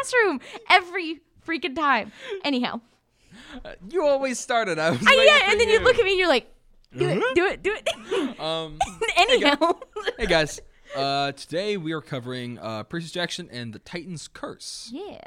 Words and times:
classroom 0.00 0.40
every 0.68 1.20
freaking 1.46 1.74
time. 1.74 2.12
Anyhow, 2.44 2.80
You 3.88 4.04
always 4.06 4.38
started. 4.38 4.78
I 4.78 4.90
was 4.90 5.00
yeah, 5.02 5.50
and 5.50 5.60
then 5.60 5.68
you 5.68 5.74
you 5.74 5.80
look 5.80 5.98
at 5.98 6.04
me 6.04 6.10
and 6.12 6.18
you're 6.18 6.28
like, 6.28 6.52
do 6.96 7.08
it, 7.08 7.22
do 7.34 7.46
it, 7.46 7.62
do 7.62 7.72
it. 7.76 7.88
Um, 8.40 8.78
Anyhow, 9.16 9.78
hey 10.18 10.26
guys. 10.26 10.60
Uh, 10.96 11.30
today 11.32 11.76
we 11.76 11.92
are 11.92 12.00
covering 12.00 12.58
uh, 12.58 12.82
Percy 12.84 13.08
Jackson 13.10 13.48
and 13.52 13.72
the 13.72 13.78
Titan's 13.78 14.26
Curse. 14.28 14.90
yeah. 14.92 15.20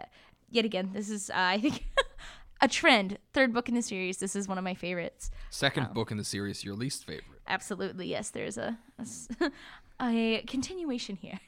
Yet 0.49 0.65
again, 0.65 0.91
this 0.93 1.09
is 1.09 1.29
uh, 1.31 1.33
I 1.35 1.59
think 1.59 1.85
a 2.61 2.67
trend. 2.67 3.17
Third 3.33 3.53
book 3.53 3.69
in 3.69 3.75
the 3.75 3.81
series. 3.81 4.17
This 4.17 4.35
is 4.35 4.47
one 4.47 4.57
of 4.59 4.63
my 4.63 4.73
favorites. 4.75 5.31
Second 5.49 5.87
Oh. 5.89 5.93
book 5.93 6.11
in 6.11 6.17
the 6.17 6.23
series, 6.23 6.63
your 6.63 6.75
least 6.75 7.05
favorite. 7.05 7.41
Absolutely, 7.47 8.07
yes. 8.07 8.29
There's 8.29 8.57
a 8.57 8.77
a, 8.99 9.01
s- 9.01 9.29
a 10.01 10.43
continuation 10.47 11.15
here. 11.15 11.39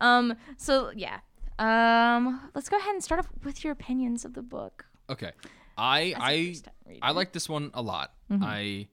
um. 0.00 0.36
So 0.56 0.90
yeah. 0.96 1.18
Um. 1.58 2.50
Let's 2.54 2.68
go 2.68 2.78
ahead 2.78 2.94
and 2.94 3.02
start 3.02 3.20
off 3.20 3.28
with 3.44 3.64
your 3.64 3.72
opinions 3.72 4.24
of 4.24 4.34
the 4.34 4.42
book. 4.42 4.86
Okay, 5.08 5.32
I 5.78 6.14
I 6.16 6.46
first 6.48 6.64
time 6.64 6.74
reader. 6.86 7.00
I 7.02 7.10
like 7.12 7.32
this 7.32 7.48
one 7.48 7.70
a 7.74 7.82
lot. 7.82 8.12
Mm-hmm. 8.30 8.44
I 8.44 8.88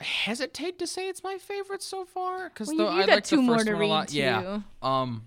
I 0.00 0.04
hesitate 0.04 0.78
to 0.78 0.86
say 0.86 1.08
it's 1.08 1.22
my 1.22 1.38
favorite 1.38 1.82
so 1.82 2.04
far 2.04 2.48
because 2.48 2.68
Well, 2.68 2.78
though 2.78 2.88
I 2.88 3.04
like 3.04 3.26
the 3.26 3.36
first 3.36 3.68
one 3.68 3.82
a 3.82 3.86
lot. 3.86 4.12
Yeah. 4.12 4.60
Um, 4.82 5.24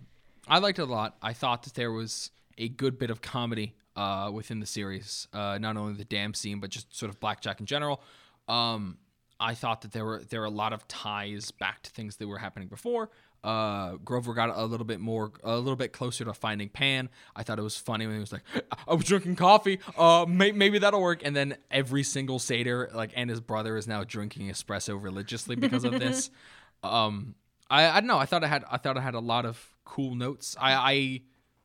I 0.47 0.59
liked 0.59 0.79
it 0.79 0.83
a 0.83 0.85
lot. 0.85 1.15
I 1.21 1.33
thought 1.33 1.63
that 1.63 1.75
there 1.75 1.91
was 1.91 2.31
a 2.57 2.69
good 2.69 2.97
bit 2.97 3.09
of 3.09 3.21
comedy 3.21 3.75
uh 3.95 4.31
within 4.33 4.59
the 4.59 4.65
series. 4.65 5.27
Uh, 5.31 5.57
not 5.59 5.77
only 5.77 5.93
the 5.93 6.05
dam 6.05 6.33
scene, 6.33 6.59
but 6.59 6.69
just 6.71 6.95
sort 6.95 7.11
of 7.11 7.19
blackjack 7.19 7.59
in 7.59 7.65
general. 7.65 8.01
Um, 8.47 8.97
I 9.39 9.53
thought 9.53 9.81
that 9.81 9.91
there 9.91 10.05
were 10.05 10.23
there 10.23 10.39
were 10.39 10.47
a 10.47 10.51
lot 10.51 10.73
of 10.73 10.87
ties 10.87 11.51
back 11.51 11.83
to 11.83 11.91
things 11.91 12.15
that 12.17 12.27
were 12.27 12.39
happening 12.39 12.67
before. 12.67 13.09
Uh, 13.43 13.97
Grover 14.05 14.33
got 14.33 14.55
a 14.57 14.65
little 14.65 14.85
bit 14.85 14.99
more, 14.99 15.31
a 15.43 15.57
little 15.57 15.75
bit 15.75 15.91
closer 15.91 16.23
to 16.25 16.33
finding 16.33 16.69
Pan. 16.69 17.09
I 17.35 17.43
thought 17.43 17.59
it 17.59 17.63
was 17.63 17.75
funny 17.75 18.05
when 18.05 18.15
he 18.15 18.19
was 18.19 18.31
like, 18.31 18.43
"I 18.87 18.93
was 18.93 19.05
drinking 19.05 19.35
coffee. 19.35 19.79
Uh, 19.97 20.25
may- 20.27 20.53
maybe 20.53 20.79
that'll 20.79 21.01
work." 21.01 21.21
And 21.25 21.35
then 21.35 21.57
every 21.69 22.03
single 22.03 22.39
satyr, 22.39 22.89
like, 22.93 23.11
and 23.15 23.29
his 23.29 23.41
brother 23.41 23.75
is 23.75 23.87
now 23.87 24.03
drinking 24.03 24.49
espresso 24.49 25.01
religiously 25.01 25.55
because 25.55 25.83
of 25.83 25.99
this. 25.99 26.29
um, 26.83 27.35
I, 27.69 27.89
I 27.89 27.99
don't 27.99 28.07
know. 28.07 28.17
I 28.17 28.25
thought 28.25 28.43
I 28.43 28.47
had, 28.47 28.63
I 28.69 28.77
thought 28.77 28.97
I 28.97 29.01
had 29.01 29.15
a 29.15 29.19
lot 29.19 29.45
of 29.45 29.75
cool 29.83 30.15
notes. 30.15 30.55
I, 30.59 30.73
I, 30.73 31.21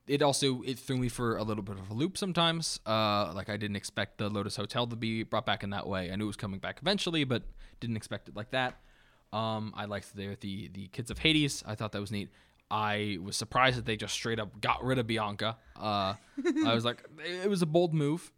it 0.06 0.23
also 0.23 0.62
it 0.62 0.79
threw 0.79 0.97
me 0.97 1.09
for 1.09 1.37
a 1.37 1.43
little 1.43 1.62
bit 1.62 1.79
of 1.79 1.91
a 1.91 1.95
loop 1.95 2.17
sometimes. 2.19 2.81
Uh, 2.87 3.33
like 3.34 3.49
I 3.49 3.56
didn't 3.56 3.77
expect 3.77 4.19
the 4.19 4.29
Lotus 4.29 4.56
Hotel 4.56 4.87
to 4.87 4.97
be 4.97 5.23
brought 5.23 5.47
back 5.47 5.62
in 5.62 5.71
that 5.71 5.87
way. 5.87 6.11
I 6.11 6.17
knew 6.17 6.25
it 6.25 6.29
was 6.29 6.37
coming 6.37 6.61
back 6.61 6.79
eventually, 6.81 7.25
but 7.25 7.43
didn't 7.81 7.97
expect 7.97 8.29
it 8.29 8.34
like 8.34 8.51
that. 8.51 8.81
Um, 9.33 9.73
I 9.77 9.84
liked 9.84 10.15
the 10.17 10.37
the 10.41 10.69
the 10.73 10.89
kids 10.89 11.11
of 11.11 11.19
Hades. 11.19 11.62
I 11.67 11.75
thought 11.75 11.93
that 11.93 12.01
was 12.01 12.11
neat. 12.11 12.31
I 12.71 13.19
was 13.23 13.37
surprised 13.37 13.79
that 13.79 13.87
they 13.87 13.97
just 13.97 14.12
straight 14.15 14.39
up 14.39 14.61
got 14.61 14.84
rid 14.84 14.98
of 14.98 15.07
Bianca. 15.07 15.57
Uh, 15.75 16.15
I 16.67 16.75
was 16.75 16.84
like, 16.84 17.03
it 17.19 17.49
was 17.49 17.62
a 17.62 17.67
bold 17.67 17.95
move, 17.95 18.31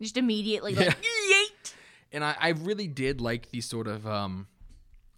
Just 0.00 0.16
immediately 0.16 0.74
like, 0.76 0.88
yeet. 1.02 1.74
and 2.12 2.22
I, 2.24 2.36
I 2.40 2.48
really 2.50 2.86
did 2.86 3.20
like 3.20 3.50
the 3.50 3.60
sort 3.60 3.88
of 3.88 4.06
um, 4.06 4.46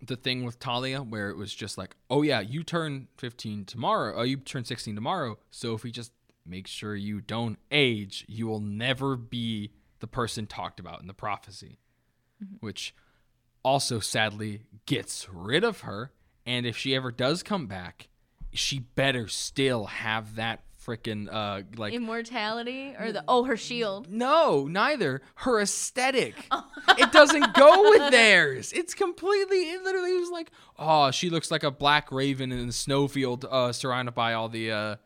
the 0.00 0.16
thing 0.16 0.44
with 0.44 0.54
Thalia 0.56 1.02
where 1.02 1.28
it 1.28 1.36
was 1.36 1.54
just 1.54 1.76
like, 1.76 1.94
oh 2.08 2.22
yeah, 2.22 2.40
you 2.40 2.62
turn 2.62 3.08
15 3.18 3.66
tomorrow. 3.66 4.14
Oh, 4.16 4.22
you 4.22 4.38
turn 4.38 4.64
16 4.64 4.94
tomorrow. 4.94 5.38
So 5.50 5.74
if 5.74 5.82
we 5.82 5.90
just 5.90 6.12
make 6.46 6.66
sure 6.66 6.94
you 6.96 7.20
don't 7.20 7.58
age, 7.70 8.24
you 8.28 8.46
will 8.46 8.60
never 8.60 9.16
be 9.16 9.72
the 10.00 10.06
person 10.06 10.46
talked 10.46 10.80
about 10.80 11.02
in 11.02 11.06
the 11.06 11.14
prophecy, 11.14 11.78
which 12.60 12.94
also 13.64 13.98
sadly 14.00 14.62
gets 14.86 15.28
rid 15.30 15.64
of 15.64 15.80
her. 15.80 16.12
And 16.46 16.66
if 16.66 16.76
she 16.76 16.94
ever 16.94 17.10
does 17.10 17.42
come 17.42 17.66
back, 17.66 18.08
she 18.52 18.78
better 18.80 19.26
still 19.28 19.86
have 19.86 20.36
that 20.36 20.60
freaking 20.86 21.32
uh 21.32 21.62
like 21.78 21.94
Immortality 21.94 22.94
or 22.98 23.10
the 23.10 23.24
oh 23.26 23.44
her 23.44 23.56
shield. 23.56 24.10
no, 24.10 24.66
neither. 24.66 25.22
Her 25.36 25.60
aesthetic. 25.60 26.34
it 26.98 27.10
doesn't 27.10 27.54
go 27.54 27.90
with 27.90 28.10
theirs. 28.10 28.70
It's 28.72 28.92
completely 28.92 29.70
it 29.70 29.82
literally 29.82 30.12
was 30.18 30.30
like, 30.30 30.50
oh, 30.78 31.10
she 31.10 31.30
looks 31.30 31.50
like 31.50 31.62
a 31.62 31.70
black 31.70 32.12
raven 32.12 32.52
in 32.52 32.66
the 32.66 32.72
snowfield 32.72 33.46
uh 33.50 33.72
surrounded 33.72 34.14
by 34.14 34.34
all 34.34 34.48
the 34.50 34.70
uh 34.70 34.96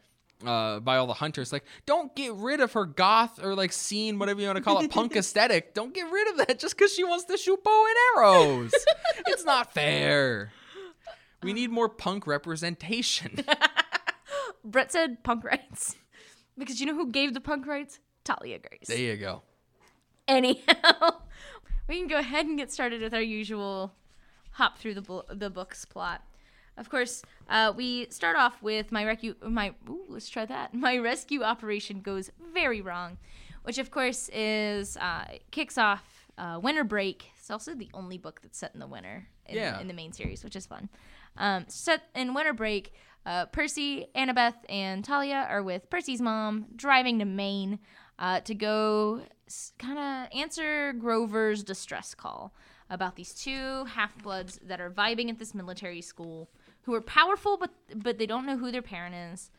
uh, 0.45 0.81
by 0.81 0.97
all 0.97 1.07
the 1.07 1.15
hunters, 1.15 1.53
like, 1.53 1.65
don't 1.87 2.15
get 2.15 2.33
rid 2.35 2.61
of 2.61 2.73
her 2.73 2.85
goth 2.85 3.43
or 3.43 3.55
like 3.55 3.73
scene, 3.73 4.19
whatever 4.19 4.41
you 4.41 4.47
want 4.47 4.57
to 4.57 4.63
call 4.63 4.79
it, 4.81 4.91
punk 4.93 5.17
aesthetic. 5.17 5.75
Don't 5.75 5.93
get 5.95 6.11
rid 6.11 6.29
of 6.29 6.47
that 6.47 6.59
just 6.59 6.77
because 6.77 6.93
she 6.93 7.05
wants 7.05 7.25
to 7.25 7.37
shoot 7.37 7.63
bow 7.63 7.87
and 7.89 8.25
arrows. 8.25 8.73
it's 9.27 9.45
not 9.45 9.73
fair. 9.73 10.53
We 11.43 11.53
need 11.53 11.71
more 11.71 11.89
punk 11.89 12.27
representation. 12.27 13.45
Brett 14.65 14.93
said 14.93 15.23
punk 15.23 15.45
rights 15.45 15.97
because 16.57 16.81
you 16.81 16.87
know 16.87 16.95
who 16.95 17.11
gave 17.11 17.35
the 17.35 17.41
punk 17.41 17.67
rights? 17.67 18.01
Thalia 18.25 18.59
Grace. 18.59 18.89
there 18.89 18.99
you 18.99 19.17
go. 19.17 19.43
Anyhow, 20.27 21.21
we 21.89 21.99
can 21.99 22.09
go 22.09 22.19
ahead 22.19 22.45
and 22.47 22.59
get 22.59 22.71
started 22.71 23.01
with 23.01 23.15
our 23.15 23.23
usual 23.23 23.95
hop 24.53 24.77
through 24.79 24.95
the 24.95 25.03
bo- 25.03 25.25
the 25.31 25.49
book's 25.49 25.85
plot. 25.85 26.23
Of 26.79 26.89
course, 26.91 27.23
uh, 27.51 27.73
we 27.77 28.07
start 28.11 28.37
off 28.37 28.63
with 28.63 28.93
my 28.93 29.05
rescue. 29.05 29.35
My 29.43 29.75
ooh, 29.89 30.05
let's 30.09 30.29
try 30.29 30.47
that. 30.47 30.73
My 30.87 30.97
rescue 30.99 31.43
operation 31.43 32.01
goes 32.01 32.31
very 32.55 32.81
wrong, 32.81 33.19
which 33.65 33.79
of 33.79 33.91
course 33.91 34.29
is 34.33 34.97
uh, 34.97 35.25
kicks 35.51 35.77
off 35.77 36.31
uh, 36.39 36.61
winter 36.63 36.85
break. 36.85 37.31
It's 37.39 37.51
also 37.51 37.75
the 37.75 37.91
only 37.95 38.17
book 38.17 38.41
that's 38.43 38.59
set 38.59 38.71
in 38.75 38.81
the 38.81 38.87
winter 38.87 39.27
in, 39.47 39.57
Yeah. 39.57 39.81
in 39.81 39.89
the 39.89 39.95
main 39.95 40.13
series, 40.13 40.45
which 40.45 40.55
is 40.55 40.67
fun. 40.67 40.89
Um, 41.37 41.65
set 41.69 42.03
in 42.15 42.33
winter 42.33 42.53
break, 42.53 42.93
uh, 43.27 43.47
Percy, 43.47 44.07
Annabeth, 44.15 44.55
and 44.69 45.05
Thalia 45.05 45.47
are 45.51 45.63
with 45.63 45.91
Percy's 45.91 46.21
mom 46.21 46.67
driving 46.77 47.19
to 47.19 47.25
Maine 47.25 47.81
uh, 48.21 48.41
to 48.41 48.55
go 48.55 49.23
kind 49.79 49.99
of 49.99 50.39
answer 50.39 50.93
Grover's 50.93 51.63
distress 51.65 52.15
call 52.15 52.55
about 52.91 53.17
these 53.17 53.35
two 53.35 53.85
half 53.87 54.17
bloods 54.23 54.59
that 54.65 54.81
are 54.81 54.91
vibing 54.91 55.29
at 55.29 55.39
this 55.39 55.55
military 55.55 56.01
school 56.01 56.49
who 56.89 56.95
are 56.95 57.03
powerful, 57.03 57.59
but 57.59 57.71
but 57.95 58.17
they 58.17 58.25
don't 58.25 58.47
know 58.47 58.57
who 58.57 58.73
their 58.73 58.81
parent 58.81 59.15
is. 59.15 59.51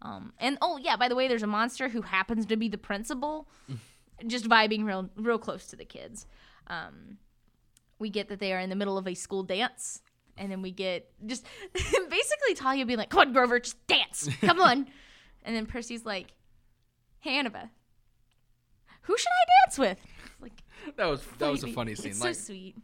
Um, 0.00 0.32
and 0.38 0.56
oh 0.62 0.78
yeah, 0.78 0.96
by 0.96 1.06
the 1.08 1.14
way, 1.14 1.28
there's 1.28 1.42
a 1.42 1.46
monster 1.46 1.90
who 1.90 2.00
happens 2.00 2.46
to 2.46 2.56
be 2.56 2.66
the 2.70 2.78
principal, 2.78 3.46
just 4.26 4.48
vibing 4.48 4.84
real 4.86 5.10
real 5.14 5.38
close 5.38 5.66
to 5.66 5.76
the 5.76 5.84
kids. 5.84 6.26
Um, 6.68 7.18
we 7.98 8.08
get 8.08 8.28
that 8.30 8.40
they 8.40 8.54
are 8.54 8.58
in 8.58 8.70
the 8.70 8.76
middle 8.76 8.96
of 8.96 9.06
a 9.06 9.12
school 9.12 9.42
dance, 9.42 10.00
and 10.38 10.50
then 10.50 10.62
we 10.62 10.70
get 10.70 11.10
just 11.26 11.44
basically 11.74 12.54
Thalia 12.54 12.86
being 12.86 12.98
like, 12.98 13.10
"Come 13.10 13.20
on, 13.20 13.32
Grover, 13.34 13.60
just 13.60 13.86
dance, 13.86 14.26
come 14.40 14.58
on," 14.58 14.86
and 15.42 15.54
then 15.54 15.66
Percy's 15.66 16.06
like, 16.06 16.28
"Hey, 17.20 17.32
Annabeth, 17.32 17.68
who 19.02 19.18
should 19.18 19.28
I 19.28 19.44
dance 19.66 19.78
with?" 19.78 19.98
Like 20.40 20.62
That 20.96 21.04
was 21.04 21.22
that 21.36 21.50
was 21.50 21.64
a 21.64 21.68
funny 21.72 21.94
scene. 21.94 22.12
It's 22.12 22.22
like, 22.22 22.34
so 22.34 22.44
sweet. 22.44 22.76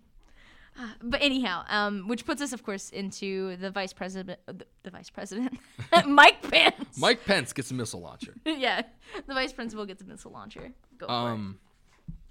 But 1.03 1.23
anyhow, 1.23 1.65
um, 1.69 2.09
which 2.09 2.25
puts 2.27 2.43
us, 2.43 2.53
of 2.53 2.62
course, 2.62 2.91
into 2.91 3.57
the 3.57 3.71
vice 3.71 3.93
president, 3.93 4.39
uh, 4.49 4.53
the, 4.53 4.67
the 4.83 4.91
vice 4.91 5.11
president, 5.11 5.59
Mike 6.07 6.43
Pence. 6.51 6.99
Mike 6.99 7.25
Pence 7.25 7.53
gets 7.53 7.71
a 7.71 7.75
missile 7.75 8.01
launcher. 8.01 8.35
yeah, 8.45 8.83
the 9.27 9.34
vice 9.34 9.53
principal 9.53 9.87
gets 9.87 10.03
a 10.03 10.07
missile 10.07 10.33
launcher. 10.33 10.73
Go 10.99 11.07
for 11.07 11.13
it. 11.13 11.17
Um, 11.17 11.59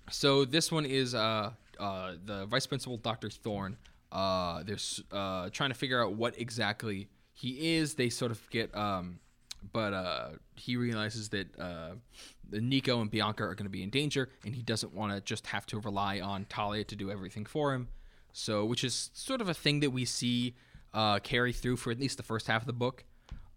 so 0.09 0.45
this 0.45 0.71
one 0.71 0.85
is 0.85 1.15
uh, 1.15 1.51
uh, 1.79 2.13
the 2.25 2.45
vice 2.45 2.67
principal, 2.67 2.97
Dr. 2.97 3.29
Thorn. 3.29 3.77
Uh, 4.11 4.63
they're 4.63 4.77
uh, 5.11 5.49
trying 5.49 5.69
to 5.69 5.75
figure 5.75 6.03
out 6.03 6.13
what 6.13 6.39
exactly 6.39 7.07
he 7.33 7.75
is. 7.75 7.95
They 7.95 8.09
sort 8.09 8.31
of 8.31 8.47
get, 8.51 8.75
um, 8.75 9.19
but 9.71 9.93
uh, 9.93 10.29
he 10.55 10.75
realizes 10.75 11.29
that 11.29 11.47
uh, 11.59 11.91
the 12.47 12.61
Nico 12.61 13.01
and 13.01 13.09
Bianca 13.09 13.43
are 13.43 13.55
going 13.55 13.65
to 13.65 13.71
be 13.71 13.81
in 13.81 13.89
danger, 13.89 14.29
and 14.45 14.53
he 14.53 14.61
doesn't 14.61 14.93
want 14.93 15.13
to 15.13 15.21
just 15.21 15.47
have 15.47 15.65
to 15.67 15.79
rely 15.79 16.19
on 16.19 16.45
Thalia 16.45 16.83
to 16.83 16.95
do 16.95 17.09
everything 17.09 17.45
for 17.45 17.73
him. 17.73 17.87
So, 18.33 18.65
which 18.65 18.83
is 18.83 19.11
sort 19.13 19.41
of 19.41 19.47
a 19.47 19.53
thing 19.53 19.79
that 19.81 19.91
we 19.91 20.05
see 20.05 20.55
uh, 20.93 21.19
carry 21.19 21.53
through 21.53 21.77
for 21.77 21.91
at 21.91 21.99
least 21.99 22.17
the 22.17 22.23
first 22.23 22.47
half 22.47 22.63
of 22.63 22.67
the 22.67 22.73
book. 22.73 23.05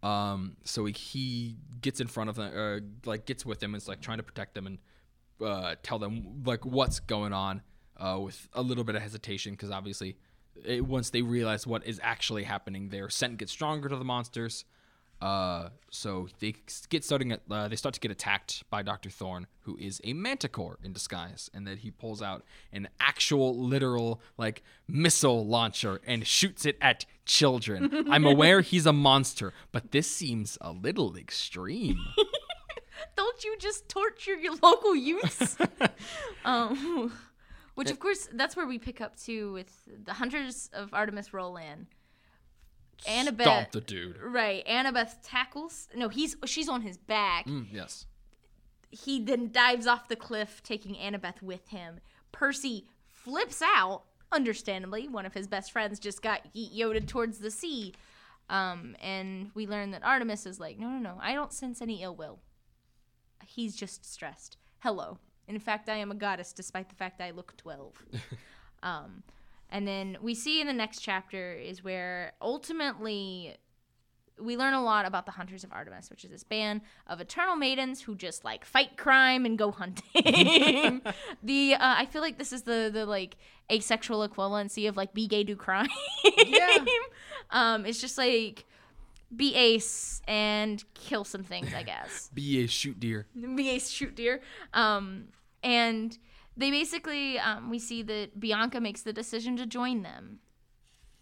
Um, 0.03 0.57
so 0.65 0.85
he, 0.85 0.93
he 0.93 1.57
gets 1.81 2.01
in 2.01 2.07
front 2.07 2.31
of 2.31 2.37
them, 2.37 2.53
uh, 2.55 3.09
like 3.09 3.27
gets 3.27 3.45
with 3.45 3.61
them, 3.61 3.75
and 3.75 3.83
is 3.83 3.89
like 3.89 4.01
trying 4.01 4.19
to 4.19 4.23
protect 4.23 4.55
them 4.55 4.67
and 4.67 4.79
uh, 5.45 5.75
tell 5.83 5.99
them 5.99 6.43
like 6.45 6.65
what's 6.65 7.01
going 7.01 7.33
on 7.33 7.63
uh, 7.97 8.19
with 8.21 8.49
a 8.53 8.63
little 8.63 8.85
bit 8.85 8.95
of 8.95 9.03
hesitation 9.03 9.53
because 9.53 9.71
obviously 9.71 10.17
it, 10.65 10.87
once 10.87 11.11
they 11.11 11.23
realize 11.23 11.67
what 11.67 11.87
is 11.87 12.01
actually 12.03 12.45
happening, 12.45 12.89
their 12.89 13.09
scent 13.09 13.39
gets 13.39 13.53
stronger 13.53 13.89
to 13.89 13.97
the 13.97 14.05
monsters. 14.05 14.65
Uh, 15.21 15.71
so 15.91 16.29
they 16.41 16.55
get 16.91 17.05
starting 17.05 17.33
at, 17.33 17.41
uh, 17.51 17.69
they 17.69 17.77
start 17.77 17.95
to 17.95 18.01
get 18.01 18.11
attacked 18.11 18.63
by 18.69 18.83
Doctor 18.83 19.09
Thorn, 19.09 19.47
who 19.61 19.77
is 19.79 20.01
a 20.05 20.13
manticore 20.13 20.79
in 20.85 20.93
disguise, 20.93 21.51
and 21.55 21.67
that 21.67 21.79
he 21.79 21.91
pulls 21.91 22.21
out 22.21 22.45
an 22.73 22.89
actual 23.01 23.57
literal 23.59 24.21
like 24.37 24.63
missile 24.87 25.47
launcher 25.47 26.01
and 26.07 26.27
shoots 26.27 26.67
it 26.67 26.77
at 26.83 27.07
children. 27.25 28.07
I'm 28.11 28.27
aware 28.27 28.61
he's 28.61 28.87
a 28.87 28.93
monster, 28.93 29.53
but 29.73 29.93
this 29.93 30.11
seems 30.11 30.59
a 30.61 30.73
little 30.73 31.17
extreme. 31.17 31.99
Don't 33.17 33.45
you 33.45 33.57
just 33.59 33.89
torture 33.89 34.35
your 34.35 34.55
local 34.63 34.95
youths? 34.95 35.57
um, 36.45 37.13
which, 37.75 37.91
of 37.91 37.99
course, 37.99 38.29
that's 38.33 38.57
where 38.57 38.67
we 38.67 38.79
pick 38.79 39.01
up 39.01 39.17
too 39.17 39.53
with 39.53 39.71
the 40.05 40.15
Hunters 40.15 40.71
of 40.73 40.93
Artemis 40.95 41.33
Roland. 41.35 41.87
Annabeth. 43.05 43.43
Stomp 43.43 43.73
the 43.73 43.81
dude. 43.81 44.19
Right, 44.23 44.67
Annabeth 44.67 45.17
tackles. 45.23 45.89
No, 45.95 46.09
he's 46.09 46.37
she's 46.45 46.69
on 46.69 46.83
his 46.83 46.97
back. 46.97 47.47
Mm, 47.47 47.67
yes. 47.73 48.07
He 48.91 49.21
then 49.21 49.51
dives 49.51 49.87
off 49.87 50.09
the 50.09 50.17
cliff, 50.17 50.63
taking 50.63 50.95
Annabeth 50.95 51.43
with 51.43 51.69
him. 51.69 52.01
Percy 52.33 52.87
flips 53.09 53.63
out. 53.63 54.03
Understandably, 54.33 55.07
one 55.09 55.25
of 55.25 55.35
his 55.35 55.47
best 55.47 55.71
friends 55.71 56.01
just 56.01 56.21
got 56.21 56.41
yoted 56.53 57.07
towards 57.07 57.39
the 57.39 57.51
sea. 57.51 57.95
Um, 58.49 58.97
and 59.03 59.51
we 59.55 59.67
learn 59.67 59.91
that 59.93 60.05
Artemis 60.05 60.47
is 60.47 60.61
like, 60.61 60.79
no, 60.79 60.89
no, 60.89 60.99
no, 60.99 61.19
I 61.21 61.35
don't 61.35 61.53
sense 61.53 61.83
any 61.83 62.03
ill 62.03 62.15
will. 62.15 62.39
He's 63.45 63.77
just 63.77 64.11
stressed. 64.11 64.57
Hello. 64.81 65.19
In 65.49 65.59
fact, 65.59 65.89
I 65.89 65.97
am 65.97 66.11
a 66.11 66.15
goddess, 66.15 66.53
despite 66.53 66.89
the 66.89 66.95
fact 66.95 67.21
I 67.21 67.31
look 67.31 67.57
12. 67.57 68.03
um, 68.83 69.23
and 69.71 69.87
then 69.87 70.17
we 70.21 70.35
see 70.35 70.61
in 70.61 70.67
the 70.67 70.73
next 70.73 71.01
chapter 71.01 71.53
is 71.53 71.83
where 71.83 72.33
ultimately 72.41 73.57
we 74.39 74.57
learn 74.57 74.75
a 74.75 74.83
lot 74.83 75.07
about 75.07 75.25
the 75.25 75.33
Hunters 75.33 75.65
of 75.65 75.73
Artemis, 75.73 76.11
which 76.11 76.25
is 76.25 76.31
this 76.31 76.45
band 76.45 76.83
of 77.07 77.21
eternal 77.21 77.57
maidens 77.57 78.03
who 78.03 78.15
just 78.15 78.45
like 78.45 78.65
fight 78.65 78.97
crime 78.97 79.47
and 79.47 79.57
go 79.57 79.71
hunting. 79.71 81.01
the 81.43 81.75
uh, 81.75 81.79
I 81.81 82.07
feel 82.07 82.23
like 82.23 82.39
this 82.39 82.53
is 82.53 82.63
the 82.63 82.91
the 82.93 83.07
like 83.07 83.37
asexual 83.71 84.29
equivalency 84.29 84.89
of 84.89 84.97
like 84.97 85.15
be 85.15 85.27
gay 85.27 85.43
do 85.45 85.57
crime. 85.57 85.89
Yeah. 86.47 86.85
um, 87.51 87.87
it's 87.87 88.01
just 88.01 88.19
like 88.19 88.67
be 89.35 89.55
ace 89.55 90.23
and 90.29 90.85
kill 90.95 91.25
some 91.25 91.43
things, 91.43 91.75
I 91.75 91.83
guess. 91.83 92.31
Be 92.35 92.61
ace 92.61 92.71
shoot 92.71 92.99
deer. 93.01 93.27
be 93.35 93.71
ace 93.71 93.91
shoot 93.91 94.15
deer. 94.15 94.41
Um, 94.73 95.25
and 95.65 96.17
they 96.57 96.71
basically 96.71 97.39
um, 97.39 97.71
we 97.71 97.79
see 97.79 98.03
that 98.03 98.39
Bianca 98.41 98.81
makes 98.81 99.03
the 99.03 99.13
decision 99.13 99.57
to 99.59 99.67
join 99.67 100.03
them, 100.03 100.41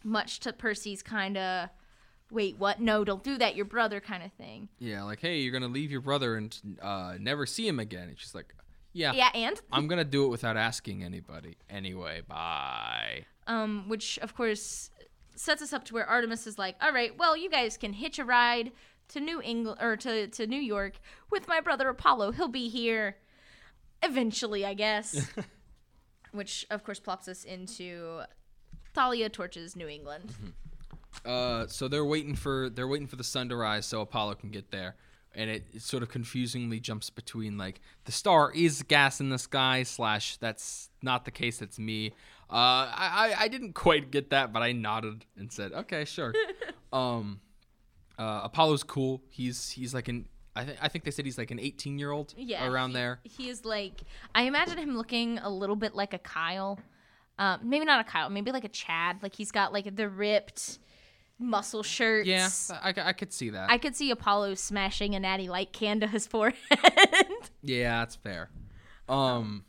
much 0.03 0.41
to 0.41 0.53
Percy's 0.53 1.03
kind 1.03 1.37
of 1.37 1.69
wait 2.31 2.59
what 2.59 2.81
no 2.81 3.05
don't 3.05 3.23
do 3.23 3.39
that 3.39 3.55
your 3.55 3.65
brother 3.65 4.01
kind 4.01 4.23
of 4.23 4.33
thing. 4.33 4.69
Yeah, 4.79 5.03
like, 5.05 5.21
hey, 5.21 5.39
you're 5.39 5.53
gonna 5.53 5.73
leave 5.73 5.91
your 5.91 6.01
brother 6.01 6.37
and 6.37 6.57
uh, 6.83 7.15
never 7.19 7.47
see 7.47 7.67
him 7.67 7.79
again. 7.79 8.09
And 8.09 8.19
she's 8.19 8.35
like, 8.35 8.55
yeah, 8.93 9.13
Yeah, 9.13 9.31
and 9.35 9.61
I'm 9.73 9.89
gonna 9.89 10.05
do 10.05 10.25
it 10.27 10.29
without 10.29 10.57
asking 10.57 11.03
anybody. 11.05 11.57
Anyway, 11.69 12.23
bye. 12.27 13.25
um, 13.47 13.89
which 13.89 14.19
of 14.21 14.35
course 14.35 14.91
sets 15.37 15.63
us 15.63 15.73
up 15.73 15.85
to 15.85 15.95
where 15.95 16.07
Artemis 16.07 16.47
is 16.47 16.59
like, 16.59 16.77
all 16.81 16.93
right, 16.93 17.17
well, 17.19 17.37
you 17.37 17.51
guys 17.51 17.77
can 17.77 17.93
hitch 17.93 18.19
a 18.21 18.25
ride 18.25 18.71
to 19.09 19.21
New 19.21 19.43
England 19.43 19.79
or 19.83 19.97
to 19.97 20.29
to 20.29 20.47
New 20.47 20.61
York 20.61 20.95
with 21.31 21.49
my 21.49 21.61
brother 21.61 21.89
Apollo. 21.89 22.33
He'll 22.33 22.49
be 22.49 22.69
here 22.69 23.17
eventually, 24.05 24.65
I 24.65 24.75
guess. 24.75 25.29
which 26.35 26.67
of 26.71 26.85
course 26.85 27.01
plops 27.01 27.29
us 27.29 27.45
into 27.45 28.23
Thalia 28.93 29.29
torches 29.29 29.77
New 29.77 29.89
England. 29.89 30.33
Uh, 31.25 31.67
so 31.69 31.89
they're 31.89 32.05
waiting 32.05 32.35
for 32.35 32.69
they're 32.69 32.89
waiting 32.89 33.07
for 33.07 33.17
the 33.17 33.25
sun 33.25 33.49
to 33.49 33.57
rise 33.57 33.87
so 33.87 34.01
Apollo 34.01 34.35
can 34.35 34.51
get 34.51 34.71
there, 34.73 34.97
and 35.35 35.49
it, 35.49 35.65
it 35.73 35.83
sort 35.83 36.03
of 36.03 36.09
confusingly 36.09 36.81
jumps 36.81 37.09
between 37.09 37.57
like 37.57 37.81
the 38.05 38.13
star 38.13 38.53
is 38.53 38.83
gas 38.83 39.21
in 39.21 39.31
the 39.31 39.39
sky 39.39 39.85
slash 39.85 40.37
that's 40.39 40.91
not 41.03 41.25
the 41.25 41.31
case. 41.31 41.59
That's 41.59 41.79
me. 41.79 42.09
Uh, 42.51 42.91
I, 42.91 43.35
I 43.39 43.43
I 43.45 43.49
didn't 43.49 43.75
quite 43.75 44.11
get 44.11 44.31
that, 44.31 44.53
but 44.53 44.63
I 44.63 44.73
nodded 44.73 45.25
and 45.37 45.53
said, 45.53 45.73
okay, 45.73 46.05
sure. 46.05 46.35
um, 46.93 47.41
uh, 48.19 48.41
Apollo's 48.45 48.83
cool. 48.83 49.23
He's 49.31 49.71
he's 49.71 49.95
like 49.95 50.09
an 50.09 50.27
I 50.57 50.65
think 50.65 50.79
I 50.81 50.89
think 50.89 51.05
they 51.05 51.11
said 51.11 51.25
he's 51.25 51.39
like 51.39 51.51
an 51.51 51.59
18 51.61 51.99
year 51.99 52.11
old 52.11 52.33
Yeah, 52.37 52.67
around 52.69 52.91
he- 52.91 52.95
there. 52.95 53.21
He 53.25 53.49
is 53.49 53.65
like 53.65 54.03
I 54.35 54.43
imagine 54.43 54.79
him 54.79 54.97
looking 54.97 55.39
a 55.39 55.49
little 55.51 55.77
bit 55.77 55.95
like 55.95 56.15
a 56.15 56.19
Kyle. 56.19 56.79
Um, 57.39 57.61
maybe 57.65 57.85
not 57.85 58.01
a 58.01 58.05
Kyle, 58.05 58.31
maybe 58.31 58.53
like 58.53 58.65
a 58.65 58.69
Chad. 58.69 59.23
Like 59.23 59.35
he's 59.35 59.51
got 59.51 59.73
like 59.73 59.97
the 59.97 60.09
ripped 60.09 60.79
muscle 61.39 61.83
shirts. 61.83 62.29
Yeah, 62.29 62.49
I, 62.81 62.95
I 63.09 63.13
could 63.13 63.33
see 63.33 63.51
that. 63.51 63.69
I 63.69 63.79
could 63.79 63.97
see 63.97 64.13
Apollo 64.13 64.55
smashing 64.55 65.17
a 65.17 65.21
natty 65.21 65.49
light 65.49 65.73
can 65.73 65.99
to 66.01 66.07
his 66.07 66.27
forehead. 66.29 66.57
Yeah, 67.63 67.99
that's 68.01 68.15
fair. 68.15 68.51
Um, 69.09 69.65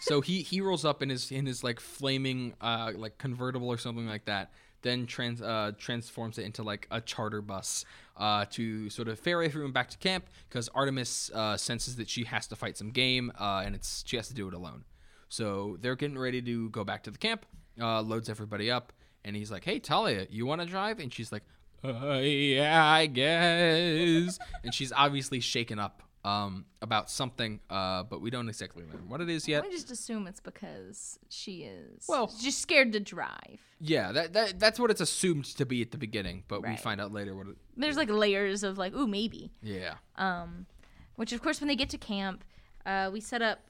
so 0.00 0.20
he 0.20 0.42
he 0.42 0.60
rolls 0.60 0.84
up 0.84 1.02
in 1.02 1.08
his 1.08 1.30
in 1.32 1.46
his 1.46 1.64
like 1.64 1.80
flaming 1.80 2.52
uh 2.60 2.92
like 2.94 3.16
convertible 3.18 3.68
or 3.68 3.78
something 3.78 4.06
like 4.06 4.26
that. 4.26 4.50
Then 4.82 5.06
trans 5.06 5.40
uh 5.42 5.72
transforms 5.78 6.38
it 6.38 6.44
into 6.44 6.62
like 6.62 6.86
a 6.90 7.00
charter 7.00 7.40
bus 7.40 7.84
uh 8.18 8.44
to 8.50 8.90
sort 8.90 9.08
of 9.08 9.18
ferry 9.18 9.46
everyone 9.46 9.72
back 9.72 9.88
to 9.88 9.98
camp 9.98 10.26
because 10.48 10.68
Artemis 10.74 11.30
uh 11.34 11.56
senses 11.56 11.96
that 11.96 12.08
she 12.08 12.24
has 12.24 12.46
to 12.48 12.56
fight 12.56 12.76
some 12.76 12.90
game 12.90 13.32
uh 13.38 13.62
and 13.64 13.74
it's 13.74 14.04
she 14.06 14.16
has 14.16 14.28
to 14.28 14.34
do 14.34 14.48
it 14.48 14.54
alone. 14.54 14.84
So 15.28 15.76
they're 15.80 15.96
getting 15.96 16.18
ready 16.18 16.40
to 16.42 16.70
go 16.70 16.84
back 16.84 17.02
to 17.04 17.10
the 17.10 17.18
camp. 17.18 17.46
Uh, 17.80 18.00
loads 18.00 18.28
everybody 18.28 18.70
up, 18.70 18.92
and 19.24 19.36
he's 19.36 19.52
like, 19.52 19.64
"Hey 19.64 19.78
Thalia, 19.78 20.26
you 20.30 20.46
want 20.46 20.60
to 20.62 20.66
drive?" 20.66 20.98
And 20.98 21.12
she's 21.12 21.30
like, 21.30 21.44
uh, 21.84 22.14
"Yeah, 22.14 22.84
I 22.84 23.06
guess." 23.06 24.38
and 24.64 24.74
she's 24.74 24.90
obviously 24.92 25.38
shaken 25.38 25.78
up 25.78 26.02
um, 26.24 26.64
about 26.82 27.10
something, 27.10 27.60
uh, 27.70 28.02
but 28.02 28.20
we 28.20 28.30
don't 28.30 28.48
exactly 28.48 28.84
learn 28.84 29.08
what 29.08 29.20
it 29.20 29.28
is 29.28 29.46
yet. 29.46 29.64
I 29.64 29.70
just 29.70 29.90
assume 29.90 30.26
it's 30.26 30.40
because 30.40 31.18
she 31.28 31.62
is 31.62 32.04
Well- 32.08 32.28
she's 32.28 32.56
scared 32.56 32.92
to 32.92 33.00
drive. 33.00 33.60
Yeah, 33.80 34.10
that, 34.12 34.32
that 34.32 34.58
that's 34.58 34.80
what 34.80 34.90
it's 34.90 35.00
assumed 35.00 35.44
to 35.44 35.64
be 35.64 35.80
at 35.82 35.92
the 35.92 35.98
beginning, 35.98 36.42
but 36.48 36.66
we 36.66 36.76
find 36.76 37.00
out 37.00 37.12
later 37.12 37.34
what 37.36 37.46
it. 37.46 37.56
There's 37.76 37.96
like 37.96 38.10
layers 38.10 38.62
of 38.64 38.76
like, 38.78 38.94
ooh, 38.94 39.06
maybe. 39.06 39.52
Yeah. 39.62 39.94
Um, 40.16 40.66
which 41.14 41.32
of 41.32 41.40
course 41.42 41.60
when 41.60 41.68
they 41.68 41.76
get 41.76 41.88
to 41.90 41.98
camp, 41.98 42.42
uh, 42.84 43.10
we 43.12 43.20
set 43.20 43.40
up, 43.40 43.60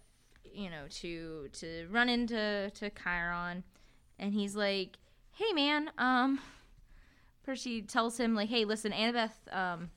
you 0.45 0.71
know, 0.71 0.85
to 1.00 1.49
to 1.53 1.87
run 1.91 2.09
into 2.09 2.71
to 2.75 2.91
Chiron, 2.91 3.65
and 4.19 4.33
he's 4.33 4.56
like, 4.56 4.97
"Hey 5.33 5.53
man, 5.53 5.91
um," 5.99 6.41
Percy 7.45 7.83
tells 7.83 8.19
him 8.19 8.35
like, 8.35 8.49
"Hey, 8.49 8.65
listen, 8.65 8.93
Annabeth, 8.93 9.33
um." 9.53 9.91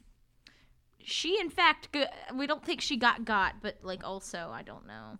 She, 1.05 1.39
in 1.39 1.49
fact, 1.49 1.89
we 2.35 2.47
don't 2.47 2.63
think 2.63 2.81
she 2.81 2.97
got 2.97 3.25
got, 3.25 3.55
but 3.61 3.77
like 3.83 4.03
also, 4.03 4.49
I 4.53 4.61
don't 4.61 4.87
know. 4.87 5.17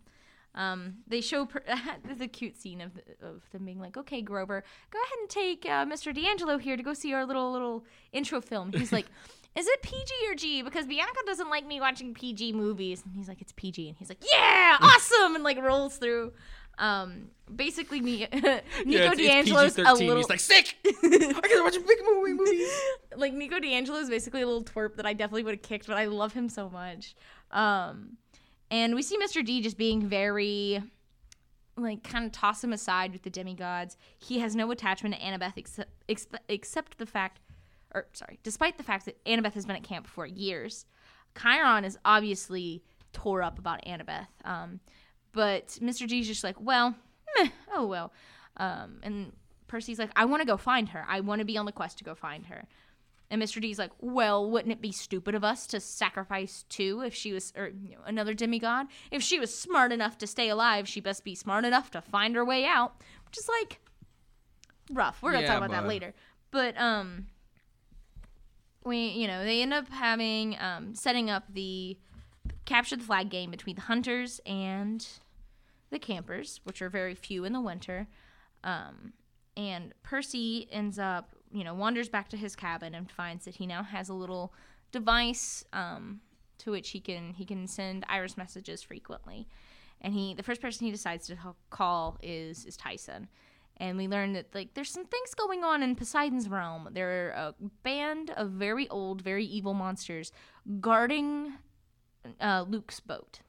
Um, 0.54 0.96
they 1.08 1.22
show 1.22 1.46
per- 1.46 1.64
the 2.18 2.28
cute 2.28 2.58
scene 2.58 2.82
of 2.82 2.92
of 3.22 3.42
them 3.52 3.66
being 3.66 3.80
like, 3.80 3.96
"Okay, 3.98 4.22
Grover, 4.22 4.64
go 4.92 5.00
ahead 5.00 5.20
and 5.20 5.30
take 5.30 5.66
uh, 5.66 5.86
Mr. 5.86 6.14
di 6.14 6.28
Angelo 6.28 6.58
here 6.58 6.76
to 6.76 6.84
go 6.84 6.94
see 6.94 7.14
our 7.14 7.26
little 7.26 7.52
little 7.52 7.86
intro 8.12 8.42
film." 8.42 8.74
He's 8.74 8.92
like, 8.92 9.06
"Is 9.56 9.68
it 9.68 9.82
PG 9.82 10.14
or 10.30 10.36
G?" 10.36 10.62
Because 10.62 10.88
Bianca 10.88 11.20
doesn't 11.26 11.50
like 11.50 11.66
me 11.66 11.80
watching 11.80 12.14
PG 12.14 12.52
movies, 12.54 13.02
and 13.06 13.16
he's 13.16 13.30
like, 13.30 13.42
"It's 13.42 13.54
PG," 13.54 13.88
and 13.88 13.98
he's 13.98 14.10
like, 14.10 14.24
"Yeah, 14.30 14.78
awesome!" 14.82 15.36
and 15.36 15.44
like 15.44 15.58
rolls 15.62 15.96
through. 15.98 16.34
Um, 16.78 17.30
basically, 17.54 18.02
me, 18.02 18.28
Nico 18.34 18.62
yeah, 18.86 19.14
di 19.14 19.30
Angelo's 19.30 19.78
a 19.78 19.94
little 19.94 20.18
He's 20.18 20.30
like 20.30 20.40
sick. 20.40 20.78
I 20.86 21.42
gotta 21.42 21.62
watch 21.64 21.76
big 21.76 21.98
movie 22.04 22.34
movies. 22.34 22.70
like 23.16 23.34
Nico 23.34 23.60
di 23.60 23.74
Angelo 23.74 24.00
is 24.00 24.10
basically 24.10 24.42
a 24.42 24.48
little 24.48 24.64
twerp 24.64 24.96
that 24.96 25.06
I 25.06 25.14
definitely 25.14 25.44
would 25.44 25.56
have 25.56 25.62
kicked, 25.62 25.88
but 25.88 25.98
I 25.98 26.06
love 26.06 26.34
him 26.34 26.50
so 26.50 26.70
much. 26.70 27.16
Um, 27.52 28.18
and 28.70 28.96
we 28.96 29.02
see 29.02 29.18
Mr. 29.18 29.46
D 29.46 29.62
just 29.62 29.78
being 29.78 30.08
very, 30.08 30.82
like, 31.76 32.04
kind 32.04 32.26
of 32.26 32.32
toss 32.32 32.64
him 32.64 32.72
aside 32.74 33.12
with 33.12 33.24
the 33.24 33.30
demigods. 33.30 33.98
He 34.18 34.40
has 34.40 34.56
no 34.56 34.72
attachment 34.72 35.16
to 35.16 35.22
Annabeth 35.22 35.54
except, 35.58 35.92
except 36.48 36.98
the 36.98 37.06
fact, 37.06 37.42
or 37.94 38.08
sorry, 38.14 38.40
despite 38.44 38.78
the 38.78 38.84
fact 38.84 39.06
that 39.06 39.24
Annabeth 39.26 39.54
has 39.54 39.66
been 39.66 39.76
at 39.76 39.84
camp 39.84 40.08
for 40.08 40.26
years. 40.26 40.86
Chiron 41.40 41.86
is 41.86 41.98
obviously 42.04 42.84
tore 43.14 43.42
up 43.42 43.60
about 43.60 43.84
Annabeth. 43.86 44.28
Um, 44.44 44.80
but 45.32 45.68
Mr. 45.82 46.08
G's 46.08 46.28
just 46.28 46.44
like, 46.44 46.60
well, 46.60 46.96
meh, 47.38 47.50
oh 47.74 47.86
well. 47.86 48.12
Um, 48.58 49.00
and 49.04 49.32
Percy's 49.68 50.00
like, 50.00 50.12
I 50.16 50.26
want 50.26 50.42
to 50.42 50.46
go 50.48 50.58
find 50.58 50.90
her. 50.90 51.06
I 51.08 51.22
want 51.22 51.40
to 51.40 51.46
be 51.46 51.58
on 51.58 51.66
the 51.66 51.72
quest 51.72 51.98
to 52.00 52.04
go 52.04 52.14
find 52.16 52.46
her. 52.48 52.66
And 53.30 53.42
Mr. 53.42 53.62
D's 53.62 53.80
like, 53.80 53.92
well, 54.02 54.50
wouldn't 54.52 54.74
it 54.74 54.82
be 54.82 54.92
stupid 54.92 55.36
of 55.36 55.44
us 55.46 55.66
to 55.68 55.80
sacrifice 55.80 56.66
two 56.68 57.02
if 57.02 57.14
she 57.16 57.32
was, 57.32 57.54
or 57.56 57.68
you 57.68 57.92
know, 57.92 58.02
another 58.06 58.34
demigod? 58.34 58.88
If 59.10 59.24
she 59.24 59.40
was 59.40 59.58
smart 59.58 59.94
enough 59.94 60.18
to 60.18 60.28
stay 60.28 60.50
alive, 60.50 60.86
she 60.86 61.00
best 61.00 61.24
be 61.24 61.34
smart 61.34 61.64
enough 61.64 61.90
to 61.92 62.02
find 62.02 62.36
her 62.36 62.44
way 62.44 62.66
out. 62.66 62.96
Which 63.26 63.38
is 63.38 63.48
like 63.62 63.80
rough. 64.92 65.22
We're 65.22 65.32
gonna 65.32 65.44
Yeah, 65.44 65.48
talk 65.54 65.58
about 65.60 65.72
that 65.72 65.88
later. 65.88 66.14
But 66.52 66.78
um, 66.78 67.28
we, 68.84 69.08
you 69.10 69.28
know, 69.28 69.46
they 69.46 69.62
end 69.62 69.74
up 69.74 69.88
having 69.90 70.58
um, 70.60 70.94
setting 70.96 71.30
up 71.30 71.46
the 71.54 71.98
capture 72.72 72.96
the 72.96 73.04
flag 73.04 73.30
game 73.30 73.52
between 73.52 73.76
the 73.76 73.82
hunters 73.82 74.40
and 74.46 75.06
the 75.90 76.00
campers, 76.00 76.62
which 76.64 76.82
are 76.82 76.90
very 76.90 77.14
few 77.14 77.44
in 77.44 77.52
the 77.52 77.60
winter. 77.60 78.08
Um, 78.64 79.12
and 79.58 79.94
Percy 80.04 80.70
ends 80.72 80.98
up, 80.98 81.36
you 81.52 81.66
know, 81.66 81.74
wanders 81.74 82.08
back 82.08 82.30
to 82.30 82.38
his 82.38 82.56
cabin 82.56 82.96
and 82.96 83.12
finds 83.12 83.44
that 83.44 83.56
he 83.56 83.68
now 83.68 83.84
has 83.84 84.08
a 84.08 84.14
little 84.14 84.54
device 84.94 85.66
um, 85.74 86.22
to 86.60 86.72
which 86.72 86.92
he 86.92 87.02
can 87.02 87.34
he 87.34 87.46
can 87.46 87.68
send 87.68 88.06
iris 88.08 88.38
messages 88.38 88.82
frequently. 88.82 89.48
And 90.00 90.14
he 90.14 90.34
the 90.34 90.44
first 90.44 90.62
person 90.62 90.86
he 90.86 90.92
decides 90.92 91.28
to 91.28 91.38
call 91.70 92.18
is 92.24 92.64
is 92.66 92.78
Tyson. 92.78 93.28
And 93.78 93.98
we 93.98 94.08
learn 94.08 94.32
that 94.34 94.56
like 94.56 94.76
there's 94.76 94.92
some 94.92 95.06
things 95.06 95.34
going 95.34 95.66
on 95.66 95.84
in 95.84 95.96
Poseidon's 95.96 96.48
realm. 96.48 96.88
There 96.94 97.10
are 97.10 97.30
a 97.32 97.56
band 97.84 98.30
of 98.30 98.52
very 98.52 98.88
old, 98.88 99.22
very 99.22 99.44
evil 99.44 99.74
monsters 99.74 100.32
guarding 100.80 101.54
uh, 102.40 102.66
Luke's 102.68 103.00
boat, 103.00 103.40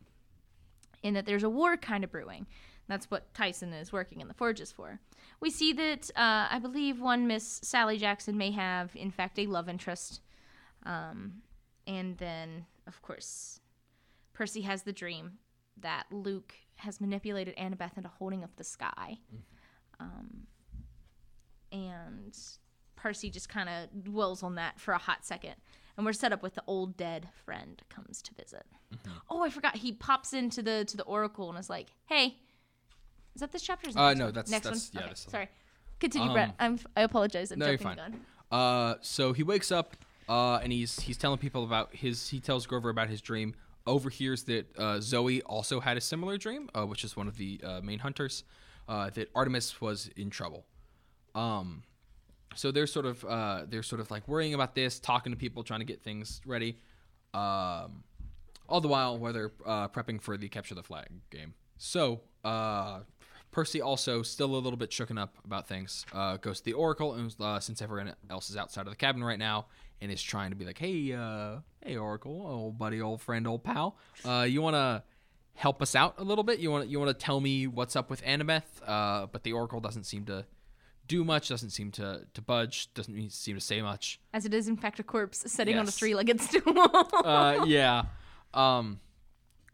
in 1.03 1.15
that 1.15 1.27
there's 1.27 1.43
a 1.43 1.51
war 1.51 1.77
kind 1.77 2.05
of 2.05 2.11
brewing. 2.11 2.47
That's 2.89 3.11
what 3.11 3.33
Tyson 3.33 3.73
is 3.73 3.93
working 3.93 4.21
in 4.21 4.29
the 4.29 4.35
forges 4.35 4.73
for. 4.73 5.01
We 5.41 5.51
see 5.51 5.73
that 5.73 6.11
uh, 6.17 6.49
I 6.51 6.59
believe 6.61 7.01
one 7.01 7.27
Miss 7.27 7.61
Sally 7.63 7.97
Jackson 7.97 8.37
may 8.37 8.51
have, 8.51 8.95
in 8.95 9.11
fact, 9.11 9.39
a 9.39 9.47
love 9.47 9.69
interest. 9.69 10.21
Um, 10.85 11.43
and 11.87 12.19
then, 12.19 12.67
of 12.87 13.01
course, 13.03 13.61
Percy 14.33 14.63
has 14.63 14.83
the 14.83 14.93
dream 14.93 15.39
that 15.81 16.05
Luke 16.11 16.55
has 16.77 17.01
manipulated 17.01 17.57
Annabeth 17.57 17.97
into 17.97 18.09
holding 18.09 18.43
up 18.43 18.57
the 18.57 18.65
sky. 18.65 19.19
Um, 20.01 20.47
and 21.71 22.37
Percy 22.97 23.31
just 23.31 23.49
kind 23.49 23.69
of 23.69 24.05
dwells 24.05 24.43
on 24.43 24.57
that 24.57 24.81
for 24.81 24.93
a 24.93 24.99
hot 24.99 25.25
second. 25.25 25.55
And 25.97 26.07
we're 26.07 26.13
set 26.15 26.33
up 26.33 26.43
with 26.43 26.55
the 26.55 26.63
old 26.67 26.97
dead 26.97 27.29
friend 27.45 27.83
comes 27.91 28.23
to 28.23 28.35
visit. 28.35 28.65
Oh, 29.29 29.43
I 29.43 29.51
forgot. 29.51 29.77
He 29.77 29.93
pops 29.93 30.33
into 30.33 30.63
the 30.63 30.85
to 30.87 30.97
the 30.97 31.03
oracle 31.05 31.51
and 31.51 31.59
is 31.59 31.69
like, 31.69 31.89
"Hey, 32.07 32.37
is 33.35 33.41
that 33.41 33.53
this 33.53 33.63
chapter? 33.63 33.89
or 33.89 33.91
is 33.91 33.97
it 33.97 33.99
Uh, 33.99 34.09
next 34.09 34.19
no, 34.19 34.25
one? 34.27 34.35
that's- 34.35 34.51
next 34.51 34.65
that's- 34.65 34.91
one. 34.95 35.03
yeah, 35.03 35.07
okay, 35.11 35.15
sorry. 35.31 35.49
Continue, 36.01 36.29
Um, 36.29 36.35
Brett. 36.35 36.55
I'm 36.59 36.79
I 36.97 37.03
apologize. 37.03 37.51
I'm 37.53 37.59
no, 37.59 37.67
you're 37.67 37.77
jumping 37.77 37.97
fine. 38.03 38.13
the 38.13 38.19
gun. 38.19 38.27
Uh, 38.61 38.95
so 39.03 39.33
he 39.33 39.43
wakes 39.43 39.71
up, 39.71 39.97
uh, 40.29 40.57
and 40.63 40.73
he's 40.73 41.01
he's 41.01 41.17
telling 41.19 41.39
people 41.39 41.63
about 41.65 41.95
his. 41.95 42.31
He 42.31 42.41
tells 42.41 42.67
Grover 42.67 42.89
about 42.91 43.09
his 43.09 43.21
dream. 43.21 43.55
Overhears 43.87 44.45
that 44.45 44.77
uh, 44.79 45.01
Zoe 45.01 45.43
also 45.43 45.81
had 45.81 45.97
a 45.97 46.01
similar 46.01 46.39
dream, 46.39 46.71
uh, 46.75 46.87
which 46.87 47.03
is 47.05 47.17
one 47.17 47.29
of 47.29 47.37
the 47.37 47.61
uh, 47.65 47.81
main 47.83 47.99
hunters. 48.01 48.45
Uh, 48.89 49.11
that 49.11 49.31
Artemis 49.35 49.81
was 49.81 50.09
in 50.17 50.29
trouble. 50.31 50.67
Um, 51.35 51.85
so 52.55 52.71
they're 52.71 52.87
sort 52.87 53.07
of 53.07 53.25
uh, 53.25 53.63
they're 53.69 53.83
sort 53.83 54.01
of 54.01 54.11
like 54.11 54.27
worrying 54.29 54.55
about 54.55 54.75
this, 54.75 54.99
talking 54.99 55.33
to 55.33 55.39
people, 55.39 55.63
trying 55.63 55.81
to 55.81 55.87
get 55.87 56.03
things 56.03 56.41
ready. 56.47 56.79
Um, 57.35 58.05
all 58.69 58.81
the 58.81 58.89
while 58.89 59.19
while 59.19 59.33
they're 59.33 59.53
uh, 59.67 59.89
prepping 59.89 60.21
for 60.21 60.37
the 60.37 60.49
capture 60.49 60.75
the 60.75 60.83
flag 60.83 61.09
game. 61.31 61.55
So 61.79 62.21
uh, 62.45 63.01
Percy 63.51 63.81
also 63.81 64.23
still 64.23 64.55
a 64.55 64.59
little 64.59 64.77
bit 64.77 64.91
shooken 64.91 65.21
up 65.21 65.37
about 65.45 65.69
things. 65.69 66.07
Uh, 66.13 66.37
goes 66.37 66.59
to 66.59 66.65
the 66.65 66.73
Oracle, 66.73 67.15
and 67.15 67.35
uh, 67.41 67.61
since 67.61 67.83
everyone 67.83 68.15
else 68.31 68.51
is 68.51 68.57
outside 68.57 68.87
of 68.87 68.91
the 68.91 68.97
cabin 68.97 69.23
right 69.23 69.39
now, 69.39 69.67
and 70.01 70.11
is 70.11 70.23
trying 70.23 70.51
to 70.51 70.57
be 70.57 70.65
like, 70.65 70.79
"Hey, 70.79 71.13
uh, 71.13 71.57
hey, 71.85 71.97
Oracle, 71.97 72.47
old 72.47 72.79
buddy, 72.79 73.01
old 73.01 73.21
friend, 73.21 73.47
old 73.47 73.65
pal, 73.65 73.97
you 74.47 74.63
want 74.63 74.75
to 74.75 75.03
help 75.55 75.83
us 75.83 75.95
out 75.95 76.15
a 76.19 76.25
little 76.25 76.45
bit? 76.45 76.61
You 76.61 76.71
want 76.71 76.89
you 76.89 76.99
want 76.99 77.11
to 77.11 77.25
tell 77.25 77.41
me 77.41 77.67
what's 77.67 77.97
up 77.97 78.11
with 78.11 78.23
Annabeth?" 78.23 78.81
But 78.87 79.43
the 79.43 79.53
Oracle 79.53 79.81
doesn't 79.81 80.05
seem 80.05 80.25
to 80.27 80.47
do 81.13 81.25
much, 81.25 81.49
doesn't 81.49 81.71
seem 81.71 81.91
to 81.93 82.23
to 82.33 82.41
budge, 82.41 82.93
doesn't 82.95 83.31
seem 83.31 83.55
to 83.55 83.61
say 83.61 83.83
much. 83.83 84.19
As 84.33 84.47
it 84.47 84.55
is, 84.55 84.67
in 84.67 84.79
fact, 84.79 84.99
a 84.99 85.03
corpse 85.03 85.45
sitting 85.47 85.77
on 85.77 85.87
a 85.87 85.91
three-legged 85.91 86.41
stool. 86.41 86.75
uh, 87.25 87.65
yeah. 87.67 88.05
Um, 88.55 89.01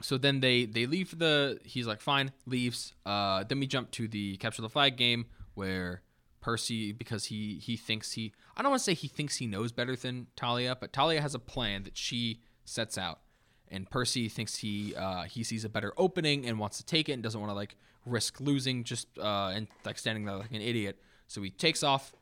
so 0.01 0.19
then 0.19 0.41
they 0.41 0.65
they 0.65 0.87
leave 0.87 1.17
the. 1.17 1.61
He's 1.65 1.87
like, 1.87 2.01
fine, 2.01 2.33
leaves. 2.45 2.93
Uh, 3.07 3.45
then 3.49 3.61
we 3.61 3.69
jump 3.69 3.93
to 3.93 4.09
the 4.09 4.37
capture 4.39 4.63
the 4.63 4.69
flag 4.69 4.97
game 4.97 5.27
where 5.55 6.03
Percy, 6.41 6.91
because 6.93 7.27
he 7.27 7.61
he 7.63 7.77
thinks 7.77 8.13
he. 8.13 8.33
I 8.57 8.63
don't 8.63 8.73
want 8.73 8.81
to 8.81 8.85
say 8.85 8.95
he 8.95 9.09
thinks 9.09 9.37
he 9.37 9.47
knows 9.47 9.71
better 9.71 9.95
than 9.95 10.27
Thalia, 10.37 10.77
but 10.81 10.93
Thalia 10.93 11.21
has 11.21 11.37
a 11.37 11.39
plan 11.39 11.85
that 11.85 11.97
she 11.97 12.41
sets 12.65 12.99
out, 12.99 13.21
and 13.69 13.89
Percy 13.89 14.29
thinks 14.29 14.57
he 14.57 14.95
uh, 14.97 15.23
he 15.23 15.45
sees 15.45 15.65
a 15.65 15.69
better 15.69 15.93
opening 15.97 16.47
and 16.47 16.59
wants 16.59 16.79
to 16.79 16.85
take 16.85 17.09
it 17.09 17.13
and 17.13 17.23
doesn't 17.23 17.41
want 17.41 17.51
to 17.51 17.55
like 17.55 17.77
risk 18.05 18.41
losing 18.41 18.83
just 18.83 19.07
uh, 19.19 19.53
and 19.55 19.69
like 19.85 19.99
standing 19.99 20.25
there 20.25 20.37
like 20.37 20.51
an 20.51 20.63
idiot. 20.63 21.01
So 21.29 21.43
he 21.43 21.51
takes 21.51 21.83
off, 21.83 22.13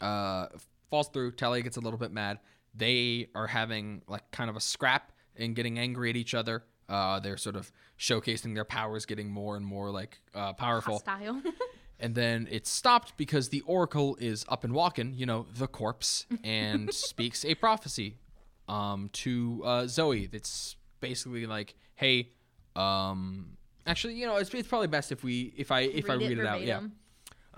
uh, 0.00 0.46
falls 0.90 1.08
through. 1.08 1.32
Thalia 1.32 1.62
gets 1.62 1.76
a 1.76 1.80
little 1.80 1.98
bit 1.98 2.12
mad. 2.12 2.38
They 2.74 3.28
are 3.34 3.46
having 3.46 4.02
like 4.06 4.30
kind 4.30 4.50
of 4.50 4.56
a 4.56 4.60
scrap 4.60 5.12
and 5.36 5.56
getting 5.56 5.78
angry 5.78 6.10
at 6.10 6.16
each 6.16 6.34
other. 6.34 6.64
Uh, 6.88 7.20
they're 7.20 7.36
sort 7.36 7.56
of 7.56 7.70
showcasing 7.98 8.54
their 8.54 8.64
powers, 8.64 9.06
getting 9.06 9.30
more 9.30 9.56
and 9.56 9.64
more 9.64 9.90
like 9.90 10.20
uh, 10.34 10.52
powerful. 10.52 10.98
Style. 10.98 11.42
And 12.00 12.14
then 12.14 12.46
it's 12.50 12.70
stopped 12.70 13.16
because 13.16 13.48
the 13.48 13.62
Oracle 13.62 14.16
is 14.20 14.44
up 14.48 14.62
and 14.62 14.72
walking, 14.72 15.14
you 15.14 15.26
know, 15.26 15.46
the 15.56 15.66
corpse, 15.66 16.26
and 16.44 16.92
speaks 16.94 17.44
a 17.44 17.56
prophecy 17.56 18.18
um, 18.68 19.10
to 19.14 19.62
uh, 19.64 19.86
Zoe. 19.86 20.26
That's 20.26 20.76
basically 21.00 21.46
like, 21.46 21.74
hey, 21.96 22.30
um, 22.76 23.56
actually, 23.84 24.14
you 24.14 24.26
know, 24.26 24.36
it's, 24.36 24.54
it's 24.54 24.68
probably 24.68 24.86
best 24.86 25.10
if 25.10 25.24
we 25.24 25.52
if 25.56 25.72
I 25.72 25.80
if 25.80 26.08
I 26.08 26.14
read 26.14 26.38
it, 26.38 26.46
out, 26.46 26.62
yeah. 26.62 26.82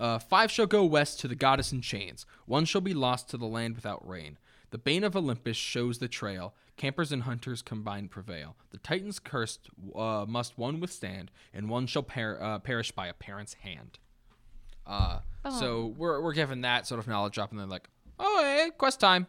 Uh, 0.01 0.19
five 0.19 0.51
shall 0.51 0.67
go 0.67 0.83
west 0.83 1.21
to 1.21 1.29
the 1.29 1.35
goddess 1.35 1.73
in 1.73 1.83
chains. 1.83 2.25
One 2.47 2.65
shall 2.65 2.81
be 2.81 2.95
lost 2.95 3.29
to 3.31 3.37
the 3.37 3.47
land 3.47 3.77
without 3.77 4.07
rain. 4.09 4.39
The 4.71 4.79
bane 4.79 5.05
of 5.05 5.15
Olympus 5.15 5.59
shows 5.59 5.99
the 5.99 6.09
trail. 6.09 6.55
Campers 6.79 7.13
and 7.13 7.25
hunters 7.25 7.61
combined 7.61 8.11
prevail. 8.11 8.57
The 8.71 8.79
Titans 8.79 9.19
cursed 9.19 9.69
uh, 9.95 10.25
must 10.27 10.57
one 10.57 10.81
withstand, 10.81 11.31
and 11.53 11.69
one 11.69 11.87
shall 11.87 12.03
per- 12.03 12.39
uh, 12.41 12.61
perish 12.61 12.93
by 12.93 13.09
a 13.09 13.13
parent's 13.13 13.55
hand. 13.55 13.99
Uh, 14.87 15.19
so 15.59 15.95
we're, 15.99 16.23
we're 16.23 16.33
given 16.33 16.63
that 16.63 16.87
sort 16.87 16.99
of 16.99 17.07
knowledge 17.07 17.35
drop, 17.35 17.51
and 17.51 17.61
they're 17.61 17.67
like, 17.67 17.89
oh, 18.19 18.43
hey, 18.43 18.71
quest 18.79 19.01
time. 19.01 19.27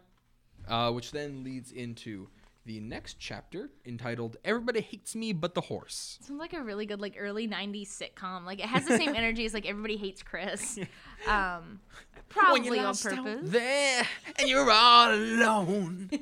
Uh, 0.69 0.91
which 0.91 1.11
then 1.11 1.43
leads 1.43 1.73
into 1.73 2.29
the 2.65 2.79
next 2.79 3.17
chapter 3.19 3.69
entitled 3.85 4.37
"Everybody 4.45 4.81
Hates 4.81 5.15
Me 5.15 5.33
But 5.33 5.55
the 5.55 5.61
Horse." 5.61 6.19
Sounds 6.21 6.39
like 6.39 6.53
a 6.53 6.61
really 6.61 6.85
good 6.85 7.01
like 7.01 7.15
early 7.19 7.47
'90s 7.47 7.87
sitcom. 7.89 8.45
Like 8.45 8.59
it 8.59 8.65
has 8.65 8.85
the 8.85 8.97
same 8.97 9.15
energy 9.15 9.45
as 9.45 9.53
like 9.53 9.65
Everybody 9.67 9.97
Hates 9.97 10.23
Chris. 10.23 10.79
Um, 11.27 11.81
probably 12.29 12.79
on 12.79 12.95
purpose. 12.95 13.41
there 13.43 14.07
and 14.39 14.49
you're 14.49 14.71
all 14.71 15.13
alone. 15.13 16.09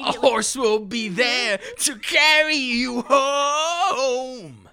A 0.00 0.12
horse 0.12 0.56
will 0.56 0.78
be 0.78 1.10
there 1.10 1.58
to 1.80 1.96
carry 1.98 2.56
you 2.56 3.02
home. 3.02 4.66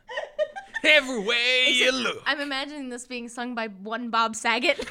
Everywhere 0.85 1.65
you 1.67 1.91
look. 1.91 2.23
I'm 2.25 2.39
imagining 2.39 2.87
this 2.87 3.05
being 3.05 3.27
sung 3.27 3.55
by 3.55 3.67
one 3.67 4.09
Bob 4.09 4.37
Saget. 4.37 4.87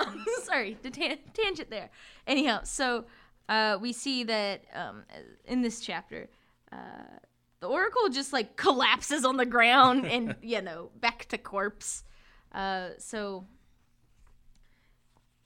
I'm 0.00 0.24
sorry, 0.44 0.78
the 0.82 0.88
tan- 0.90 1.18
tangent 1.34 1.68
there. 1.68 1.90
Anyhow, 2.26 2.60
so 2.64 3.04
uh, 3.48 3.78
we 3.80 3.92
see 3.92 4.24
that 4.24 4.64
um, 4.74 5.04
in 5.44 5.62
this 5.62 5.80
chapter, 5.80 6.28
uh, 6.70 6.76
the 7.60 7.68
Oracle 7.68 8.08
just 8.08 8.32
like 8.32 8.56
collapses 8.56 9.24
on 9.24 9.36
the 9.36 9.46
ground 9.46 10.06
and 10.14 10.36
you 10.42 10.60
know 10.62 10.90
back 11.00 11.26
to 11.26 11.38
corpse. 11.38 12.04
Uh, 12.52 12.90
so 12.98 13.46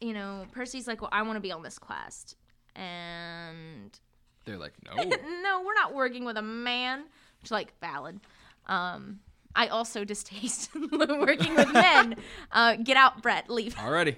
you 0.01 0.13
know, 0.13 0.47
Percy's 0.53 0.87
like, 0.87 1.01
"Well, 1.01 1.11
I 1.13 1.23
want 1.23 1.37
to 1.37 1.41
be 1.41 1.53
on 1.53 1.63
this 1.63 1.79
quest," 1.79 2.37
and 2.75 3.99
They're 4.45 4.59
like, 4.59 4.75
no. 4.85 5.03
no, 5.43 5.63
we're 5.65 5.75
not 5.75 5.95
working 5.95 6.25
with 6.25 6.37
a 6.37 6.43
man. 6.43 7.05
Which, 7.41 7.51
like, 7.51 7.79
valid. 7.81 8.21
Um, 8.67 9.21
I 9.55 9.69
also 9.69 10.05
distaste 10.05 10.71
working 10.93 11.55
with 11.55 11.73
men. 11.73 12.17
Uh, 12.53 12.77
get 12.77 12.97
out, 12.97 13.23
Brett. 13.23 13.49
Leave. 13.49 13.75
Alrighty. 13.77 14.17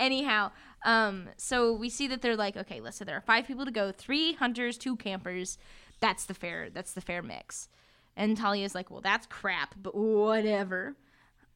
Anyhow, 0.00 0.50
um, 0.86 1.28
so 1.36 1.72
we 1.72 1.90
see 1.90 2.06
that 2.06 2.22
they're 2.22 2.36
like, 2.36 2.56
okay, 2.56 2.80
listen, 2.80 3.08
there 3.08 3.16
are 3.16 3.20
five 3.20 3.46
people 3.46 3.64
to 3.64 3.72
go, 3.72 3.90
three 3.90 4.34
hunters, 4.34 4.78
two 4.78 4.94
campers. 4.94 5.58
That's 5.98 6.24
the 6.24 6.32
fair. 6.32 6.70
That's 6.70 6.92
the 6.92 7.00
fair 7.00 7.22
mix. 7.22 7.68
And 8.16 8.36
Thalia's 8.36 8.74
like, 8.74 8.88
well, 8.88 9.00
that's 9.00 9.26
crap, 9.26 9.74
but 9.82 9.96
whatever. 9.96 10.94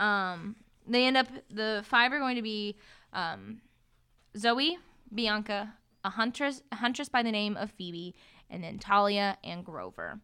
Um, 0.01 0.57
they 0.87 1.07
end 1.07 1.17
up 1.17 1.29
the 1.49 1.83
five 1.85 2.13
are 2.13 2.19
going 2.19 2.37
to 2.37 2.43
be 2.43 2.77
um, 3.13 3.61
Zoe, 4.37 4.79
Bianca, 5.15 5.75
a 6.05 6.11
huntress, 6.11 6.63
a 6.73 6.77
huntress 6.77 7.09
by 7.09 7.23
the 7.23 7.31
name 7.31 7.57
of 7.57 7.71
Phoebe, 7.71 8.17
and 8.51 8.65
then 8.65 8.81
Thalia 8.81 9.39
and 9.45 9.65
Grover. 9.65 10.19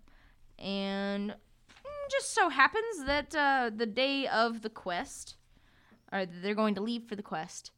And 0.59 1.31
mm, 1.31 2.11
just 2.11 2.35
so 2.35 2.49
happens 2.49 3.05
that 3.07 3.37
uh, 3.37 3.71
the 3.75 3.87
day 3.87 4.27
of 4.27 4.63
the 4.63 4.71
quest, 4.71 5.37
or 6.11 6.27
they're 6.27 6.57
going 6.57 6.75
to 6.75 6.83
leave 6.83 7.05
for 7.05 7.15
the 7.15 7.23
quest. 7.23 7.71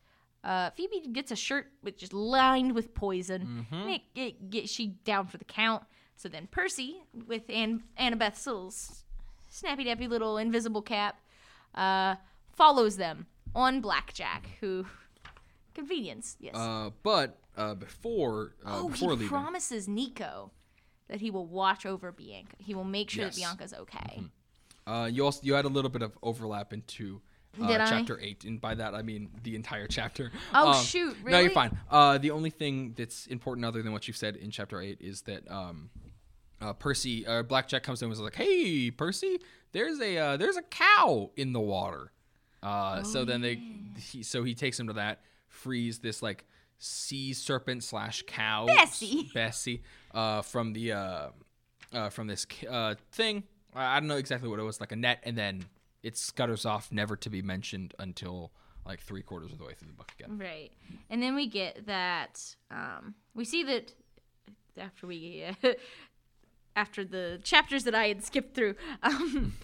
Uh, 0.44 0.70
Phoebe 0.70 1.00
gets 1.12 1.30
a 1.30 1.36
shirt 1.36 1.66
which 1.80 2.02
is 2.02 2.12
lined 2.12 2.74
with 2.74 2.94
poison. 2.94 3.66
And 3.70 3.90
it, 3.90 4.02
it 4.14 4.50
gets 4.50 4.70
she 4.72 4.86
down 5.04 5.26
for 5.26 5.36
the 5.36 5.44
count. 5.44 5.82
So 6.16 6.28
then 6.28 6.48
Percy, 6.50 7.02
with 7.26 7.48
Ann, 7.50 7.82
Annabeth's 7.96 8.46
little 8.46 8.72
snappy 9.50 9.84
dappy 9.84 10.08
little 10.08 10.36
invisible 10.38 10.82
cap, 10.82 11.20
uh, 11.74 12.16
follows 12.56 12.96
them 12.96 13.26
on 13.54 13.80
Blackjack, 13.80 14.48
who 14.60 14.86
convenience, 15.74 16.36
yes. 16.40 16.54
Uh, 16.56 16.90
but 17.02 17.38
uh, 17.56 17.74
before 17.74 18.54
uh, 18.64 18.80
oh, 18.80 18.88
before 18.88 19.10
he 19.10 19.16
leaving, 19.16 19.28
promises 19.28 19.88
Nico 19.88 20.50
that 21.08 21.20
he 21.20 21.30
will 21.30 21.46
watch 21.46 21.86
over 21.86 22.12
Bianca. 22.12 22.56
He 22.58 22.74
will 22.74 22.84
make 22.84 23.10
sure 23.10 23.24
Yes. 23.24 23.36
that 23.36 23.40
Bianca's 23.40 23.74
okay. 23.74 24.22
uh, 24.86 25.08
you 25.10 25.24
also 25.24 25.40
you 25.42 25.54
had 25.54 25.64
a 25.64 25.68
little 25.68 25.90
bit 25.90 26.02
of 26.02 26.18
overlap 26.22 26.72
into 26.72 27.20
uh, 27.60 27.66
Did 27.66 27.80
I? 27.80 27.88
chapter 27.90 28.18
eight, 28.20 28.44
and 28.44 28.60
by 28.60 28.74
that 28.74 28.94
I 28.94 29.02
mean 29.02 29.30
the 29.42 29.54
entire 29.56 29.86
chapter. 29.86 30.30
Oh, 30.54 30.70
Um, 30.70 30.84
shoot, 30.84 31.16
No, 31.24 31.38
you're 31.40 31.50
fine. 31.50 31.76
Uh, 31.90 32.18
the 32.18 32.30
only 32.30 32.50
thing 32.50 32.94
that's 32.96 33.26
important 33.26 33.64
other 33.64 33.82
than 33.82 33.92
what 33.92 34.06
you 34.08 34.14
said 34.14 34.36
in 34.36 34.50
chapter 34.50 34.80
eight 34.80 34.98
is 35.00 35.22
that 35.22 35.48
um, 35.50 35.90
uh, 36.60 36.72
Percy, 36.72 37.26
uh, 37.26 37.42
Blackjack 37.42 37.82
comes 37.82 38.02
in 38.02 38.06
and 38.06 38.10
was 38.10 38.20
like, 38.20 38.34
"Hey, 38.34 38.90
Percy, 38.90 39.40
there's 39.72 40.00
a 40.00 40.16
uh, 40.18 40.36
there's 40.36 40.56
a 40.56 40.62
cow 40.62 41.30
in 41.36 41.52
the 41.52 41.60
water." 41.60 42.12
Uh, 42.62 43.02
so 43.04 43.24
then 43.24 43.40
they, 43.40 43.54
he, 44.00 44.22
so 44.24 44.42
he 44.42 44.52
takes 44.54 44.80
him 44.80 44.88
to 44.88 44.94
that, 44.94 45.20
frees 45.46 46.00
this 46.00 46.22
like 46.22 46.44
sea 46.78 47.32
serpent 47.32 47.84
slash 47.84 48.24
cow, 48.26 48.66
Bessie. 48.66 49.30
Bessie, 49.34 49.82
uh, 50.12 50.42
from 50.42 50.72
the 50.72 50.92
uh, 50.92 51.28
uh, 51.92 52.08
from 52.10 52.26
this 52.26 52.46
uh, 52.68 52.94
thing. 53.12 53.44
I 53.74 54.00
don't 54.00 54.08
know 54.08 54.16
exactly 54.16 54.48
what 54.48 54.58
it 54.58 54.64
was, 54.64 54.80
like 54.80 54.90
a 54.92 54.96
net, 54.96 55.20
and 55.22 55.36
then 55.38 55.64
it 56.02 56.16
scutters 56.16 56.64
off, 56.64 56.92
never 56.92 57.16
to 57.16 57.30
be 57.30 57.42
mentioned 57.42 57.94
until 57.98 58.52
like 58.86 59.00
three 59.00 59.22
quarters 59.22 59.52
of 59.52 59.58
the 59.58 59.64
way 59.64 59.74
through 59.74 59.88
the 59.88 59.94
book 59.94 60.12
again. 60.18 60.38
Right. 60.38 60.72
And 61.10 61.22
then 61.22 61.34
we 61.34 61.46
get 61.46 61.86
that 61.86 62.56
um, 62.70 63.14
we 63.34 63.44
see 63.44 63.62
that 63.64 63.92
after 64.78 65.06
we 65.06 65.44
after 66.76 67.04
the 67.04 67.40
chapters 67.42 67.84
that 67.84 67.94
I 67.94 68.08
had 68.08 68.24
skipped 68.24 68.54
through 68.54 68.74
um, 69.02 69.54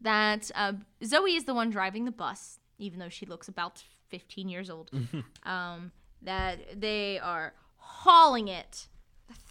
that 0.00 0.50
uh, 0.54 0.72
Zoe 1.04 1.36
is 1.36 1.44
the 1.44 1.54
one 1.54 1.70
driving 1.70 2.04
the 2.04 2.10
bus, 2.10 2.58
even 2.78 2.98
though 2.98 3.08
she 3.08 3.24
looks 3.26 3.48
about 3.48 3.82
15 4.08 4.48
years 4.48 4.68
old. 4.68 4.90
um, 5.44 5.92
that 6.22 6.80
they 6.80 7.18
are 7.18 7.52
hauling 7.76 8.48
it 8.48 8.86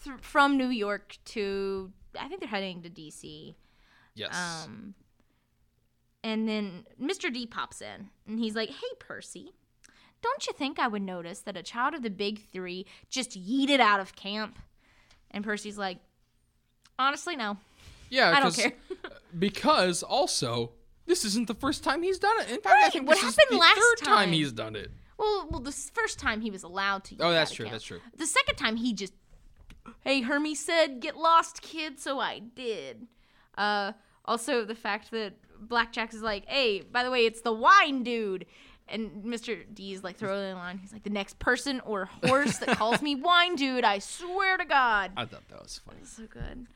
th- 0.03 0.17
from 0.21 0.57
New 0.57 0.69
York 0.69 1.17
to 1.25 1.91
I 2.19 2.27
think 2.27 2.41
they're 2.41 2.49
heading 2.49 2.81
to 2.81 2.89
DC. 2.89 3.55
Yes. 4.13 4.35
Um, 4.35 4.93
and 6.23 6.47
then 6.47 6.85
Mr. 7.01 7.33
D 7.33 7.45
pops 7.45 7.81
in 7.81 8.09
and 8.27 8.39
he's 8.39 8.55
like, 8.55 8.69
Hey, 8.69 8.87
Percy, 8.99 9.53
don't 10.21 10.45
you 10.47 10.53
think 10.53 10.79
I 10.79 10.87
would 10.87 11.01
notice 11.01 11.39
that 11.41 11.57
a 11.57 11.63
child 11.63 11.93
of 11.95 12.01
the 12.03 12.09
big 12.09 12.41
three 12.51 12.85
just 13.09 13.31
yeeted 13.31 13.79
out 13.79 13.99
of 13.99 14.15
camp? 14.15 14.59
And 15.31 15.43
Percy's 15.43 15.77
like, 15.77 15.97
Honestly, 16.99 17.35
no. 17.35 17.57
yeah, 18.09 18.33
I 18.35 18.39
don't 18.39 18.53
care. 18.55 18.73
because 19.37 20.03
also 20.03 20.71
this 21.05 21.25
isn't 21.25 21.47
the 21.47 21.55
first 21.55 21.83
time 21.83 22.03
he's 22.03 22.19
done 22.19 22.39
it. 22.41 22.49
In 22.51 22.61
fact, 22.61 22.67
I 22.67 22.81
Right, 22.83 22.91
think 22.93 23.07
what 23.07 23.17
happened 23.17 23.35
the 23.49 23.57
last 23.57 23.75
third 23.77 24.05
time 24.05 24.15
time? 24.17 24.31
he's 24.33 24.51
done 24.51 24.75
it. 24.75 24.91
Well, 25.17 25.47
well, 25.49 25.59
the 25.59 25.71
first 25.71 26.19
time 26.19 26.41
he 26.41 26.49
was 26.51 26.63
allowed 26.63 27.03
to. 27.05 27.15
yeet 27.15 27.19
Oh, 27.21 27.31
that's 27.31 27.51
true, 27.51 27.65
camp. 27.65 27.73
that's 27.73 27.83
true. 27.83 27.99
The 28.15 28.25
second 28.25 28.55
time 28.55 28.75
he 28.77 28.93
just, 28.93 29.13
hey, 30.01 30.21
Hermes 30.21 30.59
said, 30.63 30.99
get 30.99 31.15
lost, 31.17 31.61
kid, 31.61 31.99
so 31.99 32.19
I 32.19 32.39
did. 32.39 33.07
Uh, 33.57 33.91
also, 34.31 34.63
the 34.65 34.75
fact 34.75 35.11
that 35.11 35.33
Blackjack 35.59 36.13
is 36.13 36.21
like, 36.21 36.45
hey, 36.47 36.81
by 36.81 37.03
the 37.03 37.11
way, 37.11 37.25
it's 37.25 37.41
the 37.41 37.51
wine 37.53 38.03
dude. 38.03 38.45
And 38.87 39.23
Mr. 39.23 39.63
D's 39.73 40.03
like 40.03 40.17
throwing 40.17 40.49
in 40.51 40.57
line. 40.57 40.77
He's 40.77 40.91
like, 40.93 41.03
the 41.03 41.09
next 41.09 41.37
person 41.39 41.79
or 41.81 42.09
horse 42.25 42.57
that 42.59 42.77
calls 42.77 43.01
me 43.01 43.15
wine 43.29 43.55
dude, 43.55 43.83
I 43.85 43.99
swear 43.99 44.57
to 44.57 44.65
God. 44.65 45.11
I 45.15 45.25
thought 45.25 45.47
that 45.49 45.61
was 45.61 45.79
funny. 45.85 45.99
So 46.03 46.23
good. 46.27 46.67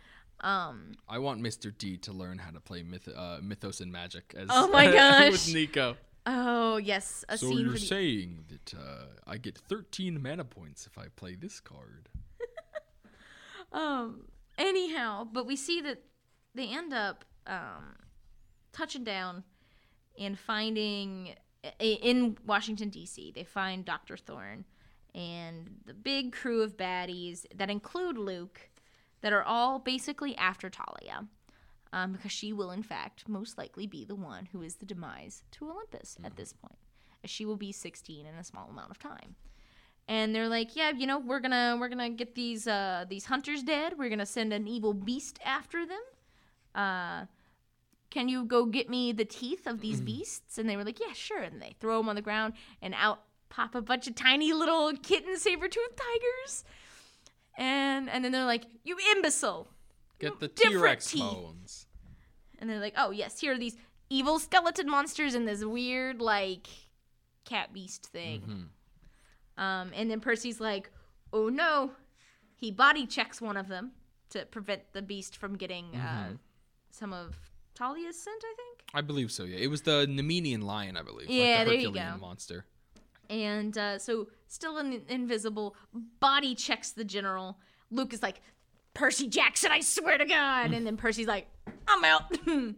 Um, 0.42 0.92
I 1.10 1.18
want 1.20 1.42
Mr. 1.42 1.74
D 1.78 1.98
to 1.98 2.12
learn 2.14 2.38
how 2.38 2.52
to 2.52 2.60
play 2.60 2.84
myth- 2.84 3.10
uh, 3.16 3.38
Mythos 3.42 3.80
and 3.82 3.92
Magic 3.92 4.34
as 4.38 4.48
Oh 4.52 4.68
my 4.78 4.92
gosh. 4.92 5.32
with 5.32 5.54
Nico. 5.54 5.96
oh, 6.26 6.78
yes. 6.78 7.24
A 7.30 7.38
So 7.38 7.48
scene 7.48 7.60
you're 7.60 7.72
the 7.74 7.80
saying 7.80 8.46
that 8.50 8.74
uh, 8.78 9.06
I 9.28 9.38
get 9.38 9.58
13 9.58 10.22
mana 10.22 10.44
points 10.46 10.86
if 10.88 10.98
I 10.98 11.06
play 11.16 11.36
this 11.36 11.60
card? 11.60 12.10
Um. 13.72 14.26
Anyhow, 14.58 15.28
but 15.30 15.46
we 15.46 15.58
see 15.58 15.82
that 15.82 16.02
they 16.54 16.68
end 16.70 16.94
up 16.94 17.26
um, 17.48 17.96
touching 18.72 19.04
down 19.04 19.44
and 20.20 20.38
finding 20.38 21.36
in 21.80 22.38
Washington 22.46 22.90
D.C. 22.90 23.32
They 23.36 23.44
find 23.44 23.86
Doctor 23.86 24.18
Thorn 24.18 24.66
and 25.14 25.70
the 25.86 25.94
big 25.94 26.34
crew 26.34 26.62
of 26.62 26.78
baddies 26.78 27.46
that 27.56 27.70
include 27.70 28.18
Luke, 28.18 28.70
that 29.22 29.34
are 29.34 29.44
all 29.44 29.80
basically 29.80 30.36
after 30.38 30.70
Thalia. 30.70 31.26
Um, 31.94 32.12
because 32.12 32.34
she 32.34 32.52
will, 32.52 32.72
in 32.72 32.84
fact, 32.84 33.30
most 33.30 33.58
likely 33.58 33.88
be 33.88 34.04
the 34.04 34.16
one 34.16 34.50
who 34.52 34.62
is 34.62 34.76
the 34.76 34.86
demise 34.86 35.44
to 35.52 35.70
Olympus 35.70 36.18
at 36.26 36.36
this 36.36 36.52
point, 36.52 36.78
as 37.24 37.30
she 37.30 37.46
will 37.46 37.56
be 37.56 37.72
16 37.72 38.26
in 38.26 38.36
a 38.36 38.44
small 38.44 38.68
amount 38.70 38.92
of 38.92 39.00
time 39.00 39.36
and 40.08 40.36
they're 40.36 40.50
like, 40.50 40.76
"Yeah, 40.76 40.92
you 40.92 41.08
know, 41.08 41.20
we're 41.20 41.40
gonna 41.40 41.78
we're 41.80 41.90
gonna 41.90 42.10
get 42.10 42.36
these 42.36 42.68
uh 42.68 43.06
these 43.10 43.26
hunters 43.26 43.64
dead. 43.64 43.98
We're 43.98 44.10
gonna 44.10 44.26
send 44.26 44.54
an 44.54 44.68
evil 44.68 44.94
beast 44.94 45.40
after 45.44 45.86
them. 45.86 46.02
Uh, 46.76 47.26
can 48.12 48.30
you 48.30 48.46
go 48.46 48.66
get 48.66 48.90
me 48.90 49.12
the 49.12 49.26
teeth 49.26 49.66
of 49.66 49.82
these 49.82 50.02
beasts?" 50.02 50.58
And 50.58 50.70
they 50.70 50.76
were 50.78 50.84
like, 50.84 51.00
"Yeah, 51.00 51.14
sure." 51.14 51.40
And 51.42 51.62
they 51.62 51.76
throw 51.80 51.98
them 51.98 52.10
on 52.10 52.16
the 52.16 52.22
ground, 52.22 52.54
and 52.82 52.94
out 52.94 53.24
pop 53.50 53.74
a 53.76 53.82
bunch 53.82 54.08
of 54.08 54.16
tiny 54.16 54.52
little 54.54 54.94
kitten 54.98 55.38
saber 55.38 55.68
tooth 55.68 55.96
tigers. 55.96 56.64
And 57.58 58.10
and 58.10 58.24
then 58.24 58.32
they're 58.32 58.46
like, 58.46 58.66
"You 58.84 58.98
imbecile!" 59.16 59.68
Get 60.20 60.40
the 60.40 60.48
T-Rex 60.48 61.12
teeth. 61.12 61.22
bones. 61.22 61.88
And 62.60 62.70
they're 62.70 62.80
like, 62.80 62.94
"Oh 62.98 63.12
yes, 63.12 63.40
here 63.40 63.54
are 63.54 63.58
these 63.58 63.78
evil 64.10 64.40
skeleton 64.40 64.90
monsters 64.90 65.36
and 65.36 65.48
this 65.48 65.64
weird 65.64 66.22
like 66.22 66.68
cat 67.46 67.74
beast 67.74 68.06
thing." 68.08 68.42
Mhm. 69.58 69.62
Um, 69.62 69.92
and 69.96 70.10
then 70.12 70.20
Percy's 70.20 70.60
like, 70.60 70.90
"Oh 71.32 71.50
no!" 71.50 71.92
He 72.56 72.72
body 72.72 73.06
checks 73.06 73.42
one 73.42 73.58
of 73.58 73.68
them 73.68 73.92
to 74.30 74.46
prevent 74.46 74.92
the 74.94 75.02
beast 75.02 75.36
from 75.38 75.56
getting 75.58 75.96
uh, 75.96 76.30
Mhm. 76.32 76.40
Some 76.96 77.12
of 77.14 77.36
Thalia's 77.78 78.18
scent. 78.18 78.42
I 78.44 78.54
think. 78.56 78.90
I 78.94 79.02
believe 79.02 79.32
so. 79.32 79.44
Yeah, 79.44 79.58
it 79.58 79.68
was 79.68 79.82
the 79.82 80.06
Nemenian 80.10 80.64
lion, 80.64 80.96
I 80.96 81.02
believe. 81.02 81.30
Yeah, 81.30 81.58
like 81.60 81.66
the 81.68 81.72
there 81.72 81.80
you 81.82 81.92
go. 81.92 82.18
monster. 82.22 82.66
And 83.30 83.78
uh, 83.78 84.00
so, 84.00 84.28
still 84.48 84.78
in- 84.78 85.02
invisible, 85.10 85.76
body 86.20 86.56
checks 86.56 86.92
the 86.92 87.04
general. 87.04 87.58
Luke 87.92 88.14
is 88.14 88.22
like, 88.24 88.40
"Percy 88.94 89.28
Jackson, 89.28 89.72
I 89.72 89.82
swear 89.82 90.18
to 90.18 90.26
God!" 90.26 90.72
and 90.72 90.86
then 90.88 90.96
Percy's 90.96 91.28
like, 91.28 91.48
"I'm 91.88 92.04
out." 92.06 92.32
and 92.48 92.76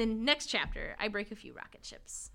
then 0.00 0.24
next 0.24 0.46
chapter, 0.46 0.96
I 0.98 1.08
break 1.08 1.30
a 1.30 1.36
few 1.36 1.52
rocket 1.54 1.84
ships. 1.84 2.30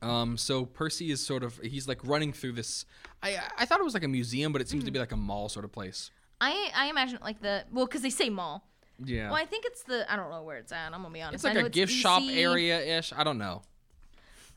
Um, 0.00 0.36
so 0.36 0.64
Percy 0.64 1.10
is 1.10 1.24
sort 1.24 1.42
of 1.42 1.58
he's 1.58 1.88
like 1.88 1.98
running 2.04 2.32
through 2.32 2.52
this. 2.52 2.84
I 3.22 3.38
I 3.58 3.64
thought 3.66 3.80
it 3.80 3.84
was 3.84 3.94
like 3.94 4.04
a 4.04 4.08
museum, 4.08 4.52
but 4.52 4.60
it 4.60 4.68
seems 4.68 4.84
to 4.84 4.90
Mm. 4.90 4.94
be 4.94 4.98
like 5.00 5.12
a 5.12 5.16
mall 5.16 5.48
sort 5.48 5.64
of 5.64 5.72
place. 5.72 6.10
I 6.40 6.70
I 6.74 6.86
imagine 6.88 7.18
like 7.22 7.40
the 7.42 7.64
well, 7.72 7.86
because 7.86 8.02
they 8.02 8.10
say 8.10 8.28
mall. 8.30 8.67
Yeah, 9.04 9.30
Well, 9.30 9.40
I 9.40 9.44
think 9.46 9.64
it's 9.64 9.84
the 9.84 10.10
I 10.12 10.16
don't 10.16 10.30
know 10.30 10.42
where 10.42 10.56
it's 10.58 10.72
at. 10.72 10.92
I'm 10.92 11.02
gonna 11.02 11.14
be 11.14 11.22
honest. 11.22 11.44
it's 11.44 11.54
like 11.54 11.64
a 11.64 11.68
gift 11.70 11.92
shop 11.92 12.22
area 12.28 12.98
ish. 12.98 13.12
I 13.16 13.22
don't 13.24 13.38
know. 13.38 13.62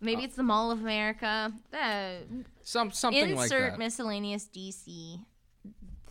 Maybe 0.04 0.23
it's 0.23 0.36
the 0.36 0.43
Mall 0.43 0.71
of 0.71 0.80
America. 0.82 1.54
Uh, 1.71 2.13
Some 2.63 2.91
something 2.91 3.36
like 3.36 3.43
insert 3.45 3.73
that. 3.73 3.80
miscellaneous 3.80 4.47
DC 4.54 5.19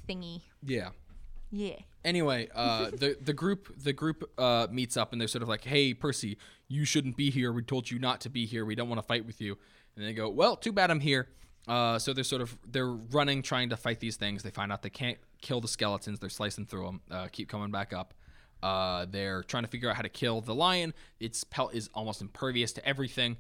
thingy. 0.08 0.42
yeah. 0.62 0.90
Yeah. 1.52 1.74
Anyway, 2.04 2.48
uh, 2.54 2.90
the 2.90 3.16
the 3.20 3.32
group 3.32 3.74
the 3.82 3.92
group 3.92 4.30
uh, 4.38 4.68
meets 4.70 4.96
up 4.96 5.10
and 5.12 5.20
they're 5.20 5.26
sort 5.28 5.42
of 5.42 5.48
like, 5.48 5.64
"Hey, 5.64 5.92
Percy, 5.94 6.38
you 6.68 6.84
shouldn't 6.84 7.16
be 7.16 7.30
here. 7.30 7.52
We 7.52 7.62
told 7.62 7.90
you 7.90 7.98
not 7.98 8.20
to 8.20 8.30
be 8.30 8.46
here. 8.46 8.64
We 8.64 8.76
don't 8.76 8.88
want 8.88 9.00
to 9.00 9.06
fight 9.06 9.26
with 9.26 9.40
you." 9.40 9.58
And 9.96 10.04
they 10.06 10.12
go, 10.12 10.28
"Well, 10.28 10.54
too 10.56 10.70
bad 10.72 10.90
I'm 10.92 11.00
here." 11.00 11.28
Uh, 11.66 11.98
so 11.98 12.12
they're 12.12 12.24
sort 12.24 12.40
of 12.42 12.56
they're 12.66 12.86
running, 12.92 13.42
trying 13.42 13.70
to 13.70 13.76
fight 13.76 13.98
these 13.98 14.16
things. 14.16 14.44
They 14.44 14.50
find 14.50 14.70
out 14.72 14.82
they 14.82 14.90
can't 14.90 15.18
kill 15.42 15.60
the 15.60 15.68
skeletons. 15.68 16.20
They're 16.20 16.30
slicing 16.30 16.66
through 16.66 16.84
them. 16.86 17.00
Uh, 17.10 17.26
keep 17.32 17.48
coming 17.48 17.72
back 17.72 17.92
up. 17.92 18.14
Uh, 18.62 19.06
they're 19.08 19.42
trying 19.42 19.64
to 19.64 19.68
figure 19.68 19.88
out 19.88 19.96
how 19.96 20.02
to 20.02 20.08
kill 20.08 20.40
the 20.40 20.54
lion. 20.54 20.94
Its 21.18 21.44
pelt 21.44 21.74
is 21.74 21.88
almost 21.94 22.20
impervious 22.20 22.72
to 22.72 22.86
everything. 22.86 23.36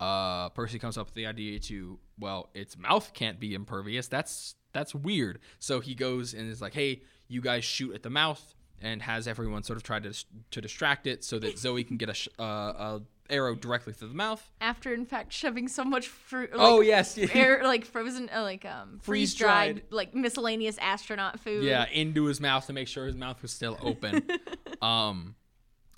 Uh, 0.00 0.48
Percy 0.50 0.78
comes 0.78 0.98
up 0.98 1.06
with 1.06 1.14
the 1.14 1.26
idea 1.26 1.58
to, 1.60 1.98
well, 2.18 2.50
its 2.54 2.76
mouth 2.76 3.12
can't 3.14 3.38
be 3.38 3.54
impervious. 3.54 4.08
That's 4.08 4.56
that's 4.72 4.94
weird. 4.94 5.38
So 5.60 5.80
he 5.80 5.94
goes 5.94 6.34
and 6.34 6.50
is 6.50 6.60
like, 6.60 6.74
hey, 6.74 7.02
you 7.28 7.40
guys 7.40 7.64
shoot 7.64 7.94
at 7.94 8.02
the 8.02 8.10
mouth, 8.10 8.54
and 8.82 9.00
has 9.02 9.28
everyone 9.28 9.62
sort 9.62 9.76
of 9.76 9.82
try 9.82 10.00
to 10.00 10.12
to 10.50 10.60
distract 10.60 11.06
it 11.06 11.24
so 11.24 11.38
that 11.38 11.58
Zoe 11.58 11.84
can 11.84 11.96
get 11.96 12.08
a, 12.08 12.42
uh, 12.42 12.44
a 12.44 13.02
arrow 13.30 13.54
directly 13.54 13.92
through 13.92 14.08
the 14.08 14.14
mouth. 14.14 14.50
After, 14.60 14.92
in 14.92 15.06
fact, 15.06 15.32
shoving 15.32 15.68
so 15.68 15.84
much 15.84 16.08
fruit. 16.08 16.50
Like, 16.52 16.60
oh 16.60 16.80
yes, 16.80 17.18
Air, 17.18 17.62
like 17.64 17.84
frozen, 17.84 18.30
uh, 18.34 18.42
like 18.42 18.64
um, 18.64 19.00
freeze 19.02 19.34
dried, 19.34 19.82
like 19.90 20.14
miscellaneous 20.14 20.78
astronaut 20.78 21.40
food. 21.40 21.64
yeah, 21.64 21.86
into 21.92 22.24
his 22.24 22.40
mouth 22.40 22.66
to 22.66 22.72
make 22.72 22.88
sure 22.88 23.06
his 23.06 23.16
mouth 23.16 23.40
was 23.42 23.52
still 23.52 23.78
open. 23.82 24.26
um, 24.82 25.34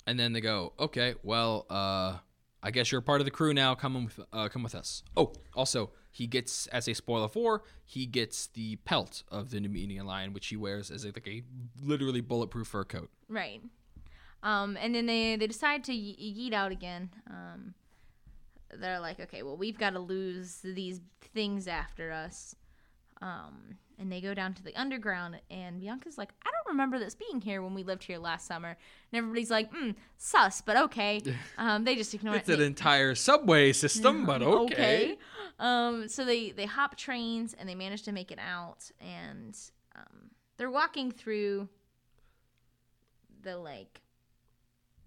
and 0.05 0.19
then 0.19 0.33
they 0.33 0.41
go, 0.41 0.73
okay, 0.79 1.15
well, 1.23 1.65
uh, 1.69 2.17
I 2.63 2.71
guess 2.71 2.91
you're 2.91 2.99
a 2.99 3.03
part 3.03 3.21
of 3.21 3.25
the 3.25 3.31
crew 3.31 3.53
now. 3.53 3.75
Come 3.75 4.05
with, 4.05 4.19
uh, 4.31 4.49
come 4.49 4.63
with 4.63 4.75
us. 4.75 5.03
Oh, 5.15 5.33
also, 5.53 5.91
he 6.11 6.25
gets 6.27 6.67
as 6.67 6.87
a 6.87 6.93
spoiler 6.93 7.27
for 7.27 7.63
he 7.85 8.05
gets 8.05 8.47
the 8.47 8.77
pelt 8.77 9.23
of 9.29 9.51
the 9.51 9.59
Nemenian 9.59 10.05
lion, 10.05 10.33
which 10.33 10.47
he 10.47 10.57
wears 10.57 10.89
as 10.89 11.05
a, 11.05 11.07
like 11.07 11.27
a 11.27 11.43
literally 11.81 12.21
bulletproof 12.21 12.67
fur 12.67 12.83
coat. 12.83 13.09
Right. 13.29 13.61
Um, 14.43 14.77
and 14.79 14.93
then 14.93 15.05
they 15.05 15.35
they 15.35 15.47
decide 15.47 15.83
to 15.85 15.93
ye- 15.93 16.49
yeet 16.49 16.53
out 16.53 16.71
again. 16.71 17.09
Um, 17.29 17.73
they're 18.73 18.99
like, 18.99 19.19
okay, 19.19 19.43
well, 19.43 19.57
we've 19.57 19.77
got 19.77 19.91
to 19.91 19.99
lose 19.99 20.59
these 20.63 21.01
things 21.33 21.67
after 21.67 22.11
us. 22.11 22.55
Um, 23.21 23.77
and 23.99 24.11
they 24.11 24.21
go 24.21 24.35
down 24.35 24.53
to 24.53 24.63
the 24.63 24.75
underground, 24.75 25.39
and 25.49 25.81
Bianca's 25.81 26.19
like, 26.19 26.29
I 26.45 26.51
don't 26.51 26.71
remember 26.73 26.99
this 26.99 27.15
being 27.15 27.41
here 27.41 27.63
when 27.63 27.73
we 27.73 27.81
lived 27.81 28.03
here 28.03 28.19
last 28.19 28.45
summer. 28.45 28.67
And 28.67 29.17
everybody's 29.17 29.49
like, 29.49 29.71
hmm, 29.73 29.91
sus, 30.17 30.61
but 30.61 30.77
okay. 30.77 31.21
Um, 31.57 31.83
they 31.83 31.95
just 31.95 32.13
ignore 32.13 32.35
It's 32.35 32.47
it. 32.47 32.53
It's 32.53 32.61
an 32.61 32.67
entire 32.67 33.15
subway 33.15 33.73
system, 33.73 34.25
but 34.25 34.43
okay. 34.43 35.17
Um, 35.57 36.07
so 36.07 36.23
they 36.23 36.51
they 36.51 36.67
hop 36.67 36.95
trains 36.95 37.55
and 37.57 37.67
they 37.67 37.73
manage 37.73 38.03
to 38.03 38.11
make 38.11 38.31
it 38.31 38.37
out, 38.37 38.91
and 39.01 39.57
um, 39.95 40.29
they're 40.57 40.69
walking 40.69 41.11
through 41.11 41.67
the 43.41 43.57
like 43.57 44.01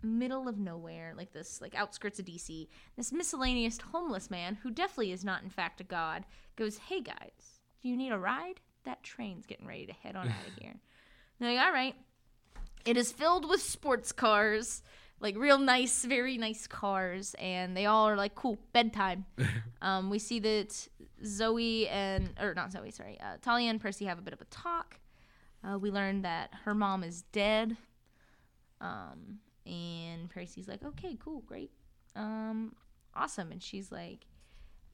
middle 0.02 0.48
of 0.48 0.58
nowhere, 0.58 1.14
like 1.16 1.32
this 1.32 1.60
like 1.60 1.74
outskirts 1.74 2.18
of 2.18 2.24
DC. 2.24 2.68
This 2.96 3.12
miscellaneous 3.12 3.78
homeless 3.92 4.30
man, 4.30 4.58
who 4.62 4.70
definitely 4.70 5.12
is 5.12 5.24
not 5.24 5.42
in 5.42 5.50
fact 5.50 5.80
a 5.80 5.84
god, 5.84 6.24
goes, 6.56 6.78
"Hey 6.78 7.00
guys, 7.00 7.60
do 7.82 7.88
you 7.88 7.96
need 7.96 8.12
a 8.12 8.18
ride? 8.18 8.60
That 8.84 9.02
train's 9.02 9.46
getting 9.46 9.66
ready 9.66 9.86
to 9.86 9.92
head 9.92 10.16
on 10.16 10.28
out 10.28 10.46
of 10.46 10.54
here." 10.60 10.76
They're 11.38 11.54
like, 11.54 11.64
"All 11.64 11.72
right." 11.72 11.94
It 12.86 12.96
is 12.96 13.12
filled 13.12 13.46
with 13.46 13.60
sports 13.60 14.10
cars, 14.10 14.82
like 15.20 15.36
real 15.36 15.58
nice, 15.58 16.04
very 16.04 16.38
nice 16.38 16.66
cars, 16.66 17.34
and 17.38 17.76
they 17.76 17.86
all 17.86 18.08
are 18.08 18.16
like, 18.16 18.34
cool, 18.34 18.58
bedtime. 18.72 19.26
um, 19.82 20.08
we 20.08 20.18
see 20.18 20.38
that 20.40 20.88
Zoe 21.24 21.88
and, 21.88 22.30
or 22.40 22.54
not 22.54 22.72
Zoe, 22.72 22.90
sorry, 22.90 23.18
uh, 23.20 23.36
Thalia 23.42 23.68
and 23.68 23.80
Percy 23.80 24.06
have 24.06 24.18
a 24.18 24.22
bit 24.22 24.32
of 24.32 24.40
a 24.40 24.46
talk. 24.46 24.98
Uh, 25.62 25.78
we 25.78 25.90
learn 25.90 26.22
that 26.22 26.50
her 26.64 26.74
mom 26.74 27.04
is 27.04 27.22
dead. 27.32 27.76
Um, 28.80 29.40
and 29.66 30.28
Percy's 30.30 30.68
like, 30.68 30.84
okay, 30.84 31.16
cool, 31.22 31.40
great. 31.46 31.70
Um, 32.16 32.74
awesome. 33.14 33.52
And 33.52 33.62
she's 33.62 33.92
like, 33.92 34.26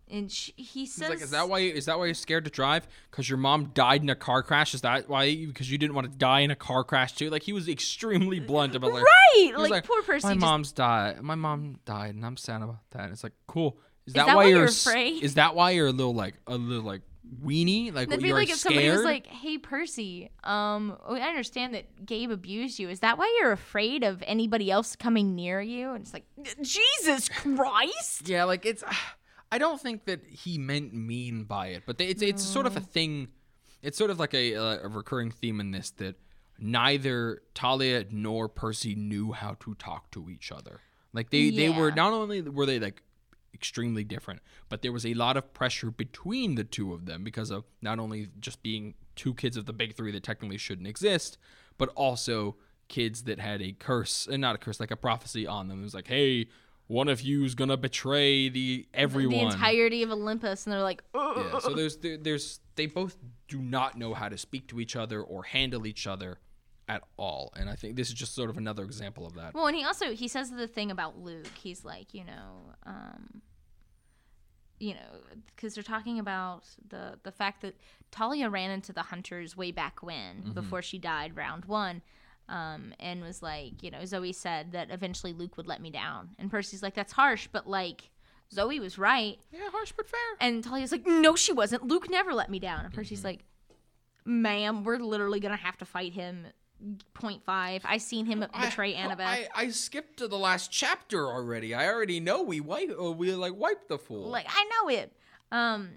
and 0.09 0.31
she, 0.31 0.53
he 0.57 0.87
says, 0.87 1.11
like, 1.11 1.21
is 1.21 1.31
that 1.33 1.49
why? 1.49 1.61
Is 1.61 1.87
that 1.87 1.99
why 1.99 2.05
you're 2.07 2.15
scared 2.15 2.45
to 2.45 2.51
drive? 2.51 2.87
Because 3.11 3.29
your 3.29 3.39
mom 3.39 3.73
died 3.75 4.03
in 4.03 4.09
a 4.09 4.15
car 4.15 4.43
crash? 4.43 4.73
Is 4.73 4.83
that 4.83 5.09
why? 5.09 5.35
Because 5.35 5.71
you 5.71 5.79
didn't 5.79 5.95
want 5.95 6.11
to 6.11 6.17
die 6.17 6.41
in 6.41 6.53
a 6.53 6.57
car 6.57 6.85
crash 6.85 7.15
too? 7.15 7.29
Like 7.29 7.43
he 7.43 7.53
was 7.53 7.69
extremely 7.69 8.39
blunt 8.39 8.77
about 8.77 8.93
like, 8.93 9.03
right? 9.03 9.53
was 9.57 9.71
Like, 9.71 9.85
poor 9.85 10.03
Percy. 10.03 10.29
My 10.29 10.35
just- 10.35 10.41
mom's 10.41 10.73
died. 10.73 11.21
My 11.23 11.35
mom 11.35 11.81
died, 11.85 12.15
and 12.15 12.25
I'm 12.25 12.37
sad 12.37 12.63
about 12.63 12.89
that. 12.93 13.11
It's 13.11 13.25
like, 13.25 13.33
cool. 13.49 13.79
Is 14.07 14.15
that 14.15 14.27
that, 14.27 14.37
why 14.37 14.45
why 14.45 14.51
you're 14.51 14.59
you're 14.59 14.69
afraid? 14.69 15.25
Is 15.25 15.35
that 15.35 15.57
why 15.57 15.71
you're 15.73 15.89
a 15.89 15.93
little 15.93 16.15
like 16.15 16.35
a 16.47 16.57
little 16.57 16.85
like 16.85 17.03
weenie? 17.43 17.93
Like 17.93 18.09
That'd 18.09 18.23
be 18.23 18.33
like 18.33 18.51
if 18.51 18.57
somebody 18.57 18.91
was 18.91 19.05
like, 19.05 19.27
"Hey, 19.27 19.59
Percy, 19.59 20.31
um, 20.45 20.97
I 21.07 21.21
understand 21.21 21.75
that 21.75 22.05
Gabe 22.05 22.31
abused 22.31 22.79
you. 22.79 22.89
Is 22.89 23.01
that 23.01 23.19
why 23.19 23.35
you're 23.41 23.53
afraid 23.53 24.05
of 24.05 24.23
anybody 24.27 24.71
else 24.71 24.97
coming 24.97 25.35
near 25.35 25.61
you?" 25.61 25.91
And 25.93 26.03
it's 26.03 26.13
like, 26.13 26.25
Jesus 26.63 27.29
Christ! 27.29 28.29
Yeah, 28.29 28.45
like 28.45 28.67
it's. 28.67 28.83
I 29.53 29.59
don't 29.59 29.81
think 29.81 30.07
that 30.07 30.27
he 30.27 30.59
meant 30.59 30.93
mean 30.93 31.45
by 31.45 31.69
it, 31.69 31.85
but 31.87 31.99
they, 31.99 32.07
it's 32.09 32.21
it's 32.21 32.43
sort 32.43 32.67
of 32.67 32.77
a 32.77 32.81
thing. 32.81 33.29
It's 33.81 33.97
sort 33.97 34.11
of 34.11 34.19
like 34.19 34.35
a, 34.35 34.55
a 34.55 34.89
recurring 34.89 35.31
theme 35.31 35.61
in 35.61 35.71
this 35.71 35.93
that 35.93 36.17
neither 36.59 37.43
Thalia 37.55 38.07
nor 38.11 38.49
Percy 38.49 38.97
knew 38.97 39.33
how 39.33 39.57
to 39.61 39.75
talk 39.75 40.11
to 40.13 40.29
each 40.29 40.51
other. 40.51 40.81
Like 41.13 41.31
they 41.31 41.51
they 41.51 41.71
were 41.71 41.91
not 41.93 42.13
only 42.13 42.43
were 42.43 42.67
they 42.67 42.79
like 42.79 43.03
extremely 43.57 44.05
different, 44.05 44.41
but 44.69 44.83
there 44.83 44.93
was 44.93 45.05
a 45.05 45.15
lot 45.15 45.37
of 45.37 45.53
pressure 45.55 45.91
between 45.91 46.55
the 46.55 46.65
two 46.65 46.93
of 46.93 47.07
them 47.07 47.25
because 47.25 47.51
of 47.51 47.65
not 47.81 47.99
only 47.99 48.29
just 48.39 48.63
being 48.63 48.95
two 49.17 49.35
kids 49.35 49.57
of 49.57 49.67
the 49.67 49.73
big 49.73 49.97
three 49.97 50.13
that 50.13 50.23
technically 50.23 50.59
shouldn't 50.59 50.87
exist, 50.87 51.39
but 51.79 51.89
also 51.97 52.57
kids 52.89 53.23
that 53.25 53.41
had 53.41 53.61
a 53.63 53.73
curse 53.73 54.29
and 54.31 54.41
not 54.41 54.55
a 54.55 54.59
curse 54.59 54.79
like 54.79 54.91
a 54.91 54.97
prophecy 54.97 55.47
on 55.47 55.69
them. 55.69 55.81
It 55.81 55.85
was 55.85 55.95
like, 55.95 56.07
hey, 56.07 56.47
one 56.87 57.09
of 57.09 57.21
you's 57.21 57.55
gonna 57.55 57.77
betray 57.77 58.49
the 58.49 58.87
everyone. 58.95 59.49
The 59.49 59.55
entirety 59.55 60.03
of 60.03 60.11
Olympus, 60.11 60.67
and 60.67 60.73
they're 60.73 60.83
like, 60.83 61.03
"Ugh." 61.15 61.37
yeah. 61.53 61.59
So 61.59 61.75
there's 61.75 61.97
there, 61.97 62.17
there's 62.17 62.61
they 62.77 62.87
both 62.87 63.17
do 63.49 63.59
not 63.59 63.99
know 63.99 64.15
how 64.15 64.29
to 64.29 64.39
speak 64.39 64.69
to 64.69 64.81
each 64.81 64.95
other 64.95 65.21
or 65.21 65.43
handle 65.43 65.87
each 65.87 66.07
other 66.07 66.39
at 66.89 67.03
all, 67.17 67.53
and 67.57 67.69
I 67.69 67.75
think 67.75 67.97
this 67.97 68.09
is 68.09 68.15
just 68.15 68.35
sort 68.35 68.51
of 68.51 68.57
another 68.57 68.85
example 68.85 69.27
of 69.27 69.35
that. 69.35 69.55
Well, 69.55 69.67
and 69.67 69.77
he 69.77 69.85
also 69.85 70.13
he 70.13 70.29
says 70.29 70.51
the 70.51 70.69
thing 70.69 70.93
about 70.93 71.19
Luke. 71.19 71.51
He's 71.61 71.85
like, 71.85 72.15
you 72.15 72.25
know, 72.25 72.75
um, 72.85 73.43
you 74.79 74.95
know, 74.95 75.21
because 75.55 75.75
they're 75.75 75.83
talking 75.83 76.19
about 76.19 76.65
the 76.89 77.19
the 77.23 77.33
fact 77.33 77.63
that 77.63 77.75
Thalia 78.13 78.49
ran 78.51 78.71
into 78.71 78.93
the 78.93 79.03
hunters 79.03 79.57
way 79.57 79.71
back 79.73 80.03
when, 80.03 80.53
before 80.55 80.83
she 80.83 80.99
died, 80.99 81.37
round 81.37 81.65
one. 81.67 82.03
Um, 82.49 82.95
and 83.01 83.23
was 83.23 83.43
like, 83.43 83.83
you 83.83 83.91
know, 83.91 84.05
Zoe 84.05 84.33
said 84.33 84.71
that 84.71 84.91
eventually 84.93 85.33
Luke 85.33 85.57
would 85.57 85.67
let 85.67 85.81
me 85.83 85.91
down, 85.91 86.31
and 86.39 86.49
Percy's 86.49 86.81
like, 86.83 86.95
that's 86.95 87.13
harsh, 87.13 87.49
but 87.51 87.67
like, 87.67 88.11
Zoe 88.53 88.79
was 88.79 88.99
right, 88.99 89.37
Yeah, 89.51 89.69
harsh 89.73 89.93
but 89.97 90.07
fair. 90.07 90.21
and 90.39 90.63
Thalia's 90.63 90.93
like, 90.93 91.05
no, 91.07 91.35
she 91.35 91.53
wasn't. 91.53 91.83
Luke 91.89 92.09
never 92.09 92.33
let 92.33 92.49
me 92.49 92.61
down, 92.61 92.85
and 92.85 92.95
Percy's 92.95 93.25
like, 93.25 93.41
ma'am, 94.25 94.85
we're 94.85 94.99
literally 94.99 95.41
gonna 95.41 95.57
have 95.57 95.77
to 95.79 95.85
fight 95.85 96.13
him. 96.13 96.47
Point 97.15 97.43
five. 97.45 97.83
I 97.85 97.99
seen 97.99 98.27
him 98.27 98.45
betray 98.63 98.95
I, 98.95 98.99
Annabeth. 98.99 99.21
I, 99.21 99.49
I 99.55 99.69
skipped 99.71 100.19
to 100.19 100.29
the 100.29 100.39
last 100.39 100.71
chapter 100.71 101.27
already. 101.27 101.75
I 101.75 101.89
already 101.89 102.21
know 102.21 102.43
we 102.43 102.61
wipe 102.61 102.91
uh, 103.01 103.13
we 103.13 103.33
like 103.33 103.55
wiped 103.57 103.89
the 103.89 103.99
fool. 103.99 104.29
Like 104.29 104.47
I 104.49 104.65
know 104.65 104.89
it. 104.91 105.13
Um, 105.53 105.89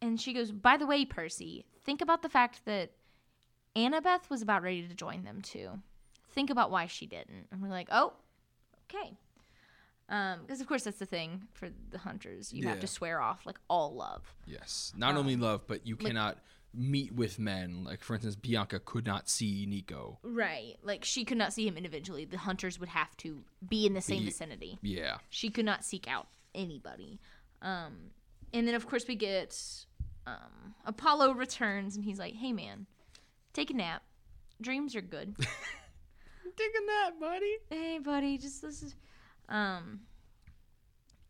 and 0.00 0.20
she 0.20 0.32
goes, 0.32 0.50
by 0.50 0.76
the 0.76 0.86
way, 0.86 1.04
Percy, 1.04 1.64
think 1.84 2.00
about 2.00 2.22
the 2.22 2.28
fact 2.28 2.64
that 2.64 2.92
Annabeth 3.76 4.30
was 4.30 4.42
about 4.42 4.62
ready 4.62 4.86
to 4.86 4.94
join 4.94 5.24
them 5.24 5.42
too. 5.42 5.70
Think 6.32 6.50
about 6.50 6.70
why 6.70 6.86
she 6.86 7.06
didn't. 7.06 7.48
And 7.50 7.60
we're 7.60 7.68
like, 7.68 7.88
oh, 7.90 8.12
okay. 8.88 9.12
Um, 10.08 10.40
because 10.42 10.60
of 10.60 10.66
course 10.66 10.84
that's 10.84 10.98
the 10.98 11.06
thing 11.06 11.46
for 11.52 11.68
the 11.90 11.98
hunters. 11.98 12.52
You 12.52 12.66
have 12.66 12.80
to 12.80 12.86
swear 12.86 13.20
off 13.20 13.46
like 13.46 13.58
all 13.68 13.94
love. 13.94 14.34
yes, 14.46 14.92
not 14.96 15.16
only 15.16 15.36
love, 15.36 15.62
but 15.66 15.86
you 15.86 15.96
cannot 15.96 16.38
meet 16.74 17.12
with 17.12 17.38
men. 17.38 17.84
Like 17.84 18.02
for 18.02 18.14
instance, 18.14 18.36
Bianca 18.36 18.80
could 18.80 19.06
not 19.06 19.28
see 19.28 19.66
Nico. 19.66 20.18
Right. 20.22 20.76
Like 20.82 21.04
she 21.04 21.24
could 21.24 21.38
not 21.38 21.52
see 21.52 21.66
him 21.66 21.76
individually. 21.76 22.24
The 22.24 22.38
hunters 22.38 22.78
would 22.78 22.88
have 22.90 23.16
to 23.18 23.40
be 23.66 23.86
in 23.86 23.94
the 23.94 24.00
same 24.00 24.20
Be- 24.20 24.26
vicinity. 24.26 24.78
Yeah, 24.82 25.18
she 25.28 25.50
could 25.50 25.64
not 25.64 25.84
seek 25.84 26.08
out 26.08 26.28
anybody. 26.54 27.20
Um, 27.62 28.10
and 28.52 28.66
then 28.66 28.74
of 28.74 28.86
course 28.86 29.06
we 29.06 29.16
get 29.16 29.56
um, 30.26 30.74
Apollo 30.84 31.34
returns 31.34 31.96
and 31.96 32.04
he's 32.04 32.18
like, 32.18 32.34
"Hey 32.34 32.52
man, 32.52 32.86
take 33.52 33.70
a 33.70 33.74
nap. 33.74 34.02
Dreams 34.60 34.94
are 34.94 35.00
good. 35.00 35.36
digging 36.56 36.86
that, 36.86 37.12
buddy. 37.20 37.56
hey 37.70 37.98
buddy, 37.98 38.38
just 38.38 38.62
this 38.62 38.82
is." 38.82 38.94
Um, 39.48 40.00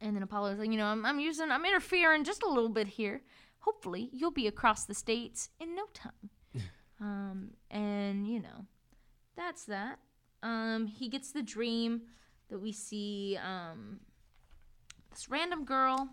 and 0.00 0.14
then 0.14 0.22
Apollo's 0.22 0.58
like, 0.58 0.70
"You 0.70 0.76
know, 0.78 0.86
I'm, 0.86 1.04
I'm 1.06 1.20
using, 1.20 1.50
I'm 1.50 1.64
interfering 1.64 2.24
just 2.24 2.42
a 2.42 2.48
little 2.48 2.68
bit 2.68 2.86
here. 2.86 3.22
Hopefully, 3.60 4.10
you'll 4.12 4.30
be 4.30 4.46
across 4.46 4.84
the 4.84 4.94
states 4.94 5.50
in 5.58 5.74
no 5.74 5.86
time." 5.92 6.30
um, 7.00 7.50
and 7.70 8.26
you 8.26 8.40
know, 8.40 8.66
that's 9.36 9.64
that. 9.64 9.98
Um, 10.42 10.86
he 10.86 11.08
gets 11.08 11.32
the 11.32 11.42
dream 11.42 12.02
that 12.48 12.58
we 12.58 12.72
see 12.72 13.38
um, 13.44 14.00
this 15.10 15.28
random 15.28 15.64
girl, 15.64 16.08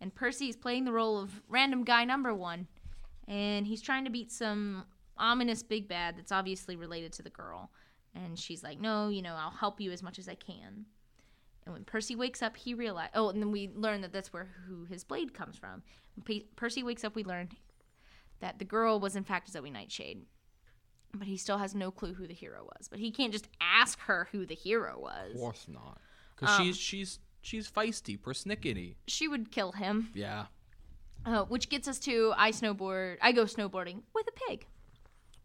and 0.00 0.14
Percy 0.14 0.48
is 0.48 0.56
playing 0.56 0.84
the 0.84 0.92
role 0.92 1.18
of 1.18 1.42
random 1.48 1.84
guy 1.84 2.04
number 2.04 2.34
one, 2.34 2.66
and 3.28 3.66
he's 3.66 3.82
trying 3.82 4.04
to 4.04 4.10
beat 4.10 4.32
some 4.32 4.84
ominous 5.16 5.62
big 5.62 5.88
bad 5.88 6.16
that's 6.16 6.32
obviously 6.32 6.76
related 6.76 7.12
to 7.12 7.22
the 7.22 7.30
girl. 7.30 7.70
And 8.14 8.38
she's 8.38 8.62
like, 8.62 8.80
"No, 8.80 9.08
you 9.08 9.22
know, 9.22 9.34
I'll 9.34 9.50
help 9.50 9.80
you 9.80 9.90
as 9.90 10.02
much 10.02 10.18
as 10.18 10.28
I 10.28 10.34
can." 10.34 10.86
And 11.66 11.72
when 11.72 11.84
Percy 11.84 12.14
wakes 12.14 12.42
up, 12.42 12.56
he 12.56 12.74
realize. 12.74 13.08
Oh, 13.14 13.28
and 13.30 13.40
then 13.40 13.50
we 13.50 13.70
learn 13.74 14.02
that 14.02 14.12
that's 14.12 14.32
where 14.32 14.48
who 14.68 14.84
his 14.84 15.02
blade 15.04 15.32
comes 15.34 15.56
from. 15.56 15.82
When 16.16 16.24
Pe- 16.24 16.46
Percy 16.56 16.82
wakes 16.82 17.04
up, 17.04 17.14
we 17.14 17.24
learn 17.24 17.48
that 18.40 18.58
the 18.58 18.64
girl 18.64 19.00
was 19.00 19.16
in 19.16 19.24
fact 19.24 19.50
Zoe 19.50 19.70
Nightshade, 19.70 20.26
but 21.14 21.26
he 21.26 21.36
still 21.36 21.58
has 21.58 21.74
no 21.74 21.90
clue 21.90 22.14
who 22.14 22.26
the 22.26 22.34
hero 22.34 22.64
was. 22.64 22.88
But 22.88 22.98
he 22.98 23.10
can't 23.10 23.32
just 23.32 23.48
ask 23.60 23.98
her 24.00 24.28
who 24.32 24.44
the 24.44 24.54
hero 24.54 24.98
was. 24.98 25.32
Of 25.34 25.40
course 25.40 25.66
not, 25.68 25.98
because 26.36 26.58
Um, 26.60 26.66
she's 26.66 26.76
she's 26.76 27.18
she's 27.40 27.70
feisty, 27.70 28.18
persnickety. 28.20 28.96
She 29.06 29.26
would 29.28 29.50
kill 29.50 29.72
him. 29.72 30.10
Yeah. 30.14 30.46
Uh, 31.24 31.44
which 31.44 31.70
gets 31.70 31.88
us 31.88 31.98
to 32.00 32.34
I 32.36 32.50
snowboard. 32.50 33.16
I 33.22 33.32
go 33.32 33.44
snowboarding 33.44 34.02
with 34.14 34.26
a 34.28 34.32
pig. 34.50 34.66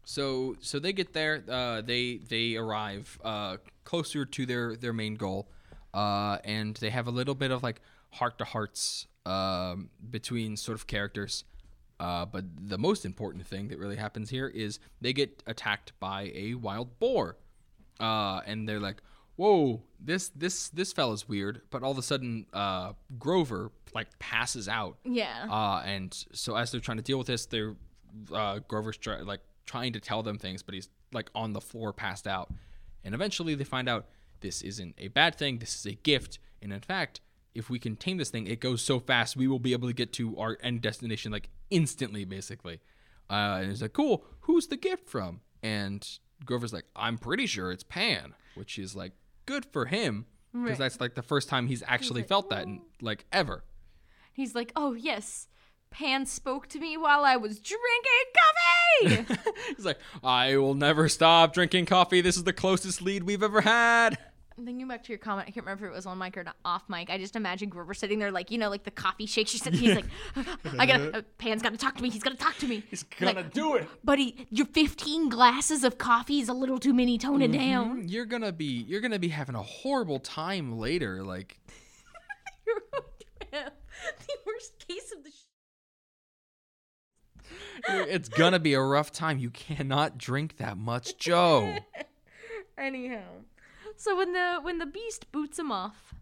So 0.04 0.56
so 0.60 0.78
they 0.78 0.92
get 0.92 1.14
there. 1.14 1.42
Uh, 1.48 1.80
they 1.80 2.16
they 2.18 2.56
arrive 2.56 3.18
uh, 3.24 3.56
closer 3.84 4.26
to 4.26 4.44
their 4.44 4.76
their 4.76 4.92
main 4.92 5.14
goal, 5.14 5.48
uh, 5.94 6.38
and 6.44 6.76
they 6.76 6.90
have 6.90 7.06
a 7.06 7.10
little 7.10 7.34
bit 7.34 7.50
of 7.50 7.62
like 7.62 7.80
heart 8.10 8.38
to 8.38 8.44
hearts 8.44 9.06
um, 9.26 9.90
between 10.10 10.56
sort 10.56 10.76
of 10.76 10.86
characters. 10.86 11.44
Uh, 11.98 12.24
but 12.24 12.44
the 12.68 12.78
most 12.78 13.04
important 13.04 13.46
thing 13.46 13.68
that 13.68 13.78
really 13.78 13.96
happens 13.96 14.30
here 14.30 14.48
is 14.48 14.78
they 15.02 15.12
get 15.12 15.42
attacked 15.46 15.92
by 16.00 16.32
a 16.34 16.54
wild 16.54 16.98
boar, 16.98 17.36
uh, 18.00 18.40
and 18.46 18.66
they're 18.68 18.80
like, 18.80 19.02
"Whoa, 19.36 19.82
this 20.00 20.30
this 20.30 20.70
this 20.70 20.92
fella's 20.94 21.28
weird." 21.28 21.60
But 21.70 21.82
all 21.82 21.90
of 21.90 21.98
a 21.98 22.02
sudden, 22.02 22.46
uh, 22.54 22.92
Grover 23.18 23.70
like 23.94 24.18
passes 24.18 24.66
out, 24.68 24.96
Yeah. 25.04 25.46
uh, 25.50 25.82
and 25.84 26.14
so 26.32 26.54
as 26.56 26.70
they're 26.70 26.80
trying 26.80 26.96
to 26.98 27.02
deal 27.02 27.18
with 27.18 27.26
this, 27.26 27.44
they're 27.46 27.76
uh, 28.32 28.60
Grover's 28.66 28.96
try- 28.96 29.20
like 29.20 29.40
trying 29.66 29.92
to 29.92 30.00
tell 30.00 30.22
them 30.22 30.38
things, 30.38 30.62
but 30.62 30.74
he's 30.74 30.88
like 31.12 31.28
on 31.34 31.52
the 31.52 31.60
floor, 31.60 31.92
passed 31.92 32.26
out. 32.26 32.50
And 33.04 33.14
eventually, 33.14 33.54
they 33.54 33.64
find 33.64 33.88
out 33.90 34.06
this 34.40 34.62
isn't 34.62 34.94
a 34.98 35.08
bad 35.08 35.34
thing. 35.36 35.58
This 35.58 35.74
is 35.78 35.86
a 35.86 35.94
gift, 35.94 36.38
and 36.62 36.72
in 36.72 36.80
fact, 36.80 37.20
if 37.54 37.68
we 37.68 37.78
can 37.78 37.96
tame 37.96 38.16
this 38.18 38.30
thing, 38.30 38.46
it 38.46 38.60
goes 38.60 38.80
so 38.82 39.00
fast 39.00 39.36
we 39.36 39.48
will 39.48 39.58
be 39.58 39.72
able 39.72 39.88
to 39.88 39.94
get 39.94 40.12
to 40.14 40.36
our 40.38 40.56
end 40.62 40.82
destination 40.82 41.32
like 41.32 41.50
instantly, 41.70 42.24
basically. 42.24 42.80
Uh, 43.28 43.58
and 43.60 43.70
it's 43.70 43.82
like, 43.82 43.92
cool. 43.92 44.24
Who's 44.42 44.68
the 44.68 44.76
gift 44.76 45.08
from? 45.08 45.40
And 45.62 46.06
Grover's 46.44 46.72
like, 46.72 46.86
I'm 46.96 47.18
pretty 47.18 47.46
sure 47.46 47.70
it's 47.72 47.82
Pan, 47.84 48.34
which 48.54 48.78
is 48.78 48.94
like 48.96 49.12
good 49.46 49.64
for 49.66 49.86
him 49.86 50.26
because 50.52 50.68
Right. 50.70 50.78
that's 50.78 51.00
like 51.00 51.14
the 51.14 51.22
first 51.22 51.48
time 51.48 51.66
he's 51.66 51.82
actually 51.86 52.22
like, 52.22 52.28
felt 52.28 52.50
that 52.50 52.64
in 52.64 52.80
like 53.00 53.24
ever. 53.32 53.64
He's 54.32 54.54
like, 54.54 54.72
oh 54.76 54.94
yes, 54.94 55.48
Pan 55.90 56.26
spoke 56.26 56.66
to 56.68 56.78
me 56.78 56.96
while 56.96 57.24
I 57.24 57.36
was 57.36 57.58
drinking 57.60 59.26
coffee. 59.26 59.40
He's 59.76 59.84
like, 59.84 59.98
I 60.22 60.56
will 60.56 60.74
never 60.74 61.08
stop 61.08 61.52
drinking 61.52 61.86
coffee. 61.86 62.20
This 62.20 62.36
is 62.36 62.44
the 62.44 62.52
closest 62.52 63.02
lead 63.02 63.24
we've 63.24 63.42
ever 63.42 63.60
had. 63.60 64.18
Thinking 64.64 64.88
back 64.88 65.02
to 65.04 65.08
your 65.10 65.18
comment, 65.18 65.48
I 65.48 65.50
can't 65.50 65.64
remember 65.66 65.86
if 65.86 65.92
it 65.92 65.94
was 65.94 66.06
on 66.06 66.18
mic 66.18 66.36
or 66.36 66.44
not, 66.44 66.56
off 66.64 66.82
mic. 66.88 67.10
I 67.10 67.18
just 67.18 67.36
imagine 67.36 67.68
Grover 67.68 67.94
sitting 67.94 68.18
there, 68.18 68.30
like 68.30 68.50
you 68.50 68.58
know, 68.58 68.68
like 68.70 68.84
the 68.84 68.90
coffee 68.90 69.26
shake. 69.26 69.48
She's 69.48 69.64
he's 69.64 69.96
like, 69.96 70.04
I 70.78 70.86
gotta, 70.86 71.18
uh, 71.18 71.22
Pan's 71.38 71.62
gotta 71.62 71.76
talk 71.76 71.96
to 71.96 72.02
me. 72.02 72.10
He's 72.10 72.22
gotta 72.22 72.36
talk 72.36 72.56
to 72.58 72.66
me. 72.66 72.82
He's 72.90 73.02
gonna 73.02 73.42
do 73.42 73.74
it. 73.74 73.88
buddy, 74.04 74.46
your 74.50 74.66
15 74.66 75.28
glasses 75.28 75.84
of 75.84 75.98
coffee 75.98 76.40
is 76.40 76.48
a 76.48 76.54
little 76.54 76.78
too 76.78 76.94
many. 76.94 77.18
Tone 77.18 77.42
it 77.42 77.52
down. 77.52 78.08
You're 78.08 78.26
gonna 78.26 78.52
be 78.52 78.84
you're 78.88 79.00
gonna 79.00 79.18
be 79.18 79.28
having 79.28 79.54
a 79.54 79.62
horrible 79.62 80.18
time 80.20 80.78
later. 80.78 81.22
Like 81.22 81.58
You're 82.66 82.76
going 82.92 83.02
to 83.52 83.58
have 83.58 83.72
the 84.26 84.34
worst 84.46 84.86
case 84.86 85.12
of 85.16 85.24
the. 85.24 85.30
Sh- 85.30 85.34
it's 87.88 88.28
gonna 88.28 88.58
be 88.58 88.74
a 88.74 88.80
rough 88.80 89.10
time. 89.10 89.38
You 89.38 89.50
cannot 89.50 90.18
drink 90.18 90.58
that 90.58 90.76
much, 90.76 91.16
Joe. 91.18 91.78
Anyhow, 92.78 93.22
so 94.00 94.16
when 94.16 94.32
the 94.32 94.60
when 94.62 94.78
the 94.78 94.86
beast 94.86 95.30
boots 95.30 95.58
him 95.58 95.70
off, 95.70 96.14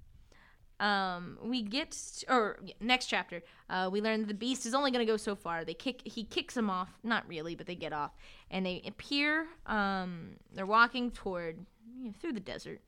um, 0.80 1.38
we 1.40 1.62
get 1.62 1.96
or 2.28 2.58
yeah, 2.64 2.74
next 2.80 3.06
chapter, 3.06 3.40
uh, 3.70 3.88
we 3.90 4.00
learn 4.00 4.22
that 4.22 4.26
the 4.26 4.34
beast 4.34 4.66
is 4.66 4.74
only 4.74 4.90
gonna 4.90 5.06
go 5.06 5.16
so 5.16 5.36
far. 5.36 5.64
They 5.64 5.74
kick 5.74 6.02
he 6.04 6.24
kicks 6.24 6.56
him 6.56 6.70
off, 6.70 6.88
not 7.04 7.28
really, 7.28 7.54
but 7.54 7.68
they 7.68 7.76
get 7.76 7.92
off, 7.92 8.10
and 8.50 8.66
they 8.66 8.82
appear. 8.84 9.46
Um, 9.64 10.30
they're 10.52 10.66
walking 10.66 11.12
toward 11.12 11.64
you 11.96 12.06
know, 12.06 12.14
through 12.20 12.32
the 12.32 12.40
desert, 12.40 12.80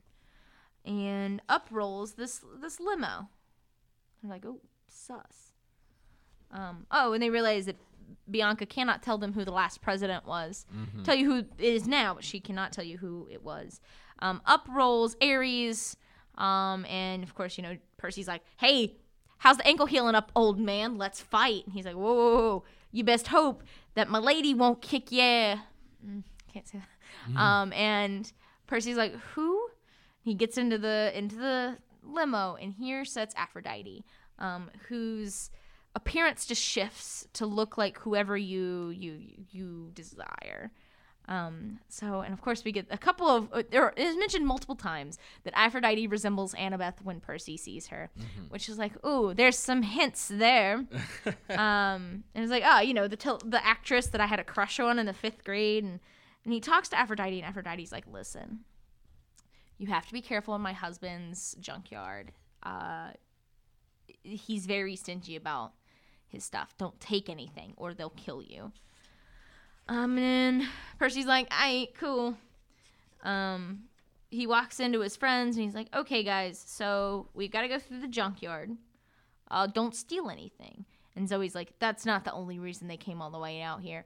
and 0.83 1.41
up 1.47 1.67
rolls 1.71 2.15
this 2.15 2.41
this 2.61 2.81
limo. 2.81 3.29
They're 4.21 4.31
like, 4.31 4.45
oh, 4.45 4.59
sus. 4.89 5.53
Um, 6.51 6.85
oh, 6.91 7.13
and 7.13 7.23
they 7.23 7.29
realize 7.29 7.65
that 7.67 7.77
Bianca 8.29 8.65
cannot 8.65 9.01
tell 9.01 9.17
them 9.17 9.31
who 9.31 9.45
the 9.45 9.53
last 9.53 9.81
president 9.81 10.25
was. 10.27 10.65
Tell 11.03 11.15
you 11.15 11.31
who 11.31 11.37
it 11.37 11.47
is 11.59 11.87
now, 11.87 12.13
but 12.13 12.25
she 12.25 12.41
cannot 12.41 12.73
tell 12.73 12.83
you 12.83 12.97
who 12.97 13.29
it 13.31 13.41
was. 13.41 13.79
Um, 14.21 14.41
up 14.45 14.67
rolls 14.69 15.15
Ares, 15.21 15.97
um, 16.37 16.85
and 16.85 17.23
of 17.23 17.35
course, 17.35 17.57
you 17.57 17.63
know, 17.63 17.77
Percy's 17.97 18.27
like, 18.27 18.43
hey, 18.57 18.95
how's 19.37 19.57
the 19.57 19.67
ankle 19.67 19.85
healing 19.85 20.15
up, 20.15 20.31
old 20.35 20.59
man? 20.59 20.97
Let's 20.97 21.21
fight. 21.21 21.65
And 21.65 21.73
he's 21.73 21.85
like, 21.85 21.95
whoa, 21.95 22.13
whoa, 22.13 22.35
whoa. 22.35 22.63
you 22.91 23.03
best 23.03 23.27
hope 23.27 23.63
that 23.95 24.09
my 24.09 24.19
lady 24.19 24.53
won't 24.53 24.81
kick 24.81 25.11
ya. 25.11 25.57
Mm, 26.05 26.23
can't 26.53 26.67
say 26.67 26.79
that. 26.79 27.39
Um, 27.39 27.73
and 27.73 28.31
Percy's 28.67 28.97
like, 28.97 29.15
who? 29.33 29.67
He 30.21 30.33
gets 30.33 30.57
into 30.57 30.77
the 30.77 31.11
into 31.15 31.35
the 31.35 31.77
limo, 32.03 32.55
and 32.55 32.73
here 32.73 33.05
sits 33.05 33.33
Aphrodite, 33.35 34.05
um, 34.39 34.69
whose 34.87 35.49
appearance 35.95 36.45
just 36.45 36.61
shifts 36.61 37.27
to 37.33 37.45
look 37.45 37.77
like 37.77 37.97
whoever 37.99 38.37
you 38.37 38.89
you 38.89 39.19
you 39.49 39.91
desire. 39.93 40.71
Um, 41.31 41.79
so, 41.87 42.19
and 42.19 42.33
of 42.33 42.41
course, 42.41 42.65
we 42.65 42.73
get 42.73 42.87
a 42.91 42.97
couple 42.97 43.25
of. 43.29 43.47
Uh, 43.53 43.63
there 43.71 43.93
it 43.95 43.99
is 43.99 44.17
mentioned 44.17 44.45
multiple 44.45 44.75
times 44.75 45.17
that 45.45 45.53
Aphrodite 45.55 46.05
resembles 46.07 46.53
Annabeth 46.55 46.95
when 47.01 47.21
Percy 47.21 47.55
sees 47.55 47.87
her, 47.87 48.09
which 48.49 48.67
is 48.67 48.77
like, 48.77 48.93
ooh, 49.05 49.33
there's 49.33 49.57
some 49.57 49.81
hints 49.81 50.27
there. 50.27 50.75
um, 51.49 52.25
and 52.35 52.43
it's 52.43 52.51
like, 52.51 52.63
oh, 52.65 52.81
you 52.81 52.93
know, 52.93 53.07
the 53.07 53.15
tel- 53.15 53.41
the 53.45 53.65
actress 53.65 54.07
that 54.07 54.19
I 54.19 54.25
had 54.25 54.41
a 54.41 54.43
crush 54.43 54.77
on 54.77 54.99
in 54.99 55.05
the 55.05 55.13
fifth 55.13 55.45
grade, 55.45 55.85
and 55.85 56.01
and 56.43 56.53
he 56.53 56.59
talks 56.59 56.89
to 56.89 56.99
Aphrodite, 56.99 57.39
and 57.39 57.47
Aphrodite's 57.47 57.93
like, 57.93 58.05
listen, 58.11 58.65
you 59.77 59.87
have 59.87 60.05
to 60.07 60.13
be 60.13 60.21
careful 60.21 60.53
in 60.53 60.61
my 60.61 60.73
husband's 60.73 61.55
junkyard. 61.61 62.33
Uh, 62.61 63.11
he's 64.21 64.65
very 64.65 64.97
stingy 64.97 65.37
about 65.37 65.71
his 66.27 66.43
stuff. 66.43 66.75
Don't 66.77 66.99
take 66.99 67.29
anything, 67.29 67.73
or 67.77 67.93
they'll 67.93 68.09
kill 68.09 68.43
you. 68.43 68.73
Um, 69.91 70.17
and 70.17 70.61
then 70.61 70.69
Percy's 70.99 71.25
like, 71.25 71.47
I 71.51 71.69
ain't 71.69 71.95
cool. 71.95 72.37
Um, 73.23 73.83
he 74.29 74.47
walks 74.47 74.79
into 74.79 75.01
his 75.01 75.17
friends 75.17 75.57
and 75.57 75.65
he's 75.65 75.75
like, 75.75 75.93
okay, 75.93 76.23
guys, 76.23 76.63
so 76.65 77.27
we've 77.33 77.51
gotta 77.51 77.67
go 77.67 77.77
through 77.77 77.99
the 77.99 78.07
junkyard. 78.07 78.71
Uh, 79.49 79.67
don't 79.67 79.93
steal 79.93 80.29
anything. 80.29 80.85
And 81.17 81.27
Zoe's 81.27 81.53
like, 81.53 81.73
that's 81.79 82.05
not 82.05 82.23
the 82.23 82.31
only 82.31 82.57
reason 82.57 82.87
they 82.87 82.95
came 82.95 83.21
all 83.21 83.31
the 83.31 83.37
way 83.37 83.61
out 83.61 83.81
here. 83.81 84.05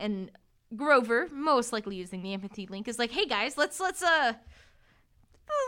And 0.00 0.28
Grover, 0.74 1.28
most 1.30 1.72
likely 1.72 1.94
using 1.94 2.22
the 2.22 2.34
empathy 2.34 2.66
link, 2.66 2.88
is 2.88 2.98
like, 2.98 3.12
hey 3.12 3.26
guys, 3.26 3.56
let's 3.56 3.78
let's 3.78 4.02
uh 4.02 4.32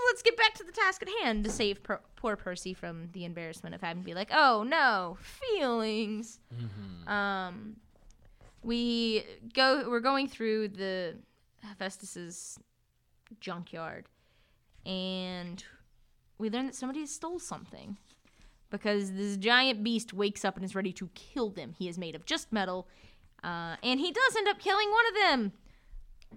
let's 0.09 0.23
get 0.23 0.37
back 0.37 0.55
to 0.55 0.65
the 0.65 0.73
task 0.73 1.01
at 1.03 1.09
hand 1.23 1.45
to 1.45 1.51
save 1.51 1.81
per- 1.85 2.01
poor 2.17 2.35
Percy 2.35 2.75
from 2.75 3.09
the 3.13 3.25
embarrassment 3.25 3.75
of 3.75 3.83
having 3.83 4.03
to 4.03 4.07
be 4.07 4.15
like, 4.15 4.31
oh 4.33 4.65
no, 4.67 5.17
feelings. 5.21 6.41
Um, 7.07 7.77
we 8.65 9.25
go. 9.53 9.89
We're 9.89 10.01
going 10.01 10.29
through 10.29 10.69
the 10.69 11.17
Hephaestus's 11.63 12.59
junkyard, 13.41 14.07
and 14.87 15.63
we 16.39 16.51
learn 16.51 16.67
that 16.67 16.75
somebody 16.75 17.07
stole 17.07 17.39
something 17.39 17.97
because 18.71 19.13
this 19.13 19.37
giant 19.37 19.85
beast 19.85 20.13
wakes 20.13 20.45
up 20.45 20.57
and 20.57 20.65
is 20.65 20.75
ready 20.75 20.93
to 20.93 21.09
kill 21.15 21.51
them. 21.51 21.75
He 21.79 21.89
is 21.89 21.99
made 21.99 22.15
of 22.15 22.25
just 22.25 22.53
metal, 22.53 22.89
uh, 23.43 23.77
and 23.83 24.01
he 24.01 24.11
does 24.11 24.37
end 24.37 24.49
up 24.49 24.59
killing 24.59 24.91
one 24.91 25.07
of 25.07 25.15
them. 25.15 25.53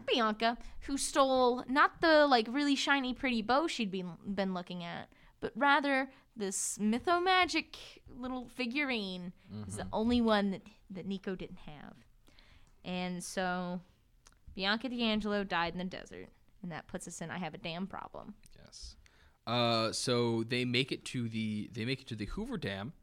Bianca, 0.06 0.58
who 0.82 0.98
stole 0.98 1.64
not 1.68 2.02
the 2.02 2.28
like 2.28 2.48
really 2.50 2.76
shiny 2.76 3.14
pretty 3.14 3.42
bow 3.42 3.68
she'd 3.68 3.90
been 3.90 4.12
been 4.36 4.54
looking 4.54 4.84
at, 4.84 5.10
but 5.40 5.52
rather 5.56 6.10
this 6.36 6.78
Mythomagic 6.80 7.76
little 8.16 8.48
figurine 8.48 9.34
is 9.68 9.78
the 9.78 9.88
only 9.92 10.22
one 10.22 10.52
that, 10.52 10.62
that 10.92 11.08
Nico 11.08 11.36
didn't 11.36 11.60
have. 11.66 11.96
And 12.88 13.22
so 13.22 13.82
Bianca 14.56 14.90
di 14.90 15.04
Angelo 15.04 15.44
died 15.44 15.74
in 15.74 15.78
the 15.78 15.84
desert, 15.84 16.30
and 16.64 16.72
that 16.72 16.88
puts 16.88 17.08
us 17.08 17.22
in 17.22 17.30
I 17.30 17.38
have 17.38 17.54
a 17.54 17.60
damn 17.60 17.86
problem. 17.86 18.34
Yes. 18.58 18.96
Uh, 19.46 19.92
so 19.92 20.44
they 20.44 20.66
make 20.66 20.92
it 20.92 21.06
to 21.06 21.30
the 21.30 21.70
they 21.74 21.86
make 21.86 22.02
it 22.02 22.08
to 22.08 22.16
the 22.16 22.26
Hoover 22.26 22.58
Dam, 22.58 22.94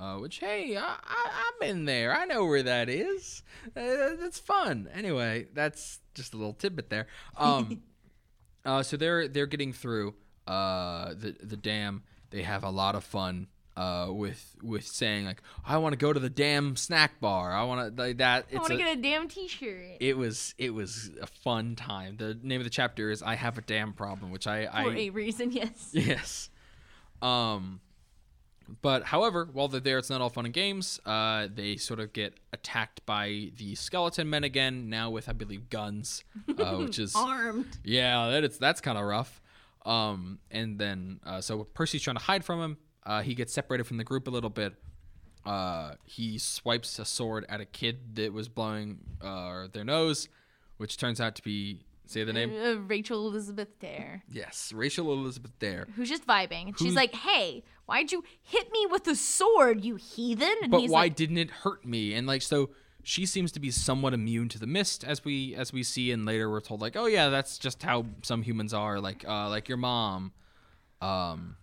uh, 0.00 0.16
which 0.16 0.38
hey, 0.38 0.76
I, 0.76 0.96
I 1.02 1.30
I've 1.46 1.60
been 1.60 1.84
there. 1.84 2.16
I 2.16 2.24
know 2.24 2.46
where 2.46 2.62
that 2.62 2.88
is. 2.88 3.42
Uh, 3.76 4.16
that's 4.18 4.38
fun. 4.38 4.88
Anyway, 4.94 5.46
that's 5.52 6.00
just 6.14 6.32
a 6.32 6.36
little 6.36 6.54
tidbit 6.54 6.88
there. 6.88 7.06
Um, 7.36 7.82
uh, 8.64 8.82
so 8.82 8.96
they're 8.96 9.28
they're 9.28 9.46
getting 9.46 9.72
through 9.72 10.14
uh 10.46 11.14
the 11.14 11.36
the 11.42 11.56
dam. 11.56 12.02
They 12.30 12.42
have 12.42 12.64
a 12.64 12.70
lot 12.70 12.94
of 12.94 13.04
fun. 13.04 13.48
Uh, 13.76 14.06
with 14.10 14.54
with 14.62 14.86
saying 14.86 15.24
like 15.24 15.42
I 15.66 15.78
want 15.78 15.94
to 15.94 15.96
go 15.96 16.12
to 16.12 16.20
the 16.20 16.30
damn 16.30 16.76
snack 16.76 17.20
bar. 17.20 17.50
I 17.52 17.64
want 17.64 17.96
to 17.96 18.02
like 18.02 18.18
that. 18.18 18.46
I 18.52 18.56
want 18.58 18.68
to 18.68 18.76
get 18.76 18.96
a 18.96 19.02
damn 19.02 19.26
T-shirt. 19.26 19.96
it 19.98 20.16
was 20.16 20.54
it 20.58 20.72
was 20.72 21.10
a 21.20 21.26
fun 21.26 21.74
time. 21.74 22.16
The 22.16 22.38
name 22.40 22.60
of 22.60 22.64
the 22.64 22.70
chapter 22.70 23.10
is 23.10 23.20
I 23.20 23.34
have 23.34 23.58
a 23.58 23.62
damn 23.62 23.92
problem, 23.92 24.30
which 24.30 24.46
I 24.46 24.68
I 24.72 24.84
For 24.84 24.94
a 24.94 25.10
reason, 25.10 25.50
yes. 25.50 25.90
Yes. 25.92 26.50
Um, 27.20 27.80
but 28.80 29.04
however, 29.04 29.48
while 29.52 29.68
they're 29.68 29.80
there, 29.80 29.98
it's 29.98 30.08
not 30.08 30.20
all 30.20 30.30
fun 30.30 30.44
and 30.44 30.54
games. 30.54 31.00
Uh, 31.04 31.48
they 31.52 31.76
sort 31.76 32.00
of 32.00 32.12
get 32.12 32.34
attacked 32.52 33.04
by 33.04 33.50
the 33.56 33.74
skeleton 33.74 34.30
men 34.30 34.44
again. 34.44 34.88
Now 34.88 35.10
with 35.10 35.28
I 35.28 35.32
believe 35.32 35.68
guns, 35.68 36.22
uh, 36.58 36.76
which 36.76 36.98
is 36.98 37.14
Armed. 37.16 37.76
yeah, 37.82 38.28
that 38.30 38.44
is 38.44 38.56
that's 38.56 38.80
kind 38.80 38.96
of 38.96 39.04
rough. 39.04 39.42
Um, 39.84 40.38
and 40.50 40.78
then 40.78 41.20
uh, 41.26 41.40
so 41.40 41.64
Percy's 41.64 42.02
trying 42.02 42.16
to 42.16 42.22
hide 42.22 42.44
from 42.44 42.60
him. 42.60 42.76
Uh, 43.06 43.22
he 43.22 43.34
gets 43.34 43.52
separated 43.52 43.84
from 43.84 43.96
the 43.98 44.04
group 44.04 44.26
a 44.26 44.30
little 44.30 44.50
bit. 44.50 44.74
Uh, 45.44 45.92
he 46.04 46.38
swipes 46.38 46.98
a 46.98 47.04
sword 47.04 47.44
at 47.48 47.60
a 47.60 47.66
kid 47.66 48.16
that 48.16 48.32
was 48.32 48.48
blowing 48.48 48.98
uh, 49.20 49.66
their 49.72 49.84
nose, 49.84 50.28
which 50.78 50.96
turns 50.96 51.20
out 51.20 51.34
to 51.34 51.42
be 51.42 51.84
say 52.06 52.24
the 52.24 52.32
name. 52.32 52.50
Uh, 52.54 52.80
Rachel 52.86 53.26
Elizabeth 53.28 53.78
Dare, 53.78 54.22
Yes, 54.30 54.72
Rachel 54.74 55.12
Elizabeth 55.12 55.58
Dare. 55.58 55.86
who's 55.96 56.08
just 56.08 56.26
vibing. 56.26 56.68
And 56.68 56.78
She's 56.78 56.94
like, 56.94 57.14
"Hey, 57.14 57.62
why'd 57.86 58.10
you 58.10 58.24
hit 58.42 58.72
me 58.72 58.86
with 58.90 59.06
a 59.06 59.14
sword, 59.14 59.84
you 59.84 59.96
heathen?" 59.96 60.54
And 60.62 60.70
but 60.70 60.82
why 60.88 61.02
like, 61.02 61.16
didn't 61.16 61.38
it 61.38 61.50
hurt 61.50 61.84
me 61.84 62.14
and 62.14 62.26
like 62.26 62.40
so 62.42 62.70
she 63.02 63.26
seems 63.26 63.52
to 63.52 63.60
be 63.60 63.70
somewhat 63.70 64.14
immune 64.14 64.48
to 64.48 64.58
the 64.58 64.66
mist 64.66 65.04
as 65.04 65.24
we 65.26 65.54
as 65.54 65.74
we 65.74 65.82
see 65.82 66.10
and 66.10 66.24
later 66.24 66.50
we're 66.50 66.60
told 66.60 66.80
like 66.80 66.96
oh 66.96 67.04
yeah 67.04 67.28
that's 67.28 67.58
just 67.58 67.82
how 67.82 68.06
some 68.22 68.40
humans 68.40 68.72
are 68.72 68.98
like 68.98 69.26
uh 69.28 69.48
like 69.50 69.68
your 69.68 69.76
mom 69.76 70.32
um 71.02 71.56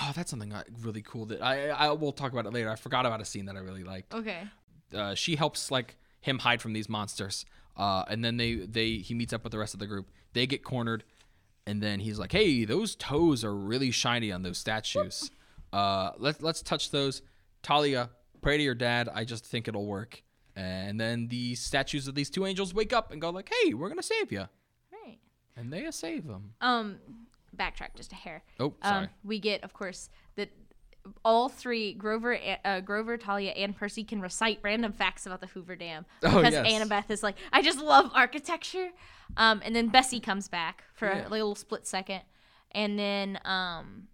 oh 0.00 0.12
that's 0.14 0.30
something 0.30 0.52
uh, 0.52 0.62
really 0.82 1.02
cool 1.02 1.26
that 1.26 1.42
i 1.42 1.68
i 1.68 1.90
will 1.90 2.12
talk 2.12 2.32
about 2.32 2.46
it 2.46 2.52
later. 2.52 2.70
I 2.70 2.76
forgot 2.76 3.06
about 3.06 3.20
a 3.20 3.24
scene 3.24 3.46
that 3.46 3.56
i 3.56 3.60
really 3.60 3.84
liked 3.84 4.12
"Okay, 4.14 4.42
uh, 4.94 5.14
she 5.14 5.36
helps 5.36 5.70
like 5.70 5.96
him 6.20 6.38
hide 6.38 6.60
from 6.62 6.72
these 6.72 6.88
monsters 6.88 7.44
uh 7.76 8.04
and 8.08 8.24
then 8.24 8.36
they 8.36 8.54
they 8.54 8.96
he 8.96 9.14
meets 9.14 9.32
up 9.32 9.42
with 9.44 9.52
the 9.52 9.58
rest 9.58 9.74
of 9.74 9.80
the 9.80 9.86
group. 9.86 10.10
They 10.32 10.46
get 10.46 10.64
cornered 10.64 11.04
and 11.66 11.82
then 11.82 12.00
he's 12.00 12.18
like 12.18 12.32
hey 12.32 12.64
those 12.64 12.94
toes 12.96 13.44
are 13.44 13.54
really 13.54 13.90
shiny 13.90 14.30
on 14.32 14.42
those 14.42 14.58
statues. 14.58 15.30
Uh 15.72 16.12
let, 16.18 16.40
let's 16.40 16.62
touch 16.62 16.92
those. 16.92 17.20
Thalia 17.64 18.10
pray 18.42 18.58
to 18.58 18.62
your 18.62 18.76
dad. 18.76 19.08
I 19.12 19.24
just 19.24 19.44
think 19.44 19.66
it'll 19.66 19.86
work. 19.86 20.22
And 20.54 21.00
then 21.00 21.26
the 21.26 21.56
statues 21.56 22.06
of 22.06 22.14
these 22.14 22.30
two 22.30 22.46
angels 22.46 22.72
wake 22.72 22.92
up 22.92 23.10
and 23.10 23.20
go 23.20 23.30
like 23.30 23.50
hey 23.52 23.74
we're 23.74 23.88
gonna 23.88 24.00
save 24.00 24.30
you 24.30 24.44
right." 24.92 25.18
and 25.56 25.72
they 25.72 25.90
save 25.90 26.28
them 26.28 26.52
Um, 26.60 27.00
backtrack 27.54 27.94
just 27.96 28.12
a 28.12 28.16
hair. 28.16 28.42
oh 28.60 28.74
sorry 28.82 29.04
Um, 29.04 29.08
we 29.22 29.38
get, 29.38 29.62
of 29.64 29.72
course, 29.72 30.10
that 30.36 30.50
all 31.24 31.48
three 31.50 31.92
Grover, 31.92 32.38
uh, 32.64 32.80
Grover, 32.80 33.18
Thalia, 33.18 33.50
and 33.52 33.76
Percy 33.76 34.04
can 34.04 34.20
recite 34.22 34.58
random 34.62 34.92
facts 34.92 35.26
about 35.26 35.40
the 35.42 35.46
Hoover 35.48 35.76
Dam 35.76 36.06
Oh, 36.22 36.36
because 36.42 36.54
yes. 36.54 36.66
Annabeth 36.66 37.10
is 37.10 37.22
like, 37.22 37.36
I 37.52 37.60
just 37.62 37.78
love 37.78 38.10
architecture. 38.14 38.88
Um, 39.36 39.60
and 39.64 39.74
then 39.76 39.88
Bessie 39.88 40.20
comes 40.20 40.48
back 40.48 40.84
for 40.94 41.08
Yeah. 41.08 41.28
a 41.28 41.30
little 41.30 41.54
split 41.54 41.86
second, 41.86 42.22
and 42.72 42.98
then 42.98 43.38
um, 43.44 44.08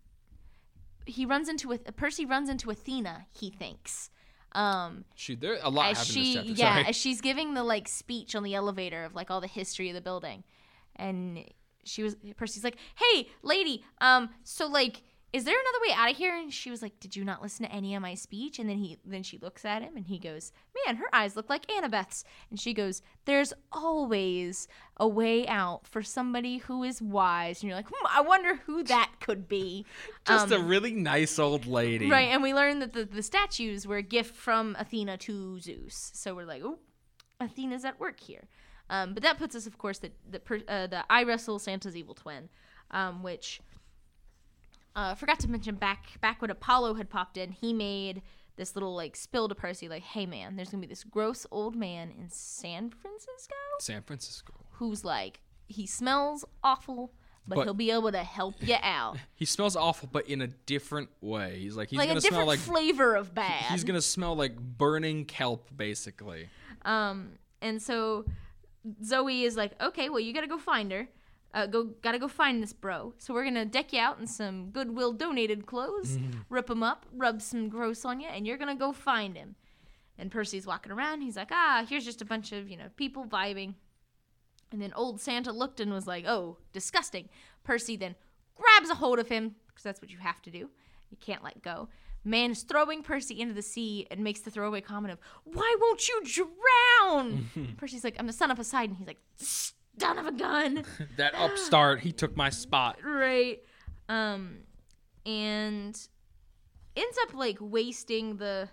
he 1.07 1.25
runs 1.27 1.49
into 1.49 1.73
a 1.73 1.79
Percy 1.79 2.25
runs 2.27 2.49
into 2.49 2.71
Athena. 2.71 3.27
He 3.33 3.51
thinks. 3.51 4.11
Um, 4.53 5.05
She 5.15 5.37
there 5.37 5.59
a 5.63 5.69
lot 5.71 5.87
happened 5.97 6.07
she 6.07 6.35
this 6.35 6.59
chapter. 6.59 6.81
yeah 6.87 6.91
she's 6.91 7.21
giving 7.21 7.55
the 7.55 7.63
like 7.63 7.87
speech 7.87 8.35
on 8.35 8.43
the 8.43 8.55
elevator 8.57 9.05
of 9.05 9.15
like 9.15 9.31
all 9.31 9.41
the 9.41 9.47
history 9.47 9.89
of 9.91 9.95
the 9.95 10.01
building 10.01 10.43
and 10.97 11.45
she 11.85 12.03
was 12.03 12.17
percy's 12.37 12.65
like 12.65 12.77
hey 12.97 13.29
lady 13.43 13.85
um 14.01 14.29
so 14.45 14.67
like 14.67 15.03
is 15.33 15.45
there 15.45 15.55
another 15.55 15.79
way 15.87 15.95
out 15.97 16.11
of 16.11 16.17
here 16.17 16.35
and 16.37 16.53
she 16.53 16.71
was 16.73 16.83
like 16.83 16.99
did 16.99 17.15
you 17.15 17.25
not 17.25 17.41
listen 17.41 17.65
to 17.65 17.71
any 17.73 17.95
of 17.95 18.03
my 18.03 18.15
speech 18.15 18.59
and 18.59 18.69
then 18.69 18.79
he 18.79 18.99
then 19.05 19.23
she 19.23 19.39
looks 19.39 19.65
at 19.65 19.81
him 19.81 19.97
and 19.97 20.07
he 20.09 20.19
goes 20.19 20.51
man 20.87 20.97
her 20.97 21.07
eyes 21.13 21.37
look 21.37 21.49
like 21.49 21.71
annabeth's 21.71 22.25
and 22.51 22.59
she 22.59 22.75
goes 22.75 23.01
there's 23.27 23.53
always 23.71 24.67
a 24.97 25.07
way 25.07 25.47
out 25.47 25.87
for 25.87 26.03
somebody 26.03 26.59
who 26.59 26.83
is 26.83 27.01
wise 27.01 27.63
and 27.63 27.69
you're 27.69 27.77
like 27.77 27.89
hmm, 27.89 28.07
i 28.09 28.21
wonder 28.21 28.57
who 28.67 28.83
that 28.83 29.11
could 29.21 29.47
be 29.47 29.87
Just 30.27 30.51
a 30.51 30.57
Um, 30.57 30.69
really 30.69 30.93
nice 30.93 31.39
old 31.39 31.65
lady. 31.67 32.11
Right, 32.11 32.29
and 32.29 32.43
we 32.43 32.53
learned 32.53 32.83
that 32.83 32.93
the, 32.93 33.05
the 33.05 33.23
statues 33.23 33.87
were 33.87 33.97
a 33.97 34.03
gift 34.03 34.35
from 34.35 34.77
Athena 34.79 35.17
to 35.19 35.59
Zeus. 35.61 36.11
So 36.15 36.35
we're 36.35 36.45
like, 36.45 36.63
oh, 36.63 36.79
Athena's 37.41 37.85
at 37.85 37.99
work 37.99 38.21
here. 38.21 38.45
Um, 38.91 39.15
but 39.15 39.23
that 39.23 39.39
puts 39.39 39.55
us, 39.55 39.67
of 39.67 39.79
course, 39.79 39.99
the 40.01 40.11
the, 40.31 40.41
uh, 40.69 40.87
the 40.89 41.05
I 41.09 41.23
wrestle 41.23 41.59
Santa's 41.59 41.97
evil 41.97 42.15
twin, 42.15 42.49
um, 42.91 43.23
which 43.23 43.61
uh, 44.97 45.15
forgot 45.15 45.39
to 45.41 45.49
mention 45.51 45.77
back 45.77 46.21
back 46.21 46.43
when 46.43 46.51
Apollo 46.51 46.95
had 46.95 47.09
popped 47.09 47.37
in, 47.37 47.53
he 47.53 47.73
made 47.73 48.23
this 48.57 48.75
little 48.75 48.95
like 48.95 49.17
spill 49.17 49.49
to 49.49 49.55
Percy, 49.55 49.89
like, 49.89 50.03
hey 50.03 50.27
man, 50.27 50.57
there's 50.57 50.71
gonna 50.71 50.81
be 50.81 50.87
this 50.87 51.05
gross 51.05 51.47
old 51.51 51.77
man 51.77 52.11
in 52.11 52.29
San 52.31 52.91
Francisco 52.91 53.55
San 53.79 54.03
Francisco. 54.03 54.53
who's 54.73 55.05
like 55.05 55.41
he 55.69 55.87
smells 55.87 56.45
awful, 56.65 57.13
but, 57.47 57.55
But- 57.55 57.65
he'll 57.65 57.75
be 57.75 57.93
able 57.93 58.11
to 58.11 58.25
help 58.25 58.57
you 58.61 58.75
out, 58.83 59.17
He 59.37 59.45
smells 59.45 59.77
awful, 59.77 60.09
but 60.11 60.29
in 60.29 60.43
a 60.43 60.49
different 60.49 61.11
way. 61.21 61.61
He's 61.61 61.77
like 61.77 61.91
he's 61.91 61.99
going 62.01 62.17
to 62.17 62.21
smell 62.21 62.45
like 62.45 62.59
a 62.59 62.63
gonna 62.63 62.67
smell 62.67 62.81
different 62.81 62.89
like 62.89 62.97
flavor 62.97 63.15
of 63.15 63.35
bad. 63.35 63.63
he's 63.71 63.85
gonna 63.85 64.03
smell 64.03 64.35
like 64.35 64.59
burning 64.59 65.25
kelp, 65.27 65.69
basically. 65.75 66.49
Um, 66.85 67.35
and 67.63 67.81
so 67.81 68.25
Zoe 69.05 69.45
is 69.45 69.57
like, 69.57 69.81
okay, 69.83 70.09
well, 70.09 70.21
you 70.21 70.33
gotta 70.33 70.47
go 70.47 70.59
find 70.59 70.91
her. 70.93 71.09
Uh, 71.53 71.67
go, 71.67 71.85
gotta 72.03 72.19
go 72.19 72.29
find 72.29 72.63
this 72.63 72.73
bro. 72.73 73.13
So 73.19 73.35
we're 73.35 73.45
gonna 73.45 73.65
deck 73.65 73.93
you 73.93 74.01
out 74.01 74.21
in 74.21 74.27
some 74.27 74.71
Goodwill 74.71 75.13
donated 75.13 75.67
clothes, 75.67 76.19
rip 76.49 76.69
them 76.69 76.83
up, 76.83 77.07
rub 77.13 77.43
some 77.43 77.69
gross 77.69 78.05
on 78.05 78.21
you, 78.21 78.29
and 78.29 78.47
you're 78.47 78.59
gonna 78.59 78.77
go 78.77 78.93
find 78.93 79.37
him. 79.37 79.57
And 80.19 80.31
Percy's 80.31 80.67
walking 80.67 80.93
around. 80.93 81.23
He's 81.23 81.37
like, 81.37 81.51
ah, 81.51 81.85
here's 81.89 82.05
just 82.05 82.23
a 82.23 82.27
bunch 82.27 82.53
of 82.53 82.69
you 82.69 82.77
know 82.77 82.89
people 82.97 83.25
vibing. 83.25 83.75
And 84.73 84.81
then 84.81 84.93
old 84.95 85.21
Santa 85.21 85.53
looked 85.53 85.81
and 85.81 85.93
was 85.93 86.07
like, 86.07 86.25
oh, 86.27 86.59
disgusting. 86.73 87.29
Percy 87.65 87.97
then 87.97 88.15
grabs 88.55 88.91
a 88.91 88.95
hold 88.95 89.19
of 89.19 89.29
him 89.29 89.57
because 89.67 89.83
that's 89.83 90.01
what 90.01 90.13
you 90.13 90.19
have 90.19 90.41
to 90.43 90.51
do. 90.51 90.71
You 91.11 91.17
can't 91.19 91.43
let 91.43 91.63
go. 91.63 91.89
Man 92.25 92.51
is 92.51 92.63
throwing 92.63 93.03
Percy 93.03 93.41
into 93.41 93.55
the 93.55 93.63
sea 93.63 94.07
and 94.11 94.23
makes 94.23 94.41
the 94.41 94.51
throwaway 94.51 94.81
comment 94.81 95.13
of, 95.13 95.19
Why 95.45 95.77
won't 95.81 96.07
you 96.09 96.23
drown? 96.25 97.75
Percy's 97.79 98.05
like, 98.05 98.17
I'm 98.19 98.27
the 98.27 98.33
son 98.33 98.51
of 98.51 98.57
Poseidon. 98.59 98.97
He's 98.97 99.07
like, 99.07 99.21
Son 99.37 100.19
of 100.19 100.27
a 100.27 100.33
gun. 100.33 100.85
That 101.17 101.35
upstart, 101.35 102.01
he 102.01 102.13
took 102.13 102.37
my 102.37 102.51
spot. 102.51 102.99
right. 103.05 103.61
Um, 104.09 104.59
and 105.25 105.99
ends 106.97 107.19
up 107.23 107.35
like 107.35 107.59
wasting 107.61 108.37
the. 108.37 108.69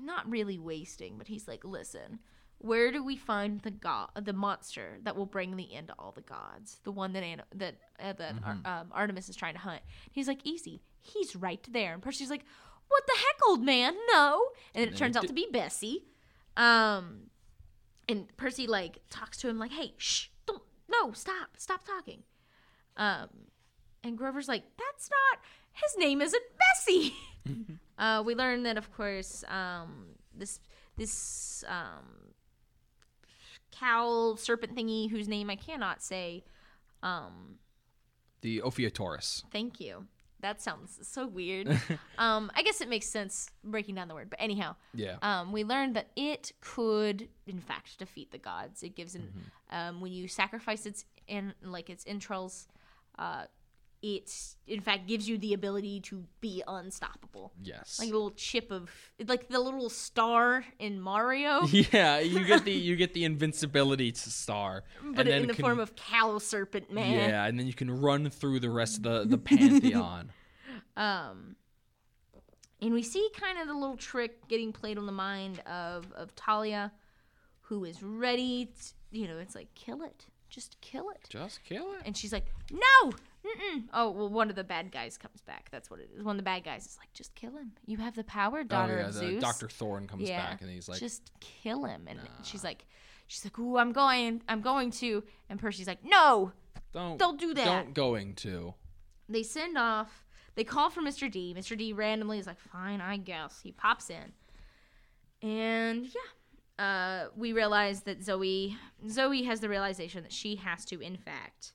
Not 0.00 0.30
really 0.30 0.58
wasting, 0.58 1.18
but 1.18 1.26
he's 1.26 1.48
like, 1.48 1.64
Listen, 1.64 2.20
where 2.62 2.92
do 2.92 3.02
we 3.02 3.16
find 3.16 3.60
the 3.62 3.70
god, 3.70 4.10
the 4.22 4.34
monster 4.34 4.98
that 5.02 5.16
will 5.16 5.26
bring 5.26 5.56
the 5.56 5.74
end 5.74 5.88
to 5.88 5.94
all 5.98 6.12
the 6.12 6.20
gods? 6.20 6.78
The 6.84 6.92
one 6.92 7.14
that 7.14 7.24
that 7.54 7.76
uh, 7.98 8.12
that 8.12 8.34
Ar- 8.44 8.80
um, 8.80 8.88
Artemis 8.92 9.28
is 9.30 9.36
trying 9.36 9.54
to 9.54 9.60
hunt. 9.60 9.80
He's 10.12 10.28
like, 10.28 10.40
easy. 10.44 10.82
He's 11.00 11.34
right 11.34 11.66
there. 11.70 11.94
And 11.94 12.02
Percy's 12.02 12.28
like, 12.28 12.44
what 12.88 13.06
the 13.06 13.14
heck, 13.16 13.48
old 13.48 13.62
man? 13.62 13.94
No. 14.12 14.48
And 14.74 14.84
it 14.84 14.96
turns 14.96 15.16
out 15.16 15.26
to 15.26 15.32
be 15.32 15.48
Bessie. 15.50 16.04
Um, 16.56 17.30
and 18.08 18.26
Percy 18.36 18.66
like 18.66 18.98
talks 19.08 19.38
to 19.38 19.48
him 19.48 19.58
like, 19.58 19.70
hey, 19.70 19.94
shh, 19.96 20.26
don't, 20.46 20.62
no, 20.90 21.12
stop, 21.12 21.50
stop 21.56 21.84
talking. 21.86 22.24
Um, 22.96 23.28
and 24.04 24.18
Grover's 24.18 24.48
like, 24.48 24.64
that's 24.76 25.08
not. 25.08 25.40
His 25.72 25.96
name 25.96 26.20
isn't 26.20 26.42
Bessie. 26.58 27.14
uh, 27.98 28.22
we 28.26 28.34
learn 28.34 28.64
that, 28.64 28.76
of 28.76 28.92
course, 28.92 29.44
um, 29.48 30.08
this 30.36 30.60
this 30.96 31.64
um, 31.68 32.32
cow 33.80 34.34
serpent 34.36 34.76
thingy 34.76 35.10
whose 35.10 35.26
name 35.28 35.50
I 35.50 35.56
cannot 35.56 36.02
say. 36.02 36.44
Um, 37.02 37.56
The 38.42 38.60
Ophiotaurus. 38.62 39.42
thank 39.50 39.80
you. 39.80 40.06
That 40.40 40.60
sounds 40.62 40.98
so 41.02 41.26
weird. 41.26 41.68
um, 42.18 42.50
I 42.54 42.62
guess 42.62 42.80
it 42.80 42.88
makes 42.88 43.06
sense 43.06 43.50
breaking 43.62 43.94
down 43.96 44.08
the 44.08 44.14
word, 44.14 44.30
but 44.30 44.40
anyhow, 44.40 44.74
Yeah. 44.94 45.16
um, 45.20 45.52
we 45.52 45.64
learned 45.64 45.96
that 45.96 46.08
it 46.16 46.52
could, 46.62 47.28
in 47.46 47.60
fact, 47.60 47.98
defeat 47.98 48.30
the 48.32 48.38
gods. 48.38 48.82
It 48.82 48.96
gives, 48.96 49.14
an, 49.14 49.22
Mm-hmm. 49.22 49.76
um, 49.76 50.00
when 50.00 50.12
you 50.12 50.28
sacrifice 50.28 50.86
its 50.86 51.04
in 51.28 51.52
like 51.62 51.90
its 51.90 52.04
entrails, 52.06 52.68
uh, 53.18 53.44
it 54.02 54.32
in 54.66 54.80
fact 54.80 55.06
gives 55.06 55.28
you 55.28 55.36
the 55.36 55.52
ability 55.52 56.00
to 56.00 56.24
be 56.40 56.62
unstoppable. 56.66 57.52
yes. 57.62 57.98
Like 57.98 58.08
a 58.08 58.12
little 58.12 58.30
chip 58.30 58.70
of, 58.70 58.90
like 59.26 59.48
the 59.48 59.60
little 59.60 59.90
star 59.90 60.64
in 60.78 60.98
Mario, 61.00 61.62
yeah, 61.66 62.18
you 62.20 62.44
get 62.46 62.64
the 62.64 62.72
you 62.88 62.96
get 62.96 63.12
the 63.12 63.24
invincibility 63.24 64.10
to 64.12 64.30
star, 64.30 64.84
but 65.14 65.28
in 65.28 65.46
the 65.46 65.54
can- 65.54 65.62
form 65.64 65.80
of 65.80 65.94
cow 65.96 66.38
serpent 66.38 66.90
man. 66.92 67.28
yeah, 67.30 67.44
and 67.44 67.58
then 67.58 67.66
you 67.66 67.74
can 67.74 67.90
run 67.90 68.30
through 68.30 68.60
the 68.60 68.70
rest 68.70 68.96
of 68.98 69.02
the 69.02 69.24
the 69.26 69.38
pantheon. 69.50 70.30
Um, 70.96 71.56
and 72.82 72.92
we 72.94 73.02
see 73.02 73.28
kind 73.38 73.58
of 73.58 73.68
the 73.68 73.74
little 73.74 73.96
trick 73.96 74.48
getting 74.48 74.72
played 74.72 74.96
on 74.96 75.04
the 75.06 75.12
mind 75.12 75.60
of 75.66 76.10
of 76.12 76.34
Talia, 76.34 76.90
who 77.60 77.84
is 77.84 78.02
ready. 78.02 78.66
To, 78.66 79.18
you 79.18 79.28
know, 79.28 79.38
it's 79.38 79.54
like 79.54 79.74
kill 79.74 80.02
it, 80.02 80.26
just 80.48 80.80
kill 80.80 81.10
it. 81.10 81.26
Just 81.28 81.62
kill 81.64 81.92
it. 81.92 82.00
And 82.06 82.16
she's 82.16 82.32
like, 82.32 82.46
no. 82.72 83.12
Mm-mm. 83.46 83.84
Oh 83.94 84.10
well, 84.10 84.28
one 84.28 84.50
of 84.50 84.56
the 84.56 84.64
bad 84.64 84.92
guys 84.92 85.16
comes 85.16 85.40
back. 85.42 85.68
That's 85.70 85.90
what 85.90 86.00
it 86.00 86.10
is. 86.16 86.22
One 86.22 86.36
of 86.36 86.38
the 86.38 86.44
bad 86.44 86.62
guys 86.64 86.84
is 86.86 86.96
like, 86.98 87.12
just 87.14 87.34
kill 87.34 87.52
him. 87.52 87.72
You 87.86 87.96
have 87.98 88.14
the 88.14 88.24
power, 88.24 88.62
daughter 88.64 88.96
oh 88.98 89.00
yeah, 89.00 89.06
of 89.08 89.14
Zeus. 89.14 89.42
Doctor 89.42 89.68
Thorn 89.68 90.06
comes 90.06 90.28
yeah, 90.28 90.50
back 90.50 90.60
and 90.60 90.70
he's 90.70 90.88
like, 90.88 91.00
just 91.00 91.30
kill 91.40 91.84
him. 91.84 92.06
And 92.06 92.20
she's 92.42 92.62
like, 92.62 92.84
she's 93.28 93.44
like, 93.44 93.58
ooh, 93.58 93.78
I'm 93.78 93.92
going, 93.92 94.42
I'm 94.48 94.60
going 94.60 94.90
to. 94.92 95.24
And 95.48 95.58
Percy's 95.58 95.86
like, 95.86 96.04
no, 96.04 96.52
don't 96.92 97.18
don't 97.18 97.40
do 97.40 97.54
that. 97.54 97.64
Don't 97.64 97.94
going 97.94 98.34
to. 98.36 98.74
they 99.28 99.42
send 99.42 99.78
off 99.78 100.26
they 100.56 100.64
call 100.64 100.90
for 100.90 101.00
mr 101.00 101.30
d 101.30 101.54
mr 101.56 101.78
d 101.78 101.92
randomly 101.92 102.38
is 102.38 102.46
like 102.46 102.58
fine 102.58 103.00
i 103.00 103.16
guess 103.16 103.60
he 103.62 103.70
pops 103.70 104.10
in 104.10 104.32
and 105.48 106.04
yeah 106.06 106.84
uh, 106.84 107.26
we 107.36 107.52
realize 107.52 108.02
that 108.02 108.22
zoe 108.24 108.76
zoe 109.08 109.42
has 109.44 109.60
the 109.60 109.68
realization 109.68 110.22
that 110.22 110.32
she 110.32 110.56
has 110.56 110.84
to 110.84 111.00
in 111.00 111.16
fact 111.16 111.72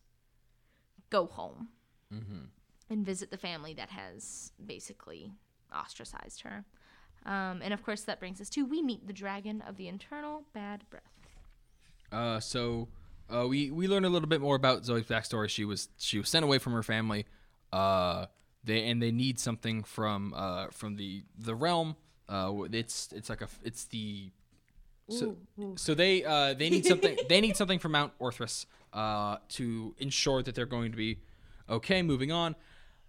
go 1.10 1.26
home 1.26 1.70
Mm-hmm. 2.14 2.46
and 2.90 3.06
visit 3.06 3.32
the 3.32 3.38
family 3.38 3.74
that 3.74 3.90
has 3.90 4.52
basically 4.64 5.34
ostracized 5.76 6.42
her 6.42 6.64
um, 7.26 7.62
and 7.64 7.74
of 7.74 7.84
course 7.84 8.04
that 8.04 8.20
brings 8.20 8.40
us 8.40 8.50
to 8.50 8.64
we 8.64 8.82
meet 8.82 9.08
the 9.08 9.14
dragon 9.14 9.62
of 9.68 9.76
the 9.78 9.88
internal 9.88 10.44
bad 10.54 10.84
breath 10.90 11.04
Uh, 12.12 12.40
so 12.40 12.88
uh, 13.34 13.48
we 13.48 13.72
we 13.72 13.88
learn 13.88 14.06
a 14.06 14.10
little 14.10 14.30
bit 14.30 14.40
more 14.40 14.56
about 14.56 14.86
Zoe's 14.86 15.04
backstory. 15.06 15.50
She 15.50 15.66
was 15.66 15.90
she 15.98 16.20
was 16.20 16.30
sent 16.30 16.46
away 16.46 16.60
from 16.60 16.74
her 16.74 16.84
family. 16.84 17.26
Uh, 17.74 18.28
they 18.64 18.88
and 18.88 19.02
they 19.02 19.12
need 19.12 19.40
something 19.40 19.84
from 19.84 20.32
uh 20.36 20.68
from 20.72 20.96
the 20.96 21.24
the 21.38 21.56
realm. 21.56 21.96
Uh, 22.30 22.54
it's 22.72 23.12
it's 23.12 23.30
like 23.30 23.42
a 23.42 23.48
it's 23.64 23.86
the 23.86 24.32
so, 25.10 25.36
so 25.76 25.94
they 25.94 26.24
uh 26.24 26.54
they 26.54 26.70
need 26.70 26.86
something 26.86 27.18
they 27.30 27.42
need 27.42 27.56
something 27.56 27.80
from 27.80 27.92
Mount 27.94 28.18
Othrys 28.20 28.66
uh 28.94 29.38
to 29.50 29.94
ensure 30.00 30.42
that 30.44 30.56
they're 30.56 30.66
going 30.66 30.92
to 30.92 30.98
be 30.98 31.20
okay 31.70 32.02
moving 32.02 32.32
on. 32.32 32.56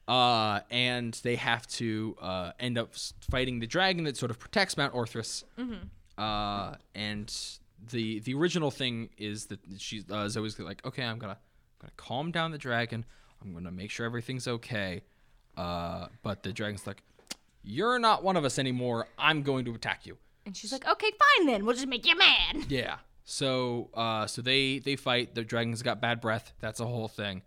Uh, 0.09 0.61
and 0.70 1.14
they 1.24 1.35
have 1.35 1.66
to 1.66 2.16
uh, 2.20 2.52
end 2.61 2.78
up 2.78 2.94
fighting 3.28 3.59
the 3.59 3.66
dragon 3.66 4.04
that 4.04 4.16
sort 4.16 4.30
of 4.30 4.38
protects 4.38 4.76
Mount 4.76 4.94
Othrys. 4.94 5.42
Uh, 6.16 6.76
and 6.94 7.35
the 7.90 8.21
the 8.21 8.33
original 8.35 8.71
thing 8.71 9.10
is 9.18 9.46
that 9.46 9.58
she's 9.79 10.08
uh, 10.08 10.29
Zoe's 10.29 10.58
like, 10.60 10.87
okay, 10.87 11.02
I'm 11.02 11.18
gonna 11.18 11.33
I'm 11.33 11.81
gonna 11.81 11.92
calm 11.96 12.31
down 12.31 12.52
the 12.52 12.58
dragon. 12.58 13.04
I'm 13.42 13.52
gonna 13.52 13.73
make 13.73 13.90
sure 13.90 14.06
everything's 14.06 14.46
okay. 14.46 15.02
Uh, 15.56 16.06
but 16.23 16.42
the 16.44 16.52
dragon's 16.52 16.87
like, 16.87 17.02
you're 17.64 17.98
not 17.98 18.23
one 18.23 18.37
of 18.37 18.44
us 18.44 18.60
anymore. 18.60 19.08
I'm 19.18 19.42
going 19.42 19.64
to 19.64 19.75
attack 19.75 20.06
you. 20.06 20.16
And 20.47 20.57
she's 20.57 20.73
like 20.73 20.87
okay 20.88 21.11
fine 21.37 21.47
then 21.47 21.65
we'll 21.67 21.75
just 21.75 21.87
make 21.88 22.07
you 22.07 22.17
mad 22.17 22.57
Yeah. 22.71 22.97
So 23.25 23.90
uh 23.94 24.27
so 24.29 24.40
they 24.40 24.79
they 24.79 24.94
fight. 24.97 25.35
The 25.35 25.42
dragon's 25.42 25.83
got 25.83 26.01
bad 26.01 26.21
breath. 26.21 26.53
That's 26.61 26.79
a 26.81 26.87
whole 26.87 27.09
thing. 27.09 27.42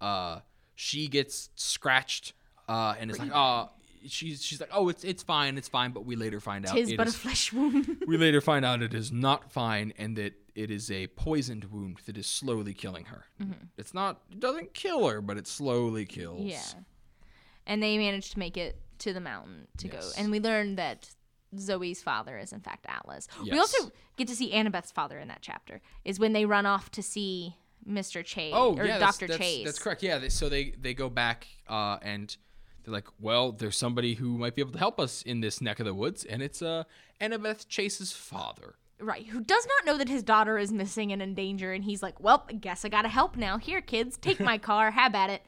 Uh 0.00 0.40
she 0.74 1.06
gets 1.08 1.50
scratched 1.54 2.32
uh 2.68 2.94
and 2.98 3.10
it's 3.10 3.18
like 3.18 3.30
uh 3.34 3.66
she's 4.06 4.42
she's 4.42 4.60
like 4.60 4.70
oh 4.72 4.88
it's 4.88 5.04
it's 5.04 5.22
fine 5.22 5.58
it's 5.58 5.68
fine 5.68 5.90
but 5.90 6.06
we 6.06 6.14
later 6.16 6.40
find 6.40 6.64
out 6.64 6.74
tis 6.74 6.90
it 6.90 6.96
but 6.96 7.08
a 7.08 7.12
flesh 7.12 7.52
wound 7.52 7.96
we 8.06 8.16
later 8.16 8.40
find 8.40 8.64
out 8.64 8.80
it 8.80 8.94
is 8.94 9.10
not 9.12 9.50
fine 9.52 9.92
and 9.98 10.16
that 10.16 10.32
it 10.54 10.70
is 10.70 10.90
a 10.90 11.08
poisoned 11.08 11.64
wound 11.72 11.98
that 12.06 12.16
is 12.16 12.26
slowly 12.26 12.72
killing 12.74 13.04
her. 13.06 13.24
Mm-hmm. 13.40 13.52
It's 13.76 13.92
not 13.92 14.20
it 14.32 14.40
doesn't 14.40 14.72
kill 14.72 15.06
her, 15.08 15.20
but 15.20 15.36
it 15.36 15.46
slowly 15.46 16.04
kills. 16.06 16.40
Yeah. 16.42 16.62
And 17.66 17.82
they 17.82 17.98
managed 17.98 18.32
to 18.32 18.38
make 18.38 18.56
it 18.56 18.80
to 19.00 19.12
the 19.12 19.20
mountain 19.20 19.68
to 19.78 19.88
Yes. 19.88 20.14
go. 20.14 20.20
And 20.22 20.30
we 20.32 20.40
learned 20.40 20.78
that 20.78 21.10
Zoe's 21.56 22.02
father 22.02 22.38
is 22.38 22.52
in 22.52 22.60
fact 22.60 22.86
Atlas. 22.88 23.28
We 23.42 23.58
also 23.58 23.90
get 24.16 24.28
to 24.28 24.36
see 24.36 24.52
Annabeth's 24.52 24.90
father 24.90 25.18
in 25.18 25.28
that 25.28 25.38
chapter. 25.40 25.80
Is 26.04 26.18
when 26.18 26.32
they 26.32 26.44
run 26.44 26.66
off 26.66 26.90
to 26.92 27.02
see 27.02 27.56
Mr. 27.88 28.24
Chase 28.24 28.52
Oh, 28.54 28.76
or 28.76 28.84
yeah, 28.84 28.98
that's, 28.98 29.18
Chase. 29.18 29.64
That's 29.64 29.78
correct. 29.78 30.02
Yeah, 30.02 30.18
they, 30.18 30.28
so 30.28 30.48
they 30.48 30.74
they 30.80 30.94
go 30.94 31.08
back 31.08 31.46
uh, 31.68 31.98
and 32.02 32.36
they're 32.84 32.92
like, 32.92 33.08
well, 33.20 33.52
there's 33.52 33.76
somebody 33.76 34.14
who 34.14 34.38
might 34.38 34.54
be 34.54 34.62
able 34.62 34.72
to 34.72 34.78
help 34.78 35.00
us 35.00 35.22
in 35.22 35.40
this 35.40 35.60
neck 35.60 35.80
of 35.80 35.86
the 35.86 35.94
woods, 35.94 36.24
and 36.24 36.42
it's 36.42 36.62
uh, 36.62 36.84
Annabeth 37.20 37.68
Chase's 37.68 38.12
father. 38.12 38.76
Right, 39.00 39.26
who 39.26 39.40
does 39.40 39.66
not 39.66 39.86
know 39.86 39.96
that 39.98 40.08
his 40.08 40.24
daughter 40.24 40.58
is 40.58 40.72
missing 40.72 41.12
and 41.12 41.22
in 41.22 41.34
danger, 41.34 41.72
and 41.72 41.84
he's 41.84 42.02
like, 42.02 42.18
"Well, 42.20 42.44
I 42.48 42.54
guess 42.54 42.84
I 42.84 42.88
gotta 42.88 43.08
help 43.08 43.36
now. 43.36 43.56
Here, 43.58 43.80
kids, 43.80 44.16
take 44.16 44.40
my 44.40 44.58
car. 44.58 44.90
Have 44.90 45.14
at 45.14 45.30
it." 45.30 45.42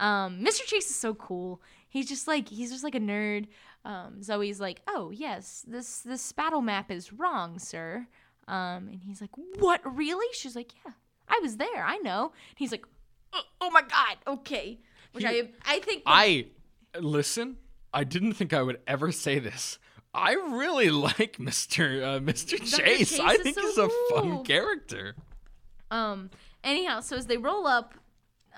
Um, 0.00 0.40
Mr. 0.40 0.64
Chase 0.64 0.88
is 0.88 0.96
so 0.96 1.14
cool. 1.14 1.60
He's 1.88 2.08
just 2.08 2.26
like 2.26 2.48
he's 2.48 2.70
just 2.70 2.82
like 2.82 2.94
a 2.94 3.00
nerd. 3.00 3.46
Um, 3.84 4.22
Zoe's 4.22 4.60
like, 4.60 4.80
"Oh 4.86 5.10
yes, 5.10 5.64
this 5.68 6.00
this 6.00 6.32
battle 6.32 6.62
map 6.62 6.90
is 6.90 7.12
wrong, 7.12 7.58
sir." 7.58 8.06
Um, 8.48 8.88
and 8.88 9.00
he's 9.02 9.20
like, 9.20 9.30
"What 9.58 9.80
really?" 9.84 10.26
She's 10.32 10.56
like, 10.56 10.72
"Yeah, 10.84 10.92
I 11.28 11.38
was 11.42 11.56
there. 11.58 11.84
I 11.84 11.98
know." 11.98 12.32
And 12.50 12.58
he's 12.58 12.72
like, 12.72 12.86
"Oh, 13.32 13.42
oh 13.60 13.70
my 13.70 13.82
god, 13.82 14.16
okay." 14.26 14.78
Which 15.12 15.24
He- 15.24 15.28
I 15.40 15.48
I 15.66 15.78
think 15.80 16.02
I 16.06 16.46
listen. 16.98 17.58
I 17.92 18.04
didn't 18.04 18.32
think 18.34 18.52
I 18.52 18.62
would 18.62 18.80
ever 18.86 19.12
say 19.12 19.38
this. 19.38 19.78
I 20.14 20.32
really 20.32 20.90
like 21.08 21.36
Mr. 21.38 22.02
Uh, 22.02 22.20
Mr. 22.20 22.58
Chase. 22.58 23.10
Chase 23.10 23.20
I 23.20 23.36
think 23.36 23.56
so 23.56 23.62
he's 23.62 23.78
a 23.78 23.88
cool. 23.88 24.20
fun 24.22 24.44
character. 24.44 25.14
Um. 25.90 26.30
Anyhow, 26.62 27.00
so 27.00 27.16
as 27.16 27.26
they 27.26 27.36
roll 27.36 27.66
up, 27.66 27.92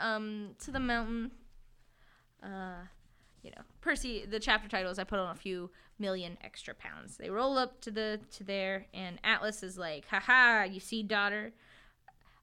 um, 0.01 0.51
to 0.61 0.71
the 0.71 0.79
mountain, 0.79 1.33
uh, 2.43 2.85
you 3.43 3.51
know, 3.51 3.63
Percy. 3.87 4.27
The 4.27 4.41
chapter 4.41 4.69
title 4.69 4.91
is 4.91 4.99
"I 4.99 5.05
put 5.05 5.21
on 5.21 5.31
a 5.31 5.39
few 5.39 5.71
million 5.99 6.37
extra 6.43 6.75
pounds." 6.75 7.17
They 7.17 7.31
roll 7.31 7.57
up 7.57 7.81
to 7.83 7.91
the 7.93 8.21
to 8.33 8.45
there, 8.45 8.87
and 8.93 9.21
Atlas 9.23 9.63
is 9.63 9.79
like, 9.79 10.09
"Ha 10.09 10.19
ha! 10.19 10.67
You 10.69 10.81
see, 10.81 11.05
daughter." 11.05 11.53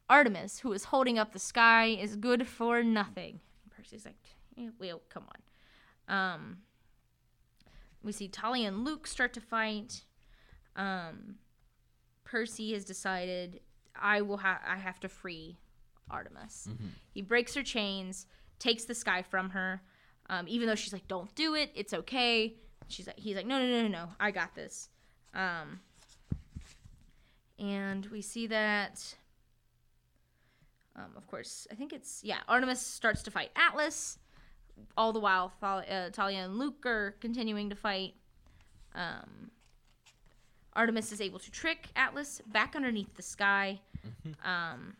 Artemis, 0.10 0.60
who 0.60 0.72
is 0.72 0.86
holding 0.86 1.20
up 1.20 1.34
the 1.34 1.40
sky, 1.40 1.86
is 1.88 2.16
good 2.16 2.48
for 2.48 2.82
nothing. 2.82 3.42
Percy's 3.70 4.06
like, 4.06 4.16
eh, 4.58 4.70
"Well, 4.80 5.02
come 5.10 5.26
on." 6.08 6.16
Um. 6.18 6.58
We 8.02 8.12
see 8.14 8.28
Talia 8.28 8.68
and 8.68 8.86
Luke 8.86 9.06
start 9.06 9.34
to 9.34 9.42
fight. 9.42 10.06
Um. 10.78 11.36
Percy 12.24 12.72
has 12.74 12.86
decided 12.86 13.60
I 13.96 14.22
will 14.22 14.38
have 14.38 14.62
I 14.66 14.78
have 14.78 15.00
to 15.02 15.10
free 15.10 15.58
Artemis. 16.10 16.70
He 17.12 17.22
breaks 17.22 17.54
her 17.56 17.64
chains, 17.64 18.28
takes 18.60 18.86
the 18.86 18.96
sky 18.96 19.22
from 19.22 19.50
her. 19.52 19.82
Um, 20.30 20.46
even 20.48 20.68
though 20.68 20.76
she's 20.76 20.94
like, 20.94 21.08
"Don't 21.08 21.34
do 21.36 21.56
it. 21.56 21.72
It's 21.76 21.94
okay." 21.94 22.56
She's 22.88 23.08
like, 23.08 23.20
he's 23.20 23.36
like, 23.36 23.46
"No, 23.46 23.60
no, 23.60 23.68
no, 23.68 23.82
no, 23.84 23.88
no. 23.88 24.10
I 24.20 24.32
got 24.32 24.56
this." 24.56 24.90
Um, 25.34 25.80
and 27.60 28.06
we 28.08 28.22
see 28.22 28.48
that. 28.48 29.16
Um, 30.96 31.12
of 31.18 31.26
course, 31.28 31.68
I 31.72 31.76
think 31.76 31.92
it's 31.94 32.22
yeah. 32.24 32.40
Artemis 32.48 32.80
starts 32.82 33.24
to 33.24 33.32
fight 33.32 33.52
Atlas. 33.56 34.20
All 34.98 35.14
the 35.14 35.20
while, 35.20 35.50
Thal- 35.60 35.84
uh, 35.90 36.10
Talia 36.10 36.40
and 36.40 36.58
Luke 36.58 36.86
are 36.86 37.16
continuing 37.20 37.70
to 37.70 37.76
fight. 37.76 38.16
Um, 38.96 39.52
Artemis 40.74 41.12
is 41.12 41.22
able 41.22 41.40
to 41.40 41.52
trick 41.52 41.88
Atlas 41.96 42.42
back 42.48 42.76
underneath 42.76 43.14
the 43.16 43.22
sky. 43.22 43.80
Um, 44.44 44.96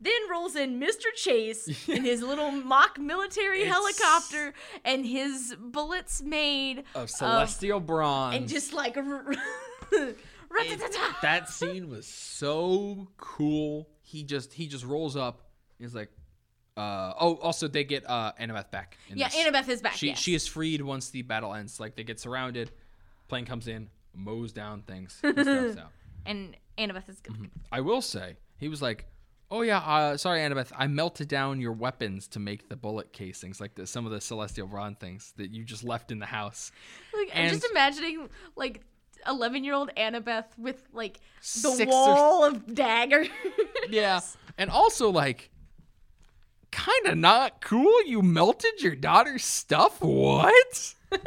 then 0.00 0.12
rolls 0.30 0.56
in 0.56 0.78
Mr. 0.80 1.12
Chase 1.14 1.68
in 1.88 2.04
his 2.04 2.22
little 2.22 2.50
mock 2.50 2.98
military 2.98 3.62
It's- 3.62 3.72
helicopter 3.74 4.54
and 4.84 5.06
his 5.06 5.54
bullets 5.58 6.22
made 6.22 6.84
Of 6.94 7.10
celestial 7.10 7.80
bronze. 7.80 8.36
and 8.36 8.48
just 8.48 8.72
like 8.72 8.96
rat-a-ta-ta. 10.50 11.18
that 11.22 11.48
scene 11.48 11.88
was 11.88 12.06
so 12.06 13.08
cool. 13.16 13.88
He 14.02 14.22
just 14.22 14.52
he 14.52 14.66
just 14.66 14.84
rolls 14.84 15.16
up. 15.16 15.42
He's 15.78 15.94
like, 15.94 16.10
uh, 16.76 17.12
oh, 17.18 17.36
also 17.36 17.68
they 17.68 17.84
get 17.84 18.08
uh 18.08 18.32
Annabeth 18.40 18.70
back. 18.70 18.96
in 19.08 19.18
yeah, 19.18 19.28
this. 19.28 19.36
Annabeth 19.36 19.68
is 19.68 19.82
back. 19.82 19.94
She 19.94 20.08
yes. 20.08 20.18
she 20.18 20.34
is 20.34 20.46
freed 20.46 20.82
once 20.82 21.10
the 21.10 21.22
battle 21.22 21.54
ends. 21.54 21.80
Like 21.80 21.96
they 21.96 22.04
get 22.04 22.20
surrounded, 22.20 22.70
plane 23.28 23.44
comes 23.46 23.66
in, 23.68 23.88
mows 24.14 24.52
down 24.52 24.82
things, 24.82 25.18
and 25.22 25.38
and 26.26 26.56
Annabeth 26.78 27.08
is 27.08 27.20
good. 27.20 27.50
I 27.72 27.80
will 27.80 28.02
say 28.02 28.36
he 28.58 28.68
was 28.68 28.80
like, 28.82 29.06
"Oh 29.50 29.62
yeah, 29.62 29.78
uh, 29.78 30.16
sorry 30.16 30.40
Annabeth, 30.40 30.72
I 30.76 30.86
melted 30.86 31.28
down 31.28 31.60
your 31.60 31.72
weapons 31.72 32.28
to 32.28 32.38
make 32.40 32.68
the 32.68 32.76
bullet 32.76 33.12
casings, 33.12 33.60
like 33.60 33.74
the, 33.74 33.86
some 33.86 34.06
of 34.06 34.12
the 34.12 34.20
celestial 34.20 34.66
bronze 34.66 34.98
things 34.98 35.32
that 35.36 35.50
you 35.50 35.64
just 35.64 35.84
left 35.84 36.10
in 36.10 36.18
the 36.18 36.26
house." 36.26 36.72
Like, 37.14 37.30
I'm 37.34 37.50
just 37.50 37.66
imagining 37.70 38.28
like 38.56 38.82
11 39.26 39.64
year 39.64 39.74
old 39.74 39.90
Annabeth 39.96 40.46
with 40.58 40.82
like 40.92 41.18
the 41.40 41.70
Six 41.70 41.80
or- 41.80 41.86
wall 41.86 42.44
of 42.44 42.74
daggers. 42.74 43.28
Yeah, 43.88 44.20
and 44.58 44.68
also 44.68 45.10
like, 45.10 45.50
kind 46.72 47.06
of 47.06 47.16
not 47.16 47.60
cool. 47.60 48.02
You 48.04 48.20
melted 48.22 48.82
your 48.82 48.96
daughter's 48.96 49.44
stuff. 49.44 50.00
What? 50.02 50.94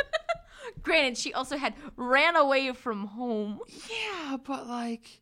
Granted, 0.81 1.17
she 1.17 1.33
also 1.33 1.57
had 1.57 1.73
ran 1.95 2.35
away 2.35 2.71
from 2.73 3.07
home. 3.07 3.59
Yeah, 3.89 4.37
but 4.43 4.67
like. 4.67 5.21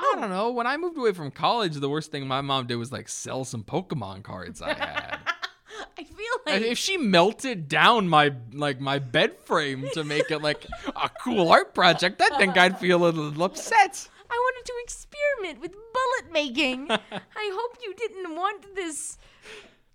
I 0.00 0.14
oh. 0.16 0.20
don't 0.20 0.30
know. 0.30 0.50
When 0.50 0.66
I 0.66 0.76
moved 0.76 0.96
away 0.96 1.12
from 1.12 1.30
college, 1.30 1.74
the 1.74 1.88
worst 1.88 2.10
thing 2.10 2.26
my 2.26 2.40
mom 2.40 2.66
did 2.66 2.76
was 2.76 2.90
like 2.90 3.08
sell 3.08 3.44
some 3.44 3.62
Pokemon 3.62 4.22
cards 4.22 4.62
I 4.62 4.72
had. 4.72 5.18
I 5.98 6.04
feel 6.04 6.34
like 6.46 6.62
if 6.62 6.78
she 6.78 6.96
melted 6.96 7.68
down 7.68 8.08
my 8.08 8.32
like 8.52 8.80
my 8.80 8.98
bed 8.98 9.38
frame 9.40 9.88
to 9.92 10.04
make 10.04 10.30
it 10.30 10.40
like 10.40 10.66
a 10.96 11.10
cool 11.22 11.50
art 11.50 11.74
project, 11.74 12.20
I 12.22 12.36
think 12.38 12.56
I'd 12.56 12.78
feel 12.78 13.04
a 13.04 13.10
little 13.10 13.42
upset. 13.42 14.08
I 14.30 14.34
wanted 14.34 14.66
to 14.66 14.72
experiment 14.82 15.60
with 15.60 15.72
bullet 15.72 16.32
making. 16.32 16.90
I 16.90 17.50
hope 17.52 17.76
you 17.82 17.94
didn't 17.94 18.34
want 18.34 18.74
this. 18.74 19.18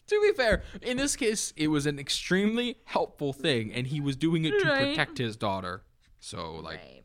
To 0.08 0.22
be 0.22 0.34
fair, 0.34 0.62
in 0.84 0.98
this 0.98 1.16
case, 1.16 1.52
it 1.58 1.70
was 1.70 1.88
an 1.88 1.98
extremely 1.98 2.78
helpful 2.86 3.34
thing, 3.34 3.74
and 3.74 3.88
he 3.88 4.00
was 4.00 4.16
doing 4.16 4.46
it 4.46 4.60
to 4.60 4.68
Right. 4.68 4.90
protect 4.90 5.18
his 5.18 5.36
daughter. 5.36 5.82
So, 6.20 6.56
like, 6.56 6.78
Right. 6.78 7.04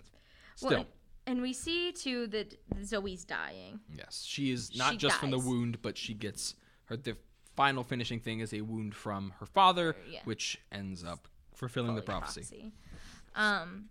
still, 0.54 0.70
Well, 0.70 0.86
and 1.30 1.40
we 1.42 1.52
see 1.52 1.92
too 1.92 2.26
that 2.28 2.54
Zoe's 2.84 3.24
dying. 3.24 3.80
yes, 3.96 4.24
she 4.26 4.50
is 4.50 4.76
not 4.76 4.92
She 4.92 4.96
just 4.98 5.16
from 5.18 5.30
the 5.30 5.38
dies. 5.38 5.46
wound, 5.46 5.82
but 5.82 5.96
she 5.96 6.14
gets 6.14 6.54
her. 6.86 6.96
The 6.96 7.16
final 7.56 7.84
finishing 7.84 8.20
thing 8.20 8.40
is 8.40 8.52
a 8.54 8.60
wound 8.62 8.94
from 8.94 9.32
her 9.40 9.46
father, 9.46 9.96
Yeah. 10.08 10.20
which 10.24 10.58
ends 10.72 11.04
up 11.04 11.28
fulfilling 11.54 11.94
the 11.94 12.02
Fully 12.02 12.18
prophecy. 12.18 12.72
Um, 13.34 13.88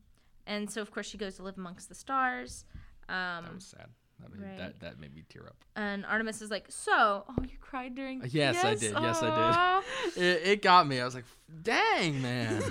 and 0.48 0.70
so 0.70 0.82
of 0.82 0.92
course 0.92 1.08
she 1.08 1.18
goes 1.18 1.36
to 1.36 1.44
live 1.44 1.58
amongst 1.58 1.88
the 1.90 1.96
stars. 1.96 2.66
That 3.08 3.44
Um, 3.46 3.56
was 3.56 3.66
sad. 3.66 3.90
That 4.20 4.32
made, 4.34 4.46
Right. 4.50 4.58
that, 4.58 4.80
that 4.82 5.00
made 5.00 5.14
me 5.16 5.24
tear 5.30 5.46
up. 5.48 5.64
and 5.78 6.06
Artemis 6.06 6.42
is 6.42 6.52
like, 6.52 6.66
so, 6.70 7.24
oh, 7.30 7.36
you 7.44 7.58
cried 7.62 7.96
during. 7.96 8.22
Yes, 8.30 8.64
I 8.66 8.76
did. 8.76 8.92
Yes, 8.94 9.22
I 9.24 9.82
did. 10.14 10.18
It, 10.24 10.48
it 10.48 10.62
got 10.62 10.88
me. 10.88 11.00
I 11.00 11.06
was 11.06 11.16
like, 11.16 11.24
dang, 11.64 12.22
man. 12.22 12.62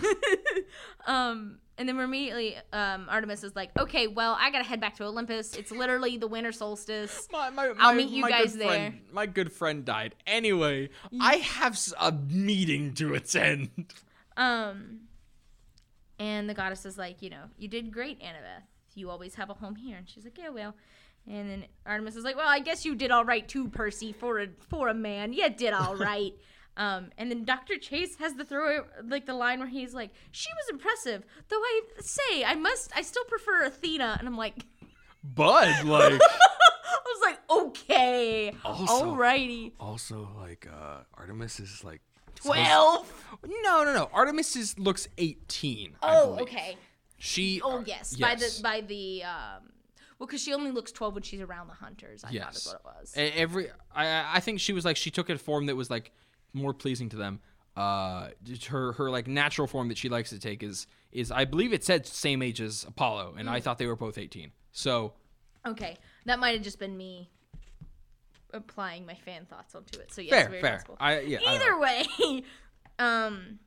um, 1.07 1.59
and 1.79 1.89
then 1.89 1.97
we're 1.97 2.05
immediately, 2.05 2.57
um, 2.72 3.07
Artemis 3.09 3.45
is 3.45 3.55
like, 3.57 3.70
okay, 3.79 4.07
well, 4.09 4.37
I 4.39 4.51
gotta 4.51 4.64
head 4.64 4.81
back 4.81 4.97
to 4.97 5.05
Olympus. 5.05 5.55
It's 5.55 5.70
literally 5.70 6.18
the 6.18 6.26
winter 6.26 6.53
solstice. 6.53 7.29
My, 7.33 7.51
my, 7.51 7.68
I'll 7.79 7.93
my- 7.93 7.95
meet 7.95 8.11
you 8.11 8.29
guys 8.29 8.55
there. 8.55 8.66
Friend, 8.68 9.01
my 9.12 9.26
good 9.26 9.53
friend 9.53 9.85
died. 9.85 10.14
Anyway, 10.26 10.91
I 11.20 11.37
have 11.37 11.79
a 12.01 12.12
meeting 12.12 12.93
to 12.95 13.14
attend. 13.14 13.70
Um, 14.37 15.01
and 16.18 16.49
the 16.51 16.55
goddess 16.55 16.85
is 16.85 16.99
like, 16.99 17.22
you 17.22 17.31
know, 17.31 17.45
you 17.59 17.68
did 17.68 17.93
great, 17.93 18.20
Annabeth. 18.20 18.64
You 18.95 19.11
always 19.11 19.37
have 19.37 19.51
a 19.51 19.55
home 19.55 19.76
here. 19.76 19.97
And 19.97 20.09
she's 20.09 20.24
like, 20.24 20.37
yeah, 20.39 20.49
well. 20.49 20.74
And 21.26 21.49
then 21.49 21.64
Artemis 21.87 22.16
is 22.16 22.24
like, 22.24 22.37
well, 22.37 22.49
I 22.49 22.59
guess 22.59 22.85
you 22.85 22.95
did 22.95 23.11
all 23.11 23.24
right 23.24 23.47
too, 23.47 23.68
Percy, 23.68 24.12
for 24.12 24.41
a 24.41 24.49
for 24.68 24.89
a 24.89 24.95
man. 24.95 25.33
You 25.33 25.49
did 25.51 25.72
all 25.74 25.95
right. 26.11 26.33
Um, 26.79 27.11
and 27.18 27.31
then 27.31 27.45
Dr. 27.45 27.76
Chase 27.76 28.16
has 28.16 28.35
the 28.35 28.45
throw 28.45 28.85
like 29.05 29.26
the 29.26 29.35
line 29.35 29.59
where 29.59 29.68
he's 29.68 29.93
like, 29.93 30.11
she 30.31 30.49
was 30.57 30.70
impressive, 30.70 31.24
though 31.49 31.57
I 31.61 31.81
say 32.01 32.45
I 32.45 32.55
must, 32.55 32.91
I 32.97 33.03
still 33.03 33.24
prefer 33.24 33.64
Athena. 33.64 34.16
And 34.18 34.26
I'm 34.26 34.37
like, 34.39 34.64
"Bud, 35.22 35.68
like, 35.85 36.12
I 36.12 36.99
was 37.05 37.20
like, 37.22 37.39
okay, 37.51 38.55
Also- 38.64 39.05
alrighty, 39.14 39.72
also 39.79 40.29
like, 40.39 40.66
uh, 40.72 41.01
Artemis 41.14 41.61
is 41.61 41.85
like 41.85 42.01
twelve. 42.37 43.12
No, 43.47 43.85
no, 43.85 43.93
no. 43.93 44.09
Artemis 44.12 44.57
is 44.57 44.79
looks 44.79 45.09
eighteen. 45.18 45.95
Oh, 46.03 46.37
believe. 46.37 46.43
okay. 46.43 46.76
She. 47.18 47.61
Oh 47.62 47.79
uh, 47.79 47.85
yes, 47.85 48.16
by 48.16 48.37
the 48.37 48.61
by 48.62 48.81
the 48.83 49.24
um, 49.24 49.70
well, 50.18 50.26
because 50.26 50.41
she 50.43 50.55
only 50.55 50.70
looks 50.70 50.93
twelve 50.93 51.14
when 51.14 51.22
she's 51.24 51.41
around 51.41 51.66
the 51.66 51.74
hunters. 51.74 52.22
I 52.22 52.29
thought 52.29 52.35
Yes. 52.35 52.57
is 52.59 52.66
what 52.66 52.76
it 52.76 52.85
was. 52.85 53.12
Every 53.16 53.68
I 53.95 54.37
I 54.37 54.41
think 54.41 54.61
she 54.61 54.72
was 54.72 54.85
like 54.85 54.97
she 54.97 55.11
took 55.11 55.29
a 55.29 55.37
form 55.39 55.66
that 55.66 55.74
was 55.76 55.91
like 55.91 56.12
more 56.53 56.72
pleasing 56.74 57.09
to 57.11 57.16
them. 57.16 57.40
Uh, 57.76 58.30
her 58.68 58.92
her 58.94 59.11
like 59.11 59.26
natural 59.28 59.66
form 59.68 59.88
that 59.88 59.96
she 59.99 60.09
likes 60.09 60.30
to 60.30 60.38
take 60.38 60.62
is 60.62 60.86
is 61.12 61.30
I 61.30 61.44
believe 61.44 61.72
it 61.72 61.84
said 61.84 62.07
same 62.07 62.42
age 62.42 62.61
as 62.61 62.84
Apollo, 62.88 63.34
and 63.38 63.49
Mm. 63.49 63.53
I 63.53 63.61
thought 63.61 63.78
they 63.78 63.86
were 63.86 63.96
both 63.96 64.18
eighteen. 64.18 64.51
So 64.72 65.12
Okay, 65.66 65.96
that 66.26 66.38
might 66.38 66.55
have 66.55 66.62
just 66.62 66.78
been 66.78 66.96
me 66.96 67.30
applying 68.53 69.05
my 69.07 69.14
fan 69.14 69.44
thoughts 69.46 69.74
onto 69.74 69.99
it. 70.01 70.12
So 70.12 70.20
yes, 70.22 70.30
fair, 70.32 70.49
very 70.49 70.61
fair. 70.62 70.72
possible. 70.76 70.96
I 71.01 71.20
yeah. 71.20 71.38
Either 71.46 71.70
know. 71.72 71.78
way, 71.80 72.42
um, 72.99 73.59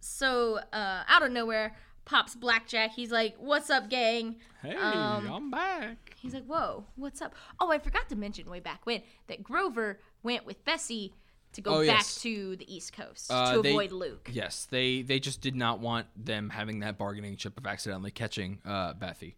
so 0.00 0.58
uh, 0.72 1.02
out 1.08 1.22
of 1.22 1.32
nowhere 1.32 1.74
pops 2.04 2.34
Blackjack. 2.34 2.92
He's 2.92 3.10
like, 3.10 3.34
"What's 3.38 3.70
up, 3.70 3.88
gang?" 3.90 4.36
Hey, 4.62 4.74
um, 4.76 5.30
I'm 5.30 5.50
back. 5.50 6.14
He's 6.16 6.34
like, 6.34 6.44
"Whoa, 6.46 6.84
what's 6.96 7.20
up?" 7.22 7.34
Oh, 7.58 7.70
I 7.70 7.78
forgot 7.78 8.08
to 8.10 8.16
mention 8.16 8.48
way 8.50 8.60
back 8.60 8.80
when 8.84 9.02
that 9.28 9.42
Grover 9.42 10.00
went 10.22 10.44
with 10.46 10.64
Bessie 10.64 11.14
to 11.54 11.60
go 11.60 11.74
Oh, 11.76 11.78
back 11.86 11.98
yes. 11.98 12.20
to 12.22 12.56
the 12.56 12.72
East 12.74 12.92
Coast 12.92 13.30
Uh, 13.30 13.54
to 13.56 13.62
they- 13.62 13.70
avoid 13.70 13.92
Luke. 13.92 14.28
Yes, 14.32 14.66
they 14.70 15.02
they 15.02 15.18
just 15.20 15.40
did 15.40 15.56
not 15.56 15.80
want 15.80 16.06
them 16.16 16.50
having 16.50 16.80
that 16.80 16.96
bargaining 16.98 17.36
chip 17.36 17.58
of 17.58 17.66
accidentally 17.66 18.10
catching 18.10 18.60
uh 18.64 18.94
Bethy. 18.94 19.34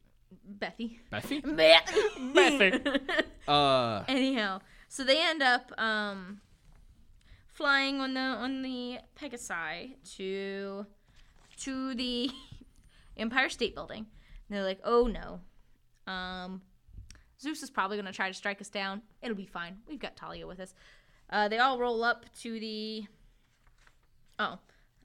Bethy. 0.59 0.99
Bethy? 1.11 1.43
Bethy. 2.35 3.01
Uh 3.49 4.05
Anyhow, 4.09 4.61
so 4.89 5.05
they 5.05 5.21
end 5.23 5.43
up 5.43 5.73
um, 5.79 6.41
flying 7.53 8.01
on 8.01 8.15
the 8.15 8.21
on 8.21 8.63
the 8.63 8.99
Pegasi 9.19 9.93
to 10.17 10.87
to 11.59 11.95
the 11.95 12.31
Empire 13.17 13.49
State 13.49 13.75
Building. 13.75 14.07
And 14.49 14.57
they're 14.57 14.65
like, 14.65 14.81
"Oh 14.85 15.07
no, 15.07 15.41
um, 16.13 16.63
Zeus 17.41 17.63
is 17.63 17.71
probably 17.71 17.97
gonna 17.97 18.13
try 18.13 18.29
to 18.29 18.35
strike 18.35 18.61
us 18.61 18.69
down. 18.69 19.03
It'll 19.23 19.37
be 19.37 19.47
fine. 19.47 19.79
We've 19.89 19.99
got 19.99 20.17
Talia 20.17 20.47
with 20.47 20.61
us." 20.61 20.75
Uh, 21.33 21.49
they 21.49 21.59
all 21.59 21.79
roll 21.79 22.05
up 22.05 22.27
to 22.43 22.61
the. 22.61 23.05
Oh, 24.39 24.59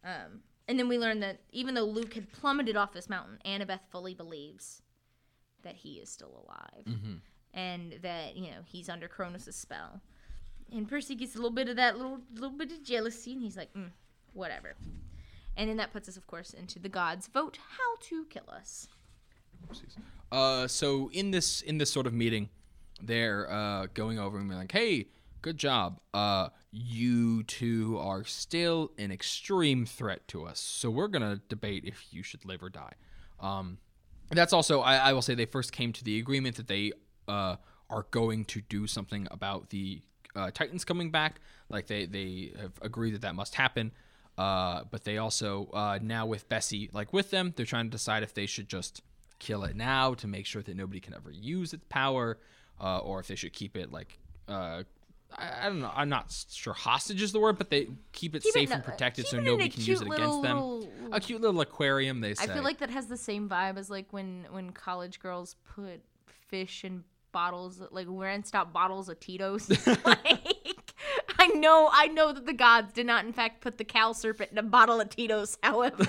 um, 0.03 0.41
and 0.67 0.78
then 0.78 0.88
we 0.89 0.97
learn 0.99 1.21
that 1.21 1.39
even 1.51 1.73
though 1.73 1.86
Luke 1.86 2.13
had 2.13 2.32
plummeted 2.32 2.75
off 2.75 2.91
this 2.91 3.09
mountain, 3.09 3.39
Annabeth 3.45 3.80
fully 3.89 4.13
believes 4.13 4.82
that 5.63 5.75
he 5.78 5.93
is 5.93 6.09
still 6.09 6.45
alive 6.45 6.86
and 7.53 7.93
that 8.01 8.36
you 8.36 8.51
know 8.51 8.57
he's 8.65 8.89
under 8.89 9.07
Kronos' 9.07 9.55
spell. 9.55 10.01
And 10.71 10.88
Percy 10.88 11.15
gets 11.15 11.34
a 11.36 11.38
little 11.38 11.49
bit 11.51 11.69
of 11.69 11.78
that 11.78 11.97
little 11.97 12.19
little 12.34 12.57
bit 12.57 12.71
of 12.73 12.84
jealousy, 12.84 13.32
and 13.34 13.41
he's 13.41 13.55
like, 13.55 13.73
mm, 13.73 13.89
whatever. 14.34 14.75
And 15.55 15.69
then 15.69 15.78
that 15.78 15.91
puts 15.91 16.07
us, 16.07 16.17
of 16.17 16.28
course, 16.28 16.53
into 16.53 16.78
the 16.78 16.89
gods' 16.89 17.28
vote 17.28 17.57
how 17.57 17.95
to 18.09 18.25
kill 18.25 18.49
us. 18.51 18.88
uh 20.32 20.67
so 20.67 21.09
in 21.13 21.32
this 21.32 21.61
in 21.61 21.78
this 21.78 21.89
sort 21.89 22.05
of 22.05 22.13
meeting, 22.13 22.49
they're 23.01 23.49
uh 23.49 23.88
going 23.93 24.19
over 24.19 24.38
and 24.38 24.49
being 24.49 24.59
like, 24.59 24.71
"Hey, 24.71 25.07
good 25.41 25.57
job. 25.57 25.99
Uh 26.13 26.49
you 26.71 27.43
two 27.43 27.97
are 27.99 28.23
still 28.23 28.91
an 28.97 29.11
extreme 29.11 29.85
threat 29.85 30.27
to 30.27 30.45
us. 30.45 30.59
So 30.59 30.89
we're 30.89 31.07
to 31.07 31.41
debate 31.49 31.83
if 31.85 32.07
you 32.11 32.23
should 32.23 32.45
live 32.45 32.61
or 32.63 32.69
die." 32.69 32.93
Um 33.39 33.79
that's 34.29 34.53
also 34.53 34.81
I, 34.81 34.97
I 34.97 35.13
will 35.13 35.21
say 35.21 35.35
they 35.35 35.45
first 35.45 35.71
came 35.71 35.93
to 35.93 36.03
the 36.03 36.19
agreement 36.19 36.55
that 36.57 36.67
they 36.67 36.91
uh, 37.27 37.55
are 37.89 38.05
going 38.11 38.45
to 38.45 38.61
do 38.61 38.88
something 38.88 39.27
about 39.31 39.69
the 39.69 40.01
uh, 40.35 40.51
Titans 40.51 40.83
coming 40.83 41.11
back. 41.11 41.39
Like 41.69 41.88
they 41.88 42.05
they 42.05 42.53
have 42.59 42.73
agreed 42.81 43.11
that 43.11 43.21
that 43.21 43.35
must 43.35 43.55
happen. 43.55 43.91
Uh, 44.38 44.83
but 44.91 45.03
they 45.03 45.17
also 45.17 45.69
uh, 45.73 45.97
now 46.01 46.25
with 46.25 46.47
Bessie 46.49 46.89
like 46.93 47.13
with 47.13 47.31
them, 47.31 47.53
they're 47.55 47.65
trying 47.65 47.85
to 47.85 47.91
decide 47.91 48.23
if 48.23 48.33
they 48.33 48.45
should 48.45 48.69
just 48.69 49.01
kill 49.39 49.63
it 49.63 49.75
now 49.75 50.13
to 50.15 50.27
make 50.27 50.45
sure 50.45 50.61
that 50.61 50.75
nobody 50.75 50.99
can 50.99 51.13
ever 51.13 51.31
use 51.31 51.73
its 51.73 51.85
power, 51.89 52.38
uh, 52.81 52.99
or 52.99 53.19
if 53.19 53.27
they 53.27 53.35
should 53.35 53.53
keep 53.53 53.75
it 53.77 53.91
like. 53.91 54.19
I, 55.36 55.65
I 55.65 55.69
don't 55.69 55.80
know. 55.80 55.91
I'm 55.93 56.09
not 56.09 56.34
sure. 56.51 56.73
Hostage 56.73 57.21
is 57.21 57.32
the 57.32 57.39
word, 57.39 57.57
but 57.57 57.69
they 57.69 57.88
keep 58.11 58.36
it 58.36 58.43
Keep 58.43 58.53
safe 58.53 58.69
in 58.69 58.75
and 58.75 58.84
protected 58.84 59.28
so 59.28 59.39
nobody 59.39 59.69
can 59.69 59.84
use 59.84 60.01
it 60.01 60.05
cute 60.05 60.15
against 60.17 60.41
them. 60.41 60.57
little- 60.57 60.89
A 61.11 61.19
cute 61.19 61.41
little 61.41 61.59
aquarium. 61.61 62.21
They 62.21 62.34
say. 62.34 62.45
I 62.45 62.47
feel 62.47 62.63
like 62.63 62.80
that 62.80 62.89
has 62.89 63.07
the 63.07 63.17
same 63.17 63.49
vibe 63.49 63.78
as 63.78 63.89
like 63.89 64.07
when 64.11 64.45
when 64.51 64.71
college 64.71 65.19
girls 65.19 65.55
put 65.75 66.01
fish 66.28 66.84
in 66.84 67.03
bottles, 67.32 67.82
like 67.91 68.07
we're 68.07 68.41
stop 68.43 68.73
bottles 68.73 69.09
of 69.09 69.19
Tito's. 69.19 69.69
like, 70.05 70.93
I 71.39 71.47
know, 71.47 71.89
I 71.91 72.07
know 72.07 72.32
that 72.32 72.45
the 72.45 72.53
gods 72.53 72.93
did 72.93 73.05
not, 73.05 73.25
in 73.25 73.34
fact, 73.34 73.61
put 73.61 73.78
the 73.78 73.84
cow 73.84 74.13
serpent 74.13 74.51
in 74.51 74.57
a 74.57 74.63
bottle 74.63 74.99
of 74.99 75.09
Tito's. 75.09 75.57
However, 75.63 76.05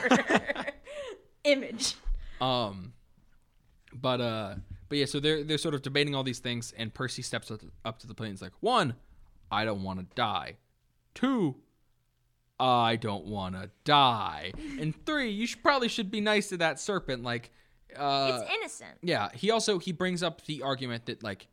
image. 1.45 1.97
Um, 2.41 2.93
but 3.93 4.21
uh, 4.21 4.55
but 4.89 4.99
yeah, 4.99 5.05
so 5.07 5.21
they're 5.21 5.45
they're 5.45 5.59
sort 5.59 5.75
of 5.75 5.83
debating 5.83 6.15
all 6.15 6.23
these 6.23 6.39
things, 6.39 6.73
and 6.77 6.93
Percy 6.93 7.23
steps 7.23 7.51
up, 7.51 7.61
up 7.85 7.99
to 8.01 8.07
the 8.07 8.15
plate 8.15 8.29
and 8.29 8.35
is 8.37 8.43
like, 8.43 8.53
one, 8.61 8.95
I 9.51 9.65
don't 9.65 9.83
want 9.83 9.99
to 10.01 10.07
die. 10.15 10.57
Two, 11.15 11.57
I 12.61 12.97
don't 12.97 13.27
want 13.27 13.55
to 13.55 13.71
die. 13.85 14.53
And 14.81 14.95
three, 15.07 15.31
you 15.31 15.47
should 15.47 15.63
probably 15.63 15.89
should 15.89 16.11
be 16.11 16.21
nice 16.21 16.49
to 16.49 16.57
that 16.59 16.81
serpent. 16.81 17.23
Like, 17.23 17.51
uh, 17.97 18.41
It's 18.43 18.53
innocent. 18.55 18.99
yeah. 19.03 19.29
He 19.35 19.51
also 19.51 19.79
he 19.79 19.93
brings 19.93 20.23
up 20.23 20.45
the 20.47 20.63
argument 20.63 21.07
that 21.07 21.23
like, 21.23 21.47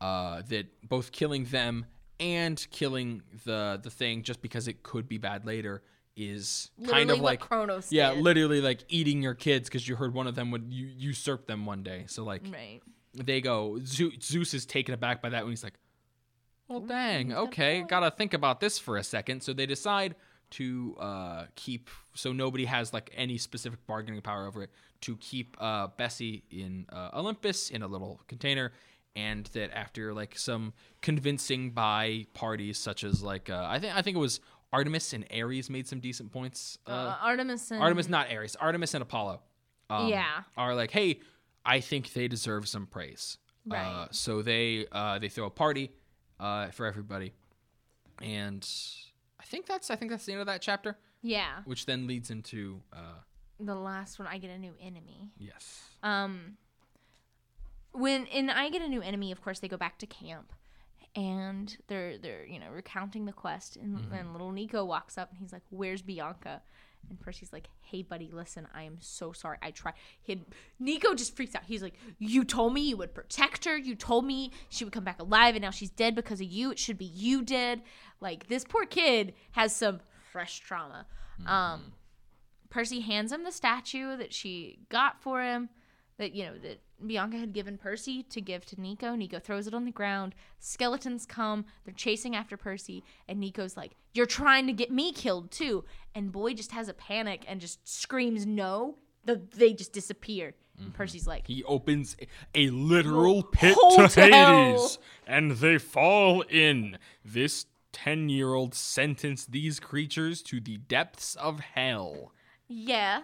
uh, 0.00 0.42
that 0.48 0.66
both 0.88 1.12
killing 1.12 1.44
them 1.46 1.86
and 2.20 2.64
killing 2.70 3.22
the 3.44 3.80
the 3.82 3.90
thing 3.90 4.22
just 4.22 4.40
because 4.40 4.68
it 4.68 4.82
could 4.82 5.08
be 5.08 5.18
bad 5.18 5.44
later 5.44 5.82
is 6.16 6.70
kind 6.88 7.10
of 7.10 7.18
like 7.18 7.40
Kronos 7.40 7.90
yeah, 7.90 8.14
did. 8.14 8.22
literally 8.22 8.60
like 8.60 8.84
eating 8.88 9.20
your 9.20 9.34
kids 9.34 9.68
because 9.68 9.88
you 9.88 9.96
heard 9.96 10.14
one 10.14 10.28
of 10.28 10.36
them 10.36 10.52
would 10.52 10.72
you 10.72 10.86
usurp 10.96 11.46
them 11.48 11.66
one 11.66 11.82
day. 11.82 12.04
So 12.06 12.22
like 12.22 12.42
Right. 12.52 12.80
they 13.14 13.40
go. 13.40 13.80
Zeus, 13.84 14.14
Zeus 14.22 14.54
is 14.54 14.64
taken 14.64 14.94
aback 14.94 15.20
by 15.20 15.30
that 15.30 15.42
when 15.42 15.50
he's 15.50 15.64
like, 15.64 15.74
"Well, 16.74 16.86
dang, 16.86 17.32
okay, 17.32 17.82
gotta 17.88 18.10
think 18.10 18.34
about 18.34 18.60
this 18.60 18.78
for 18.78 18.96
a 18.96 19.04
second. 19.04 19.42
So 19.42 19.52
they 19.52 19.66
decide 19.66 20.14
to 20.50 20.96
uh, 21.00 21.44
keep 21.56 21.88
so 22.14 22.32
nobody 22.32 22.64
has 22.66 22.92
like 22.92 23.10
any 23.16 23.38
specific 23.38 23.84
bargaining 23.86 24.20
power 24.22 24.46
over 24.46 24.62
it 24.62 24.70
to 25.02 25.16
keep 25.16 25.56
uh, 25.60 25.88
Bessie 25.96 26.44
in 26.50 26.86
uh, 26.92 27.10
Olympus 27.14 27.70
in 27.70 27.82
a 27.82 27.86
little 27.86 28.20
container. 28.28 28.72
And 29.16 29.46
that 29.52 29.70
after 29.76 30.12
like 30.12 30.36
some 30.36 30.72
convincing 31.00 31.70
by 31.70 32.26
parties 32.34 32.78
such 32.78 33.04
as 33.04 33.22
like 33.22 33.48
uh, 33.48 33.66
I 33.70 33.78
think 33.78 33.94
I 33.96 34.02
think 34.02 34.16
it 34.16 34.20
was 34.20 34.40
Artemis 34.72 35.12
and 35.12 35.24
Ares 35.32 35.70
made 35.70 35.86
some 35.86 36.00
decent 36.00 36.32
points. 36.32 36.78
Uh, 36.86 36.90
Uh, 36.90 37.16
Artemis 37.22 37.70
and 37.70 37.80
Artemis, 37.80 38.08
not 38.08 38.32
Ares. 38.32 38.56
Artemis 38.56 38.92
and 38.94 39.02
Apollo. 39.02 39.40
Um, 39.88 40.08
Yeah. 40.08 40.42
Are 40.56 40.74
like, 40.74 40.90
hey, 40.90 41.20
I 41.64 41.78
think 41.80 42.12
they 42.12 42.26
deserve 42.26 42.66
some 42.66 42.86
praise. 42.86 43.38
Uh, 43.70 43.74
Right. 43.74 44.08
so 44.10 44.42
they 44.42 44.86
uh, 44.90 45.18
they 45.20 45.28
throw 45.28 45.46
a 45.46 45.50
party 45.50 45.92
uh, 46.40 46.68
for 46.70 46.86
everybody, 46.86 47.32
and 48.22 48.66
I 49.40 49.44
think 49.44 49.66
that's 49.66 49.90
I 49.90 49.96
think 49.96 50.10
that's 50.10 50.24
the 50.26 50.32
end 50.32 50.40
of 50.40 50.46
that 50.46 50.62
chapter, 50.62 50.96
yeah, 51.22 51.60
which 51.64 51.86
then 51.86 52.06
leads 52.06 52.30
into 52.30 52.80
uh, 52.92 53.20
the 53.60 53.74
last 53.74 54.18
one. 54.18 54.28
I 54.28 54.38
get 54.38 54.50
a 54.50 54.58
new 54.58 54.74
enemy. 54.80 55.30
yes, 55.38 55.82
Um, 56.02 56.56
when 57.92 58.26
in 58.26 58.50
I 58.50 58.68
get 58.70 58.82
a 58.82 58.88
new 58.88 59.00
enemy, 59.02 59.30
of 59.32 59.40
course 59.42 59.60
they 59.60 59.68
go 59.68 59.76
back 59.76 59.98
to 60.00 60.06
camp, 60.06 60.52
and 61.14 61.76
they're 61.86 62.18
they're 62.18 62.44
you 62.46 62.58
know 62.58 62.70
recounting 62.70 63.24
the 63.26 63.32
quest, 63.32 63.76
and, 63.76 63.96
Mm-hmm. 63.98 64.14
and 64.14 64.32
little 64.32 64.50
Nico 64.52 64.84
walks 64.84 65.16
up 65.16 65.30
and 65.30 65.38
he's 65.38 65.52
like, 65.52 65.62
"Where's 65.70 66.02
Bianca?" 66.02 66.62
And 67.10 67.20
Percy's 67.20 67.52
like, 67.52 67.68
"Hey, 67.82 68.02
buddy, 68.02 68.30
listen, 68.32 68.66
I 68.74 68.82
am 68.82 68.96
so 69.00 69.32
sorry. 69.32 69.58
I 69.62 69.70
tried." 69.70 69.94
He 70.22 70.42
Nico 70.78 71.14
just 71.14 71.36
freaks 71.36 71.54
out. 71.54 71.64
He's 71.64 71.82
like, 71.82 71.94
"You 72.18 72.44
told 72.44 72.74
me 72.74 72.88
you 72.88 72.96
would 72.96 73.14
protect 73.14 73.64
her. 73.64 73.76
You 73.76 73.94
told 73.94 74.24
me 74.24 74.52
she 74.68 74.84
would 74.84 74.92
come 74.92 75.04
back 75.04 75.20
alive, 75.20 75.54
and 75.54 75.62
now 75.62 75.70
she's 75.70 75.90
dead 75.90 76.14
because 76.14 76.40
of 76.40 76.46
you. 76.46 76.70
It 76.70 76.78
should 76.78 76.98
be 76.98 77.04
you 77.04 77.42
dead. 77.42 77.82
Like 78.20 78.48
this 78.48 78.64
poor 78.64 78.86
kid 78.86 79.34
has 79.52 79.74
some 79.74 80.00
fresh 80.32 80.60
trauma." 80.60 81.06
Um, 81.46 81.92
Percy 82.70 83.00
hands 83.00 83.32
him 83.32 83.44
the 83.44 83.52
statue 83.52 84.16
that 84.16 84.32
she 84.32 84.80
got 84.88 85.20
for 85.20 85.42
him, 85.42 85.68
that 86.18 86.34
you 86.34 86.44
know 86.44 86.58
that 86.58 86.80
Bianca 87.08 87.36
had 87.38 87.52
given 87.52 87.78
Percy 87.78 88.22
to 88.24 88.40
give 88.40 88.64
to 88.66 88.80
Nico. 88.80 89.14
Nico 89.14 89.38
throws 89.38 89.66
it 89.66 89.74
on 89.74 89.84
the 89.84 89.90
ground. 89.90 90.34
Skeletons 90.58 91.26
come. 91.26 91.64
They're 91.84 91.94
chasing 91.94 92.34
after 92.34 92.56
Percy, 92.56 93.04
and 93.28 93.38
Nico's 93.40 93.76
like, 93.76 93.96
"You're 94.12 94.26
trying 94.26 94.66
to 94.66 94.72
get 94.72 94.90
me 94.90 95.12
killed 95.12 95.50
too." 95.50 95.84
And 96.14 96.32
boy 96.32 96.54
just 96.54 96.72
has 96.72 96.88
a 96.88 96.94
panic 96.94 97.44
and 97.46 97.60
just 97.60 97.86
screams 97.88 98.46
no. 98.46 98.96
The, 99.24 99.40
they 99.56 99.72
just 99.72 99.92
disappear. 99.92 100.54
And 100.76 100.92
Percy's 100.92 101.26
like, 101.26 101.46
he 101.46 101.62
opens 101.64 102.16
a, 102.20 102.66
a 102.66 102.70
literal 102.70 103.44
pit 103.44 103.76
to 103.76 104.08
hell. 104.08 104.72
Hades, 104.72 104.98
and 105.24 105.52
they 105.52 105.78
fall 105.78 106.40
in. 106.42 106.98
This 107.24 107.66
ten-year-old 107.92 108.74
sentenced 108.74 109.52
these 109.52 109.78
creatures 109.78 110.42
to 110.42 110.58
the 110.60 110.78
depths 110.78 111.36
of 111.36 111.60
hell. 111.60 112.32
"Yeah," 112.66 113.22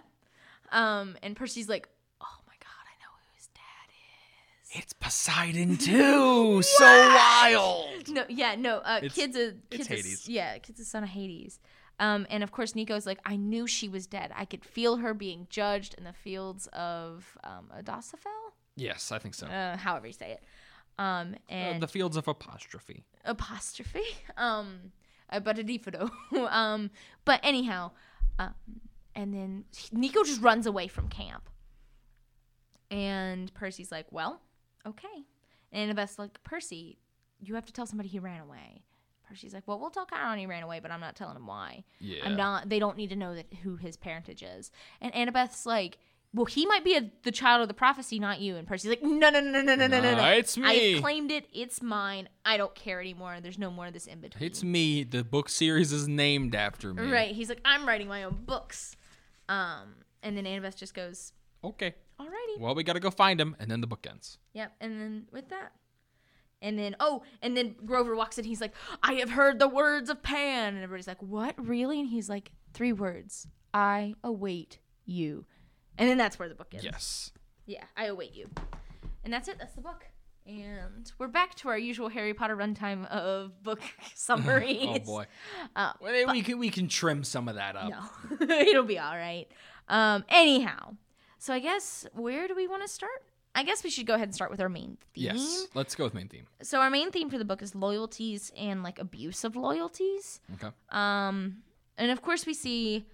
um, 0.70 1.16
and 1.24 1.34
Percy's 1.34 1.68
like, 1.68 1.88
"Oh 2.20 2.38
my 2.46 2.54
god, 2.60 2.84
I 2.86 2.94
know 3.02 3.10
who 3.18 3.34
his 3.36 3.48
dad 3.48 3.90
is." 4.59 4.59
It's 4.72 4.92
Poseidon 4.92 5.76
too. 5.76 6.62
so 6.78 6.84
wild. 6.84 8.08
No, 8.08 8.24
yeah, 8.28 8.54
no. 8.56 8.78
Uh, 8.78 8.98
It's- 9.02 9.14
kids 9.14 9.36
a 9.36 9.48
it's 9.70 9.88
kids 9.88 9.88
a, 9.90 9.94
Hades. 9.94 10.28
yeah, 10.28 10.58
kids 10.58 10.78
a 10.80 10.84
son 10.84 11.02
of 11.02 11.08
Hades. 11.10 11.58
Um, 11.98 12.26
and 12.30 12.42
of 12.42 12.50
course 12.52 12.74
Nico's 12.74 13.04
like, 13.04 13.18
I 13.26 13.36
knew 13.36 13.66
she 13.66 13.88
was 13.88 14.06
dead. 14.06 14.32
I 14.34 14.44
could 14.46 14.64
feel 14.64 14.96
her 14.98 15.12
being 15.12 15.46
judged 15.50 15.94
in 15.94 16.04
the 16.04 16.12
fields 16.14 16.66
of 16.68 17.36
um, 17.44 17.70
Adosafel, 17.78 18.52
Yes, 18.76 19.12
I 19.12 19.18
think 19.18 19.34
so. 19.34 19.46
uh, 19.48 19.76
however 19.76 20.06
you 20.06 20.12
say 20.14 20.32
it. 20.32 20.44
Um, 20.98 21.34
Uh, 21.50 21.52
and 21.52 21.82
the 21.82 21.88
fields 21.88 22.16
of 22.16 22.26
apostrophe. 22.28 23.04
apostrophe. 23.24 24.00
Um, 24.36 24.92
uh, 25.30 25.40
but 25.40 25.58
a 25.58 25.64
difido. 25.64 26.10
um, 26.50 26.90
but 27.24 27.40
anyhow, 27.42 27.90
um, 28.38 28.54
and 29.14 29.34
then 29.34 29.64
Nico 29.92 30.24
just 30.24 30.40
runs 30.40 30.66
away 30.66 30.88
from 30.88 31.08
camp. 31.08 31.48
And 32.90 33.52
Percy's 33.54 33.92
like, 33.92 34.06
well, 34.10 34.40
okay. 34.86 35.24
And 35.72 35.96
Annabeth's 35.96 36.18
like, 36.18 36.42
Percy, 36.42 36.98
you 37.40 37.54
have 37.54 37.66
to 37.66 37.72
tell 37.72 37.86
somebody 37.86 38.08
he 38.08 38.18
ran 38.18 38.40
away. 38.40 38.82
Percy's 39.28 39.54
like, 39.54 39.62
well, 39.66 39.78
we'll 39.78 39.90
tell 39.90 40.06
Chiron 40.06 40.38
he 40.38 40.46
ran 40.46 40.62
away, 40.62 40.80
but 40.80 40.90
I'm 40.90 41.00
not 41.00 41.14
telling 41.14 41.36
him 41.36 41.46
why. 41.46 41.84
Yeah. 42.00 42.24
I'm 42.24 42.36
not. 42.36 42.68
They 42.68 42.80
don't 42.80 42.96
need 42.96 43.10
to 43.10 43.16
know 43.16 43.34
that 43.34 43.46
who 43.62 43.76
his 43.76 43.96
parentage 43.96 44.42
is. 44.42 44.72
And 45.00 45.12
Annabeth's 45.14 45.64
like, 45.64 45.98
well, 46.34 46.46
he 46.46 46.66
might 46.66 46.84
be 46.84 46.96
a, 46.96 47.10
the 47.22 47.30
child 47.30 47.62
of 47.62 47.68
the 47.68 47.74
prophecy, 47.74 48.18
not 48.18 48.40
you. 48.40 48.56
And 48.56 48.66
Percy's 48.66 48.88
like, 48.90 49.02
no, 49.02 49.30
no, 49.30 49.40
no, 49.40 49.62
no, 49.62 49.62
no, 49.62 49.74
no, 49.74 49.86
no, 49.86 50.00
no. 50.00 50.24
It's 50.30 50.56
me. 50.56 50.94
I've 50.96 51.02
claimed 51.02 51.30
it. 51.30 51.46
It's 51.52 51.80
mine. 51.82 52.28
I 52.44 52.56
don't 52.56 52.74
care 52.74 53.00
anymore. 53.00 53.38
There's 53.40 53.58
no 53.58 53.70
more 53.70 53.86
of 53.86 53.92
this 53.92 54.06
in 54.06 54.20
between. 54.20 54.44
It's 54.44 54.62
me. 54.64 55.04
The 55.04 55.22
book 55.24 55.48
series 55.48 55.92
is 55.92 56.08
named 56.08 56.54
after 56.54 56.92
me. 56.92 57.10
Right. 57.10 57.34
He's 57.34 57.48
like, 57.48 57.60
I'm 57.64 57.86
writing 57.86 58.08
my 58.08 58.24
own 58.24 58.42
books. 58.44 58.96
Um, 59.48 59.94
and 60.22 60.36
then 60.36 60.44
Annabeth 60.44 60.76
just 60.76 60.94
goes, 60.94 61.32
Okay. 61.62 61.94
Alrighty. 62.20 62.60
Well, 62.60 62.74
we 62.74 62.82
got 62.84 62.92
to 62.94 63.00
go 63.00 63.10
find 63.10 63.40
him, 63.40 63.56
and 63.58 63.70
then 63.70 63.80
the 63.80 63.86
book 63.86 64.06
ends. 64.08 64.38
Yep. 64.54 64.72
And 64.80 65.00
then 65.00 65.26
with 65.32 65.48
that. 65.48 65.72
And 66.62 66.78
then, 66.78 66.94
oh, 67.00 67.22
and 67.40 67.56
then 67.56 67.74
Grover 67.86 68.14
walks 68.14 68.36
in. 68.38 68.44
He's 68.44 68.60
like, 68.60 68.74
I 69.02 69.14
have 69.14 69.30
heard 69.30 69.58
the 69.58 69.68
words 69.68 70.10
of 70.10 70.22
Pan. 70.22 70.74
And 70.74 70.82
everybody's 70.84 71.06
like, 71.06 71.22
what? 71.22 71.54
Really? 71.56 71.98
And 72.00 72.08
he's 72.08 72.28
like, 72.28 72.52
three 72.74 72.92
words. 72.92 73.46
I 73.72 74.14
await 74.22 74.78
you. 75.06 75.46
And 75.96 76.08
then 76.08 76.18
that's 76.18 76.38
where 76.38 76.48
the 76.50 76.54
book 76.54 76.68
ends. 76.74 76.84
Yes. 76.84 77.32
Yeah, 77.66 77.84
I 77.96 78.06
await 78.06 78.34
you. 78.34 78.50
And 79.24 79.32
that's 79.32 79.48
it. 79.48 79.56
That's 79.58 79.74
the 79.74 79.80
book. 79.80 80.04
And 80.46 81.10
we're 81.18 81.28
back 81.28 81.54
to 81.56 81.68
our 81.68 81.78
usual 81.78 82.08
Harry 82.08 82.34
Potter 82.34 82.56
runtime 82.56 83.06
of 83.08 83.62
book 83.62 83.80
summaries. 84.14 84.88
Oh 84.90 84.98
boy. 84.98 85.26
Uh, 85.76 85.92
Well, 86.00 86.32
we 86.32 86.42
can 86.42 86.58
we 86.58 86.70
can 86.70 86.88
trim 86.88 87.22
some 87.24 87.48
of 87.48 87.54
that 87.54 87.76
up. 87.76 87.90
no, 88.40 88.46
it'll 88.56 88.82
be 88.84 88.98
all 88.98 89.14
right. 89.16 89.46
Um, 89.88 90.24
anyhow, 90.28 90.96
so 91.40 91.52
I 91.52 91.58
guess 91.58 92.06
where 92.12 92.46
do 92.46 92.54
we 92.54 92.68
want 92.68 92.82
to 92.82 92.88
start? 92.88 93.24
I 93.52 93.64
guess 93.64 93.82
we 93.82 93.90
should 93.90 94.06
go 94.06 94.14
ahead 94.14 94.28
and 94.28 94.34
start 94.34 94.52
with 94.52 94.60
our 94.60 94.68
main 94.68 94.96
theme. 95.12 95.24
Yes. 95.34 95.66
Let's 95.74 95.96
go 95.96 96.04
with 96.04 96.14
main 96.14 96.28
theme. 96.28 96.46
So 96.62 96.78
our 96.80 96.88
main 96.90 97.10
theme 97.10 97.28
for 97.28 97.36
the 97.38 97.44
book 97.44 97.62
is 97.62 97.74
loyalties 97.74 98.52
and 98.56 98.84
like 98.84 99.00
abuse 99.00 99.42
of 99.42 99.56
loyalties. 99.56 100.38
Okay. 100.54 100.68
Um, 100.90 101.56
and 101.98 102.12
of 102.12 102.22
course 102.22 102.46
we 102.46 102.54
see, 102.54 103.06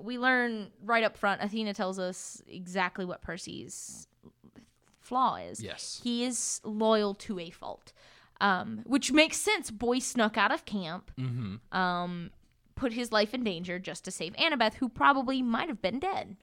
we 0.00 0.18
learn 0.18 0.72
right 0.84 1.04
up 1.04 1.16
front. 1.16 1.40
Athena 1.40 1.72
tells 1.72 2.00
us 2.00 2.42
exactly 2.48 3.04
what 3.04 3.22
Percy's 3.22 4.08
flaw 5.00 5.36
is. 5.36 5.62
Yes. 5.62 6.00
he 6.02 6.24
is 6.24 6.60
loyal 6.64 7.14
to 7.14 7.38
a 7.38 7.50
fault, 7.50 7.92
um, 8.40 8.80
which 8.84 9.12
makes 9.12 9.36
sense. 9.36 9.70
Boy 9.70 10.00
snuck 10.00 10.36
out 10.36 10.50
of 10.52 10.64
camp, 10.64 11.12
Mm-hmm. 11.18 11.76
um, 11.78 12.30
put 12.74 12.92
his 12.92 13.12
life 13.12 13.32
in 13.34 13.44
danger 13.44 13.78
just 13.78 14.04
to 14.04 14.10
save 14.10 14.32
Annabeth, 14.34 14.74
who 14.74 14.88
probably 14.88 15.42
might 15.42 15.68
have 15.68 15.80
been 15.80 16.00
dead. 16.00 16.36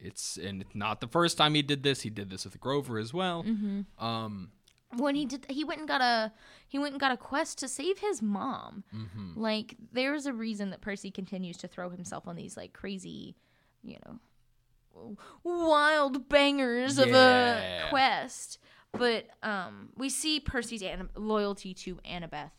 It's 0.00 0.36
and 0.36 0.62
it's 0.62 0.74
not 0.74 1.00
the 1.00 1.08
first 1.08 1.36
time 1.38 1.54
he 1.54 1.62
did 1.62 1.82
this. 1.82 2.02
He 2.02 2.10
did 2.10 2.30
this 2.30 2.44
with 2.44 2.58
Grover 2.60 2.98
as 2.98 3.12
well. 3.12 3.42
Mm-hmm. 3.44 4.04
Um. 4.04 4.50
when 4.96 5.14
he 5.14 5.26
did 5.26 5.44
he 5.50 5.64
went 5.64 5.80
and 5.80 5.88
got 5.88 6.00
a 6.00 6.32
he 6.66 6.78
went 6.78 6.92
and 6.92 7.00
got 7.00 7.12
a 7.12 7.16
quest 7.16 7.58
to 7.58 7.68
save 7.68 7.98
his 7.98 8.22
mom 8.22 8.84
Mm-hmm. 8.94 9.38
like 9.40 9.76
there's 9.92 10.24
a 10.26 10.32
reason 10.32 10.70
that 10.70 10.80
percy 10.80 11.10
continues 11.10 11.56
to 11.58 11.68
throw 11.68 11.90
himself 11.90 12.26
on 12.28 12.36
these 12.36 12.56
like 12.56 12.72
crazy 12.72 13.34
you 13.82 13.98
know 14.06 15.16
wild 15.44 16.28
bangers 16.28 16.98
of 16.98 17.08
a 17.12 17.86
quest 17.90 18.58
but 18.92 19.26
um 19.42 19.90
we 19.96 20.08
see 20.08 20.40
percy's 20.40 20.82
Anna- 20.82 21.08
loyalty 21.16 21.74
to 21.74 21.96
annabeth 21.96 22.50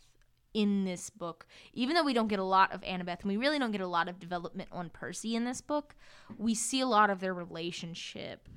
in 0.52 0.84
this 0.84 1.10
book 1.10 1.46
even 1.72 1.94
though 1.94 2.02
we 2.02 2.12
don't 2.12 2.28
get 2.28 2.38
a 2.38 2.44
lot 2.44 2.72
of 2.72 2.80
annabeth 2.82 3.20
and 3.20 3.28
we 3.30 3.36
really 3.36 3.58
don't 3.58 3.70
get 3.70 3.80
a 3.80 3.86
lot 3.86 4.08
of 4.08 4.18
development 4.18 4.68
on 4.72 4.90
percy 4.90 5.36
in 5.36 5.44
this 5.44 5.60
book 5.60 5.94
we 6.38 6.54
see 6.54 6.80
a 6.80 6.86
lot 6.86 7.08
of 7.10 7.20
their 7.20 7.32
relationship 7.34 8.48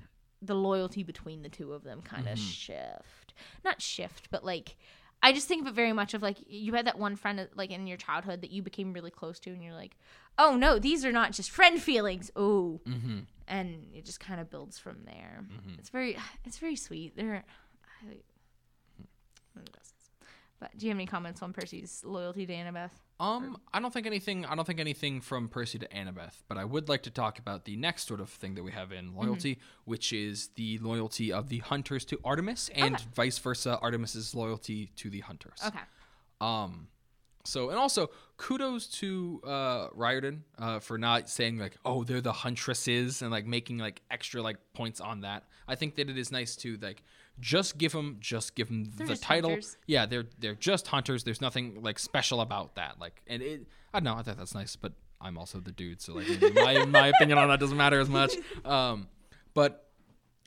the 0.41 0.55
loyalty 0.55 1.03
between 1.03 1.41
the 1.43 1.49
two 1.49 1.71
of 1.71 1.83
them 1.83 2.01
kind 2.01 2.27
of 2.27 2.37
shift. 2.37 3.33
Not 3.63 3.81
shift 3.81 4.29
but 4.31 4.43
like 4.43 4.75
i 5.21 5.31
just 5.31 5.47
think 5.47 5.61
of 5.61 5.67
it 5.67 5.73
very 5.73 5.93
much 5.93 6.13
of 6.13 6.21
like 6.21 6.37
you 6.47 6.73
had 6.73 6.87
that 6.87 6.97
one 6.99 7.15
friend 7.15 7.47
like 7.55 7.71
in 7.71 7.87
your 7.87 7.97
childhood 7.97 8.41
that 8.41 8.51
you 8.51 8.61
became 8.61 8.91
really 8.91 9.11
close 9.11 9.39
to 9.39 9.51
and 9.51 9.63
you're 9.63 9.73
like 9.73 9.95
oh 10.37 10.55
no 10.57 10.79
these 10.79 11.05
are 11.05 11.11
not 11.11 11.31
just 11.31 11.49
friend 11.51 11.81
feelings. 11.81 12.31
Oh 12.35 12.81
Mm-hmm. 12.87 13.19
and 13.47 13.85
it 13.93 14.03
just 14.03 14.19
kind 14.19 14.41
of 14.41 14.49
builds 14.49 14.79
from 14.79 14.97
there. 15.05 15.45
It's 15.77 15.89
very 15.89 16.17
it's 16.43 16.57
very 16.57 16.75
sweet. 16.75 17.15
They're 17.15 17.43
I. 18.03 18.15
but 20.59 20.77
do 20.77 20.85
you 20.85 20.91
have 20.91 20.97
any 20.97 21.05
comments 21.05 21.41
on 21.41 21.51
percy's 21.53 22.01
loyalty 22.05 22.45
to 22.45 22.53
annabeth 22.53 22.91
Um, 23.19 23.57
I 23.73 23.79
don't 23.79 23.93
think 23.93 24.05
anything. 24.07 24.45
I 24.45 24.55
don't 24.55 24.65
think 24.65 24.79
anything 24.79 25.21
from 25.21 25.47
Percy 25.47 25.77
to 25.79 25.87
Annabeth, 25.87 26.41
but 26.49 26.57
I 26.57 26.65
would 26.65 26.89
like 26.89 27.03
to 27.03 27.11
talk 27.11 27.39
about 27.39 27.63
the 27.63 27.75
next 27.77 28.07
sort 28.07 28.19
of 28.19 28.29
thing 28.29 28.55
that 28.55 28.63
we 28.63 28.71
have 28.71 28.91
in 28.91 29.15
loyalty, 29.15 29.59
which 29.85 30.11
is 30.11 30.49
the 30.55 30.77
loyalty 30.79 31.31
of 31.31 31.47
the 31.47 31.59
hunters 31.59 32.03
to 32.05 32.19
Artemis, 32.25 32.69
and 32.75 32.95
Okay. 32.95 33.05
vice 33.13 33.37
versa, 33.37 33.77
Artemis's 33.81 34.33
loyalty 34.35 34.79
to 34.97 35.09
the 35.09 35.21
hunters. 35.21 35.59
okay 35.65 35.85
Um, 36.41 36.87
so 37.45 37.69
and 37.69 37.77
also 37.77 38.09
kudos 38.37 38.87
to 38.99 39.41
uh 39.45 39.87
Riordan 39.93 40.43
uh 40.57 40.79
for 40.79 40.97
not 40.97 41.29
saying 41.29 41.57
like 41.59 41.75
oh 41.83 42.03
they're 42.05 42.21
the 42.21 42.31
huntresses 42.45 43.21
and 43.21 43.31
like 43.31 43.45
making 43.45 43.77
like 43.77 44.01
extra 44.09 44.41
like 44.41 44.57
points 44.73 44.99
on 45.01 45.21
that. 45.21 45.43
I 45.67 45.75
think 45.75 45.95
that 45.95 46.09
it 46.09 46.17
is 46.17 46.31
nice 46.31 46.55
to 46.63 46.77
like 46.81 47.03
just 47.39 47.77
give 47.77 47.91
them 47.91 48.17
just 48.19 48.55
give 48.55 48.67
them 48.67 48.91
They're 48.95 49.07
the 49.07 49.15
title. 49.17 49.51
hunters. 49.51 49.77
Yeah, 49.87 50.05
they're 50.05 50.25
they're 50.39 50.55
just 50.55 50.87
hunters. 50.87 51.23
There's 51.23 51.41
nothing 51.41 51.81
like 51.81 51.99
special 51.99 52.41
about 52.41 52.75
that. 52.75 52.99
Like 52.99 53.21
and 53.27 53.41
it 53.41 53.67
I 53.93 53.99
don't 53.99 54.05
know, 54.05 54.15
I 54.15 54.23
thought 54.23 54.37
that's 54.37 54.55
nice, 54.55 54.75
but 54.75 54.93
I'm 55.19 55.37
also 55.37 55.59
the 55.59 55.71
dude, 55.71 56.01
so 56.01 56.13
like 56.15 56.27
my 56.53 56.85
my 56.85 57.07
opinion 57.07 57.37
on 57.37 57.47
that 57.49 57.59
doesn't 57.59 57.77
matter 57.77 57.99
as 57.99 58.09
much. 58.09 58.33
Um 58.65 59.07
but 59.53 59.89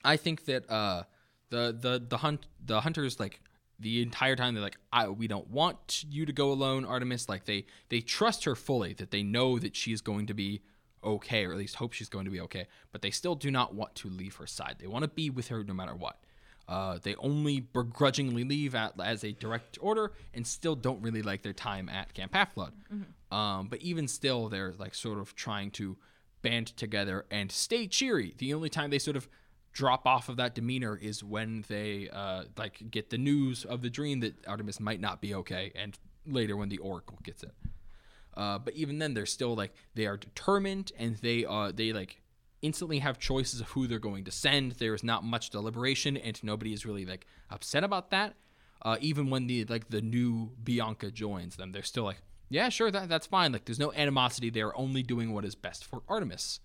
I 0.05 0.17
think 0.17 0.45
that 0.47 0.69
uh, 0.71 1.03
the 1.51 1.77
the 1.79 2.05
the 2.09 2.19
hunt 2.19 2.47
the 2.65 2.81
hunters 2.81 3.19
like 3.21 3.41
the 3.79 4.01
entire 4.03 4.37
time 4.37 4.55
they're 4.55 4.63
like, 4.63 4.79
I, 4.93 5.09
we 5.09 5.29
don't 5.29 5.49
want 5.51 6.05
you 6.09 6.25
to 6.25 6.33
go 6.33 6.51
alone, 6.51 6.85
Artemis. 6.85 7.29
Like 7.29 7.45
they 7.45 7.67
they 7.89 8.01
trust 8.01 8.45
her 8.45 8.55
fully 8.55 8.95
that 8.95 9.11
they 9.11 9.23
know 9.23 9.59
that 9.59 9.77
she's 9.77 10.01
going 10.01 10.27
to 10.27 10.35
be 10.35 10.63
okay, 11.05 11.45
or 11.45 11.53
at 11.53 11.59
least 11.59 11.77
hope 11.77 11.93
she's 11.93 12.09
going 12.09 12.25
to 12.25 12.31
be 12.31 12.41
okay. 12.41 12.67
But 12.91 13.03
they 13.03 13.11
still 13.11 13.35
do 13.35 13.51
not 13.51 13.75
want 13.75 13.95
to 13.97 14.09
leave 14.09 14.37
her 14.37 14.47
side. 14.47 14.77
They 14.79 14.87
want 14.87 15.03
to 15.03 15.09
be 15.09 15.29
with 15.31 15.49
her 15.49 15.63
no 15.63 15.75
matter 15.75 15.95
what. 15.95 16.19
Uh, 16.69 16.99
they 17.01 17.15
only 17.17 17.61
begrudgingly 17.61 18.43
leave 18.43 18.75
at, 18.75 18.93
as 19.01 19.23
a 19.23 19.33
direct 19.33 19.79
order 19.81 20.13
and 20.35 20.47
still 20.47 20.75
don't 20.75 21.01
really 21.01 21.23
like 21.23 21.43
their 21.43 21.53
time 21.53 21.89
at 21.89 22.13
Camp 22.13 22.35
Half 22.35 22.55
Blood. 22.55 22.73
Um, 23.31 23.69
but 23.69 23.81
even 23.83 24.09
still, 24.09 24.49
they're 24.49 24.75
like 24.79 24.95
sort 24.95 25.19
of 25.19 25.35
trying 25.35 25.71
to 25.73 25.97
band 26.43 26.69
together 26.77 27.27
and 27.31 27.51
stay 27.53 27.87
cheery. 27.87 28.35
The 28.39 28.53
only 28.55 28.69
time 28.69 28.91
they 28.91 28.99
sort 28.99 29.17
of 29.17 29.29
drop 29.73 30.07
off 30.07 30.29
of 30.29 30.37
that 30.39 30.55
demeanor 30.55 30.97
is 30.97 31.23
when 31.23 31.65
they 31.69 32.09
uh, 32.13 32.45
like 32.57 32.91
get 32.91 33.11
the 33.11 33.19
news 33.19 33.65
of 33.65 33.83
the 33.83 33.91
dream 33.91 34.21
that 34.21 34.35
Artemis 34.47 34.81
might 34.81 35.01
not 35.01 35.21
be 35.21 35.35
okay, 35.35 35.71
and 35.75 35.99
later 36.27 36.57
when 36.57 36.69
the 36.69 36.79
Oracle 36.79 37.19
gets 37.23 37.43
it. 37.43 37.53
Uh, 38.35 38.59
but 38.59 38.75
even 38.75 38.99
then, 38.99 39.15
they're 39.15 39.27
still 39.27 39.55
like 39.55 39.75
they 39.95 40.07
are 40.07 40.17
determined, 40.17 40.93
and 40.99 41.17
they 41.17 41.45
uh 41.45 41.73
they 41.75 41.93
like 41.93 42.23
instantly 42.63 43.01
have 43.01 43.19
choices 43.19 43.61
of 43.61 43.69
who 43.69 43.87
they're 43.87 43.99
going 43.99 44.25
to 44.25 44.31
send. 44.31 44.73
There 44.73 44.95
is 44.95 45.05
not 45.05 45.25
much 45.25 45.51
deliberation, 45.51 46.17
and 46.17 46.43
nobody 46.43 46.73
is 46.73 46.87
really 46.87 47.07
like 47.07 47.27
upset 47.51 47.85
about 47.85 48.11
that. 48.11 48.35
Uh, 48.83 48.97
even 49.01 49.31
when 49.31 49.47
the 49.47 49.65
like 49.65 49.89
the 49.89 50.03
new 50.03 50.53
Bianca 50.63 51.11
joins 51.11 51.57
them, 51.57 51.73
they're 51.73 51.83
still 51.83 52.05
like, 52.05 52.23
yeah, 52.49 52.69
sure, 52.69 52.91
that 52.91 53.09
that's 53.09 53.27
fine. 53.27 53.53
Like 53.53 53.65
there's 53.65 53.79
no 53.79 53.93
animosity. 53.93 54.51
They're 54.51 54.77
only 54.77 55.03
doing 55.03 55.33
what 55.33 55.45
is 55.45 55.55
best 55.55 55.85
for 55.85 56.03
Artemis. 56.09 56.61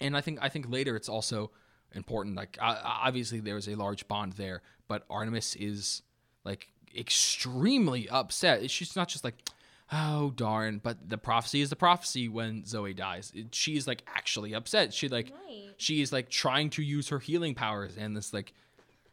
And 0.00 0.16
I 0.16 0.20
think 0.20 0.38
I 0.42 0.48
think 0.48 0.68
later 0.68 0.96
it's 0.96 1.08
also 1.08 1.50
important. 1.92 2.36
Like 2.36 2.58
uh, 2.60 2.80
obviously 2.84 3.40
there's 3.40 3.68
a 3.68 3.74
large 3.74 4.08
bond 4.08 4.34
there, 4.34 4.62
but 4.88 5.04
Artemis 5.08 5.56
is 5.56 6.02
like 6.44 6.68
extremely 6.96 8.08
upset. 8.08 8.70
She's 8.70 8.96
not 8.96 9.08
just 9.08 9.24
like, 9.24 9.48
oh 9.92 10.30
darn, 10.30 10.78
but 10.82 11.08
the 11.08 11.18
prophecy 11.18 11.60
is 11.60 11.70
the 11.70 11.76
prophecy. 11.76 12.28
When 12.28 12.64
Zoe 12.64 12.94
dies, 12.94 13.32
It- 13.34 13.54
she's 13.54 13.86
like 13.86 14.02
actually 14.06 14.54
upset. 14.54 14.92
She 14.94 15.08
like 15.08 15.32
Right. 15.46 15.74
she 15.76 16.00
is 16.00 16.12
like 16.12 16.28
trying 16.30 16.70
to 16.70 16.82
use 16.82 17.08
her 17.08 17.18
healing 17.18 17.54
powers, 17.54 17.96
and 17.96 18.16
this 18.16 18.32
like 18.32 18.52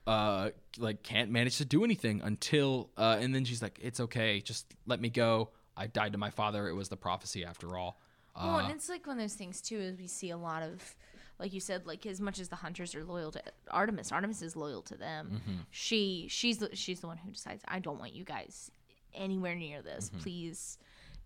uh 0.08 0.50
like 0.80 1.04
can't 1.04 1.30
manage 1.30 1.58
to 1.58 1.66
do 1.66 1.84
anything 1.84 2.22
until 2.24 2.90
uh 2.98 3.18
and 3.20 3.36
then 3.36 3.46
she's 3.46 3.62
like 3.62 3.78
it's 3.84 4.00
okay 4.00 4.42
just 4.42 4.66
let 4.88 5.00
me 5.00 5.10
go 5.12 5.50
i 5.78 5.86
died 5.86 6.12
to 6.12 6.18
my 6.18 6.32
father 6.32 6.68
it 6.68 6.74
was 6.74 6.90
the 6.90 6.98
prophecy 6.98 7.46
after 7.46 7.78
all 7.78 8.00
Well, 8.36 8.56
uh, 8.56 8.64
and 8.64 8.72
it's 8.72 8.90
like 8.90 9.06
one 9.06 9.18
of 9.18 9.22
those 9.24 9.36
things 9.36 9.62
too. 9.62 9.78
Is 9.78 9.98
we 10.00 10.08
see 10.08 10.32
a 10.32 10.38
lot 10.38 10.64
of, 10.64 10.96
like 11.38 11.54
you 11.54 11.60
said, 11.60 11.86
like 11.86 12.06
as 12.08 12.20
much 12.20 12.40
as 12.40 12.50
the 12.50 12.56
hunters 12.56 12.96
are 12.96 13.04
loyal 13.04 13.30
to 13.34 13.42
Artemis, 13.70 14.12
Artemis 14.12 14.42
is 14.42 14.56
loyal 14.56 14.82
to 14.84 14.96
them. 14.98 15.30
Mm-hmm. 15.36 15.58
She 15.70 16.26
she's 16.32 16.58
the, 16.58 16.76
she's 16.76 17.02
the 17.02 17.08
one 17.08 17.18
who 17.18 17.30
decides. 17.30 17.62
I 17.68 17.78
don't 17.80 18.00
want 18.00 18.14
you 18.14 18.24
guys 18.24 18.72
anywhere 19.14 19.56
near 19.56 19.82
this. 19.82 20.10
Mm-hmm. 20.10 20.20
Please, 20.20 20.78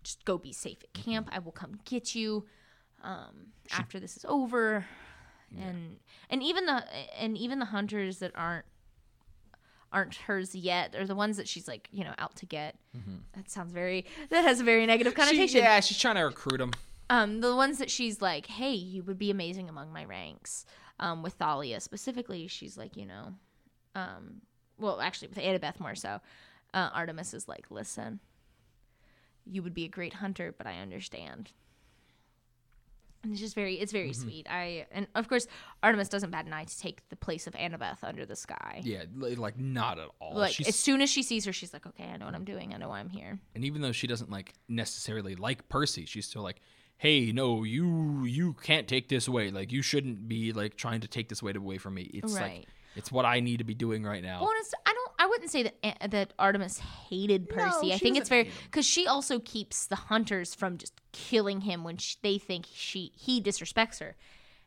just 0.02 0.24
go 0.24 0.38
be 0.38 0.52
safe 0.52 0.78
at 0.82 0.92
camp. 0.92 1.28
I 1.32 1.38
will 1.40 1.52
come 1.52 1.78
get 1.84 2.14
you 2.14 2.44
um, 3.02 3.48
after 3.72 3.98
this 4.00 4.16
is 4.16 4.24
over. 4.28 4.84
And 5.58 5.98
and 6.28 6.42
even 6.42 6.66
the 6.66 6.84
and 7.20 7.38
even 7.38 7.58
the 7.60 7.66
hunters 7.66 8.18
that 8.18 8.32
aren't 8.34 8.66
aren't 9.92 10.14
hers 10.16 10.54
yet 10.54 10.94
are 10.96 11.06
the 11.06 11.14
ones 11.14 11.36
that 11.36 11.48
she's 11.48 11.68
like 11.68 11.88
you 11.92 12.04
know 12.04 12.14
out 12.18 12.34
to 12.36 12.46
get. 12.46 12.76
That 13.34 13.50
sounds 13.50 13.72
very 13.72 14.04
that 14.30 14.42
has 14.42 14.60
a 14.60 14.64
very 14.64 14.84
negative 14.86 15.14
Mm-hmm. 15.14 15.22
she, 15.22 15.26
connotation. 15.36 15.60
yeah 15.60 15.80
she's 15.80 15.98
trying 15.98 16.16
to 16.16 16.22
recruit 16.22 16.58
them 16.58 16.72
Um, 17.08 17.40
the 17.40 17.54
ones 17.54 17.78
that 17.78 17.90
she's 17.90 18.20
like, 18.20 18.46
hey, 18.46 18.72
you 18.72 19.02
would 19.04 19.18
be 19.18 19.30
amazing 19.30 19.68
among 19.68 19.92
my 19.92 20.04
ranks. 20.04 20.66
Um, 20.98 21.22
with 21.22 21.34
Thalia 21.34 21.78
specifically, 21.80 22.48
she's 22.48 22.76
like, 22.76 22.96
you 22.96 23.06
know, 23.06 23.34
um, 23.94 24.40
well, 24.78 25.00
actually 25.00 25.28
with 25.28 25.38
Annabeth 25.38 25.78
more 25.78 25.94
so, 25.94 26.20
uh, 26.76 26.90
Artemis 26.94 27.34
is 27.34 27.48
like, 27.48 27.66
listen, 27.70 28.20
you 29.44 29.62
would 29.62 29.74
be 29.74 29.84
a 29.84 29.88
great 29.88 30.14
hunter, 30.14 30.54
but 30.56 30.66
I 30.66 30.78
understand. 30.78 31.50
And 33.22 33.32
it's 33.32 33.40
just 33.40 33.54
very, 33.56 33.74
it's 33.74 33.90
very 33.92 34.10
Mm-hmm. 34.10 34.22
sweet. 34.22 34.46
I 34.48 34.86
and 34.92 35.08
of 35.16 35.28
course 35.28 35.48
Artemis 35.82 36.08
doesn't 36.08 36.30
bat 36.30 36.46
an 36.46 36.52
eye 36.52 36.64
to 36.64 36.78
take 36.78 37.08
the 37.08 37.16
place 37.16 37.48
of 37.48 37.54
Annabeth 37.54 38.04
under 38.04 38.24
the 38.24 38.36
sky. 38.36 38.82
Yeah, 38.84 39.02
like 39.16 39.58
not 39.58 39.98
at 39.98 40.08
all. 40.20 40.34
Like 40.36 40.52
She's, 40.54 40.68
as 40.68 40.76
soon 40.76 41.00
as 41.02 41.10
she 41.10 41.22
sees 41.24 41.44
her, 41.44 41.52
she's 41.52 41.72
like, 41.72 41.86
okay, 41.86 42.04
I 42.04 42.18
know 42.18 42.26
what 42.26 42.34
I'm 42.36 42.44
doing. 42.44 42.72
I 42.72 42.76
know 42.76 42.88
why 42.90 43.00
I'm 43.00 43.08
here. 43.08 43.40
and 43.56 43.64
even 43.64 43.82
though 43.82 43.90
she 43.92 44.06
doesn't 44.06 44.30
like 44.30 44.52
necessarily 44.68 45.34
like 45.34 45.68
Percy, 45.68 46.04
she's 46.04 46.26
still 46.26 46.42
like, 46.42 46.60
"Hey, 46.98 47.32
no, 47.32 47.64
you 47.64 48.24
you 48.26 48.52
can't 48.62 48.86
take 48.86 49.08
this 49.08 49.26
away. 49.26 49.50
Like 49.50 49.72
you 49.72 49.82
shouldn't 49.82 50.28
be 50.28 50.52
like 50.52 50.76
trying 50.76 51.00
to 51.00 51.08
take 51.08 51.28
this 51.28 51.42
weight 51.42 51.56
away 51.56 51.78
from 51.78 51.94
me. 51.94 52.02
It's 52.14 52.32
like 52.34 52.66
it's 52.94 53.10
what 53.10 53.24
I 53.24 53.40
need 53.40 53.56
to 53.58 53.64
be 53.64 53.74
doing 53.74 54.04
right 54.04 54.22
now." 54.22 54.40
Well, 54.40 54.50
I 54.86 54.92
don't. 54.92 55.05
I 55.18 55.26
wouldn't 55.26 55.50
say 55.50 55.62
that 55.64 56.10
that 56.10 56.32
Artemis 56.38 56.78
hated 56.78 57.48
Percy. 57.48 57.92
I 57.92 57.98
think 57.98 58.16
it's 58.16 58.28
doesn't 58.28 58.44
very 58.46 58.50
because 58.64 58.84
she 58.86 59.06
also 59.06 59.38
keeps 59.40 59.86
the 59.86 59.96
hunters 59.96 60.54
from 60.54 60.78
just 60.78 60.92
killing 61.12 61.62
him 61.62 61.84
when 61.84 61.96
sh 61.96 62.16
they 62.22 62.38
think 62.38 62.66
she 62.72 63.12
he 63.14 63.40
disrespects 63.40 64.00
her, 64.00 64.14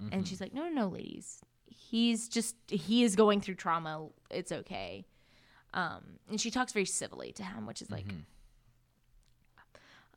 Mm-hmm. 0.01 0.13
and 0.13 0.27
she's 0.27 0.39
like, 0.39 0.53
no, 0.53 0.63
no, 0.69 0.69
no, 0.69 0.87
ladies, 0.87 1.41
he's 1.67 2.29
just 2.29 2.55
he 2.67 3.03
is 3.03 3.15
going 3.15 3.41
through 3.41 3.55
trauma. 3.55 4.07
It's 4.31 4.51
okay. 4.51 5.05
Um, 5.73 6.03
and 6.29 6.39
she 6.41 6.49
talks 6.51 6.71
very 6.73 6.85
civilly 6.85 7.31
to 7.33 7.43
him, 7.43 7.65
which 7.67 7.81
is 7.81 7.91
like. 7.91 8.05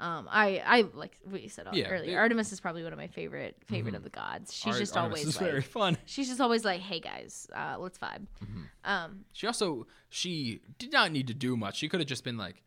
Um, 0.02 0.26
I, 0.30 0.62
I 0.66 0.84
like 0.94 1.16
we 1.30 1.46
said 1.48 1.66
Mm-hmm. 1.66 1.76
Yeah, 1.76 1.88
earlier. 1.88 2.12
it- 2.18 2.20
Artemis 2.20 2.50
is 2.52 2.60
probably 2.60 2.82
one 2.82 2.92
of 2.92 2.98
my 2.98 3.06
favorite 3.06 3.56
favorite 3.66 3.94
of 3.94 4.02
the 4.02 4.10
gods. 4.10 4.52
She's 4.52 4.74
Ar- 4.74 4.78
just 4.80 4.96
Artemis 4.96 5.20
always 5.20 5.36
like 5.40 5.50
very 5.50 5.62
fun. 5.62 5.96
she's 6.06 6.28
just 6.28 6.40
always 6.40 6.64
like, 6.64 6.80
hey 6.80 6.98
guys, 7.00 7.46
uh, 7.54 7.76
let's 7.78 7.98
vibe. 7.98 8.26
Mm-hmm. 8.44 8.62
Um, 8.84 9.24
She 9.32 9.46
also 9.46 9.86
she 10.08 10.60
did 10.78 10.92
not 10.92 11.12
need 11.12 11.28
to 11.28 11.34
do 11.34 11.56
much. 11.56 11.76
She 11.76 11.88
could 11.88 12.00
have 12.00 12.08
just 12.08 12.24
been 12.24 12.36
like, 12.36 12.64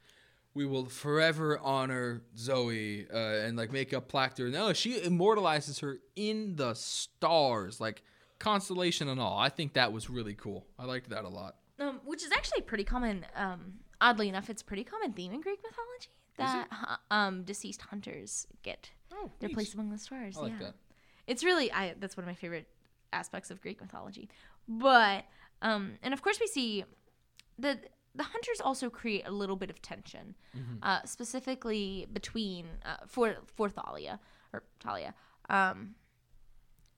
"We 0.53 0.65
will 0.65 0.86
forever 0.86 1.59
honor 1.59 2.21
Zoe 2.38 3.05
uh, 3.13 3.17
and 3.17 3.57
like 3.57 3.71
make 3.71 3.91
a 3.91 3.99
plaque 4.01 4.36
to 4.36 4.43
her." 4.43 4.49
No, 4.49 4.71
she 4.71 5.03
immortalizes 5.03 5.79
her 5.79 5.97
in 6.15 6.55
the 6.55 6.73
stars, 6.73 7.81
like 7.81 8.01
constellation 8.39 9.09
and 9.09 9.19
all. 9.19 9.38
I 9.38 9.49
think 9.49 9.73
that 9.73 9.91
was 9.91 10.09
really 10.09 10.36
cool. 10.36 10.65
I 10.79 10.86
liked 10.86 11.09
that 11.09 11.25
a 11.25 11.29
lot. 11.29 11.55
Um, 11.79 11.99
which 12.05 12.23
is 12.23 12.31
actually 12.31 12.61
pretty 12.61 12.86
common. 12.86 13.25
Um, 13.36 13.73
oddly 13.99 14.29
enough, 14.29 14.49
it's 14.49 14.61
a 14.61 14.65
pretty 14.65 14.86
common 14.86 15.11
theme 15.11 15.33
in 15.33 15.41
Greek 15.41 15.59
mythology 15.61 16.09
that 16.38 16.67
um 17.11 17.43
deceased 17.43 17.81
hunters 17.81 18.47
get 18.63 18.91
Oh, 19.13 19.31
their 19.39 19.49
place 19.49 19.73
among 19.73 19.91
the 19.91 19.97
stars. 19.97 20.38
I 20.38 20.41
like 20.41 20.51
yeah, 20.59 20.65
that. 20.67 20.75
it's 21.27 21.43
really 21.43 21.71
I. 21.71 21.95
That's 21.99 22.17
one 22.17 22.23
of 22.25 22.27
my 22.27 22.36
favorite 22.36 22.67
aspects 23.13 23.49
of 23.51 23.61
Greek 23.61 23.79
mythology. 23.79 24.29
But 24.67 25.23
um, 25.61 25.93
and 26.03 26.13
of 26.13 26.21
course 26.21 26.39
we 26.39 26.47
see 26.47 26.83
the 27.57 27.79
the 28.13 28.23
hunters 28.23 28.59
also 28.61 28.89
create 28.89 29.23
a 29.27 29.31
little 29.31 29.55
bit 29.55 29.69
of 29.69 29.81
tension, 29.81 30.36
Mm-hmm. 30.57 30.75
uh, 30.83 31.03
specifically 31.05 32.07
between 32.11 32.65
uh, 32.86 32.97
for 33.07 33.36
for 33.55 33.69
Thalia 33.69 34.19
or 34.53 34.63
Talia. 34.79 35.13
Um, 35.49 35.95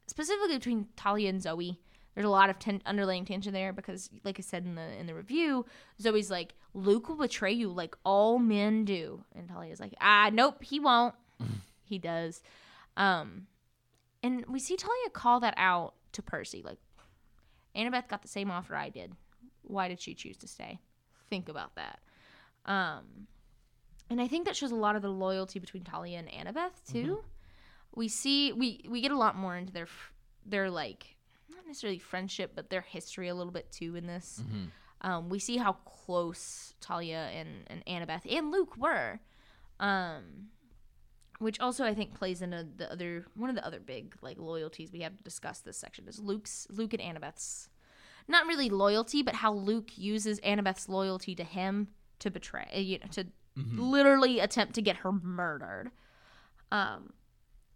specifically 0.07 0.55
between 0.55 0.87
Talia 0.95 1.29
and 1.29 1.41
Zoe. 1.41 1.79
There's 2.15 2.25
a 2.25 2.29
lot 2.31 2.49
of 2.49 2.57
ten- 2.57 2.81
underlying 2.87 3.25
tension 3.25 3.53
there 3.53 3.71
because, 3.73 4.09
like 4.23 4.39
I 4.39 4.41
said 4.41 4.65
in 4.65 4.73
the 4.73 4.91
in 4.99 5.05
the 5.05 5.13
review, 5.13 5.65
Zoe's 6.01 6.31
like, 6.31 6.55
"Luke 6.77 7.09
will 7.09 7.17
betray 7.17 7.51
you 7.51 7.69
like 7.69 7.95
all 8.03 8.37
men 8.37 8.85
do," 8.85 9.23
and 9.35 9.49
Talia's 9.49 9.79
like, 9.79 9.95
"Ah, 9.99 10.29
nope, 10.31 10.61
he 10.63 10.79
won't. 10.79 11.15
he 11.83 11.97
does." 11.97 12.41
Um, 12.95 13.47
and 14.21 14.45
we 14.45 14.59
see 14.59 14.75
Talia 14.75 15.09
call 15.11 15.39
that 15.39 15.55
out 15.57 15.95
to 16.13 16.21
Percy, 16.21 16.61
like, 16.63 16.77
"Annabeth 17.75 18.07
got 18.07 18.21
the 18.21 18.27
same 18.27 18.51
offer 18.51 18.75
I 18.75 18.89
did. 18.89 19.13
Why 19.63 19.87
did 19.87 19.99
she 19.99 20.13
choose 20.13 20.37
to 20.37 20.47
stay? 20.47 20.79
Think 21.29 21.49
about 21.49 21.75
that." 21.75 21.99
Um, 22.65 23.27
and 24.09 24.21
I 24.21 24.27
think 24.27 24.45
that 24.45 24.55
shows 24.55 24.71
a 24.71 24.75
lot 24.75 24.95
of 24.95 25.01
the 25.01 25.09
loyalty 25.09 25.57
between 25.59 25.83
Talia 25.83 26.19
and 26.19 26.27
Annabeth 26.29 26.91
too. 26.91 27.23
We 27.95 28.07
see 28.07 28.53
we 28.53 28.85
we 28.87 29.01
get 29.01 29.11
a 29.11 29.17
lot 29.17 29.35
more 29.35 29.55
into 29.57 29.73
their 29.73 29.87
their 30.45 30.69
like 30.69 31.15
not 31.49 31.65
necessarily 31.65 31.97
friendship, 31.99 32.51
but 32.55 32.69
their 32.69 32.81
history 32.81 33.29
a 33.29 33.35
little 33.35 33.51
bit 33.51 33.71
too 33.71 33.95
in 33.95 34.05
this. 34.05 34.41
Um, 35.01 35.29
we 35.29 35.39
see 35.39 35.57
how 35.57 35.73
close 35.73 36.73
Talia 36.81 37.29
and 37.33 37.49
and 37.67 37.85
Annabeth 37.85 38.25
and 38.29 38.51
Luke 38.51 38.77
were, 38.77 39.19
um, 39.79 40.49
which 41.39 41.59
also 41.59 41.85
I 41.85 41.93
think 41.93 42.15
plays 42.15 42.41
into 42.41 42.67
the 42.75 42.91
other 42.91 43.25
one 43.35 43.49
of 43.49 43.55
the 43.55 43.65
other 43.65 43.79
big 43.79 44.15
like 44.21 44.37
loyalties 44.39 44.91
we 44.91 45.01
have 45.01 45.15
to 45.17 45.23
discuss 45.23 45.59
this 45.59 45.77
section 45.77 46.07
is 46.07 46.19
Luke's 46.19 46.67
Luke 46.69 46.93
and 46.93 47.01
Annabeth's 47.01 47.69
not 48.27 48.45
really 48.45 48.69
loyalty, 48.69 49.23
but 49.23 49.35
how 49.35 49.53
Luke 49.53 49.97
uses 49.97 50.39
Annabeth's 50.41 50.89
loyalty 50.89 51.33
to 51.35 51.43
him 51.43 51.87
to 52.19 52.29
betray, 52.29 52.81
you 52.81 52.99
know, 52.99 53.05
to 53.11 53.27
literally 53.55 54.39
attempt 54.39 54.75
to 54.75 54.81
get 54.81 54.97
her 54.97 55.11
murdered. 55.11 55.91
Um, 56.71 57.13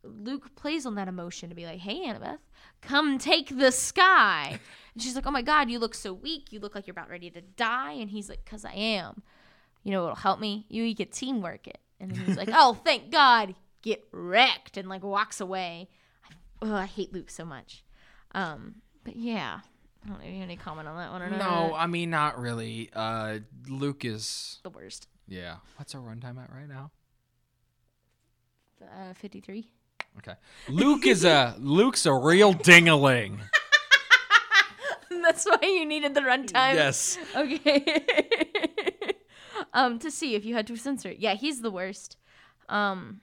Luke 0.03 0.55
plays 0.55 0.85
on 0.85 0.95
that 0.95 1.07
emotion 1.07 1.49
to 1.49 1.55
be 1.55 1.65
like, 1.65 1.79
"Hey, 1.79 2.07
Annabeth, 2.07 2.39
come 2.81 3.17
take 3.17 3.57
the 3.57 3.71
sky." 3.71 4.59
And 4.93 5.01
she's 5.03 5.15
like, 5.15 5.27
"Oh 5.27 5.31
my 5.31 5.41
God, 5.43 5.69
you 5.69 5.79
look 5.79 5.93
so 5.95 6.11
weak. 6.13 6.51
You 6.51 6.59
look 6.59 6.73
like 6.75 6.87
you're 6.87 6.93
about 6.93 7.09
ready 7.09 7.29
to 7.31 7.41
die." 7.41 7.93
And 7.93 8.09
he's 8.09 8.29
like, 8.29 8.43
"Cause 8.45 8.65
I 8.65 8.73
am. 8.73 9.21
You 9.83 9.91
know 9.91 10.03
it'll 10.03 10.15
help 10.15 10.39
me? 10.39 10.65
You, 10.69 10.83
you 10.83 10.93
get 10.95 11.11
teamwork 11.11 11.67
it." 11.67 11.79
And 11.99 12.11
then 12.11 12.25
he's 12.25 12.37
like, 12.37 12.49
"Oh, 12.53 12.73
thank 12.83 13.11
God, 13.11 13.53
get 13.83 14.03
wrecked," 14.11 14.77
and 14.77 14.89
like 14.89 15.03
walks 15.03 15.39
away. 15.39 15.89
I, 16.23 16.65
ugh, 16.65 16.71
I 16.71 16.85
hate 16.85 17.13
Luke 17.13 17.29
so 17.29 17.45
much. 17.45 17.83
Um, 18.33 18.75
but 19.03 19.15
yeah, 19.15 19.59
I 20.03 20.07
don't 20.07 20.17
know 20.19 20.25
if 20.25 20.31
you 20.31 20.39
have 20.39 20.43
any 20.49 20.55
comment 20.57 20.87
on 20.87 20.97
that 20.97 21.11
one 21.11 21.21
or 21.21 21.29
not. 21.29 21.39
No, 21.39 21.75
I 21.75 21.85
mean 21.87 22.09
not 22.09 22.39
really. 22.39 22.89
Uh, 22.93 23.39
Luke 23.67 24.03
is 24.03 24.59
the 24.63 24.69
worst. 24.71 25.07
yeah. 25.27 25.57
What's 25.77 25.93
our 25.93 26.01
runtime 26.01 26.41
at 26.43 26.51
right 26.51 26.67
now? 26.67 26.91
Uh, 28.81 29.13
Fifty-three. 29.13 29.69
Okay. 30.17 30.33
Luke 30.69 31.05
is 31.07 31.23
a 31.23 31.55
Luke's 31.59 32.05
a 32.05 32.13
real 32.13 32.53
dingaling. 32.53 33.39
That's 35.09 35.45
why 35.45 35.59
you 35.61 35.85
needed 35.85 36.13
the 36.13 36.21
runtime. 36.21 36.75
yes. 36.75 37.17
Okay. 37.35 38.03
um, 39.73 39.99
to 39.99 40.09
see 40.09 40.35
if 40.35 40.45
you 40.45 40.55
had 40.55 40.67
to 40.67 40.75
censor 40.75 41.09
it. 41.09 41.19
Yeah, 41.19 41.35
he's 41.35 41.61
the 41.61 41.71
worst. 41.71 42.17
Um, 42.69 43.21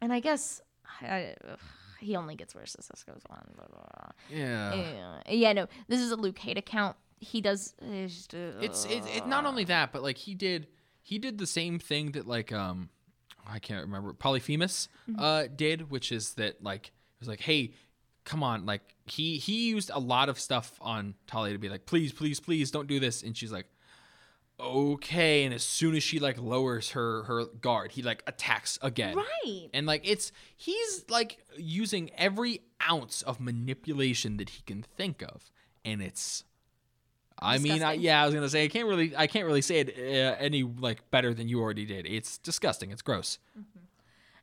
and 0.00 0.12
I 0.12 0.20
guess 0.20 0.60
I, 1.00 1.34
ugh, 1.50 1.58
he 2.00 2.16
only 2.16 2.36
gets 2.36 2.54
worse 2.54 2.74
as 2.76 2.88
this 2.88 3.02
goes 3.02 3.22
on. 3.28 3.42
Blah, 3.56 3.66
blah, 3.66 3.84
blah. 3.96 4.10
Yeah. 4.30 4.74
Yeah, 4.74 5.20
yeah. 5.28 5.52
No, 5.52 5.66
this 5.88 6.00
is 6.00 6.10
a 6.12 6.16
Luke 6.16 6.38
hate 6.38 6.58
account. 6.58 6.96
He 7.20 7.40
does. 7.40 7.74
It's 7.82 8.32
uh, 8.32 8.52
it's 8.60 8.84
it's 8.84 9.06
it, 9.08 9.26
not 9.26 9.44
only 9.44 9.64
that, 9.64 9.92
but 9.92 10.02
like 10.02 10.18
he 10.18 10.34
did 10.34 10.68
he 11.02 11.18
did 11.18 11.38
the 11.38 11.46
same 11.46 11.80
thing 11.80 12.12
that 12.12 12.28
like 12.28 12.52
um 12.52 12.90
I 13.48 13.58
can't 13.58 13.84
remember 13.84 14.12
Polyphemus 14.12 14.88
uh 15.18 15.44
did, 15.54 15.90
which 15.90 16.12
is 16.12 16.34
that 16.34 16.62
like 16.62 16.88
it 16.88 17.20
was 17.20 17.28
like 17.28 17.40
hey 17.40 17.72
come 18.24 18.42
on 18.42 18.66
like 18.66 18.82
he 19.06 19.38
he 19.38 19.70
used 19.70 19.90
a 19.92 19.98
lot 19.98 20.28
of 20.28 20.38
stuff 20.38 20.78
on 20.82 21.14
Talia 21.26 21.54
to 21.54 21.58
be 21.58 21.68
like 21.68 21.86
please 21.86 22.12
please 22.12 22.40
please 22.40 22.70
don't 22.70 22.86
do 22.86 23.00
this. 23.00 23.22
And 23.22 23.36
she's 23.36 23.52
like 23.52 23.66
okay. 24.60 25.44
And 25.44 25.54
as 25.54 25.62
soon 25.62 25.94
as 25.94 26.02
she 26.02 26.18
like 26.18 26.38
lowers 26.38 26.90
her 26.90 27.22
her 27.24 27.46
guard 27.46 27.92
he 27.92 28.02
like 28.02 28.22
attacks 28.26 28.78
again. 28.82 29.16
Right. 29.16 29.70
and 29.72 29.86
like 29.86 30.02
it's 30.06 30.32
he's 30.56 31.04
like 31.08 31.38
using 31.56 32.10
every 32.16 32.60
ounce 32.88 33.22
of 33.22 33.40
manipulation 33.40 34.36
that 34.38 34.50
he 34.50 34.62
can 34.62 34.82
think 34.82 35.22
of. 35.22 35.50
And 35.84 36.02
it's 36.02 36.44
i 37.40 37.58
mean 37.58 37.82
I, 37.82 37.92
yeah 37.94 38.22
i 38.22 38.26
was 38.26 38.34
gonna 38.34 38.48
say 38.48 38.64
i 38.64 38.68
can't 38.68 38.86
really 38.88 39.14
i 39.16 39.26
can't 39.26 39.46
really 39.46 39.62
say 39.62 39.80
it 39.80 39.94
uh, 39.98 40.36
any 40.38 40.62
like 40.62 41.10
better 41.10 41.32
than 41.34 41.48
you 41.48 41.60
already 41.60 41.84
did. 41.86 42.06
It's 42.06 42.38
disgusting. 42.38 42.90
It's 42.90 43.02
gross. 43.02 43.38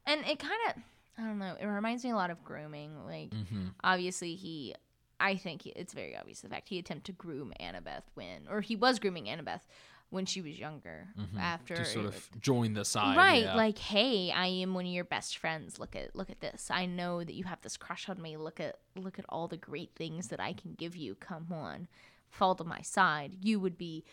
And 0.06 0.22
it 0.26 0.40
kind 0.40 0.54
of 0.70 0.82
i 1.18 1.22
don't 1.24 1.40
know 1.40 1.56
it 1.60 1.66
reminds 1.66 2.04
me 2.04 2.12
a 2.12 2.16
lot 2.16 2.30
of 2.30 2.44
grooming 2.44 2.92
like 3.06 3.30
Mm-hmm. 3.30 3.68
obviously 3.84 4.36
he 4.36 4.76
i 5.20 5.36
think 5.38 5.66
it's 5.66 5.94
very 5.94 6.16
obvious 6.18 6.42
the 6.42 6.50
fact 6.50 6.68
he 6.70 6.78
attempted 6.78 7.06
to 7.06 7.12
groom 7.14 7.54
annabeth 7.60 8.04
when 8.16 8.48
or 8.50 8.60
he 8.62 8.76
was 8.76 9.00
grooming 9.00 9.26
annabeth 9.26 9.62
when 10.10 10.26
she 10.26 10.42
was 10.42 10.60
younger 10.60 11.08
after 11.40 11.74
to 11.76 11.82
Mm-hmm. 11.82 11.94
sort 11.94 12.06
of 12.06 12.30
join 12.42 12.74
the 12.74 12.84
side 12.86 13.16
right 13.18 13.44
yeah. 13.46 13.56
like 13.56 13.78
hey 13.78 14.30
i 14.32 14.46
am 14.46 14.74
one 14.74 14.86
of 14.86 14.92
your 14.92 15.06
best 15.06 15.38
friends. 15.38 15.80
Look 15.80 15.96
at 15.96 16.16
look 16.16 16.30
at 16.30 16.42
this. 16.42 16.70
I 16.70 16.86
know 16.86 17.24
that 17.24 17.34
you 17.34 17.46
have 17.46 17.62
this 17.62 17.76
crush 17.78 18.08
on 18.10 18.22
me. 18.22 18.36
Look 18.38 18.60
at 18.60 18.78
look 18.96 19.18
at 19.18 19.26
all 19.30 19.48
the 19.48 19.58
great 19.58 19.92
things 19.96 20.28
that 20.28 20.40
i 20.40 20.54
can 20.54 20.74
give 20.74 20.96
you. 20.96 21.16
Come 21.16 21.48
on 21.52 21.88
fall 22.36 22.56
to 22.56 22.64
my 22.64 22.82
side 22.82 23.36
you 23.42 23.60
would 23.60 23.78
be 23.78 24.04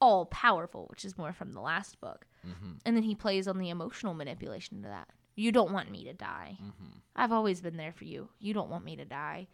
all 0.00 0.26
powerful 0.26 0.86
which 0.90 1.04
is 1.04 1.16
more 1.16 1.32
from 1.32 1.52
the 1.52 1.60
last 1.60 2.00
book. 2.00 2.26
Mm-hmm. 2.46 2.72
and 2.84 2.96
then 2.96 3.04
he 3.04 3.14
plays 3.14 3.46
on 3.46 3.58
the 3.58 3.70
emotional 3.70 4.14
manipulation 4.14 4.82
to 4.82 4.88
that. 4.88 5.08
You 5.36 5.52
don't 5.52 5.72
want 5.72 5.92
me 5.92 6.04
to 6.04 6.12
die. 6.12 6.58
Mm-hmm. 6.60 6.98
i've 7.16 7.32
always 7.32 7.60
been 7.60 7.76
there 7.76 7.92
for 7.92 8.04
you. 8.04 8.28
You 8.40 8.52
don't 8.52 8.68
want 8.68 8.84
me 8.84 8.96
to 8.96 9.04
die. 9.04 9.46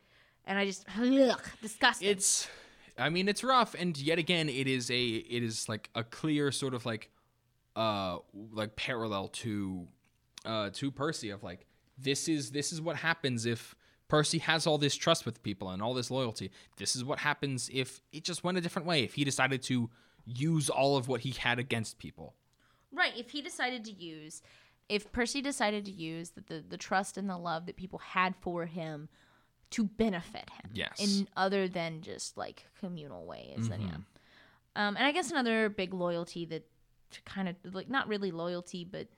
And 0.47 0.59
i 0.59 0.65
just 0.65 0.87
ugh, 0.99 1.41
disgusting. 1.63 2.09
It's 2.09 2.49
i 2.97 3.09
mean 3.11 3.29
it's 3.29 3.45
rough. 3.45 3.75
And 3.79 3.97
yet 3.99 4.19
again 4.19 4.49
it 4.49 4.67
is 4.67 4.91
a 4.91 5.05
it 5.07 5.43
is 5.43 5.69
like 5.69 5.91
a 5.95 6.03
clear 6.03 6.51
sort 6.51 6.75
of 6.75 6.87
like 6.87 7.11
uh 7.77 8.19
like 8.53 8.75
parallel 8.75 9.29
to 9.29 9.87
uh 10.45 10.71
to 10.71 10.91
percy 10.91 11.31
of 11.31 11.43
like 11.43 11.67
this 11.99 12.29
is 12.29 12.51
this 12.53 12.73
is 12.73 12.81
what 12.81 12.97
happens 12.97 13.45
if 13.45 13.75
Percy 14.09 14.39
has 14.39 14.67
all 14.67 14.79
this 14.79 14.97
trust 14.97 15.27
with 15.27 15.43
people 15.43 15.69
and 15.69 15.83
all 15.83 15.95
this 15.95 16.11
loyalty. 16.11 16.51
This 16.79 16.97
is 16.97 17.05
what 17.05 17.19
happens 17.21 17.71
if 17.73 18.01
it 18.13 18.25
just 18.25 18.43
went 18.43 18.59
a 18.59 18.61
different 18.61 18.89
way. 18.89 19.05
If 19.05 19.15
he 19.15 19.25
decided 19.25 19.63
to 19.65 19.91
use 20.25 20.69
all 20.71 20.97
of 20.97 21.09
what 21.09 21.21
he 21.21 21.31
had 21.31 21.59
against 21.59 21.99
people. 21.99 22.35
Right. 22.93 23.13
If 23.17 23.31
he 23.31 23.43
decided 23.43 23.85
to 23.85 23.93
use, 23.93 24.43
if 24.89 25.13
Percy 25.13 25.43
decided 25.43 25.85
to 25.85 25.91
use 25.91 26.31
the, 26.31 26.41
the, 26.41 26.65
the 26.67 26.77
trust 26.79 27.19
and 27.19 27.29
the 27.29 27.37
love 27.37 27.67
that 27.67 27.77
people 27.77 27.99
had 27.99 28.35
for 28.41 28.67
him 28.67 29.09
to 29.71 29.85
benefit 29.85 30.49
him. 30.51 30.71
Yes. 30.73 30.99
In 30.99 31.29
other 31.37 31.69
than 31.69 32.01
just 32.01 32.39
like 32.39 32.65
communal 32.81 33.27
ways. 33.27 33.69
Then, 33.69 33.83
yeah. 33.83 33.87
Mm-hmm. 33.89 34.03
Um, 34.77 34.97
and 34.97 35.07
I 35.07 35.13
guess 35.13 35.31
another 35.31 35.69
big 35.69 35.93
loyalty 35.93 36.47
that 36.47 36.67
kind 37.27 37.49
of 37.49 37.57
like 37.75 37.91
not 37.91 38.09
really 38.09 38.31
loyalty, 38.31 38.85
but 38.85 39.09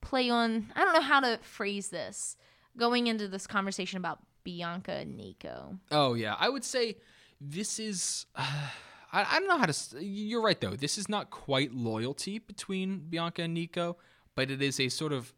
play 0.00 0.30
on, 0.30 0.70
I 0.76 0.84
don't 0.84 0.94
know 0.94 1.00
how 1.00 1.20
to 1.20 1.38
phrase 1.42 1.88
this 1.88 2.36
going 2.76 3.06
into 3.06 3.28
this 3.28 3.46
conversation 3.46 3.98
about 3.98 4.20
Bianca 4.44 4.92
and 4.92 5.16
Nico. 5.16 5.78
Oh 5.90 6.14
yeah, 6.14 6.36
I 6.38 6.48
would 6.48 6.64
say 6.64 6.96
this 7.40 7.78
is. 7.78 8.26
Uh, 8.34 8.46
I, 9.14 9.36
I 9.36 9.38
don't 9.40 9.48
know 9.48 9.58
how 9.58 9.66
to. 9.66 10.02
You're 10.04 10.40
right 10.42 10.58
though. 10.58 10.74
This 10.74 10.96
is 10.96 11.08
not 11.08 11.30
quite 11.30 11.74
loyalty 11.74 12.38
between 12.38 12.98
Bianca 13.10 13.42
and 13.42 13.52
Nico, 13.52 13.98
but 14.34 14.50
it 14.50 14.62
is 14.62 14.80
a 14.80 14.88
sort 14.88 15.12
of 15.12 15.34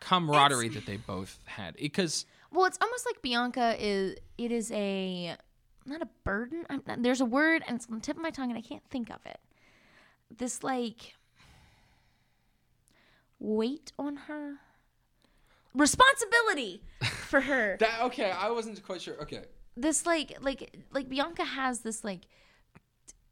camaraderie 0.00 0.70
that 0.70 0.86
they 0.86 0.96
both 0.96 1.38
had. 1.44 1.76
Because 1.76 2.24
Well, 2.50 2.64
it's 2.64 2.78
almost 2.80 3.04
like 3.04 3.20
Bianca 3.20 3.76
is. 3.78 4.16
It 4.38 4.50
is 4.50 4.72
a 4.72 5.36
not 5.84 6.00
a 6.00 6.08
burden. 6.24 6.64
I'm, 6.70 6.82
there's 7.02 7.20
a 7.20 7.26
word, 7.26 7.62
and 7.66 7.76
it's 7.76 7.86
on 7.86 7.96
the 7.96 8.00
tip 8.00 8.16
of 8.16 8.22
my 8.22 8.30
tongue, 8.30 8.50
and 8.50 8.58
I 8.58 8.62
can't 8.62 8.84
think 8.90 9.10
of 9.10 9.20
it. 9.26 9.40
This 10.34 10.62
like 10.62 11.14
weight 13.38 13.92
on 13.98 14.16
her, 14.16 14.54
responsibility 15.74 16.82
for 17.02 17.40
her. 17.40 17.76
that 17.80 18.02
okay, 18.02 18.30
I 18.30 18.50
wasn't 18.50 18.82
quite 18.82 19.02
sure. 19.02 19.20
Okay, 19.22 19.42
this 19.76 20.06
like 20.06 20.36
like 20.40 20.76
like 20.92 21.08
Bianca 21.08 21.44
has 21.44 21.80
this 21.80 22.04
like 22.04 22.26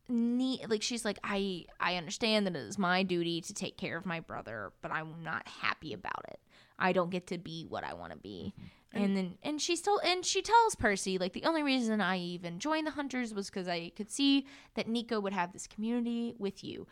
need 0.08 0.68
like 0.68 0.82
she's 0.82 1.04
like 1.04 1.18
I 1.22 1.66
I 1.78 1.96
understand 1.96 2.46
that 2.46 2.56
it 2.56 2.60
is 2.60 2.78
my 2.78 3.02
duty 3.02 3.40
to 3.42 3.54
take 3.54 3.76
care 3.76 3.96
of 3.96 4.06
my 4.06 4.20
brother, 4.20 4.72
but 4.82 4.90
I'm 4.90 5.22
not 5.22 5.46
happy 5.46 5.92
about 5.92 6.24
it. 6.28 6.40
I 6.78 6.92
don't 6.92 7.10
get 7.10 7.26
to 7.28 7.38
be 7.38 7.66
what 7.68 7.84
I 7.84 7.94
want 7.94 8.12
to 8.12 8.18
be. 8.18 8.54
Mm-hmm. 8.94 9.04
And 9.04 9.16
then 9.16 9.38
and 9.42 9.60
she 9.60 9.76
still 9.76 9.98
and 10.04 10.24
she 10.24 10.42
tells 10.42 10.74
Percy 10.74 11.18
like 11.18 11.32
the 11.32 11.44
only 11.44 11.62
reason 11.62 12.00
I 12.00 12.18
even 12.18 12.58
joined 12.58 12.86
the 12.86 12.92
hunters 12.92 13.32
was 13.32 13.50
cuz 13.50 13.68
I 13.68 13.92
could 13.94 14.10
see 14.10 14.46
that 14.74 14.88
Nico 14.88 15.20
would 15.20 15.32
have 15.32 15.52
this 15.52 15.66
community 15.66 16.34
with 16.38 16.64
you. 16.64 16.86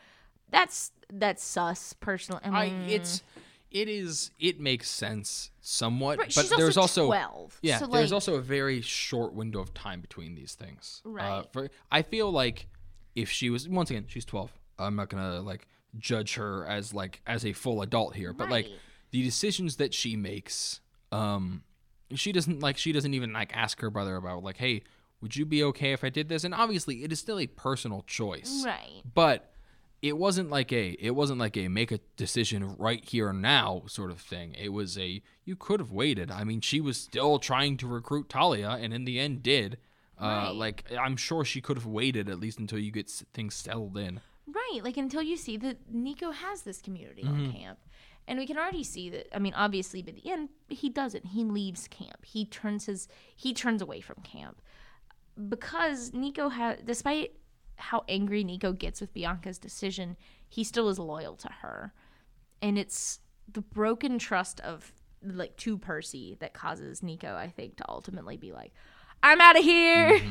That's 0.50 0.92
that's 1.12 1.42
sus 1.42 1.94
personally. 1.94 2.42
I 2.44 2.64
I 2.64 2.66
it's 2.86 3.22
it 3.70 3.88
is 3.88 4.30
it 4.38 4.58
makes 4.60 4.88
sense 4.88 5.50
somewhat, 5.60 6.18
Right, 6.18 6.32
but 6.34 6.46
she's 6.46 6.50
there's 6.50 6.76
also 6.76 7.02
also 7.02 7.06
12, 7.06 7.58
yeah, 7.62 7.78
so, 7.78 7.86
there's 7.86 8.10
like- 8.10 8.16
also 8.16 8.34
a 8.36 8.40
very 8.40 8.80
short 8.80 9.34
window 9.34 9.60
of 9.60 9.74
time 9.74 10.00
between 10.00 10.34
these 10.34 10.54
things. 10.54 11.02
Uh, 11.04 11.10
Right. 11.10 11.44
for, 11.52 11.70
I 11.90 12.02
feel 12.02 12.30
like 12.30 12.68
if 13.14 13.30
she 13.30 13.50
was 13.50 13.68
once 13.68 13.90
again 13.90 14.04
she's 14.08 14.24
12. 14.24 14.52
I'm 14.78 14.96
not 14.96 15.08
gonna 15.08 15.40
like 15.40 15.66
judge 15.98 16.34
her 16.34 16.64
as 16.66 16.94
like 16.94 17.20
as 17.26 17.44
a 17.44 17.52
full 17.52 17.82
adult 17.82 18.14
here, 18.14 18.32
but 18.32 18.48
like 18.48 18.68
the 19.10 19.22
decisions 19.22 19.76
that 19.76 19.92
she 19.92 20.16
makes, 20.16 20.80
um, 21.12 21.62
she 22.14 22.32
doesn't 22.32 22.60
like 22.60 22.78
she 22.78 22.92
doesn't 22.92 23.12
even 23.14 23.32
like 23.32 23.56
ask 23.56 23.80
her 23.80 23.90
brother 23.90 24.16
about 24.16 24.42
like, 24.42 24.58
hey, 24.58 24.82
would 25.20 25.34
you 25.36 25.44
be 25.44 25.62
okay 25.64 25.92
if 25.92 26.04
I 26.04 26.10
did 26.10 26.28
this? 26.28 26.44
And 26.44 26.54
obviously, 26.54 27.02
it 27.02 27.12
is 27.12 27.18
still 27.18 27.38
a 27.38 27.46
personal 27.46 28.02
choice 28.06 28.62
right. 28.64 29.02
but 29.14 29.52
it 30.02 30.16
wasn't 30.16 30.48
like 30.50 30.72
a 30.72 30.90
it 31.00 31.10
wasn't 31.10 31.38
like 31.38 31.56
a 31.56 31.68
make 31.68 31.90
a 31.92 31.98
decision 32.16 32.74
right 32.78 33.04
here 33.04 33.28
and 33.30 33.42
now 33.42 33.82
sort 33.86 34.10
of 34.10 34.20
thing 34.20 34.54
it 34.54 34.68
was 34.68 34.96
a 34.98 35.20
you 35.44 35.56
could 35.56 35.80
have 35.80 35.90
waited 35.90 36.30
i 36.30 36.44
mean 36.44 36.60
she 36.60 36.80
was 36.80 36.96
still 36.96 37.38
trying 37.38 37.76
to 37.76 37.86
recruit 37.86 38.28
talia 38.28 38.70
and 38.80 38.92
in 38.94 39.04
the 39.04 39.18
end 39.18 39.42
did 39.42 39.76
uh, 40.20 40.24
Right. 40.24 40.50
like 40.50 40.84
i'm 41.00 41.16
sure 41.16 41.44
she 41.44 41.60
could 41.60 41.76
have 41.76 41.86
waited 41.86 42.28
at 42.28 42.38
least 42.38 42.58
until 42.60 42.78
you 42.78 42.90
get 42.92 43.06
s- 43.06 43.24
things 43.34 43.54
settled 43.54 43.96
in 43.96 44.20
Right, 44.46 44.80
like 44.82 44.96
until 44.96 45.20
you 45.20 45.36
see 45.36 45.58
that 45.58 45.92
Nico 45.92 46.30
has 46.30 46.62
this 46.62 46.80
community 46.80 47.22
Mm-hmm. 47.22 47.44
on 47.48 47.52
camp. 47.52 47.78
And 48.26 48.38
we 48.38 48.46
can 48.46 48.56
already 48.56 48.82
see 48.82 49.10
that 49.10 49.26
I 49.34 49.38
mean 49.38 49.52
obviously 49.54 50.00
by 50.00 50.12
the 50.12 50.30
end 50.30 50.48
he 50.68 50.88
doesn't. 50.88 51.26
He 51.26 51.44
leaves 51.44 51.86
camp. 51.88 52.24
He 52.24 52.46
turns 52.46 52.86
his 52.86 53.08
he 53.36 53.52
turns 53.52 53.82
away 53.82 54.00
from 54.00 54.16
camp. 54.22 54.62
Because 55.48 56.12
Nico 56.14 56.48
has 56.48 56.78
despite 56.84 57.32
how 57.78 58.04
angry 58.08 58.44
Nico 58.44 58.72
gets 58.72 59.00
with 59.00 59.12
Bianca's 59.14 59.58
decision, 59.58 60.16
he 60.48 60.64
still 60.64 60.88
is 60.88 60.98
loyal 60.98 61.36
to 61.36 61.48
her. 61.60 61.92
And 62.60 62.78
it's 62.78 63.20
the 63.50 63.62
broken 63.62 64.18
trust 64.18 64.60
of 64.60 64.92
like 65.22 65.56
to 65.58 65.78
Percy 65.78 66.36
that 66.40 66.54
causes 66.54 67.02
Nico, 67.02 67.34
I 67.34 67.48
think, 67.48 67.76
to 67.76 67.84
ultimately 67.88 68.36
be 68.36 68.52
like, 68.52 68.72
I'm 69.22 69.40
out 69.40 69.58
of 69.58 69.64
here. 69.64 70.20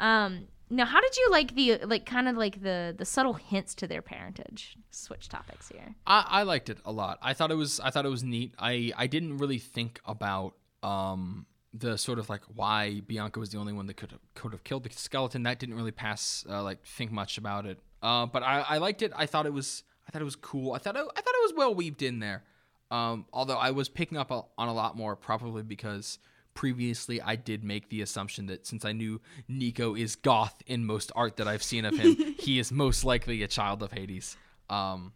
Um, 0.00 0.48
now, 0.70 0.86
how 0.86 0.98
did 1.02 1.14
you 1.14 1.28
like 1.30 1.54
the 1.54 1.76
like 1.84 2.06
kind 2.06 2.26
of 2.26 2.34
like 2.34 2.62
the 2.62 2.94
the 2.96 3.04
subtle 3.04 3.34
hints 3.34 3.74
to 3.74 3.86
their 3.86 4.00
parentage? 4.00 4.78
Switch 4.90 5.28
topics 5.28 5.68
here. 5.68 5.94
I, 6.06 6.24
I 6.26 6.42
liked 6.44 6.70
it 6.70 6.78
a 6.84 6.92
lot 6.92 7.18
i 7.22 7.34
thought 7.34 7.50
it 7.50 7.56
was 7.56 7.80
i 7.80 7.90
thought 7.90 8.06
it 8.06 8.10
was 8.10 8.24
neat 8.24 8.54
i 8.58 8.92
i 8.96 9.06
didn't 9.06 9.36
really 9.38 9.58
think 9.58 10.00
about 10.06 10.54
um 10.82 11.46
the 11.72 11.96
sort 11.96 12.18
of 12.18 12.28
like 12.28 12.42
why 12.54 13.00
bianca 13.06 13.38
was 13.38 13.50
the 13.50 13.58
only 13.58 13.72
one 13.72 13.86
that 13.86 13.96
could 13.96 14.10
have 14.10 14.20
could 14.34 14.52
have 14.52 14.64
killed 14.64 14.82
the 14.82 14.90
skeleton 14.90 15.44
that 15.44 15.58
didn't 15.58 15.76
really 15.76 15.92
pass 15.92 16.44
uh, 16.48 16.62
like 16.62 16.82
think 16.84 17.12
much 17.12 17.38
about 17.38 17.64
it. 17.66 17.78
Uh 18.02 18.26
but 18.26 18.42
i 18.42 18.64
i 18.68 18.78
liked 18.78 19.02
it. 19.02 19.12
I 19.14 19.26
thought 19.26 19.46
it 19.46 19.52
was 19.52 19.84
i 20.06 20.10
thought 20.10 20.22
it 20.22 20.24
was 20.24 20.36
cool. 20.36 20.72
I 20.72 20.78
thought 20.78 20.96
it, 20.96 21.00
i 21.16 21.20
thought 21.20 21.34
it 21.34 21.42
was 21.42 21.54
well 21.56 21.74
weaved 21.74 22.02
in 22.02 22.18
there. 22.18 22.42
Um 22.90 23.26
although 23.32 23.56
i 23.56 23.70
was 23.70 23.88
picking 23.88 24.18
up 24.18 24.30
on 24.32 24.68
a 24.68 24.74
lot 24.74 24.96
more 24.96 25.14
probably 25.14 25.62
because 25.62 26.18
previously 26.52 27.22
i 27.22 27.36
did 27.36 27.62
make 27.62 27.88
the 27.90 28.02
assumption 28.02 28.46
that 28.46 28.66
since 28.66 28.84
i 28.84 28.90
knew 28.90 29.20
nico 29.46 29.94
is 29.94 30.16
goth 30.16 30.60
in 30.66 30.84
most 30.84 31.12
art 31.14 31.36
that 31.36 31.46
i've 31.46 31.62
seen 31.62 31.84
of 31.84 31.96
him 31.96 32.16
he 32.38 32.58
is 32.58 32.72
most 32.72 33.04
likely 33.04 33.42
a 33.44 33.48
child 33.48 33.82
of 33.84 33.92
hades. 33.92 34.36
Um 34.68 35.12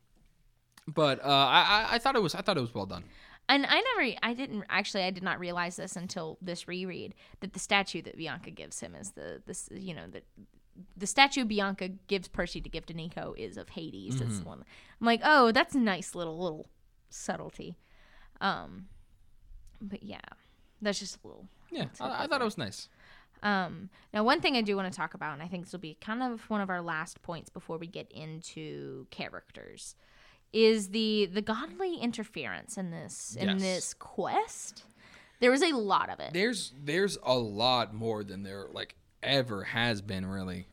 but 0.87 1.19
uh, 1.25 1.29
I, 1.29 1.87
I 1.91 1.95
I 1.95 1.99
thought 1.99 2.15
it 2.15 2.23
was 2.23 2.35
I 2.35 2.43
thought 2.43 2.57
it 2.57 2.61
was 2.61 2.75
well 2.75 2.87
done. 2.87 3.05
And 3.49 3.66
I 3.66 3.82
never, 3.97 4.16
I 4.22 4.34
didn't 4.34 4.64
actually, 4.70 5.05
I 5.05 5.11
did 5.11 5.22
not 5.22 5.38
realize 5.38 5.76
this 5.76 5.97
until 5.97 6.38
this 6.40 6.66
reread 6.66 7.14
that 7.40 7.53
the 7.53 7.59
statue 7.59 8.01
that 8.03 8.16
Bianca 8.16 8.51
gives 8.51 8.80
him 8.80 8.95
is 8.95 9.12
the 9.12 9.42
this 9.47 9.68
you 9.70 9.95
know 9.95 10.07
the 10.11 10.22
the 10.97 11.07
statue 11.07 11.45
Bianca 11.45 11.88
gives 12.09 12.26
Percy 12.26 12.61
to 12.61 12.68
give 12.68 12.86
to 12.86 12.95
Nico 12.95 13.34
is 13.36 13.57
of 13.57 13.68
Hades. 13.70 14.20
It's 14.20 14.40
one. 14.40 14.64
I'm 15.01 15.07
like, 15.07 15.20
oh, 15.22 15.53
that's 15.53 15.74
a 15.74 15.78
nice 15.78 16.14
little 16.14 16.38
little 16.38 16.66
subtlety. 17.11 17.76
Um, 18.40 18.86
but 19.80 20.03
yeah, 20.03 20.18
that's 20.80 20.99
just 20.99 21.18
a 21.22 21.26
little 21.26 21.49
Yeah, 21.70 21.86
I, 22.01 22.24
I 22.24 22.26
thought 22.26 22.40
it 22.40 22.45
was 22.45 22.59
nice. 22.59 22.88
Um, 23.42 23.90
now, 24.12 24.24
one 24.24 24.40
thing 24.40 24.57
I 24.57 24.62
do 24.62 24.74
want 24.74 24.90
to 24.90 24.97
talk 24.97 25.12
about, 25.12 25.34
and 25.34 25.42
I 25.42 25.49
think 25.49 25.64
this 25.64 25.72
will 25.72 25.80
be 25.80 25.99
kind 26.01 26.22
of 26.22 26.49
one 26.49 26.62
of 26.62 26.70
our 26.70 26.80
last 26.80 27.20
points 27.22 27.51
before 27.51 27.76
we 27.76 27.86
get 27.86 28.11
into 28.11 29.07
characters, 29.11 29.97
is 30.55 30.89
the 30.91 31.27
the 31.27 31.43
godly 31.43 31.97
interference 31.97 32.79
in 32.79 32.91
this 32.91 33.37
in 33.39 33.49
Yes. 33.49 33.61
this 33.61 33.95
quest. 33.95 34.85
There 35.41 35.51
was 35.51 35.63
a 35.63 35.73
lot 35.77 36.09
of 36.09 36.21
it. 36.21 36.33
There's 36.33 36.73
there's 36.83 37.19
a 37.25 37.35
lot 37.37 37.93
more 37.93 38.23
than 38.25 38.43
there 38.45 38.69
like 38.73 38.95
ever 39.23 39.65
has 39.65 40.01
been 40.01 40.25
really. 40.25 40.69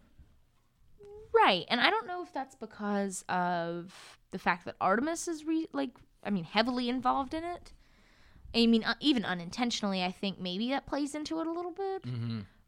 Right. 1.33 1.65
And 1.69 1.79
I 1.81 1.89
don't 1.89 2.07
know 2.07 2.21
if 2.23 2.33
that's 2.33 2.55
because 2.55 3.23
of 3.29 3.93
the 4.31 4.39
fact 4.39 4.65
that 4.65 4.75
Artemis 4.79 5.27
is 5.27 5.45
re- 5.45 5.67
like 5.73 5.91
I 6.23 6.29
mean 6.29 6.43
heavily 6.43 6.87
involved 6.89 7.33
in 7.33 7.43
it. 7.43 7.73
I 8.53 8.67
mean 8.67 8.83
uh, 8.83 8.95
even 8.99 9.25
unintentionally 9.25 10.03
I 10.03 10.11
think 10.11 10.39
maybe 10.39 10.69
that 10.69 10.85
plays 10.85 11.15
into 11.15 11.39
it 11.39 11.47
a 11.47 11.51
little 11.51 11.71
bit. 11.71 12.03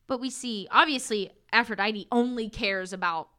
But 0.07 0.19
we 0.19 0.29
see 0.29 0.67
obviously 0.71 1.31
Aphrodite 1.51 2.07
only 2.11 2.49
cares 2.49 2.91
about 2.93 3.29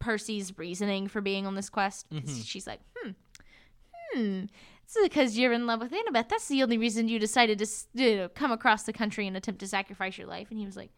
Percy's 0.00 0.58
reasoning 0.58 1.06
for 1.08 1.20
being 1.20 1.46
on 1.46 1.54
this 1.54 1.70
quest. 1.70 2.06
'cause 2.10 2.44
She's 2.44 2.66
like, 2.66 2.80
"Hmm. 2.96 3.12
Hmm. 4.14 4.44
It's 4.84 4.98
because 5.02 5.38
you're 5.38 5.52
in 5.52 5.66
love 5.66 5.80
with 5.80 5.92
Annabeth. 5.92 6.28
That's 6.28 6.48
the 6.48 6.62
only 6.62 6.76
reason 6.76 7.08
you 7.08 7.18
decided 7.18 7.58
to 7.58 7.66
you 7.94 8.16
know, 8.16 8.28
come 8.28 8.52
across 8.52 8.82
the 8.82 8.92
country 8.92 9.26
and 9.26 9.36
attempt 9.36 9.60
to 9.60 9.66
sacrifice 9.66 10.18
your 10.18 10.26
life." 10.26 10.48
And 10.50 10.58
he 10.58 10.66
was 10.66 10.76
like, 10.76 10.90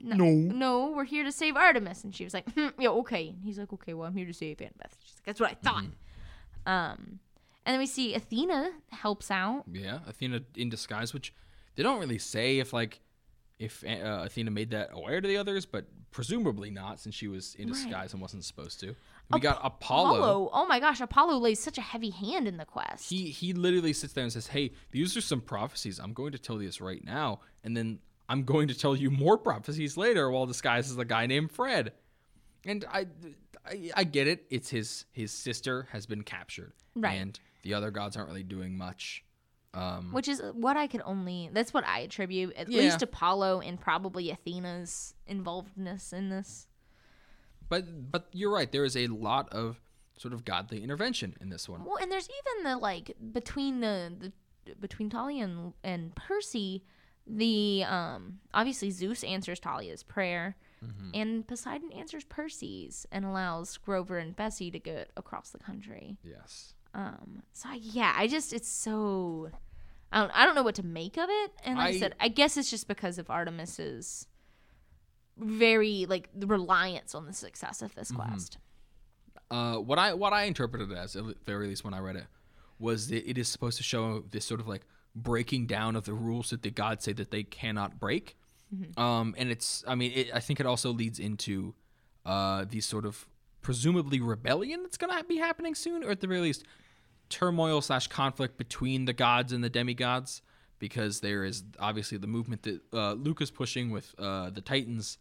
no, 0.00 0.26
no, 0.26 0.90
we're 0.90 1.04
here 1.04 1.24
to 1.24 1.32
save 1.32 1.56
Artemis. 1.56 2.04
And 2.04 2.14
she 2.14 2.24
was 2.24 2.34
like, 2.34 2.50
hmm, 2.52 2.68
yeah, 2.78 2.90
okay. 2.90 3.28
And 3.28 3.42
he's 3.42 3.58
like, 3.58 3.72
okay, 3.72 3.94
well, 3.94 4.06
I'm 4.06 4.16
here 4.16 4.26
to 4.26 4.34
save 4.34 4.58
Annabeth. 4.58 4.92
She's 5.02 5.16
like, 5.16 5.24
that's 5.24 5.40
what 5.40 5.50
I 5.50 5.54
thought. 5.54 5.84
Um, 6.66 7.20
and 7.64 7.72
then 7.72 7.78
we 7.78 7.86
see 7.86 8.14
Athena 8.14 8.72
helps 8.90 9.30
out. 9.30 9.64
Yeah, 9.72 10.00
Athena 10.06 10.42
in 10.56 10.68
disguise, 10.68 11.14
which 11.14 11.32
they 11.74 11.82
don't 11.82 12.00
really 12.00 12.18
say 12.18 12.58
if 12.58 12.72
like 12.72 13.00
if 13.58 13.84
uh, 13.84 14.22
Athena 14.24 14.50
made 14.50 14.70
that 14.70 14.90
aware 14.92 15.20
to 15.20 15.26
the 15.26 15.36
others, 15.36 15.64
but 15.66 15.86
presumably 16.10 16.70
not 16.70 17.00
since 17.00 17.14
she 17.14 17.28
was 17.28 17.54
in 17.56 17.68
disguise 17.68 18.12
and 18.12 18.20
wasn't 18.20 18.44
supposed 18.44 18.80
to. 18.80 18.94
We 19.32 19.40
got 19.40 19.60
Apollo. 19.62 20.50
Oh 20.52 20.66
my 20.66 20.78
gosh, 20.78 21.00
Apollo 21.00 21.38
lays 21.38 21.58
such 21.58 21.78
a 21.78 21.80
heavy 21.80 22.10
hand 22.10 22.46
in 22.46 22.58
the 22.58 22.64
quest. 22.64 23.10
He 23.10 23.30
he 23.30 23.52
literally 23.52 23.92
sits 23.92 24.12
there 24.12 24.22
and 24.22 24.32
says, 24.32 24.48
"Hey, 24.48 24.72
these 24.92 25.16
are 25.16 25.20
some 25.20 25.40
prophecies. 25.40 25.98
I'm 25.98 26.12
going 26.12 26.32
to 26.32 26.38
tell 26.38 26.60
you 26.60 26.68
this 26.68 26.80
right 26.80 27.04
now, 27.04 27.40
and 27.64 27.76
then 27.76 27.98
I'm 28.28 28.44
going 28.44 28.68
to 28.68 28.74
tell 28.78 28.94
you 28.94 29.10
more 29.10 29.36
prophecies 29.38 29.96
later 29.96 30.30
while 30.30 30.46
disguised 30.46 30.90
as 30.90 30.98
a 30.98 31.04
guy 31.04 31.26
named 31.26 31.50
Fred." 31.50 31.92
And 32.64 32.84
I, 32.92 33.06
I, 33.64 33.90
I 33.96 34.04
get 34.04 34.26
it. 34.28 34.44
It's 34.50 34.70
his 34.70 35.06
his 35.12 35.32
sister 35.32 35.88
has 35.92 36.06
been 36.06 36.22
captured, 36.22 36.72
Right. 36.94 37.20
And 37.20 37.38
the 37.62 37.74
other 37.74 37.90
gods 37.90 38.16
aren't 38.16 38.28
really 38.28 38.42
doing 38.42 38.76
much. 38.76 39.24
Um, 39.76 40.12
which 40.12 40.26
is 40.28 40.40
what 40.54 40.76
I 40.76 40.86
could 40.86 41.02
only. 41.04 41.50
That's 41.52 41.74
what 41.74 41.86
I 41.86 42.00
attribute 42.00 42.54
at 42.56 42.68
Yeah. 42.68 42.80
least 42.82 43.02
Apollo 43.02 43.60
and 43.60 43.78
probably 43.80 44.30
Athena's 44.30 45.14
involvedness 45.28 46.12
in 46.12 46.28
this. 46.30 46.66
but 47.68 48.10
but 48.12 48.28
you're 48.32 48.52
right. 48.52 48.70
There 48.70 48.84
is 48.84 48.96
a 48.96 49.06
lot 49.08 49.52
of 49.52 49.80
sort 50.16 50.32
of 50.32 50.44
godly 50.44 50.82
intervention 50.82 51.34
in 51.40 51.50
this 51.50 51.68
one. 51.68 51.84
Well, 51.84 51.96
and 52.00 52.10
there's 52.10 52.28
even 52.28 52.64
the 52.64 52.76
like 52.78 53.14
between 53.32 53.80
the, 53.80 54.32
the 54.64 54.74
between 54.80 55.10
Talia 55.10 55.44
and, 55.44 55.72
and 55.84 56.14
Percy, 56.14 56.82
the 57.26 57.84
um 57.84 58.38
obviously 58.54 58.90
Zeus 58.90 59.22
answers 59.24 59.60
Talia's 59.60 60.02
prayer, 60.02 60.56
Mm-hmm. 60.84 61.10
and 61.14 61.48
Poseidon 61.48 61.90
answers 61.92 62.24
Percy's 62.24 63.06
and 63.10 63.24
allows 63.24 63.76
Grover 63.78 64.18
and 64.18 64.36
Bessie 64.36 64.70
to 64.70 64.78
get 64.78 65.10
across 65.16 65.48
the 65.50 65.58
country. 65.58 66.18
Yes. 66.22 66.74
Um, 66.96 67.42
so 67.52 67.68
I, 67.68 67.74
yeah, 67.82 68.14
I 68.16 68.26
just 68.26 68.52
it's 68.54 68.68
so 68.68 69.50
I 70.10 70.20
don't 70.20 70.30
I 70.34 70.46
don't 70.46 70.54
know 70.54 70.62
what 70.62 70.76
to 70.76 70.82
make 70.86 71.16
of 71.18 71.28
it, 71.30 71.50
and 71.64 71.76
like 71.76 71.86
I, 71.86 71.88
I- 71.90 71.98
said, 71.98 72.14
I 72.18 72.28
guess 72.28 72.56
it's 72.56 72.70
just 72.70 72.88
because 72.88 73.18
of 73.18 73.28
Artemis's 73.30 74.26
very 75.36 76.06
like 76.06 76.28
the 76.34 76.46
reliance 76.46 77.14
on 77.14 77.26
the 77.26 77.32
success 77.32 77.82
of 77.82 77.94
this 77.94 78.10
Mm-hmm. 78.10 78.22
quest. 78.30 78.58
Uh, 79.50 79.76
what 79.76 79.98
I 79.98 80.14
what 80.14 80.32
I 80.32 80.44
interpreted 80.44 80.90
it 80.90 80.96
as, 80.98 81.14
at 81.14 81.24
the 81.26 81.34
very 81.44 81.68
least 81.68 81.84
when 81.84 81.94
I 81.94 81.98
read 82.00 82.16
it, 82.16 82.24
was 82.78 83.08
that 83.08 83.28
it 83.28 83.38
is 83.38 83.48
supposed 83.48 83.76
to 83.76 83.82
show 83.84 84.24
this 84.30 84.44
sort 84.44 84.60
of 84.60 84.66
like 84.66 84.82
breaking 85.14 85.66
down 85.66 85.94
of 85.96 86.04
the 86.04 86.14
rules 86.14 86.50
that 86.50 86.62
the 86.62 86.70
gods 86.70 87.04
say 87.04 87.12
that 87.12 87.30
they 87.30 87.42
cannot 87.42 88.00
break. 88.00 88.36
Um, 88.96 89.34
and 89.38 89.50
it's, 89.52 89.84
I 89.86 89.94
mean, 89.94 90.10
it, 90.12 90.30
I 90.34 90.40
think 90.40 90.58
it 90.58 90.66
also 90.66 90.90
leads 90.92 91.20
into 91.20 91.74
uh, 92.26 92.64
these 92.68 92.84
sort 92.84 93.06
of 93.06 93.26
presumably 93.62 94.20
rebellion 94.20 94.82
that's 94.82 94.96
gonna 94.96 95.22
be 95.22 95.36
happening 95.36 95.74
soon, 95.76 96.02
or 96.02 96.10
at 96.10 96.20
the 96.20 96.26
very 96.26 96.40
least, 96.40 96.64
turmoil 97.28 97.80
slash 97.80 98.06
conflict 98.08 98.56
between 98.58 99.04
the 99.04 99.12
gods 99.12 99.52
and 99.52 99.62
the 99.62 99.70
demigods, 99.70 100.42
because 100.78 101.20
there 101.20 101.44
is 101.44 101.64
obviously 101.78 102.18
the 102.18 102.26
movement 102.26 102.62
that 102.62 102.80
uh, 102.92 103.12
Luke 103.14 103.40
is 103.40 103.50
pushing 103.50 103.90
with 103.90 104.14
uh, 104.18 104.50
the 104.50 104.60
Titans 104.60 105.18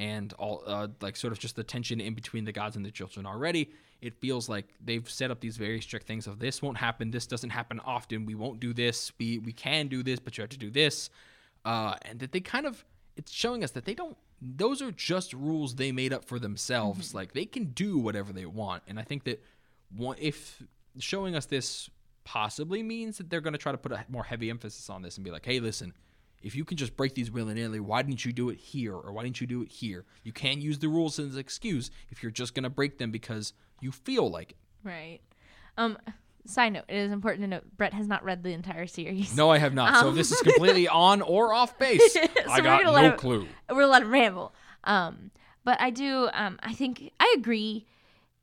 and 0.00 0.32
all 0.34 0.62
uh, 0.66 0.88
like 1.02 1.14
sort 1.14 1.32
of 1.32 1.38
just 1.38 1.56
the 1.56 1.62
tension 1.62 2.00
in 2.00 2.14
between 2.14 2.44
the 2.44 2.52
gods 2.52 2.74
and 2.74 2.84
the 2.84 2.90
children 2.90 3.26
already. 3.26 3.70
It 4.00 4.18
feels 4.18 4.48
like 4.48 4.66
they've 4.82 5.08
set 5.08 5.30
up 5.30 5.40
these 5.40 5.58
very 5.58 5.80
strict 5.82 6.06
things 6.06 6.26
of 6.26 6.38
this 6.38 6.62
won't 6.62 6.78
happen 6.78 7.10
this 7.10 7.26
doesn't 7.26 7.50
happen 7.50 7.80
often 7.80 8.24
we 8.24 8.34
won't 8.34 8.60
do 8.60 8.72
this 8.72 9.12
we 9.18 9.38
we 9.38 9.52
can 9.52 9.88
do 9.88 10.02
this 10.02 10.18
but 10.18 10.38
you 10.38 10.42
have 10.42 10.50
to 10.50 10.58
do 10.58 10.70
this. 10.70 11.10
Uh, 11.66 11.94
and 12.02 12.18
that 12.20 12.32
they 12.32 12.40
kind 12.40 12.66
of 12.66 12.84
it's 13.16 13.30
showing 13.30 13.62
us 13.62 13.72
that 13.72 13.84
they 13.84 13.94
don't 13.94 14.16
those 14.40 14.80
are 14.80 14.90
just 14.90 15.34
rules 15.34 15.74
they 15.74 15.92
made 15.92 16.14
up 16.14 16.24
for 16.24 16.38
themselves. 16.38 17.14
Like 17.14 17.34
they 17.34 17.44
can 17.44 17.66
do 17.66 17.98
whatever 17.98 18.32
they 18.32 18.46
want. 18.46 18.82
And 18.88 18.98
i 18.98 19.02
think 19.02 19.24
that 19.24 19.44
one 19.94 20.16
if 20.18 20.62
showing 20.98 21.34
us 21.36 21.46
this 21.46 21.88
possibly 22.24 22.82
means 22.82 23.18
that 23.18 23.30
they're 23.30 23.40
going 23.40 23.52
to 23.54 23.58
try 23.58 23.72
to 23.72 23.78
put 23.78 23.92
a 23.92 24.04
more 24.08 24.24
heavy 24.24 24.50
emphasis 24.50 24.90
on 24.90 25.02
this 25.02 25.16
and 25.16 25.24
be 25.24 25.30
like 25.30 25.44
hey 25.46 25.58
listen 25.60 25.92
if 26.42 26.54
you 26.54 26.64
can 26.64 26.76
just 26.76 26.96
break 26.96 27.14
these 27.14 27.30
willy-nilly 27.30 27.80
why 27.80 28.02
didn't 28.02 28.24
you 28.24 28.32
do 28.32 28.50
it 28.50 28.58
here 28.58 28.94
or 28.94 29.12
why 29.12 29.22
didn't 29.22 29.40
you 29.40 29.46
do 29.46 29.62
it 29.62 29.68
here 29.70 30.04
you 30.22 30.32
can't 30.32 30.60
use 30.60 30.78
the 30.78 30.88
rules 30.88 31.18
as 31.18 31.34
an 31.34 31.40
excuse 31.40 31.90
if 32.10 32.22
you're 32.22 32.30
just 32.32 32.54
going 32.54 32.62
to 32.64 32.70
break 32.70 32.98
them 32.98 33.10
because 33.10 33.52
you 33.80 33.90
feel 33.92 34.30
like 34.30 34.50
it 34.52 34.56
Right. 34.82 35.20
Um. 35.76 35.98
Side 36.46 36.72
note: 36.72 36.84
It 36.88 36.96
is 36.96 37.12
important 37.12 37.42
to 37.42 37.48
note 37.48 37.64
Brett 37.76 37.92
has 37.92 38.08
not 38.08 38.24
read 38.24 38.42
the 38.42 38.52
entire 38.54 38.86
series. 38.86 39.36
no 39.36 39.50
i 39.50 39.58
have 39.58 39.74
not 39.74 40.00
so 40.00 40.10
this 40.10 40.32
is 40.32 40.40
completely 40.40 40.88
on 41.08 41.20
or 41.20 41.52
off 41.52 41.78
base 41.78 42.16
i 42.48 42.56
we're 42.56 42.62
got 42.62 42.82
no 42.84 42.94
him- 42.94 43.16
clue 43.18 43.46
we're 43.70 43.84
let 43.86 44.00
him 44.02 44.10
ramble. 44.10 44.54
Um, 44.84 45.30
but 45.64 45.78
I 45.80 45.90
do. 45.90 46.30
Um, 46.32 46.58
I 46.62 46.72
think 46.72 47.12
I 47.20 47.34
agree 47.36 47.84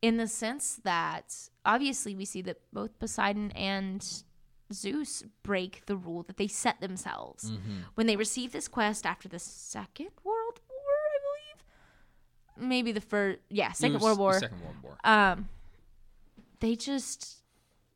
in 0.03 0.17
the 0.17 0.27
sense 0.27 0.79
that 0.83 1.33
obviously 1.67 2.15
we 2.15 2.25
see 2.25 2.41
that 2.41 2.57
both 2.73 2.97
Poseidon 2.97 3.51
and 3.51 4.03
Zeus 4.73 5.23
break 5.43 5.85
the 5.85 5.95
rule 5.95 6.23
that 6.23 6.37
they 6.37 6.47
set 6.47 6.81
themselves 6.81 7.51
when 7.95 8.07
they 8.07 8.15
receive 8.15 8.51
this 8.51 8.67
quest 8.67 9.05
after 9.05 9.27
the 9.29 9.39
Second 9.39 10.09
World 10.23 10.59
War, 10.67 10.95
I 11.15 11.17
believe. 12.57 12.67
Maybe 12.69 12.91
the 12.91 13.01
first, 13.01 13.39
yeah, 13.49 13.71
Second 13.73 14.01
World 14.01 14.17
War. 14.19 14.39
second 14.39 14.59
world 14.61 14.75
war 14.81 14.97
Um, 15.03 15.47
they 16.59 16.75
just 16.75 17.37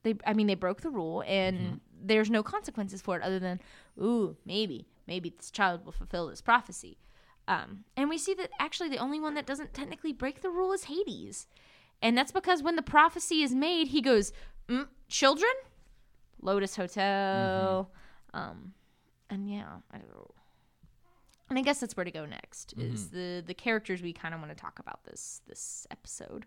they. 0.04 0.16
I 0.26 0.34
mean, 0.34 0.48
they 0.48 0.56
broke 0.56 0.82
the 0.82 0.90
rule, 0.92 1.24
and 1.28 1.58
Mm-hmm. 1.58 1.76
there's 2.08 2.30
no 2.30 2.44
consequences 2.44 3.02
for 3.02 3.18
it 3.18 3.24
other 3.24 3.40
than, 3.40 3.60
ooh, 4.02 4.36
maybe, 4.46 4.88
maybe 5.08 5.30
this 5.36 5.52
child 5.52 5.84
will 5.86 5.92
fulfill 5.92 6.28
this 6.28 6.42
prophecy. 6.42 6.98
Um, 7.48 7.84
and 7.98 8.08
we 8.10 8.18
see 8.18 8.34
that 8.36 8.50
actually 8.60 8.90
the 8.90 8.98
only 8.98 9.20
one 9.20 9.34
that 9.34 9.46
doesn't 9.48 9.74
technically 9.74 10.14
break 10.14 10.42
the 10.42 10.50
rule 10.50 10.72
is 10.74 10.86
Hades, 10.86 11.48
and 12.02 12.18
that's 12.18 12.32
because 12.32 12.64
when 12.64 12.76
the 12.76 12.82
prophecy 12.82 13.44
is 13.44 13.54
made, 13.54 13.88
he 13.90 14.02
goes, 14.02 14.32
mm, 14.68 14.88
"Children, 15.08 15.52
Lotus 16.42 16.76
Hotel," 16.76 17.92
um, 18.34 18.74
and 19.30 19.50
yeah, 19.50 19.66
I 19.92 19.98
don't 19.98 20.10
know. 20.10 20.32
And 21.50 21.60
I 21.60 21.64
guess 21.64 21.82
that's 21.82 21.98
where 21.98 22.06
to 22.06 22.12
go 22.12 22.26
next 22.26 22.74
is 22.78 23.10
the 23.10 23.44
the 23.46 23.54
characters 23.54 24.02
we 24.02 24.14
kind 24.14 24.34
of 24.34 24.40
want 24.40 24.52
to 24.52 24.56
talk 24.56 24.80
about 24.80 25.04
this 25.04 25.42
this 25.48 25.86
episode. 25.92 26.46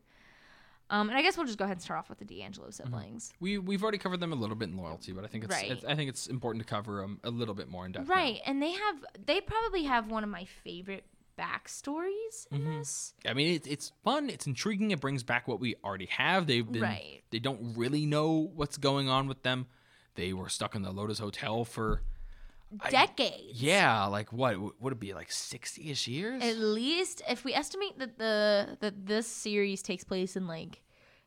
Um, 0.90 1.08
and 1.08 1.16
I 1.18 1.22
guess 1.22 1.36
we'll 1.36 1.46
just 1.46 1.58
go 1.58 1.64
ahead 1.64 1.76
and 1.78 1.82
start 1.82 1.98
off 1.98 2.08
with 2.10 2.18
the 2.18 2.24
di 2.26 2.42
Angelo 2.42 2.70
siblings. 2.70 3.32
we 3.40 3.56
we've 3.58 3.82
already 3.82 3.98
covered 3.98 4.20
them 4.20 4.32
a 4.32 4.36
little 4.36 4.54
bit 4.56 4.68
in 4.68 4.76
loyalty 4.76 5.12
but 5.12 5.24
i 5.24 5.26
think 5.26 5.44
it's, 5.44 5.52
Right. 5.54 5.70
it's 5.70 5.82
i 5.86 5.94
think 5.94 6.10
it's 6.10 6.26
important 6.26 6.62
to 6.62 6.68
cover 6.68 7.00
them 7.00 7.20
a 7.24 7.30
little 7.30 7.54
bit 7.54 7.70
more 7.70 7.86
in 7.86 7.92
depth 7.92 8.06
now. 8.08 8.14
Right, 8.14 8.40
and 8.46 8.60
they 8.62 8.72
have 8.72 8.96
they 9.24 9.40
probably 9.40 9.84
have 9.84 10.10
one 10.10 10.24
of 10.24 10.28
my 10.30 10.44
favorite 10.44 11.04
backstories 11.38 12.46
in 12.50 12.60
Mm-hmm. 12.62 12.78
this. 12.78 13.14
I 13.26 13.34
mean, 13.34 13.54
it's 13.54 13.66
it's 13.66 13.92
fun. 14.04 14.30
It's 14.30 14.46
intriguing. 14.46 14.90
It 14.90 15.00
brings 15.00 15.22
back 15.22 15.46
what 15.48 15.60
we 15.60 15.74
already 15.84 16.06
have. 16.06 16.46
They've 16.46 16.70
been 16.70 16.82
Right. 16.82 17.22
they 17.30 17.38
don't 17.38 17.74
really 17.76 18.06
know 18.06 18.50
what's 18.54 18.76
going 18.76 19.08
on 19.08 19.26
with 19.28 19.42
them. 19.42 19.66
They 20.14 20.32
were 20.32 20.48
stuck 20.48 20.74
in 20.74 20.82
the 20.82 20.92
Lotus 20.92 21.18
Hotel 21.18 21.64
for 21.64 22.02
Decades. 22.90 23.62
yeah, 23.62 24.06
like 24.06 24.32
what 24.32 24.56
would 24.80 24.92
it 24.94 24.98
be 25.00 25.14
like 25.14 25.30
sixty 25.30 25.90
ish 25.90 26.08
years? 26.08 26.42
At 26.42 26.56
least 26.58 27.22
if 27.28 27.44
we 27.44 27.54
estimate 27.54 27.98
that 27.98 28.18
the 28.18 28.76
that 28.80 29.06
this 29.06 29.26
series 29.28 29.80
takes 29.82 30.02
place 30.04 30.34
in 30.36 30.46
like 30.48 30.82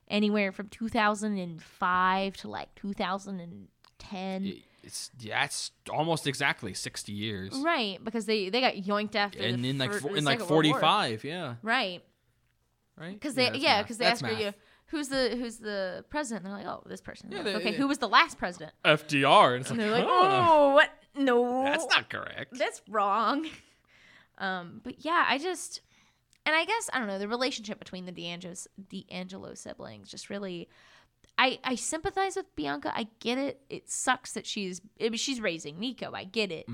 anywhere 0.10 0.52
from 0.52 0.68
2005 0.70 2.38
to 2.38 2.48
like 2.50 2.74
2010. 2.76 4.62
It's 4.84 5.12
yeah, 5.20 5.44
it's 5.44 5.72
almost 5.92 6.28
exactly 6.28 6.74
sixty 6.74 7.12
years. 7.12 7.54
Right, 7.58 8.04
because 8.04 8.26
they 8.26 8.50
they 8.50 8.62
got 8.62 8.76
yoinked 8.76 9.16
after 9.16 9.40
And 9.40 9.66
in 9.66 9.78
like 9.78 9.94
fir- 9.94 10.16
in 10.16 10.24
like 10.24 10.40
forty 10.42 10.72
five, 10.74 11.24
yeah, 11.24 11.56
Right. 11.62 12.04
right. 12.98 13.14
Because 13.14 13.36
they 13.36 13.52
yeah, 13.54 13.82
because 13.82 13.98
they 13.98 14.06
That's 14.06 14.24
ask 14.24 14.40
you, 14.40 14.54
who's 14.88 15.10
the 15.10 15.36
who's 15.38 15.58
the 15.58 16.06
president? 16.10 16.46
And 16.46 16.54
they're 16.56 16.64
like, 16.64 16.74
oh, 16.74 16.84
this 16.88 17.02
person. 17.02 17.32
Yeah, 17.32 17.38
Like, 17.38 17.46
they- 17.46 17.56
okay, 17.56 17.72
they- 17.72 17.78
who 17.78 17.88
was 17.88 17.98
the 17.98 18.08
last 18.08 18.38
president? 18.38 18.72
FDR, 18.86 19.54
and 19.56 19.62
it's 19.62 19.70
And 19.72 19.80
like, 19.80 19.90
they're 19.90 20.00
like, 20.00 20.08
oh, 20.08 20.74
what? 20.76 20.90
No, 21.16 21.64
that's 21.64 21.86
not 21.88 22.10
correct. 22.10 22.58
that's 22.58 22.82
wrong. 22.90 23.46
Um, 24.40 24.82
but 24.84 25.04
yeah, 25.04 25.26
I 25.28 25.40
just, 25.40 25.82
and 26.46 26.56
I 26.56 26.64
guess 26.64 26.92
I 26.94 27.00
don't 27.00 27.08
know 27.08 27.18
the 27.18 27.28
relationship 27.28 27.80
between 27.80 28.06
the 28.06 28.12
di 28.12 28.28
Angelo's 28.28 28.68
D'Angelo 28.90 29.56
siblings. 29.56 30.10
Just 30.12 30.30
really, 30.30 30.70
I 31.40 31.60
I 31.64 31.76
sympathize 31.76 32.36
with 32.36 32.54
Bianca. 32.56 32.92
I 32.96 33.08
get 33.20 33.38
it. 33.38 33.62
It 33.70 33.90
sucks 33.92 34.34
that 34.34 34.46
she's 34.48 34.82
I 35.00 35.04
mean, 35.04 35.14
she's 35.14 35.40
raising 35.40 35.80
Nico. 35.80 36.12
I 36.14 36.24
get 36.24 36.52
it. 36.52 36.66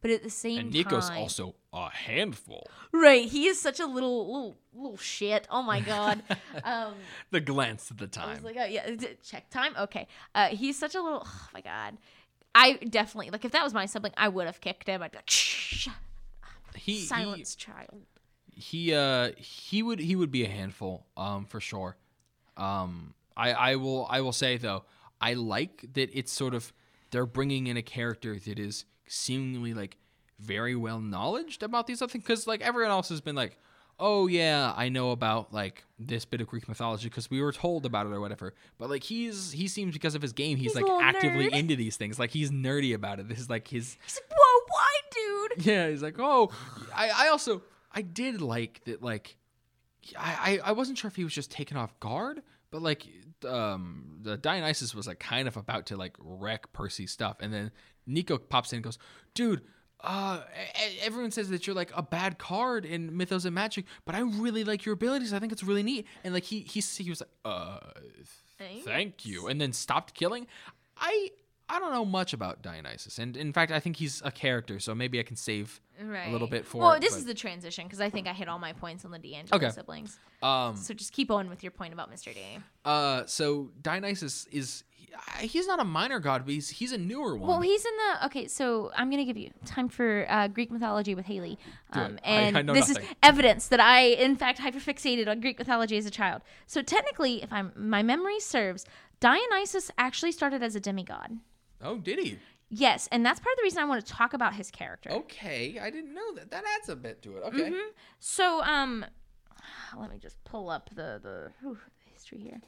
But 0.00 0.10
at 0.12 0.22
the 0.22 0.30
same 0.30 0.52
Mm-hmm. 0.58 0.66
and 0.66 0.72
Nico's 0.72 1.08
time, 1.08 1.18
also 1.18 1.54
a 1.72 1.90
handful. 1.90 2.66
right. 2.92 3.28
He 3.28 3.46
is 3.46 3.60
such 3.60 3.80
a 3.80 3.86
little 3.86 4.26
little 4.26 4.56
little 4.74 4.96
shit. 4.98 5.46
Oh 5.50 5.62
my 5.62 5.80
god. 5.80 6.22
um. 6.64 6.94
The 7.30 7.40
glance 7.40 7.90
at 7.90 7.98
the 7.98 8.04
I 8.20 8.26
was 8.28 8.36
time. 8.38 8.44
like, 8.44 8.56
oh 8.60 8.64
yeah, 8.64 8.90
check 9.24 9.50
time. 9.50 9.74
Okay, 9.78 10.06
uh, 10.34 10.48
he's 10.48 10.78
such 10.78 10.94
a 10.94 11.02
little. 11.02 11.22
Oh 11.26 11.48
my 11.54 11.60
god, 11.62 11.96
I 12.54 12.74
definitely 12.74 13.30
like 13.30 13.44
if 13.44 13.52
that 13.52 13.64
was 13.64 13.74
my 13.74 13.86
sibling, 13.86 14.12
I 14.16 14.28
would 14.28 14.46
have 14.46 14.60
kicked 14.60 14.86
him. 14.86 15.02
I'd 15.02 15.10
be 15.10 15.18
like, 15.18 15.30
shh, 15.30 15.88
he, 16.76 16.92
he 16.92 17.00
silence, 17.00 17.54
child. 17.56 18.02
he 18.54 18.94
uh 18.94 19.30
he 19.36 19.82
would 19.82 19.98
he 19.98 20.14
would 20.14 20.30
be 20.30 20.44
a 20.44 20.48
handful 20.48 21.06
um 21.16 21.44
for 21.46 21.58
sure 21.60 21.96
um 22.56 23.14
i 23.36 23.52
i 23.52 23.76
will 23.76 24.06
i 24.10 24.20
will 24.20 24.32
say 24.32 24.56
though 24.56 24.84
i 25.20 25.34
like 25.34 25.84
that 25.94 26.10
it's 26.16 26.32
sort 26.32 26.54
of 26.54 26.72
they're 27.10 27.26
bringing 27.26 27.66
in 27.66 27.76
a 27.76 27.82
character 27.82 28.38
that 28.38 28.58
is 28.58 28.84
seemingly 29.06 29.74
like 29.74 29.96
very 30.38 30.74
well 30.74 31.00
knowledged 31.00 31.62
about 31.62 31.86
these 31.86 32.02
other 32.02 32.10
things 32.10 32.24
because 32.24 32.46
like 32.46 32.60
everyone 32.62 32.90
else 32.90 33.08
has 33.08 33.20
been 33.20 33.36
like 33.36 33.58
oh 34.00 34.26
yeah 34.26 34.72
i 34.76 34.88
know 34.88 35.10
about 35.10 35.52
like 35.52 35.84
this 35.98 36.24
bit 36.24 36.40
of 36.40 36.46
greek 36.46 36.66
mythology 36.66 37.08
because 37.08 37.30
we 37.30 37.40
were 37.40 37.52
told 37.52 37.84
about 37.86 38.06
it 38.06 38.12
or 38.12 38.20
whatever 38.20 38.54
but 38.78 38.88
like 38.90 39.04
he's 39.04 39.52
he 39.52 39.68
seems 39.68 39.92
because 39.92 40.14
of 40.14 40.22
his 40.22 40.32
game 40.32 40.56
he's, 40.56 40.74
He's 40.74 40.82
like 40.82 41.02
actively 41.02 41.48
nerd. 41.50 41.52
into 41.52 41.76
these 41.76 41.96
things 41.96 42.18
like 42.18 42.30
he's 42.30 42.50
nerdy 42.50 42.94
about 42.94 43.20
it 43.20 43.28
this 43.28 43.38
is 43.38 43.50
like 43.50 43.68
his 43.68 43.96
He's 44.04 44.16
like, 44.16 44.38
whoa, 44.38 44.60
why, 44.68 44.92
dude? 45.12 45.66
yeah, 45.66 45.88
he's 45.90 46.02
like, 46.02 46.16
oh, 46.18 46.50
I, 46.94 47.10
I 47.10 47.28
also 47.28 47.62
I 47.92 48.00
did 48.02 48.40
like 48.40 48.82
that. 48.86 49.02
Like, 49.02 49.36
I, 50.18 50.58
I 50.64 50.70
I 50.70 50.72
wasn't 50.72 50.96
sure 50.98 51.08
if 51.08 51.16
he 51.16 51.24
was 51.24 51.34
just 51.34 51.50
taken 51.50 51.76
off 51.76 51.98
guard, 52.00 52.42
but 52.70 52.80
like, 52.82 53.06
um, 53.44 54.18
the 54.22 54.36
Dionysus 54.36 54.94
was 54.94 55.06
like 55.06 55.18
kind 55.18 55.48
of 55.48 55.56
about 55.56 55.86
to 55.86 55.96
like 55.96 56.16
wreck 56.18 56.72
Percy's 56.72 57.12
stuff, 57.12 57.36
and 57.40 57.52
then 57.52 57.70
Nico 58.06 58.38
pops 58.38 58.72
in 58.72 58.78
and 58.78 58.84
goes, 58.84 58.98
dude. 59.34 59.62
Uh, 60.04 60.40
everyone 61.00 61.30
says 61.30 61.48
that 61.50 61.64
you're 61.64 61.76
like 61.76 61.92
a 61.94 62.02
bad 62.02 62.36
card 62.36 62.84
in 62.84 63.12
Mythomagic, 63.12 63.84
but 64.04 64.16
I 64.16 64.20
really 64.22 64.64
like 64.64 64.84
your 64.84 64.94
abilities. 64.94 65.32
I 65.32 65.38
think 65.38 65.52
it's 65.52 65.62
really 65.62 65.84
neat. 65.84 66.08
And 66.24 66.34
like 66.34 66.42
he 66.42 66.58
he 66.58 66.80
he 66.80 67.08
was 67.08 67.20
like, 67.20 67.30
uh, 67.44 67.78
th- 68.58 68.84
thank 68.84 69.24
you, 69.24 69.46
and 69.46 69.60
then 69.60 69.72
stopped 69.72 70.14
killing. 70.14 70.48
I 70.96 71.30
I 71.68 71.78
don't 71.78 71.92
know 71.92 72.04
much 72.04 72.32
about 72.34 72.60
Dionysus, 72.62 73.18
and 73.18 73.36
in 73.36 73.52
fact, 73.52 73.72
I 73.72 73.80
think 73.80 73.96
he's 73.96 74.20
a 74.24 74.30
character, 74.30 74.78
so 74.78 74.94
maybe 74.94 75.18
I 75.18 75.22
can 75.22 75.36
save 75.36 75.80
right. 76.02 76.28
a 76.28 76.30
little 76.30 76.48
bit 76.48 76.66
for. 76.66 76.78
Well, 76.82 76.92
it, 76.92 77.00
this 77.00 77.12
but- 77.12 77.18
is 77.20 77.24
the 77.24 77.34
transition 77.34 77.84
because 77.86 78.00
I 78.00 78.10
think 78.10 78.26
I 78.26 78.32
hit 78.32 78.48
all 78.48 78.58
my 78.58 78.72
points 78.74 79.04
on 79.04 79.10
the 79.10 79.18
di 79.18 79.34
Angelo 79.34 79.56
Okay. 79.56 79.70
siblings. 79.70 80.18
um. 80.42 80.76
So 80.76 80.92
just 80.94 81.12
keep 81.12 81.30
on 81.30 81.48
with 81.48 81.62
your 81.62 81.72
point 81.72 81.92
about 81.92 82.10
Mr. 82.12 82.34
D. 82.34 82.40
Uh. 82.84 83.24
So 83.26 83.70
Dionysus 83.80 84.46
is 84.50 84.84
he- 85.38 85.46
he's 85.46 85.66
not 85.66 85.78
a 85.80 85.84
minor 85.84 86.18
god, 86.18 86.44
but 86.44 86.52
he's 86.52 86.68
he's 86.68 86.92
a 86.92 86.98
newer 86.98 87.36
one. 87.36 87.48
Well, 87.48 87.60
he's 87.60 87.84
in 87.86 87.92
the 87.96 88.26
okay. 88.26 88.48
So 88.48 88.90
I'm 88.96 89.08
gonna 89.10 89.24
give 89.24 89.36
you 89.38 89.50
time 89.64 89.88
for 89.88 90.26
uh, 90.28 90.48
Greek 90.48 90.70
mythology 90.70 91.14
with 91.14 91.26
Haleigh, 91.26 91.56
um, 91.92 92.18
I- 92.24 92.28
and 92.28 92.58
I 92.58 92.62
know 92.62 92.74
this 92.74 92.88
nothing. 92.88 93.04
is 93.04 93.14
evidence 93.22 93.68
that 93.68 93.80
I, 93.80 94.00
in 94.02 94.36
fact, 94.36 94.58
hyperfixated 94.58 95.26
on 95.28 95.40
Greek 95.40 95.58
mythology 95.58 95.96
as 95.96 96.06
a 96.06 96.10
child. 96.10 96.42
So 96.66 96.82
technically, 96.82 97.42
if 97.42 97.50
I'm 97.52 97.72
my 97.76 98.02
memory 98.02 98.40
serves, 98.40 98.84
Dionysus 99.20 99.90
actually 99.96 100.32
started 100.32 100.62
as 100.62 100.74
a 100.74 100.80
demigod. 100.80 101.38
Oh, 101.82 101.98
did 101.98 102.18
he? 102.18 102.38
Yes, 102.70 103.08
and 103.12 103.24
that's 103.24 103.38
part 103.38 103.52
of 103.52 103.56
the 103.58 103.62
reason 103.64 103.80
I 103.80 103.84
want 103.84 104.04
to 104.04 104.12
talk 104.12 104.32
about 104.32 104.54
his 104.54 104.70
character. 104.70 105.10
Okay, 105.10 105.78
I 105.78 105.90
didn't 105.90 106.14
know 106.14 106.34
that. 106.36 106.50
That 106.50 106.64
adds 106.78 106.88
a 106.88 106.96
bit 106.96 107.20
to 107.22 107.36
it. 107.36 107.42
Okay. 107.44 107.58
Mm-hmm. 107.70 107.90
So, 108.18 108.62
um, 108.62 109.04
let 109.98 110.10
me 110.10 110.18
just 110.18 110.42
pull 110.44 110.70
up 110.70 110.88
the 110.94 111.20
the, 111.22 111.50
whew, 111.60 111.74
the 112.04 112.10
history 112.12 112.38
here. 112.38 112.60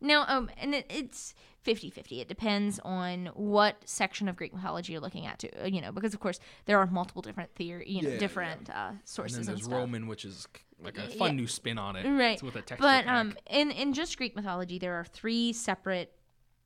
Now, 0.00 0.24
um, 0.28 0.48
and 0.58 0.76
it, 0.76 0.86
it's 0.88 1.34
50-50. 1.66 2.20
It 2.20 2.28
depends 2.28 2.78
on 2.84 3.30
what 3.34 3.76
section 3.84 4.28
of 4.28 4.36
Greek 4.36 4.54
mythology 4.54 4.92
you're 4.92 5.02
looking 5.02 5.26
at, 5.26 5.40
too. 5.40 5.48
uh, 5.60 5.66
You 5.66 5.80
know, 5.80 5.90
because 5.90 6.14
of 6.14 6.20
course 6.20 6.38
there 6.66 6.78
are 6.78 6.86
multiple 6.86 7.20
different 7.20 7.52
theory, 7.56 7.84
you 7.88 8.02
know, 8.02 8.08
Yeah, 8.10 8.14
yeah. 8.14 8.20
different 8.20 8.70
uh, 8.70 8.90
And 8.90 8.98
sources 9.04 9.38
then 9.38 9.40
and, 9.40 9.56
there's 9.56 9.64
stuff. 9.64 9.76
Roman, 9.76 10.06
which 10.06 10.24
is 10.24 10.46
like 10.80 10.98
a 10.98 11.08
Yeah. 11.10 11.16
fun 11.18 11.34
new 11.34 11.48
spin 11.48 11.78
on 11.78 11.96
it. 11.96 12.08
Right. 12.08 12.34
It's 12.34 12.44
with 12.44 12.54
a 12.54 12.62
texture 12.62 12.76
But 12.80 13.06
pack. 13.06 13.08
um, 13.12 13.36
in 13.50 13.72
in 13.72 13.92
just 13.92 14.16
Greek 14.16 14.36
mythology, 14.36 14.78
there 14.78 14.94
are 14.94 15.04
three 15.04 15.52
separate. 15.52 16.12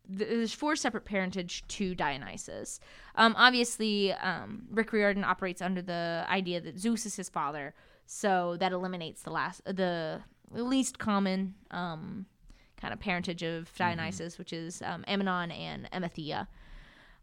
Th- 0.08 0.28
There's 0.28 0.52
four 0.52 0.76
separate 0.76 1.04
parentage 1.04 1.66
to 1.68 1.94
Dionysus. 1.94 2.80
Um, 3.14 3.34
obviously, 3.36 4.12
um, 4.12 4.66
Rick 4.70 4.92
Riordan 4.92 5.24
operates 5.24 5.62
under 5.62 5.82
the 5.82 6.24
idea 6.28 6.60
that 6.60 6.78
Zeus 6.78 7.06
is 7.06 7.16
his 7.16 7.28
father, 7.28 7.74
so 8.06 8.56
that 8.58 8.72
eliminates 8.72 9.22
the 9.22 9.30
last, 9.30 9.64
the 9.64 10.20
least 10.50 10.98
common 10.98 11.54
um, 11.70 12.26
kind 12.80 12.92
of 12.92 13.00
parentage 13.00 13.42
of 13.42 13.72
Dionysus, 13.76 14.38
which 14.38 14.52
is 14.52 14.82
um, 14.82 15.04
Ammonon 15.08 15.50
and 15.50 15.88
Amethea. 15.92 16.46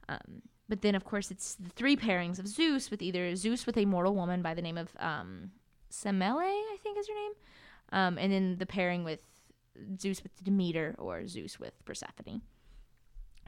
Um, 0.08 0.42
but 0.68 0.82
then, 0.82 0.96
of 0.96 1.04
course, 1.04 1.32
it's 1.32 1.56
the 1.56 1.70
three 1.70 1.98
pairings 1.98 2.40
of 2.40 2.48
Zeus 2.48 2.90
with 2.90 3.02
either 3.02 3.36
Zeus 3.36 3.66
with 3.66 3.78
a 3.78 3.86
mortal 3.86 4.16
woman 4.16 4.42
by 4.42 4.54
the 4.54 4.62
name 4.62 4.78
of 4.78 4.90
um, 5.00 5.52
Semele, 5.92 6.40
I 6.40 6.78
think 6.82 6.98
is 6.98 7.08
her 7.08 7.14
name, 7.14 7.32
um, 7.92 8.18
and 8.18 8.32
then 8.32 8.58
the 8.58 8.66
pairing 8.66 9.04
with 9.04 9.22
Zeus 10.00 10.22
with 10.24 10.44
Demeter 10.44 10.96
or 10.98 11.28
Zeus 11.28 11.60
with 11.60 11.74
Persephone. 11.86 12.42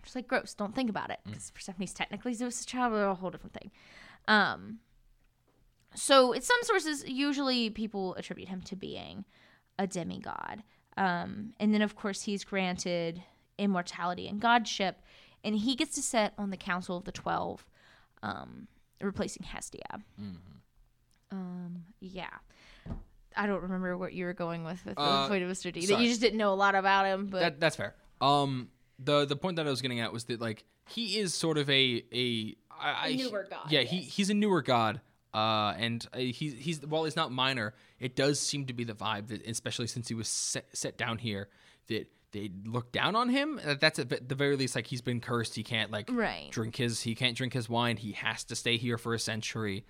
Just 0.03 0.15
like 0.15 0.27
gross, 0.27 0.53
don't 0.53 0.73
think 0.75 0.89
about 0.89 1.09
it 1.11 1.19
because 1.25 1.51
Persephone's 1.51 1.93
technically 1.93 2.33
Zeus' 2.33 2.65
child, 2.65 2.93
they're 2.93 3.05
a 3.07 3.15
whole 3.15 3.29
different 3.29 3.53
thing. 3.53 3.71
Um, 4.27 4.79
so, 5.93 6.31
in 6.31 6.41
some 6.41 6.57
sources, 6.63 7.03
usually 7.07 7.69
people 7.69 8.15
attribute 8.15 8.47
him 8.47 8.61
to 8.61 8.75
being 8.75 9.25
a 9.77 9.85
demigod. 9.87 10.63
Um, 10.97 11.53
and 11.59 11.73
then, 11.73 11.81
of 11.81 11.95
course, 11.95 12.23
he's 12.23 12.43
granted 12.43 13.21
immortality 13.57 14.27
and 14.27 14.39
godship, 14.39 15.01
and 15.43 15.55
he 15.55 15.75
gets 15.75 15.95
to 15.95 16.01
sit 16.01 16.33
on 16.37 16.49
the 16.49 16.57
Council 16.57 16.97
of 16.97 17.03
the 17.03 17.11
Twelve, 17.11 17.65
um, 18.23 18.67
replacing 19.01 19.43
Hestia. 19.43 20.01
Um, 21.31 21.83
yeah. 21.99 22.29
I 23.35 23.47
don't 23.47 23.61
remember 23.61 23.97
what 23.97 24.13
you 24.13 24.25
were 24.25 24.33
going 24.33 24.65
with 24.65 24.83
with 24.85 24.97
Uh, 24.97 25.23
the 25.23 25.29
point 25.29 25.43
of 25.43 25.49
Mr. 25.49 25.71
D. 25.71 25.85
That 25.85 26.01
you 26.01 26.07
just 26.09 26.19
didn't 26.21 26.37
know 26.37 26.53
a 26.53 26.55
lot 26.55 26.75
about 26.75 27.05
him, 27.05 27.27
but 27.27 27.39
that 27.39 27.59
that's 27.59 27.75
fair. 27.77 27.95
Um, 28.19 28.69
the 29.03 29.25
the 29.25 29.35
point 29.35 29.55
that 29.57 29.67
I 29.67 29.69
was 29.69 29.81
getting 29.81 29.99
at 29.99 30.13
was 30.13 30.25
that 30.25 30.39
like 30.41 30.63
he 30.87 31.17
is 31.19 31.33
sort 31.33 31.57
of 31.57 31.69
a 31.69 32.03
a 32.13 32.55
I, 32.79 33.07
I- 33.09 33.15
newer 33.15 33.47
god, 33.49 33.71
Yeah, 33.71 33.81
he 33.81 33.97
he's 34.01 34.29
a 34.29 34.33
newer 34.33 34.61
god. 34.61 35.01
Uh, 35.33 35.73
and 35.77 36.05
uh, 36.13 36.17
he's 36.19 36.53
he's 36.59 36.81
while 36.85 37.05
he's 37.05 37.15
not 37.15 37.31
minor, 37.31 37.73
it 38.01 38.17
does 38.17 38.37
seem 38.39 38.65
to 38.65 38.73
be 38.73 38.83
the 38.83 38.93
vibe 38.93 39.27
that, 39.29 39.45
especially 39.47 39.87
since 39.87 40.09
he 40.09 40.13
was 40.13 40.27
set, 40.27 40.65
set 40.73 40.97
down 40.97 41.17
here, 41.17 41.47
that 41.87 42.07
they 42.33 42.51
look 42.65 42.91
down 42.91 43.15
on 43.15 43.29
him. 43.29 43.57
Uh, 43.65 43.75
That's 43.79 43.97
at 43.97 44.27
the 44.27 44.35
very 44.35 44.57
least 44.57 44.75
like 44.75 44.87
he's 44.87 45.01
been 45.01 45.21
cursed. 45.21 45.55
He 45.55 45.63
can't 45.63 45.89
like 45.89 46.09
Right. 46.11 46.49
drink 46.51 46.75
his 46.75 47.01
he 47.03 47.15
can't 47.15 47.37
drink 47.37 47.53
his 47.53 47.69
wine. 47.69 47.95
He 47.95 48.11
has 48.11 48.43
to 48.45 48.55
stay 48.57 48.75
here 48.75 48.97
for 48.97 49.13
a 49.13 49.19
century. 49.19 49.85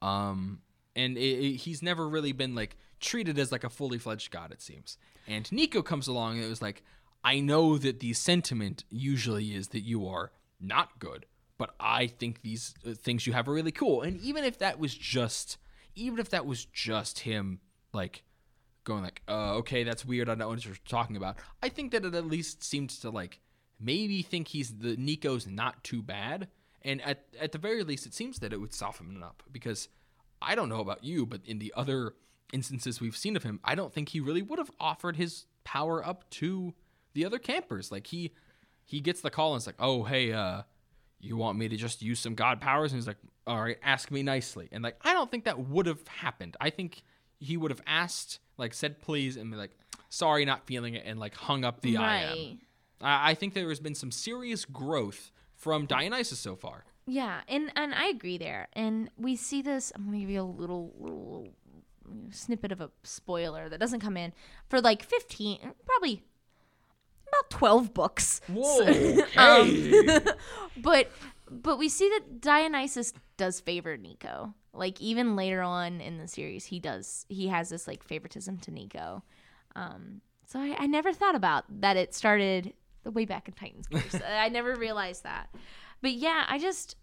Um, 0.00 0.60
and 0.94 1.16
it, 1.18 1.20
it- 1.20 1.56
he's 1.56 1.82
never 1.82 2.08
really 2.08 2.32
been 2.32 2.54
like 2.54 2.76
treated 2.98 3.38
as 3.38 3.52
like 3.52 3.64
a 3.64 3.70
fully 3.70 3.98
fledged 3.98 4.30
god. 4.30 4.50
It 4.50 4.62
seems. 4.62 4.96
And 5.28 5.50
Nico 5.52 5.82
comes 5.82 6.06
along 6.08 6.36
and 6.36 6.44
it 6.44 6.48
was 6.48 6.62
like, 6.62 6.82
I 7.24 7.40
know 7.40 7.78
that 7.78 8.00
the 8.00 8.12
sentiment 8.12 8.84
usually 8.90 9.54
is 9.54 9.68
that 9.68 9.80
you 9.80 10.06
are 10.06 10.32
not 10.60 10.98
good, 10.98 11.26
but 11.58 11.74
I 11.80 12.06
think 12.06 12.42
these 12.42 12.74
uh, 12.86 12.94
things 12.94 13.26
you 13.26 13.32
have 13.32 13.48
are 13.48 13.52
really 13.52 13.72
cool. 13.72 14.02
And 14.02 14.20
even 14.20 14.44
if 14.44 14.58
that 14.58 14.78
was 14.78 14.94
just, 14.94 15.58
even 15.94 16.18
if 16.18 16.30
that 16.30 16.46
was 16.46 16.64
just 16.66 17.20
him, 17.20 17.60
like 17.92 18.22
going 18.84 19.02
like, 19.02 19.22
uh, 19.28 19.56
okay, 19.56 19.84
that's 19.84 20.04
weird. 20.04 20.28
I 20.28 20.32
don't 20.32 20.38
know 20.38 20.48
what 20.48 20.64
you're 20.64 20.76
talking 20.88 21.16
about. 21.16 21.36
I 21.62 21.68
think 21.68 21.92
that 21.92 22.04
it 22.04 22.14
at 22.14 22.26
least 22.26 22.64
seemed 22.64 22.90
to 22.90 23.10
like 23.10 23.40
maybe 23.78 24.22
think 24.22 24.48
he's 24.48 24.78
the 24.78 24.96
Nico's 24.96 25.46
not 25.46 25.84
too 25.84 26.02
bad, 26.02 26.48
and 26.82 27.02
at 27.02 27.24
at 27.38 27.52
the 27.52 27.58
very 27.58 27.82
least, 27.82 28.06
it 28.06 28.14
seems 28.14 28.38
that 28.38 28.52
it 28.52 28.60
would 28.60 28.72
soften 28.72 29.10
him 29.10 29.22
up 29.22 29.42
because 29.52 29.88
I 30.40 30.54
don't 30.54 30.68
know 30.68 30.80
about 30.80 31.04
you, 31.04 31.26
but 31.26 31.40
in 31.44 31.58
the 31.58 31.72
other 31.76 32.14
instances 32.52 33.00
we've 33.00 33.16
seen 33.16 33.36
of 33.36 33.42
him, 33.42 33.60
I 33.64 33.74
don't 33.74 33.92
think 33.92 34.10
he 34.10 34.20
really 34.20 34.42
would 34.42 34.58
have 34.58 34.70
offered 34.78 35.16
his 35.16 35.46
power 35.64 36.06
up 36.06 36.28
to 36.30 36.74
the 37.16 37.24
other 37.24 37.38
campers. 37.38 37.90
Like 37.90 38.06
he 38.06 38.32
he 38.84 39.00
gets 39.00 39.20
the 39.20 39.30
call 39.30 39.54
and 39.54 39.58
it's 39.58 39.66
like, 39.66 39.76
oh 39.80 40.04
hey, 40.04 40.32
uh, 40.32 40.62
you 41.18 41.36
want 41.36 41.58
me 41.58 41.68
to 41.68 41.76
just 41.76 42.02
use 42.02 42.20
some 42.20 42.36
god 42.36 42.60
powers? 42.60 42.92
And 42.92 43.00
he's 43.00 43.08
like, 43.08 43.16
all 43.46 43.60
right, 43.60 43.78
ask 43.82 44.10
me 44.10 44.22
nicely. 44.22 44.68
And 44.70 44.84
like, 44.84 44.96
I 45.02 45.12
don't 45.12 45.30
think 45.30 45.44
that 45.44 45.58
would 45.58 45.86
have 45.86 46.06
happened. 46.06 46.56
I 46.60 46.70
think 46.70 47.02
he 47.38 47.56
would 47.56 47.70
have 47.70 47.82
asked, 47.86 48.38
like, 48.58 48.74
said 48.74 49.00
please, 49.00 49.36
and 49.36 49.50
be 49.50 49.56
like, 49.56 49.72
sorry, 50.08 50.44
not 50.44 50.66
feeling 50.66 50.94
it, 50.94 51.04
and 51.06 51.18
like 51.18 51.34
hung 51.34 51.64
up 51.64 51.80
the 51.80 51.96
I 51.96 52.20
am. 52.20 52.58
I, 53.00 53.30
I 53.30 53.34
think 53.34 53.54
there 53.54 53.68
has 53.70 53.80
been 53.80 53.94
some 53.94 54.12
serious 54.12 54.64
growth 54.64 55.32
from 55.54 55.86
Dionysus 55.86 56.38
so 56.38 56.54
far. 56.54 56.84
Yeah, 57.06 57.40
and 57.48 57.72
and 57.76 57.94
I 57.94 58.06
agree 58.08 58.36
there. 58.36 58.68
And 58.74 59.10
we 59.16 59.36
see 59.36 59.62
this. 59.62 59.92
I'm 59.94 60.04
gonna 60.04 60.18
give 60.18 60.30
you 60.30 60.42
a 60.42 60.42
little 60.42 60.92
little 60.98 61.48
snippet 62.30 62.72
of 62.72 62.80
a 62.80 62.90
spoiler 63.02 63.68
that 63.68 63.80
doesn't 63.80 64.00
come 64.00 64.16
in 64.16 64.32
for 64.68 64.80
like 64.80 65.02
15, 65.02 65.58
probably 65.84 66.22
about 67.28 67.50
12 67.50 67.94
books. 67.94 68.40
Whoa, 68.48 69.22
Um, 69.36 70.20
but 70.78 71.10
but 71.50 71.78
we 71.78 71.88
see 71.88 72.08
that 72.08 72.40
Dionysus 72.40 73.12
does 73.36 73.60
favor 73.60 73.96
Nico. 73.96 74.54
Like 74.72 75.00
even 75.00 75.36
later 75.36 75.62
on 75.62 76.00
in 76.00 76.18
the 76.18 76.28
series, 76.28 76.64
he 76.66 76.80
does 76.80 77.24
he 77.28 77.48
has 77.48 77.68
this 77.68 77.86
like 77.86 78.02
favoritism 78.02 78.58
to 78.58 78.70
Nico. 78.70 79.22
Um, 79.74 80.20
so 80.46 80.60
I, 80.60 80.76
I 80.78 80.86
never 80.86 81.12
thought 81.12 81.34
about 81.34 81.64
that. 81.80 81.96
It 81.96 82.14
started 82.14 82.72
the 83.04 83.10
way 83.10 83.24
back 83.24 83.48
in 83.48 83.54
Titans. 83.54 83.86
I 84.26 84.48
never 84.48 84.74
realized 84.74 85.22
that. 85.24 85.48
But 86.02 86.12
yeah, 86.12 86.44
I 86.48 86.58
just 86.58 86.96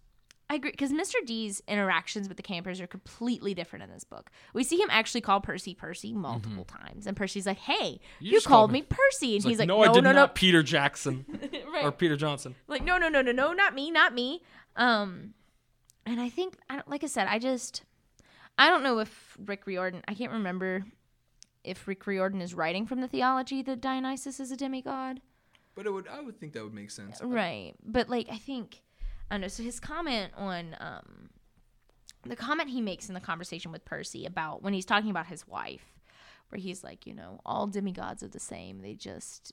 I 0.50 0.56
agree 0.56 0.72
because 0.72 0.92
Mr. 0.92 1.14
D's 1.24 1.62
interactions 1.66 2.28
with 2.28 2.36
the 2.36 2.42
campers 2.42 2.80
are 2.80 2.86
completely 2.86 3.54
different 3.54 3.82
in 3.82 3.90
this 3.90 4.04
book. 4.04 4.30
We 4.52 4.62
see 4.62 4.76
him 4.80 4.88
actually 4.90 5.22
call 5.22 5.40
Percy 5.40 5.74
Percy 5.74 6.12
multiple 6.12 6.64
times, 6.64 7.06
and 7.06 7.16
Percy's 7.16 7.46
like, 7.46 7.56
"Hey, 7.58 7.98
you, 8.20 8.32
just 8.32 8.46
called 8.46 8.68
called 8.68 8.72
me 8.72 8.82
me- 8.82 8.86
Percy," 8.90 9.36
and 9.36 9.44
he's 9.44 9.58
like, 9.58 9.68
no, 9.68 9.78
"No, 9.82 9.90
I 9.90 9.92
did 9.94 10.04
no, 10.04 10.12
not, 10.12 10.28
no, 10.28 10.32
Peter 10.34 10.62
Jackson 10.62 11.24
right. 11.72 11.84
or 11.84 11.92
Peter 11.92 12.16
Johnson. 12.16 12.54
like 12.68 12.84
no 12.84 12.98
no 12.98 13.08
no 13.08 13.22
no 13.22 13.32
no 13.32 13.52
not 13.52 13.74
me 13.74 13.90
not 13.90 14.12
me 14.12 14.42
um 14.76 15.32
and 16.04 16.20
i 16.20 16.28
think 16.28 16.56
I 16.68 16.74
don't, 16.74 16.88
like 16.88 17.02
i 17.04 17.06
said 17.06 17.26
i 17.28 17.38
just 17.38 17.82
i 18.58 18.68
don't 18.68 18.82
know 18.82 18.98
if 18.98 19.36
rick 19.46 19.66
riordan 19.66 20.02
i 20.08 20.14
can't 20.14 20.32
remember 20.32 20.84
if 21.62 21.86
rick 21.88 22.06
riordan 22.06 22.40
is 22.42 22.52
writing 22.54 22.84
from 22.86 23.00
the 23.00 23.08
theology 23.08 23.62
that 23.62 23.80
dionysus 23.80 24.40
is 24.40 24.50
a 24.50 24.56
demigod 24.56 25.20
But 25.74 25.86
it 25.86 25.92
would, 25.92 26.06
I 26.08 26.20
would 26.20 26.38
think 26.38 26.52
that 26.52 26.64
would 26.64 26.74
make 26.74 26.90
sense. 26.90 27.20
right 27.22 27.72
but 27.84 28.08
like 28.10 28.28
i 28.30 28.36
think 28.36 28.82
i 29.30 29.38
know 29.38 29.48
so 29.48 29.62
his 29.62 29.80
comment 29.80 30.32
on 30.36 30.76
um 30.80 31.30
the 32.26 32.36
comment 32.36 32.70
he 32.70 32.80
makes 32.80 33.08
in 33.08 33.14
the 33.14 33.20
conversation 33.20 33.70
with 33.70 33.84
percy 33.84 34.24
about 34.24 34.62
when 34.62 34.72
he's 34.72 34.86
talking 34.86 35.10
about 35.10 35.26
his 35.26 35.46
wife 35.46 35.94
where 36.54 36.60
he's 36.60 36.84
like, 36.84 37.06
you 37.06 37.14
know, 37.14 37.40
all 37.44 37.66
demigods 37.66 38.22
are 38.22 38.28
the 38.28 38.38
same. 38.38 38.80
They 38.80 38.94
just 38.94 39.52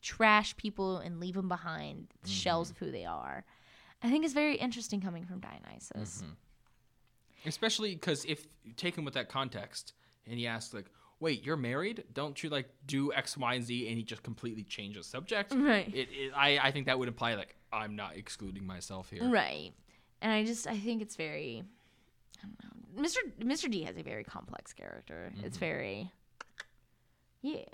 trash 0.00 0.56
people 0.56 0.96
and 0.98 1.20
leave 1.20 1.34
them 1.34 1.48
behind 1.48 2.08
shells 2.24 2.70
of 2.70 2.78
who 2.78 2.90
they 2.90 3.04
are. 3.04 3.44
I 4.02 4.10
think 4.10 4.24
it's 4.24 4.34
very 4.34 4.56
interesting 4.56 5.00
coming 5.00 5.26
from 5.26 5.40
Dionysus. 5.40 6.22
Especially 7.44 7.94
because 7.94 8.24
if 8.24 8.46
taken 8.76 9.04
with 9.04 9.14
that 9.14 9.28
context, 9.28 9.92
and 10.26 10.38
he 10.38 10.46
asks 10.46 10.72
like, 10.72 10.86
"Wait, 11.20 11.44
you're 11.44 11.56
married? 11.56 12.04
Don't 12.12 12.42
you 12.42 12.50
like 12.50 12.68
do 12.86 13.12
X, 13.12 13.36
Y, 13.36 13.54
and 13.54 13.64
Z?" 13.64 13.88
And 13.88 13.96
he 13.96 14.02
just 14.02 14.22
completely 14.22 14.64
changes 14.64 15.06
subject. 15.06 15.54
Right. 15.54 15.88
It, 15.94 16.08
it, 16.10 16.32
I, 16.36 16.58
I 16.58 16.70
think 16.70 16.86
that 16.86 16.98
would 16.98 17.08
imply 17.08 17.34
like 17.34 17.56
I'm 17.72 17.96
not 17.96 18.16
excluding 18.16 18.66
myself 18.66 19.10
here. 19.10 19.28
Right. 19.28 19.72
And 20.20 20.32
I 20.32 20.44
just 20.44 20.66
I 20.66 20.78
think 20.78 21.02
it's 21.02 21.16
very 21.16 21.62
I 22.42 22.46
don't 22.46 22.64
know. 22.96 23.02
Mr. 23.02 23.18
Mr. 23.44 23.70
D 23.70 23.82
has 23.84 23.96
a 23.96 24.02
very 24.02 24.24
complex 24.24 24.72
character. 24.72 25.32
It's 25.42 25.56
very 25.58 26.10
Yeah. 27.42 27.64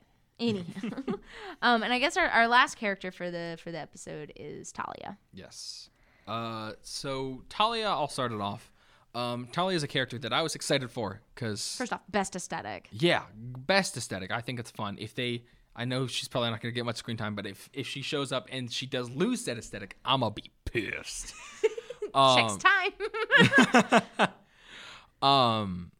Anyhow. 0.40 0.64
um 1.62 1.82
and 1.82 1.92
I 1.92 1.98
guess 1.98 2.16
our, 2.16 2.26
our 2.26 2.48
last 2.48 2.76
character 2.76 3.10
for 3.10 3.30
the 3.30 3.56
for 3.62 3.70
the 3.70 3.78
episode 3.78 4.32
is 4.36 4.72
Thalia. 4.72 5.16
Yes. 5.32 5.90
Uh, 6.26 6.72
so 6.82 7.42
Thalia, 7.50 7.88
I'll 7.88 8.08
start 8.08 8.32
it 8.32 8.40
off. 8.40 8.72
Um, 9.15 9.47
Thalia 9.53 9.77
is 9.77 9.82
a 9.82 9.89
character 9.89 10.19
that 10.19 10.32
I 10.32 10.43
was 10.43 10.55
excited 10.55 10.91
for 10.91 11.20
because 11.35 11.77
First 11.77 11.93
off, 11.93 12.01
best 12.09 12.35
aesthetic. 12.35 12.89
yeah, 12.91 13.23
best 13.35 13.97
aesthetic. 13.97 14.31
I 14.32 14.41
think 14.41 14.59
it's 14.59 14.70
fun. 14.73 14.97
If 14.99 15.15
they, 15.15 15.45
I 15.77 15.85
know 15.85 16.07
she's 16.07 16.27
probably 16.28 16.51
not 16.51 16.61
gonna 16.61 16.73
get 16.73 16.85
much 16.85 16.97
screen 16.97 17.16
time, 17.16 17.35
but 17.35 17.47
if 17.47 17.70
if 17.73 17.86
she 17.86 18.03
shows 18.03 18.32
up 18.32 18.49
and 18.51 18.73
she 18.73 18.86
does 18.86 19.09
lose 19.11 19.45
that 19.45 19.57
aesthetic, 19.59 19.97
I'm 20.05 20.20
gonna 20.20 20.32
be 20.35 20.51
pissed. 20.65 21.32
Checks 22.15 22.57
time. 22.57 24.28
Um, 25.23 25.91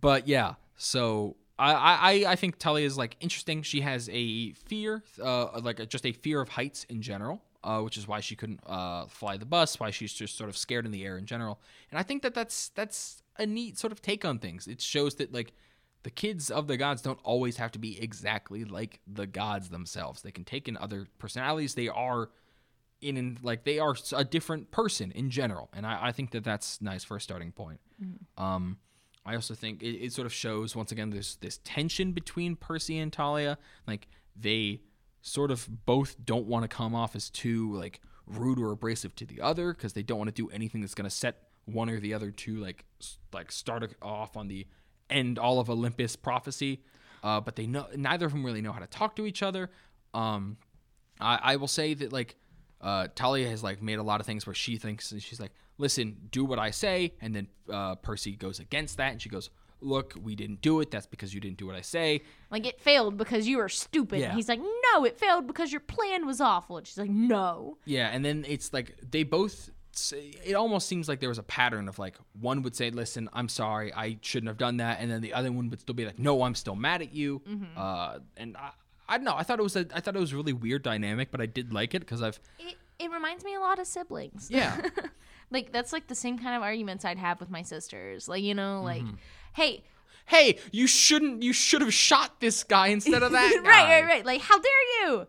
but 0.00 0.28
yeah, 0.28 0.54
so 0.76 1.36
I 1.58 1.72
I 1.72 2.32
I 2.32 2.36
think 2.36 2.58
Thalia 2.58 2.84
is 2.86 2.98
like 2.98 3.16
interesting. 3.20 3.62
She 3.62 3.80
has 3.80 4.08
a 4.12 4.52
fear, 4.52 5.02
uh, 5.22 5.60
like 5.62 5.80
a, 5.80 5.86
just 5.86 6.04
a 6.04 6.12
fear 6.12 6.40
of 6.42 6.50
heights 6.50 6.84
in 6.90 7.00
general. 7.00 7.42
Uh, 7.62 7.82
which 7.82 7.98
is 7.98 8.08
why 8.08 8.20
she 8.20 8.34
couldn't 8.34 8.60
uh, 8.66 9.04
fly 9.04 9.36
the 9.36 9.44
bus, 9.44 9.78
why 9.78 9.90
she's 9.90 10.14
just 10.14 10.34
sort 10.34 10.48
of 10.48 10.56
scared 10.56 10.86
in 10.86 10.92
the 10.92 11.04
air 11.04 11.18
in 11.18 11.26
general. 11.26 11.60
And 11.90 11.98
I 11.98 12.02
think 12.02 12.22
that 12.22 12.32
that's 12.32 12.70
that's 12.70 13.22
a 13.36 13.44
neat 13.44 13.78
sort 13.78 13.92
of 13.92 14.00
take 14.00 14.24
on 14.24 14.38
things. 14.38 14.66
It 14.66 14.80
shows 14.80 15.16
that 15.16 15.30
like 15.34 15.52
the 16.02 16.10
kids 16.10 16.50
of 16.50 16.68
the 16.68 16.78
gods 16.78 17.02
don't 17.02 17.18
always 17.22 17.58
have 17.58 17.72
to 17.72 17.78
be 17.78 18.00
exactly 18.00 18.64
like 18.64 19.00
the 19.06 19.26
gods 19.26 19.68
themselves. 19.68 20.22
They 20.22 20.30
can 20.30 20.44
take 20.44 20.68
in 20.68 20.78
other 20.78 21.06
personalities. 21.18 21.74
They 21.74 21.88
are 21.88 22.30
in, 23.02 23.18
in 23.18 23.38
like 23.42 23.64
they 23.64 23.78
are 23.78 23.94
a 24.16 24.24
different 24.24 24.70
person 24.70 25.12
in 25.12 25.30
general, 25.30 25.68
and 25.74 25.86
I, 25.86 26.06
I 26.08 26.12
think 26.12 26.30
that 26.30 26.44
that's 26.44 26.80
nice 26.80 27.04
for 27.04 27.18
a 27.18 27.20
starting 27.20 27.52
point. 27.52 27.80
Um, 28.42 28.78
I 29.26 29.34
also 29.34 29.54
think 29.54 29.82
it, 29.82 30.02
it 30.02 30.12
sort 30.12 30.24
of 30.24 30.32
shows 30.32 30.74
once 30.74 30.92
again 30.92 31.10
there's 31.10 31.36
this 31.36 31.60
tension 31.62 32.12
between 32.12 32.56
Percy 32.56 32.98
and 32.98 33.14
Thalia. 33.14 33.58
Like 33.86 34.08
they 34.34 34.80
sort 35.22 35.50
of 35.50 35.68
both 35.86 36.16
don't 36.24 36.46
want 36.46 36.64
to 36.64 36.68
come 36.68 36.94
off 36.94 37.14
as 37.14 37.30
too 37.30 37.74
like 37.74 38.00
rude 38.26 38.58
or 38.58 38.70
abrasive 38.70 39.14
to 39.16 39.26
the 39.26 39.40
other 39.40 39.72
because 39.72 39.92
they 39.92 40.02
don't 40.02 40.18
want 40.18 40.28
to 40.28 40.42
do 40.42 40.48
anything 40.50 40.80
that's 40.80 40.94
going 40.94 41.08
to 41.08 41.14
set 41.14 41.48
one 41.66 41.90
or 41.90 42.00
the 42.00 42.14
other 42.14 42.30
to 42.30 42.56
like 42.56 42.84
like 43.32 43.52
start 43.52 43.94
off 44.02 44.36
on 44.36 44.48
the 44.48 44.66
end 45.08 45.38
all 45.38 45.60
of 45.60 45.68
Olympus 45.68 46.16
prophecy. 46.16 46.82
Uh, 47.22 47.40
but 47.40 47.56
they 47.56 47.66
know 47.66 47.86
neither 47.96 48.26
of 48.26 48.32
them 48.32 48.44
really 48.44 48.62
know 48.62 48.72
how 48.72 48.80
to 48.80 48.86
talk 48.86 49.14
to 49.16 49.26
each 49.26 49.42
other. 49.42 49.70
Um, 50.14 50.56
I, 51.20 51.38
I 51.42 51.56
will 51.56 51.68
say 51.68 51.92
that 51.94 52.12
like 52.12 52.36
uh, 52.80 53.08
Thalia 53.14 53.48
has 53.48 53.62
like 53.62 53.82
made 53.82 53.98
a 53.98 54.02
lot 54.02 54.20
of 54.20 54.26
things 54.26 54.46
where 54.46 54.54
she 54.54 54.76
thinks 54.76 55.12
and 55.12 55.22
she's 55.22 55.38
like, 55.40 55.52
listen, 55.76 56.16
do 56.30 56.44
what 56.44 56.58
I 56.58 56.70
say, 56.70 57.14
and 57.20 57.34
then 57.34 57.48
uh, 57.70 57.96
Percy 57.96 58.36
goes 58.36 58.60
against 58.60 58.98
that, 58.98 59.12
and 59.12 59.20
she 59.20 59.28
goes, 59.28 59.50
look, 59.80 60.14
we 60.22 60.34
didn't 60.34 60.60
do 60.62 60.80
it. 60.80 60.90
That's 60.90 61.06
because 61.06 61.32
you 61.34 61.40
didn't 61.40 61.56
do 61.58 61.66
what 61.66 61.76
I 61.76 61.80
say. 61.80 62.22
Like 62.50 62.66
it 62.66 62.80
failed 62.80 63.16
because 63.16 63.46
you 63.48 63.58
were 63.58 63.68
stupid. 63.68 64.20
Yeah. 64.20 64.34
He's 64.34 64.48
like, 64.48 64.60
no, 64.92 65.04
it 65.04 65.18
failed 65.18 65.46
because 65.46 65.72
your 65.72 65.80
plan 65.80 66.26
was 66.26 66.40
awful. 66.40 66.78
And 66.78 66.86
she's 66.86 66.98
like, 66.98 67.10
no. 67.10 67.78
Yeah, 67.84 68.08
and 68.08 68.24
then 68.24 68.44
it's 68.48 68.72
like 68.72 68.96
they 69.10 69.22
both. 69.22 69.70
It 70.12 70.54
almost 70.54 70.86
seems 70.86 71.08
like 71.08 71.18
there 71.20 71.28
was 71.28 71.38
a 71.38 71.42
pattern 71.42 71.88
of 71.88 71.98
like 71.98 72.16
one 72.40 72.62
would 72.62 72.76
say, 72.76 72.90
"Listen, 72.90 73.28
I'm 73.32 73.48
sorry, 73.48 73.92
I 73.92 74.18
shouldn't 74.22 74.48
have 74.48 74.56
done 74.56 74.76
that," 74.78 74.98
and 75.00 75.10
then 75.10 75.20
the 75.20 75.34
other 75.34 75.50
one 75.52 75.68
would 75.68 75.80
still 75.80 75.96
be 75.96 76.06
like, 76.06 76.18
"No, 76.18 76.42
I'm 76.44 76.54
still 76.54 76.76
mad 76.76 77.02
at 77.02 77.12
you." 77.12 77.42
Uh, 77.76 78.20
and 78.36 78.56
I, 78.56 78.70
I 79.08 79.16
don't 79.16 79.24
know. 79.24 79.34
I 79.36 79.42
thought 79.42 79.58
it 79.58 79.62
was 79.62 79.74
a, 79.76 79.86
I 79.92 80.00
thought 80.00 80.14
it 80.16 80.20
was 80.20 80.32
a 80.32 80.36
really 80.36 80.52
weird 80.52 80.84
dynamic, 80.84 81.30
but 81.32 81.40
I 81.40 81.46
did 81.46 81.72
like 81.72 81.92
it 81.94 82.00
because 82.00 82.22
I've 82.22 82.38
It, 82.60 82.76
it 83.00 83.10
reminds 83.10 83.44
me 83.44 83.54
a 83.56 83.60
lot 83.60 83.78
of 83.80 83.86
siblings. 83.88 84.48
yeah, 84.50 84.80
like 85.50 85.72
that's 85.72 85.92
like 85.92 86.06
the 86.06 86.14
same 86.14 86.38
kind 86.38 86.54
of 86.56 86.62
arguments 86.62 87.04
I'd 87.04 87.18
have 87.18 87.40
with 87.40 87.50
my 87.50 87.62
sisters. 87.62 88.28
Like 88.28 88.44
you 88.44 88.54
know, 88.54 88.82
like, 88.82 89.02
hey, 89.54 89.82
hey, 90.26 90.58
you 90.72 90.86
shouldn't, 90.86 91.42
you 91.42 91.52
should 91.52 91.80
have 91.80 91.94
shot 91.94 92.40
this 92.40 92.64
guy 92.64 92.88
instead 92.88 93.22
of 93.22 93.32
that 93.32 93.60
guy. 93.64 93.68
right, 93.68 93.88
right, 93.90 94.04
right. 94.04 94.26
Like, 94.26 94.40
how 94.40 94.58
dare 94.58 95.02
you? 95.02 95.26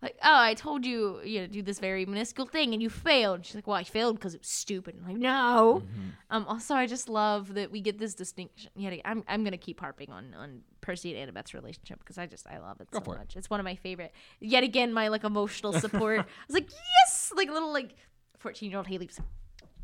Like, 0.00 0.16
oh, 0.22 0.40
I 0.40 0.54
told 0.54 0.86
you, 0.86 1.20
you 1.24 1.40
know, 1.40 1.48
do 1.48 1.60
this 1.60 1.80
very 1.80 2.06
minuscule 2.06 2.46
thing 2.46 2.72
and 2.72 2.80
you 2.80 2.88
failed. 2.88 3.44
She's 3.44 3.56
like, 3.56 3.66
well, 3.66 3.74
I 3.74 3.82
failed 3.82 4.14
because 4.14 4.32
it 4.32 4.42
was 4.42 4.48
stupid. 4.48 4.94
I'm 4.96 5.04
like, 5.08 5.16
no. 5.16 5.82
Mm-hmm. 5.84 6.08
Um, 6.30 6.46
also, 6.46 6.74
I 6.76 6.86
just 6.86 7.08
love 7.08 7.54
that 7.54 7.72
we 7.72 7.80
get 7.80 7.98
this 7.98 8.14
distinction. 8.14 8.70
Yet 8.76 8.92
again, 8.92 9.02
I'm, 9.04 9.24
I'm 9.26 9.42
gonna 9.42 9.56
keep 9.56 9.80
harping 9.80 10.10
on 10.12 10.34
on 10.38 10.60
Percy 10.82 11.10
and 11.10 11.18
Annabeth's 11.18 11.52
relationship 11.52 11.98
because 11.98 12.16
I 12.16 12.26
just 12.26 12.46
I 12.46 12.58
love 12.58 12.80
it 12.80 12.86
so 12.92 13.00
for 13.00 13.16
it. 13.16 13.18
much. 13.18 13.36
It's 13.36 13.50
one 13.50 13.58
of 13.58 13.64
my 13.64 13.74
favorite. 13.74 14.12
Yet 14.38 14.62
again, 14.62 14.92
my 14.92 15.08
like 15.08 15.24
emotional 15.24 15.72
support. 15.80 16.20
I 16.20 16.24
was 16.46 16.54
like, 16.54 16.70
yes, 16.70 17.32
like 17.34 17.50
little 17.50 17.72
like 17.72 17.96
14 18.38 18.70
year 18.70 18.78
old 18.78 18.86
Haleigh 18.86 19.08
was 19.08 19.18
like, 19.18 19.28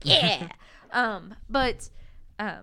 yeah. 0.05 0.49
um, 0.93 1.35
but 1.51 1.91
um, 2.39 2.63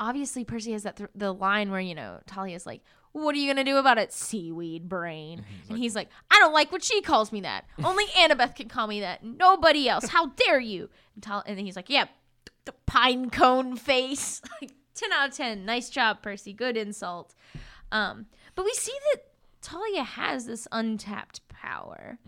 obviously 0.00 0.44
Percy 0.44 0.72
has 0.72 0.82
that 0.84 0.96
th- 0.96 1.10
the 1.14 1.32
line 1.32 1.70
where 1.70 1.80
you 1.80 1.94
know 1.94 2.20
Thalia's 2.26 2.66
like, 2.66 2.82
"What 3.12 3.34
are 3.34 3.38
you 3.38 3.48
gonna 3.50 3.64
do 3.64 3.76
about 3.78 3.98
it, 3.98 4.12
seaweed 4.12 4.88
brain?" 4.88 5.44
and 5.68 5.78
he's 5.78 5.94
like, 5.94 6.08
"I 6.30 6.38
don't 6.38 6.52
like 6.52 6.70
what 6.72 6.84
she 6.84 7.00
calls 7.02 7.32
me 7.32 7.40
that. 7.42 7.64
Only 7.84 8.04
Annabeth 8.06 8.54
can 8.56 8.68
call 8.68 8.86
me 8.86 9.00
that. 9.00 9.24
Nobody 9.24 9.88
else. 9.88 10.08
How 10.08 10.26
dare 10.26 10.60
you?" 10.60 10.88
And, 11.14 11.22
Tal- 11.22 11.42
and 11.46 11.56
then 11.58 11.64
he's 11.64 11.76
like, 11.76 11.90
"Yeah, 11.90 12.06
the 12.64 12.72
pine 12.86 13.30
cone 13.30 13.76
face." 13.76 14.42
like 14.60 14.72
ten 14.94 15.12
out 15.12 15.28
of 15.30 15.34
ten. 15.34 15.64
Nice 15.64 15.90
job, 15.90 16.22
Percy. 16.22 16.52
Good 16.52 16.76
insult. 16.76 17.34
Um, 17.92 18.26
but 18.54 18.64
we 18.64 18.72
see 18.74 18.94
that 19.12 19.22
Thalia 19.62 20.02
has 20.02 20.46
this 20.46 20.66
untapped 20.72 21.46
power. 21.48 22.18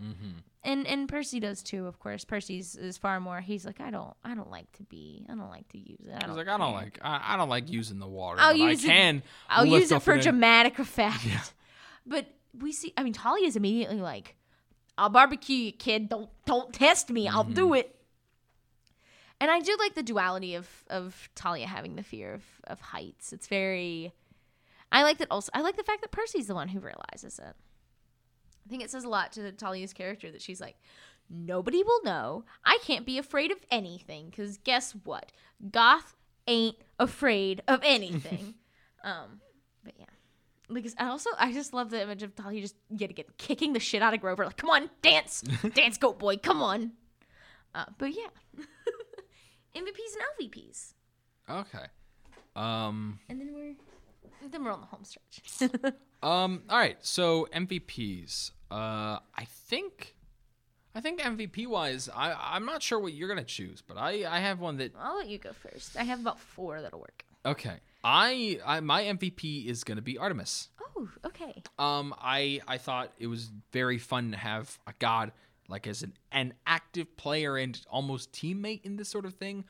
And 0.63 0.85
and 0.87 1.07
Percy 1.07 1.39
does 1.39 1.63
too, 1.63 1.87
of 1.87 1.99
course. 1.99 2.25
Percy's 2.25 2.75
is 2.75 2.97
far 2.97 3.19
more. 3.21 3.39
He's 3.39 3.65
like, 3.65 3.79
I 3.79 3.91
don't, 3.91 4.13
I 4.25 4.35
don't 4.35 4.51
like 4.51 4.69
to 4.73 4.83
be, 4.83 5.25
I 5.29 5.35
don't 5.35 5.49
like 5.49 5.67
to 5.69 5.77
use 5.77 6.05
it. 6.05 6.21
I 6.23 6.27
was 6.27 6.35
like, 6.35 6.49
I 6.49 6.57
don't 6.57 6.73
like, 6.73 6.99
I, 7.01 7.33
I 7.33 7.37
don't 7.37 7.47
like 7.47 7.69
using 7.69 7.99
the 7.99 8.07
water. 8.07 8.41
I'll 8.41 8.53
use 8.55 8.83
I 8.83 8.87
it- 8.87 8.91
can. 8.91 9.23
I'll 9.49 9.65
use 9.65 9.89
it 9.91 10.01
for 10.01 10.17
dramatic 10.17 10.77
effect. 10.77 11.25
Yeah. 11.25 11.39
But 12.05 12.25
we 12.59 12.73
see, 12.73 12.91
I 12.97 13.03
mean, 13.03 13.13
Thalia 13.13 13.47
is 13.47 13.55
immediately 13.55 14.01
like, 14.01 14.35
"I'll 14.97 15.09
barbecue 15.09 15.55
you, 15.55 15.71
kid. 15.71 16.09
Don't 16.09 16.29
don't 16.45 16.73
test 16.73 17.09
me. 17.09 17.27
I'll 17.29 17.43
Mm-hmm. 17.45 17.53
do 17.53 17.73
it." 17.75 17.95
And 19.39 19.49
I 19.49 19.61
do 19.61 19.75
like 19.79 19.93
the 19.95 20.03
duality 20.03 20.55
of 20.55 20.67
of 20.89 21.29
Thalia 21.35 21.67
having 21.67 21.95
the 21.95 22.03
fear 22.03 22.33
of 22.33 22.43
of 22.65 22.81
heights. 22.81 23.31
It's 23.31 23.47
very. 23.47 24.11
I 24.91 25.03
like 25.03 25.19
that 25.19 25.27
also. 25.31 25.51
I 25.53 25.61
like 25.61 25.77
the 25.77 25.83
fact 25.83 26.01
that 26.01 26.11
Percy's 26.11 26.47
the 26.47 26.55
one 26.55 26.67
who 26.67 26.79
realizes 26.79 27.39
it. 27.39 27.55
I 28.69 28.71
think 28.71 28.83
it 28.83 28.91
says 28.91 29.03
a 29.03 29.09
lot 29.09 29.31
to 29.31 29.51
Thalia's 29.51 29.93
character 29.93 30.29
that 30.31 30.43
she's 30.43 30.61
like, 30.61 30.75
nobody 31.27 31.81
will 31.81 32.03
know. 32.03 32.43
I 32.63 32.77
can't 32.83 33.03
be 33.03 33.17
afraid 33.17 33.51
of 33.51 33.57
anything 33.71 34.29
because 34.29 34.59
guess 34.59 34.91
what? 35.03 35.31
Goth 35.71 36.15
ain't 36.47 36.75
afraid 36.99 37.63
of 37.67 37.79
anything. 37.83 38.53
um, 39.03 39.41
but 39.83 39.93
yeah. 39.97 40.05
Because 40.71 40.93
I 40.99 41.07
also 41.07 41.31
I 41.39 41.51
just 41.51 41.73
love 41.73 41.89
the 41.89 41.99
image 41.99 42.21
of 42.21 42.33
Thalia 42.35 42.61
just 42.61 42.75
yet 42.95 43.09
again 43.09 43.25
kicking 43.39 43.73
the 43.73 43.79
shit 43.79 44.03
out 44.03 44.13
of 44.13 44.21
Grover. 44.21 44.45
Like, 44.45 44.57
come 44.57 44.69
on, 44.69 44.91
dance, 45.01 45.41
dance, 45.73 45.97
goat 45.97 46.19
boy, 46.19 46.37
come 46.37 46.61
on. 46.61 46.91
Uh, 47.73 47.85
but 47.97 48.11
yeah, 48.11 48.27
MVPs 49.75 50.13
and 50.15 50.51
LVPs, 50.51 50.93
Okay. 51.49 51.85
Um. 52.55 53.17
and 53.29 53.41
then 53.41 53.51
we're 53.55 53.73
then 54.51 54.63
we're 54.63 54.71
on 54.71 54.81
the 54.81 54.85
home 54.85 55.03
stretch. 55.03 55.71
Um. 56.21 56.61
All 56.69 56.77
right. 56.77 56.97
So 57.01 57.47
MVPs. 57.51 58.51
Uh. 58.71 59.19
I 59.35 59.45
think. 59.45 60.15
I 60.95 61.01
think 61.01 61.21
MVP 61.21 61.67
wise, 61.67 62.09
I 62.13 62.33
I'm 62.55 62.65
not 62.65 62.81
sure 62.81 62.99
what 62.99 63.13
you're 63.13 63.29
gonna 63.29 63.43
choose, 63.43 63.81
but 63.85 63.95
I 63.97 64.25
I 64.27 64.39
have 64.39 64.59
one 64.59 64.77
that 64.77 64.93
I'll 64.99 65.17
let 65.17 65.27
you 65.29 65.37
go 65.37 65.53
first. 65.53 65.95
I 65.95 66.03
have 66.03 66.19
about 66.19 66.39
four 66.39 66.81
that'll 66.81 66.99
work. 66.99 67.23
okay. 67.45 67.77
I 68.03 68.59
I 68.65 68.79
my 68.79 69.03
MVP 69.03 69.67
is 69.67 69.83
gonna 69.83 70.01
be 70.01 70.17
Artemis. 70.17 70.69
Oh, 70.97 71.07
okay. 71.25 71.61
Um, 71.77 72.15
I 72.19 72.59
I 72.67 72.77
thought 72.79 73.13
it 73.19 73.27
was 73.27 73.51
very 73.71 73.99
fun 73.99 74.31
to 74.31 74.37
have 74.37 74.79
a 74.87 74.93
god 74.99 75.31
like 75.67 75.85
as 75.85 76.01
an 76.01 76.13
an 76.31 76.53
active 76.65 77.15
player 77.17 77.55
and 77.55 77.79
almost 77.89 78.31
teammate 78.31 78.83
in 78.83 78.95
this 78.97 79.09
sort 79.09 79.25
of 79.25 79.35
thing. 79.35 79.65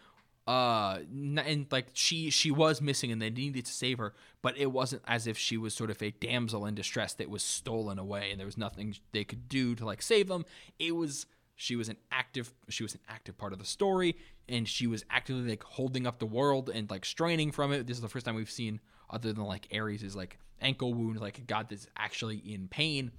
Uh, 0.49 1.01
and 1.11 1.67
like 1.69 1.85
she 1.93 2.31
she 2.31 2.49
was 2.49 2.81
missing 2.81 3.11
and 3.11 3.21
they 3.21 3.29
needed 3.29 3.65
to 3.65 3.71
save 3.71 3.99
her, 3.99 4.15
but 4.41 4.57
it 4.57 4.71
wasn't 4.71 4.99
as 5.07 5.27
if 5.27 5.37
she 5.37 5.57
was 5.57 5.75
sort 5.75 5.91
of 5.91 6.01
a 6.01 6.09
damsel 6.09 6.65
in 6.65 6.73
distress 6.73 7.13
that 7.13 7.29
was 7.29 7.43
stolen 7.43 7.99
away 7.99 8.31
and 8.31 8.39
there 8.39 8.47
was 8.47 8.57
nothing 8.57 8.95
they 9.11 9.23
could 9.23 9.47
do 9.47 9.75
to 9.75 9.85
like 9.85 10.01
save 10.01 10.27
them. 10.27 10.43
It 10.79 10.95
was 10.95 11.27
she 11.55 11.75
was 11.75 11.87
an 11.87 11.97
active 12.11 12.51
she 12.67 12.81
was 12.81 12.95
an 12.95 13.01
active 13.07 13.37
part 13.37 13.53
of 13.53 13.59
the 13.59 13.65
story 13.65 14.15
and 14.47 14.67
she 14.67 14.87
was 14.87 15.05
actively 15.11 15.47
like 15.47 15.63
holding 15.63 16.07
up 16.07 16.17
the 16.17 16.25
world 16.25 16.71
and 16.73 16.89
like 16.89 17.05
straining 17.05 17.51
from 17.51 17.71
it. 17.71 17.85
This 17.85 17.97
is 17.97 18.01
the 18.01 18.09
first 18.09 18.25
time 18.25 18.33
we've 18.33 18.49
seen 18.49 18.79
other 19.07 19.31
than 19.31 19.43
like 19.43 19.67
Ares 19.71 20.01
is 20.01 20.15
like 20.15 20.39
ankle 20.61 20.95
wound 20.95 21.19
like 21.19 21.45
god 21.45 21.67
that's 21.69 21.85
actually 21.95 22.37
in 22.37 22.67
pain. 22.69 23.11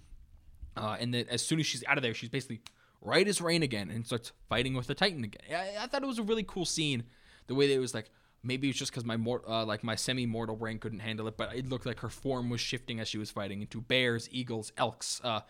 Uh, 0.77 0.97
and 0.99 1.15
then 1.15 1.27
as 1.31 1.47
soon 1.47 1.61
as 1.61 1.67
she's 1.67 1.85
out 1.87 1.97
of 1.97 2.03
there, 2.03 2.13
she's 2.13 2.29
basically 2.29 2.61
right 3.01 3.29
as 3.29 3.41
rain 3.41 3.63
again 3.63 3.89
and 3.89 4.05
starts 4.05 4.33
fighting 4.49 4.75
with 4.75 4.89
the 4.89 4.95
Titan 4.97 5.23
again. 5.23 5.43
I, 5.49 5.85
I 5.85 5.87
thought 5.87 6.03
it 6.03 6.07
was 6.07 6.19
a 6.19 6.25
really 6.25 6.43
cool 6.43 6.65
scene. 6.65 7.05
The 7.51 7.57
way 7.57 7.67
that 7.67 7.75
it 7.75 7.81
was 7.81 7.95
like 7.95 8.11
maybe 8.45 8.69
it's 8.69 8.79
just 8.79 8.93
because 8.93 9.05
my 9.05 9.17
mor- 9.17 9.43
uh, 9.45 9.65
like 9.65 9.83
my 9.83 9.97
semi-mortal 9.97 10.55
brain 10.55 10.79
couldn't 10.79 11.01
handle 11.01 11.27
it, 11.27 11.37
but 11.37 11.53
it 11.53 11.69
looked 11.69 11.85
like 11.85 11.99
her 11.99 12.09
form 12.09 12.49
was 12.49 12.61
shifting 12.61 13.01
as 13.01 13.09
she 13.09 13.19
was 13.19 13.29
fighting 13.29 13.61
into 13.61 13.81
bears, 13.81 14.29
eagles, 14.31 14.73
elks. 14.77 15.21
Uh, 15.25 15.41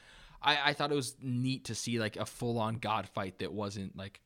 I, 0.43 0.71
I 0.71 0.73
thought 0.73 0.91
it 0.91 0.95
was 0.95 1.15
neat 1.21 1.67
to 1.67 1.75
see 1.75 1.99
like 2.01 2.17
a 2.17 2.25
full-on 2.25 2.77
god 2.77 3.07
fight 3.07 3.41
that 3.41 3.53
wasn't 3.53 3.99
like 3.99 4.23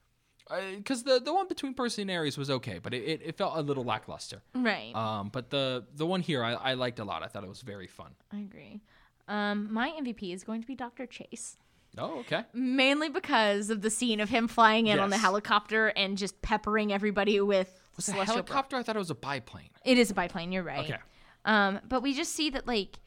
because 0.77 1.03
the 1.03 1.19
the 1.19 1.35
one 1.35 1.49
between 1.49 1.75
Percy 1.75 2.03
and 2.03 2.11
Ares 2.13 2.39
was 2.39 2.49
okay, 2.49 2.79
but 2.79 2.95
it, 2.95 3.03
it, 3.03 3.21
it 3.25 3.37
felt 3.37 3.57
a 3.57 3.61
little 3.61 3.83
lackluster. 3.83 4.41
Right. 4.55 4.95
Um, 4.95 5.31
but 5.31 5.51
the 5.51 5.87
the 5.97 6.07
one 6.07 6.21
here 6.21 6.45
I, 6.45 6.53
I 6.53 6.75
liked 6.75 7.01
a 7.01 7.05
lot. 7.05 7.25
I 7.25 7.27
thought 7.27 7.43
it 7.43 7.49
was 7.49 7.63
very 7.63 7.89
fun. 7.89 8.13
I 8.31 8.39
agree. 8.39 8.83
Um, 9.27 9.73
my 9.73 9.89
MVP 9.91 10.33
is 10.33 10.45
going 10.45 10.61
to 10.61 10.67
be 10.67 10.77
Dr. 10.77 11.07
Chase. 11.07 11.57
Oh, 11.97 12.21
okay. 12.21 12.45
mainly 12.53 13.09
because 13.09 13.71
of 13.71 13.81
the 13.83 13.91
scene 13.91 14.21
of 14.21 14.29
him 14.29 14.49
flying 14.49 14.87
in 14.89 14.99
on 14.99 15.11
the 15.11 15.19
helicopter 15.19 15.89
and 15.89 16.19
just 16.19 16.41
peppering 16.43 16.93
everybody 16.93 17.41
with 17.41 17.73
Was 17.97 18.09
it 18.09 18.13
a 18.13 18.15
celestial 18.15 18.43
bro- 18.43 18.53
helicopter? 18.55 18.77
I 18.77 18.83
thought 18.83 18.97
it 18.97 18.99
was 19.01 19.11
a 19.11 19.15
biplane. 19.15 19.71
It 19.85 19.99
is 19.99 20.11
a 20.11 20.15
biplane. 20.15 20.53
You're 20.53 20.63
right. 20.63 20.91
Okay. 20.91 20.99
Um, 21.45 21.81
but 21.89 22.03
we 22.03 22.15
just 22.15 22.33
see 22.33 22.51
that 22.51 22.67
like 22.67 22.99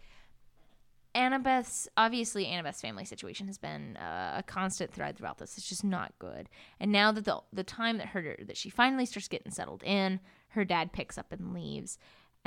Annabeth's 1.16 1.88
obviously 1.98 2.46
Annabeth's 2.46 2.82
family 2.82 3.04
situation 3.06 3.48
has 3.48 3.58
been 3.58 3.98
uh, 3.98 4.36
a 4.38 4.44
constant 4.44 4.94
thread 4.94 5.18
throughout 5.18 5.40
this. 5.40 5.58
It's 5.58 5.68
just 5.68 5.84
not 5.84 6.14
good. 6.20 6.48
And 6.80 6.92
now 6.92 7.12
that 7.12 7.26
the 7.26 7.40
the 7.52 7.64
time 7.64 7.98
that 7.98 8.08
her 8.10 8.38
that 8.46 8.58
she 8.58 8.70
finally 8.70 9.06
starts 9.06 9.28
getting 9.28 9.52
settled 9.52 9.84
in, 9.84 10.20
her 10.50 10.64
dad 10.64 10.94
picks 10.94 11.18
up 11.18 11.32
and 11.32 11.54
leaves. 11.54 11.98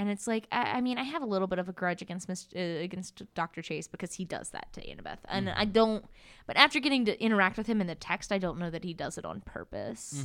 And 0.00 0.08
it's 0.08 0.26
like 0.26 0.46
I, 0.50 0.78
I 0.78 0.80
mean 0.80 0.96
I 0.96 1.02
have 1.02 1.22
a 1.22 1.26
little 1.26 1.46
bit 1.46 1.58
of 1.58 1.68
a 1.68 1.72
grudge 1.72 2.00
against 2.00 2.30
uh, 2.30 2.58
against 2.58 3.22
Dr. 3.34 3.60
Chase 3.60 3.86
because 3.86 4.14
he 4.14 4.24
does 4.24 4.48
that 4.50 4.72
to 4.72 4.80
Annabeth, 4.80 5.18
and 5.28 5.50
I 5.50 5.66
don't. 5.66 6.06
But 6.46 6.56
after 6.56 6.80
getting 6.80 7.04
to 7.04 7.22
interact 7.22 7.58
with 7.58 7.66
him 7.66 7.82
in 7.82 7.86
the 7.86 7.94
text, 7.94 8.32
I 8.32 8.38
don't 8.38 8.58
know 8.58 8.70
that 8.70 8.82
he 8.82 8.94
does 8.94 9.18
it 9.18 9.26
on 9.26 9.42
purpose. 9.42 10.24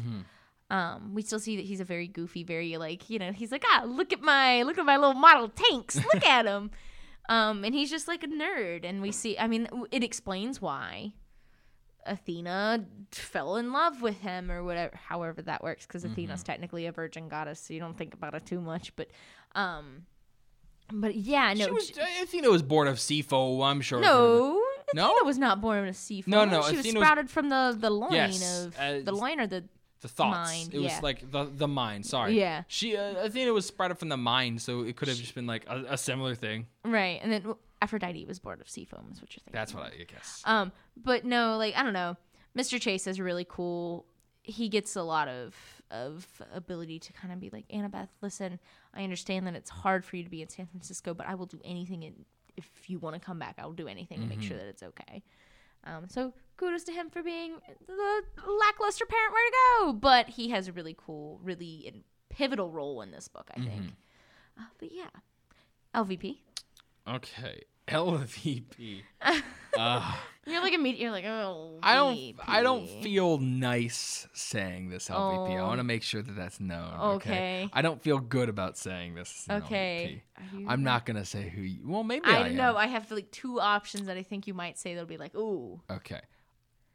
Um, 0.69 1.13
we 1.13 1.21
still 1.21 1.39
see 1.39 1.57
that 1.57 1.65
he's 1.65 1.81
a 1.81 1.83
very 1.83 2.07
goofy, 2.07 2.45
very 2.45 2.77
like 2.77 3.09
you 3.09 3.19
know 3.19 3.33
he's 3.33 3.51
like 3.51 3.65
ah 3.67 3.83
look 3.85 4.13
at 4.13 4.21
my 4.21 4.63
look 4.63 4.77
at 4.77 4.85
my 4.85 4.95
little 4.95 5.13
model 5.13 5.49
tanks, 5.49 5.97
look 5.97 6.25
at 6.37 6.45
him. 6.45 6.71
Um, 7.27 7.65
and 7.65 7.75
he's 7.75 7.89
just 7.89 8.07
like 8.07 8.23
a 8.23 8.27
nerd, 8.27 8.85
and 8.85 9.01
we 9.01 9.11
see. 9.11 9.37
I 9.37 9.47
mean, 9.47 9.67
it 9.91 10.03
explains 10.03 10.61
why 10.61 11.13
Athena 12.05 12.85
fell 13.11 13.55
in 13.55 13.71
love 13.71 14.01
with 14.01 14.21
him, 14.21 14.51
or 14.51 14.63
whatever, 14.63 14.95
however 14.95 15.41
that 15.41 15.63
works, 15.63 15.85
because 15.87 16.05
Athena's 16.05 16.43
technically 16.43 16.85
a 16.85 16.91
virgin 16.91 17.27
goddess, 17.27 17.59
so 17.59 17.73
you 17.73 17.79
don't 17.79 17.97
think 17.97 18.13
about 18.13 18.35
it 18.35 18.45
too 18.45 18.61
much. 18.61 18.95
But, 18.95 19.09
um, 19.55 20.05
but 20.93 21.15
yeah, 21.15 21.53
no, 21.53 21.65
she 21.65 21.71
was, 21.71 21.89
j- 21.89 22.01
Athena 22.21 22.49
was 22.49 22.61
born 22.61 22.87
of 22.87 22.97
Sifo, 22.97 23.65
I'm 23.65 23.81
sure. 23.81 23.99
no, 23.99 24.61
No? 24.93 25.05
Athena 25.11 25.25
was 25.25 25.37
not 25.39 25.61
born 25.61 25.79
of 25.79 25.85
a 25.85 25.93
sea. 25.93 26.23
No, 26.27 26.45
no, 26.45 26.61
she 26.63 26.75
was 26.75 26.79
Athena 26.81 26.99
was- 26.99 27.07
sprouted 27.07 27.29
from 27.29 27.49
the 27.49 27.75
the 27.79 27.89
loin 27.89 28.11
Yes, 28.13 28.65
of 28.65 28.77
uh, 28.77 28.99
the 29.03 29.11
loin 29.11 29.39
or 29.39 29.47
the 29.47 29.63
The 30.01 30.07
thoughts. 30.07 30.51
Mind, 30.51 30.73
it 30.73 30.79
was 30.79 30.91
yeah. 30.91 30.99
like 31.01 31.31
the 31.31 31.45
the 31.45 31.67
mind. 31.67 32.05
Sorry. 32.05 32.37
Yeah. 32.37 32.63
She 32.67 32.95
uh, 32.95 33.25
Athena 33.25 33.51
was 33.53 33.65
sprouted 33.65 33.97
from 33.97 34.09
the 34.09 34.17
mind, 34.17 34.61
so 34.61 34.81
it 34.81 34.95
could 34.95 35.07
have 35.07 35.17
just 35.17 35.33
been 35.33 35.47
like 35.47 35.65
a, 35.67 35.85
a 35.89 35.97
similar 35.97 36.35
thing. 36.35 36.67
right, 36.83 37.19
and 37.23 37.31
then 37.31 37.41
well, 37.45 37.57
Aphrodite 37.81 38.25
was 38.25 38.39
born 38.39 38.61
of 38.61 38.69
sea 38.69 38.85
foam, 38.85 39.09
is 39.11 39.19
what 39.21 39.31
you're 39.33 39.41
thinking. 39.43 39.53
That's 39.53 39.73
what 39.73 39.83
I 39.83 40.03
guess. 40.03 40.41
Um, 40.45 40.71
but 40.95 41.25
no, 41.25 41.57
like 41.57 41.75
I 41.75 41.81
don't 41.83 41.93
know. 41.93 42.15
Mr. 42.55 42.79
Chase 42.79 43.07
is 43.07 43.19
really 43.19 43.45
cool. 43.49 44.05
He 44.43 44.69
gets 44.69 44.95
a 44.95 45.01
lot 45.01 45.27
of 45.27 45.55
of 45.91 46.27
ability 46.53 46.99
to 46.99 47.13
kind 47.13 47.33
of 47.33 47.39
be 47.39 47.49
like 47.49 47.67
Annabeth. 47.69 48.09
Listen, 48.21 48.59
I 48.93 49.03
understand 49.03 49.47
that 49.47 49.55
it's 49.55 49.69
hard 49.69 50.03
for 50.05 50.15
you 50.17 50.23
to 50.23 50.29
be 50.29 50.41
in 50.41 50.49
San 50.49 50.65
Francisco, 50.67 51.13
but 51.13 51.27
I 51.27 51.35
will 51.35 51.45
do 51.45 51.59
anything. 51.63 52.03
In, 52.03 52.25
if 52.57 52.67
you 52.87 52.99
want 52.99 53.15
to 53.15 53.19
come 53.19 53.39
back, 53.39 53.55
I 53.57 53.65
will 53.65 53.73
do 53.73 53.87
anything 53.87 54.19
to 54.21 54.25
make 54.25 54.41
sure 54.41 54.57
that 54.57 54.67
it's 54.67 54.83
okay. 54.83 55.23
Um, 55.83 56.05
so 56.09 56.33
kudos 56.57 56.83
to 56.85 56.91
him 56.91 57.09
for 57.09 57.21
being 57.21 57.57
the 57.85 58.23
lackluster 58.47 59.05
parent 59.05 59.31
where 59.33 59.49
to 59.49 59.55
go, 59.79 59.93
but 59.93 60.29
he 60.29 60.49
has 60.49 60.67
a 60.67 60.71
really 60.71 60.95
cool, 60.97 61.39
really 61.43 62.03
pivotal 62.29 62.71
role 62.71 63.01
in 63.01 63.11
this 63.11 63.27
book. 63.27 63.49
I 63.55 63.59
think. 63.59 63.91
Uh, 64.57 64.63
but 64.79 64.91
yeah, 64.91 65.09
LVP. 65.93 66.37
Okay. 67.07 67.61
LVP. 67.87 69.01
uh, 69.77 70.15
You're 70.47 70.61
like 70.61 70.73
immediate. 70.73 71.01
You're 71.01 71.11
like 71.11 71.25
oh. 71.25 71.79
I 71.81 71.95
don't. 71.95 72.35
I 72.47 72.61
don't 72.61 72.87
feel 73.01 73.39
nice 73.39 74.27
saying 74.33 74.89
this 74.89 75.09
LVP. 75.09 75.55
I 75.55 75.57
Oh. 75.59 75.67
want 75.67 75.79
to 75.79 75.83
make 75.83 76.03
sure 76.03 76.21
that 76.21 76.35
that's 76.35 76.59
known. 76.59 76.93
Okay. 77.15 77.67
I 77.73 77.81
don't 77.81 77.99
feel 78.01 78.19
good 78.19 78.47
about 78.49 78.77
saying 78.77 79.15
this. 79.15 79.47
Okay. 79.49 80.23
You- 80.53 80.67
I'm 80.67 80.83
not 80.83 81.05
gonna 81.05 81.25
say 81.25 81.49
who. 81.49 81.61
You, 81.61 81.79
well, 81.83 82.03
maybe 82.03 82.25
I 82.27 82.35
I, 82.37 82.43
don't 82.43 82.55
know. 82.55 82.77
I 82.77 82.85
have 82.87 83.09
like 83.09 83.31
two 83.31 83.59
options 83.59 84.05
that 84.07 84.17
I 84.17 84.23
think 84.23 84.45
you 84.45 84.53
might 84.53 84.77
say. 84.77 84.93
That'll 84.93 85.07
be 85.07 85.17
like, 85.17 85.33
ooh. 85.35 85.81
Okay. 85.89 86.21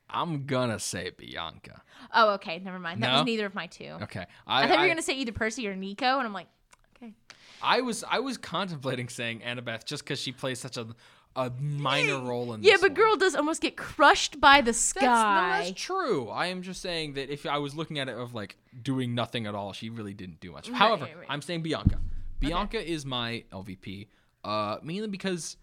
I'm 0.09 0.45
gonna 0.47 0.79
say 0.79 1.11
Bianca. 1.17 1.83
Oh, 2.15 2.35
okay. 2.35 2.59
Never 2.59 2.79
mind. 2.79 3.03
That 3.03 3.09
No? 3.11 3.17
was 3.19 3.27
neither 3.27 3.47
of 3.47 3.55
my 3.55 3.67
two. 3.67 3.97
Okay. 4.03 4.27
I, 4.47 4.67
thought 4.67 4.77
you 4.79 4.83
were 4.83 4.89
gonna 4.89 5.03
say 5.03 5.15
either 5.15 5.33
Percy 5.33 5.67
or 5.69 5.75
Nico, 5.77 6.19
and 6.19 6.27
I'm 6.27 6.33
like, 6.33 6.49
okay. 7.03 7.15
I 7.63 7.81
was 7.81 8.05
I 8.09 8.21
was 8.21 8.37
contemplating 8.39 9.09
saying 9.09 9.41
Annabeth 9.41 9.85
just 9.85 10.05
because 10.05 10.21
she 10.21 10.33
plays 10.33 10.59
such 10.59 10.77
a 10.77 10.87
a 11.37 11.49
minor 11.61 12.21
role 12.21 12.53
in 12.55 12.61
the 12.61 12.67
Yeah, 12.67 12.75
but 12.81 12.91
one. 12.91 12.95
girl 12.95 13.17
does 13.17 13.37
almost 13.37 13.63
get 13.63 13.77
crushed 13.77 14.41
by 14.41 14.61
the 14.61 14.67
That's, 14.73 14.79
sky. 14.79 15.05
no, 15.61 15.65
that's 15.65 15.81
true. 15.81 16.29
I 16.29 16.47
am 16.47 16.61
just 16.63 16.83
saying 16.83 17.15
that 17.15 17.31
if 17.33 17.47
I 17.47 17.59
was 17.59 17.77
looking 17.77 18.01
at 18.01 18.09
it 18.09 18.17
of 18.17 18.35
like 18.35 18.57
doing 18.83 19.15
nothing 19.15 19.47
at 19.47 19.55
all, 19.55 19.73
she 19.73 19.91
really 19.91 20.13
didn't 20.13 20.41
do 20.41 20.51
much. 20.51 20.69
However, 20.71 21.05
right. 21.05 21.27
I'm 21.29 21.41
saying 21.41 21.63
Bianca. 21.63 22.01
Bianca 22.41 22.81
is 22.85 23.07
my 23.07 23.45
LVP, 23.53 24.09
uh, 24.43 24.79
mainly 24.83 25.07
because 25.09 25.57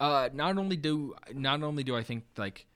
uh, 0.00 0.28
not 0.34 0.58
only 0.58 0.76
do 0.76 1.14
not 1.32 1.62
only 1.62 1.84
do 1.84 1.96
I 1.96 2.02
think 2.02 2.24
like 2.36 2.66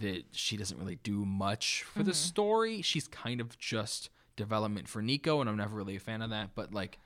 that 0.00 0.24
she 0.32 0.56
doesn't 0.58 0.78
really 0.78 0.98
do 1.02 1.24
much 1.24 1.84
for 1.84 2.00
Mm-hmm. 2.00 2.08
the 2.08 2.14
story. 2.14 2.82
She's 2.82 3.08
kind 3.08 3.40
of 3.40 3.58
just 3.58 4.10
development 4.36 4.88
for 4.88 5.00
Nico, 5.00 5.40
and 5.40 5.48
I'm 5.48 5.56
never 5.56 5.74
really 5.74 5.96
a 5.96 6.00
fan 6.00 6.20
of 6.22 6.30
that. 6.30 6.50
But 6.54 6.74
like 6.74 6.98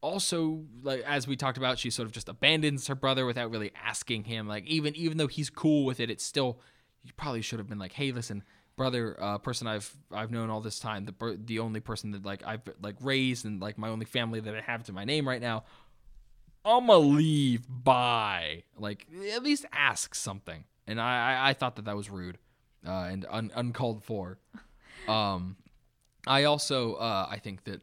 also 0.00 0.64
like 0.82 1.02
as 1.02 1.26
we 1.26 1.36
talked 1.36 1.58
about 1.58 1.78
she 1.78 1.90
sort 1.90 2.06
of 2.06 2.12
just 2.12 2.28
abandons 2.28 2.86
her 2.86 2.94
brother 2.94 3.24
without 3.26 3.50
really 3.50 3.72
asking 3.82 4.24
him 4.24 4.46
like 4.46 4.64
even 4.66 4.94
even 4.94 5.16
though 5.18 5.26
he's 5.26 5.50
cool 5.50 5.84
with 5.84 6.00
it 6.00 6.10
it's 6.10 6.24
still 6.24 6.60
you 7.02 7.12
probably 7.16 7.42
should 7.42 7.58
have 7.58 7.68
been 7.68 7.78
like 7.78 7.92
hey 7.92 8.12
listen 8.12 8.42
brother 8.76 9.16
uh 9.20 9.38
person 9.38 9.66
i've 9.66 9.96
i've 10.12 10.30
known 10.30 10.50
all 10.50 10.60
this 10.60 10.78
time 10.78 11.06
the 11.06 11.38
the 11.44 11.58
only 11.58 11.80
person 11.80 12.10
that 12.10 12.24
like 12.24 12.42
i've 12.46 12.60
like 12.82 12.96
raised 13.00 13.46
and 13.46 13.60
like 13.60 13.78
my 13.78 13.88
only 13.88 14.04
family 14.04 14.38
that 14.38 14.54
i 14.54 14.60
have 14.60 14.84
to 14.84 14.92
my 14.92 15.04
name 15.04 15.26
right 15.26 15.40
now 15.40 15.64
i'm 16.64 16.86
gonna 16.86 16.98
leave 16.98 17.62
bye 17.68 18.62
like 18.78 19.06
at 19.32 19.42
least 19.42 19.64
ask 19.72 20.14
something. 20.14 20.64
And 20.86 21.00
i 21.00 21.32
i, 21.32 21.50
I 21.50 21.52
thought 21.54 21.76
that 21.76 21.86
that 21.86 21.96
was 21.96 22.10
rude 22.10 22.38
uh 22.86 23.08
and 23.10 23.26
un- 23.30 23.52
uncalled 23.54 24.04
for. 24.04 24.38
Um 25.08 25.54
i 26.26 26.44
also 26.44 26.94
uh 26.94 27.28
i 27.30 27.38
think 27.38 27.62
that 27.64 27.80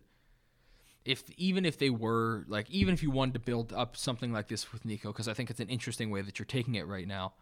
if 1.05 1.23
even 1.37 1.65
if 1.65 1.77
they 1.77 1.89
were 1.89 2.45
like 2.47 2.69
even 2.69 2.93
if 2.93 3.03
you 3.03 3.11
wanted 3.11 3.33
to 3.33 3.39
build 3.39 3.73
up 3.73 3.97
something 3.97 4.31
like 4.31 4.47
this 4.47 4.71
with 4.71 4.85
Nico 4.85 5.11
because 5.11 5.27
I 5.27 5.33
think 5.33 5.49
it's 5.49 5.59
an 5.59 5.69
interesting 5.69 6.09
way 6.09 6.21
that 6.21 6.39
you're 6.39 6.45
taking 6.45 6.75
it 6.75 6.87
right 6.87 7.07
now. 7.07 7.33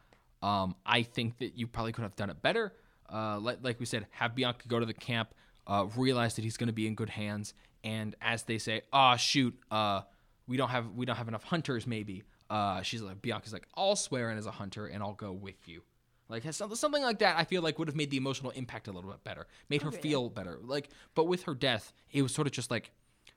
Um, 0.41 0.75
I 0.85 1.03
think 1.03 1.37
that 1.39 1.57
you 1.57 1.67
probably 1.67 1.91
could 1.91 2.01
have 2.03 2.15
done 2.15 2.31
it 2.31 2.41
better. 2.41 2.73
Uh, 3.11 3.39
like, 3.39 3.59
like 3.61 3.79
we 3.79 3.85
said, 3.85 4.07
have 4.11 4.33
Bianca 4.33 4.67
go 4.67 4.79
to 4.79 4.85
the 4.85 4.93
camp, 4.93 5.35
uh, 5.67 5.85
realize 5.95 6.35
that 6.35 6.43
he's 6.43 6.57
going 6.57 6.67
to 6.67 6.73
be 6.73 6.87
in 6.87 6.95
good 6.95 7.09
hands, 7.09 7.53
and 7.83 8.15
as 8.21 8.43
they 8.43 8.57
say, 8.57 8.81
ah, 8.91 9.15
shoot, 9.17 9.53
uh, 9.69 10.01
we 10.47 10.57
don't 10.57 10.69
have 10.69 10.91
we 10.95 11.05
don't 11.05 11.17
have 11.17 11.27
enough 11.27 11.43
hunters. 11.43 11.85
Maybe 11.85 12.23
uh, 12.49 12.81
she's 12.81 13.01
like 13.01 13.21
Bianca's 13.21 13.53
like, 13.53 13.67
I'll 13.75 13.95
swear 13.95 14.29
in 14.31 14.37
as 14.37 14.45
a 14.45 14.51
hunter 14.51 14.87
and 14.87 15.01
I'll 15.01 15.13
go 15.13 15.31
with 15.31 15.67
you. 15.67 15.83
Like 16.27 16.43
has 16.43 16.55
something 16.55 16.77
something 16.77 17.03
like 17.03 17.19
that, 17.19 17.37
I 17.37 17.43
feel 17.43 17.61
like 17.61 17.77
would 17.77 17.87
have 17.87 17.95
made 17.95 18.09
the 18.09 18.17
emotional 18.17 18.51
impact 18.51 18.87
a 18.87 18.91
little 18.91 19.09
bit 19.09 19.23
better, 19.23 19.47
made 19.69 19.81
her 19.81 19.91
feel 19.91 20.29
better. 20.29 20.59
Like, 20.63 20.89
but 21.13 21.25
with 21.25 21.43
her 21.43 21.53
death, 21.53 21.93
it 22.11 22.21
was 22.21 22.33
sort 22.33 22.47
of 22.47 22.53
just 22.53 22.71
like, 22.71 22.91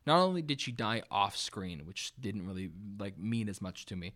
not 0.06 0.20
only 0.20 0.43
did 0.43 0.60
she 0.60 0.72
die 0.72 1.02
off 1.10 1.36
screen, 1.36 1.86
which 1.86 2.12
didn't 2.20 2.47
really 2.47 2.70
like 2.98 3.18
mean 3.18 3.48
as 3.48 3.60
much 3.62 3.86
to 3.86 3.97
me, 3.97 4.14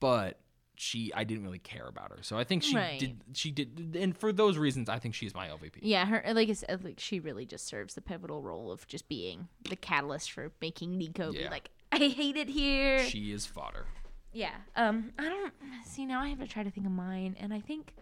but 0.00 0.38
she 0.76 1.12
I 1.14 1.24
didn't 1.24 1.44
really 1.44 1.58
care 1.58 1.86
about 1.86 2.10
her. 2.10 2.18
So 2.22 2.38
I 2.38 2.44
think 2.44 2.62
she 2.62 2.74
Right. 2.76 2.98
did 2.98 3.20
she 3.34 3.50
did 3.50 3.96
and 3.98 4.16
for 4.16 4.32
those 4.32 4.56
reasons 4.56 4.88
I 4.88 4.98
think 4.98 5.14
she's 5.14 5.34
my 5.34 5.48
LVP. 5.48 5.78
Yeah, 5.82 6.06
her 6.06 6.22
like 6.32 6.48
I 6.48 6.52
said, 6.54 6.82
like 6.84 6.98
she 6.98 7.20
really 7.20 7.44
just 7.44 7.66
serves 7.66 7.94
the 7.94 8.00
pivotal 8.00 8.40
role 8.42 8.70
of 8.72 8.86
just 8.86 9.08
being 9.08 9.48
the 9.68 9.76
catalyst 9.76 10.32
for 10.32 10.52
making 10.60 10.96
Nico 10.96 11.32
be 11.32 11.48
like, 11.50 11.70
I 11.92 11.98
hate 11.98 12.36
it 12.36 12.48
here. 12.48 13.04
She 13.04 13.32
is 13.32 13.44
fodder. 13.46 13.86
Yeah. 14.32 14.54
Um, 14.76 15.12
I 15.18 15.28
don't 15.28 15.52
see 15.84 16.06
now. 16.06 16.20
I 16.22 16.28
have 16.28 16.38
to 16.38 16.46
try 16.46 16.62
to 16.62 16.70
think 16.70 16.86
of 16.86 16.92
mine, 16.92 17.36
and 17.40 17.52
I 17.52 17.60
think 17.60 17.94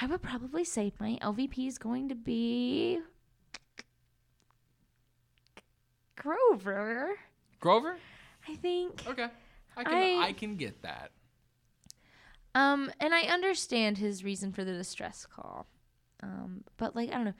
I 0.00 0.06
would 0.06 0.22
probably 0.22 0.64
say 0.64 0.92
my 1.00 1.18
LVP 1.20 1.66
is 1.66 1.76
going 1.76 2.08
to 2.08 2.14
be 2.14 3.00
Grover. 6.20 7.16
Grover? 7.60 7.96
I 8.48 8.54
think. 8.56 9.04
Okay. 9.06 9.28
I 9.76 9.84
can 9.84 9.92
I- 9.94 10.26
I, 10.28 10.32
can 10.32 10.56
get 10.56 10.82
that. 10.82 11.10
Um, 12.54 12.90
and 13.00 13.14
I 13.14 13.22
understand 13.22 13.98
his 13.98 14.24
reason 14.24 14.52
for 14.52 14.64
the 14.64 14.72
distress 14.72 15.26
call. 15.26 15.66
Um, 16.22 16.64
but 16.76 16.94
like 16.94 17.10
I 17.10 17.14
don't 17.14 17.24
know, 17.24 17.34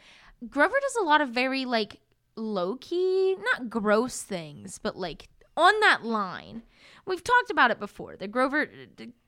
Grover 0.48 0.76
does 0.80 0.96
a 0.96 1.04
lot 1.04 1.20
of 1.20 1.30
very 1.30 1.64
like 1.64 2.00
low 2.36 2.76
key, 2.76 3.36
not 3.52 3.68
gross 3.68 4.22
things, 4.22 4.78
but 4.78 4.96
like 4.96 5.28
on 5.56 5.78
that 5.80 6.04
line. 6.04 6.62
We've 7.06 7.24
talked 7.24 7.50
about 7.50 7.70
it 7.70 7.80
before. 7.80 8.16
The 8.16 8.28
Grover, 8.28 8.68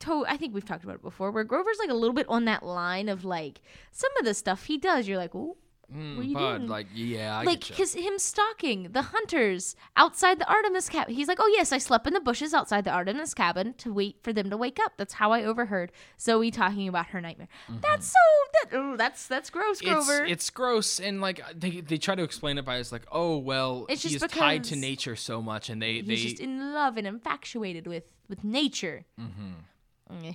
to, 0.00 0.24
I 0.28 0.36
think 0.36 0.54
we've 0.54 0.64
talked 0.64 0.84
about 0.84 0.96
it 0.96 1.02
before, 1.02 1.30
where 1.30 1.42
Grover's 1.42 1.78
like 1.78 1.90
a 1.90 1.94
little 1.94 2.14
bit 2.14 2.28
on 2.28 2.44
that 2.44 2.62
line 2.62 3.08
of 3.08 3.24
like 3.24 3.60
some 3.90 4.10
of 4.18 4.24
the 4.24 4.34
stuff 4.34 4.64
he 4.66 4.78
does. 4.78 5.08
You're 5.08 5.18
like, 5.18 5.34
oh, 5.34 5.56
Mm, 5.94 6.16
What 6.16 6.24
are 6.24 6.28
you 6.28 6.35
but 6.35 6.59
doing? 6.59 6.69
like 6.69 6.86
yeah, 6.94 7.39
I 7.39 7.43
like 7.43 7.64
his 7.64 7.94
him 7.94 8.19
stalking 8.19 8.93
the 8.93 9.02
hunters 9.02 9.77
outside 9.97 10.39
the 10.39 10.48
Artemis 10.51 10.89
cabin. 10.89 11.14
He's 11.14 11.28
like, 11.28 11.39
"Oh 11.40 11.52
yes, 11.56 11.73
I 11.73 11.78
slept 11.78 12.06
in 12.06 12.14
the 12.14 12.20
bushes 12.20 12.55
outside 12.55 12.85
the 12.85 12.90
Artemis 12.90 13.35
cabin 13.35 13.74
to 13.78 13.93
wait 13.93 14.16
for 14.23 14.32
them 14.32 14.48
to 14.51 14.56
wake 14.56 14.78
up." 14.82 14.93
That's 14.97 15.14
how 15.14 15.32
I 15.32 15.44
overheard 15.44 15.93
Zoe 16.20 16.51
talking 16.51 16.89
about 16.89 17.06
her 17.09 17.20
nightmare. 17.20 17.48
That's 17.81 18.06
so 18.09 18.19
that 18.55 18.77
oh, 18.77 18.97
that's 18.97 19.27
that's 19.27 19.51
gross, 19.51 19.81
Mm-hmm. 19.82 19.98
it's, 19.98 20.06
Grover. 20.06 20.24
it's 20.24 20.51
gross 20.51 21.01
and 21.01 21.20
like 21.20 21.40
they, 21.59 21.81
they 21.81 21.98
try 21.98 22.14
to 22.14 22.23
explain 22.23 22.59
it 22.59 22.64
by 22.64 22.77
it's 22.78 22.93
like 22.93 23.06
oh 23.12 23.36
well 23.39 23.86
It's 23.89 24.02
just 24.02 24.14
he's 24.23 24.31
tied 24.31 24.64
to 24.64 24.77
nature 24.77 25.16
so 25.16 25.43
much 25.43 25.69
and 25.70 25.82
they 25.82 25.94
He's 25.94 26.06
they 26.06 26.16
just 26.16 26.40
in 26.40 26.73
love 26.73 26.97
and 26.97 27.06
infatuated 27.06 27.86
with 27.86 28.05
with 28.28 28.44
nature. 28.44 29.05
Mm-hmm. 29.20 30.31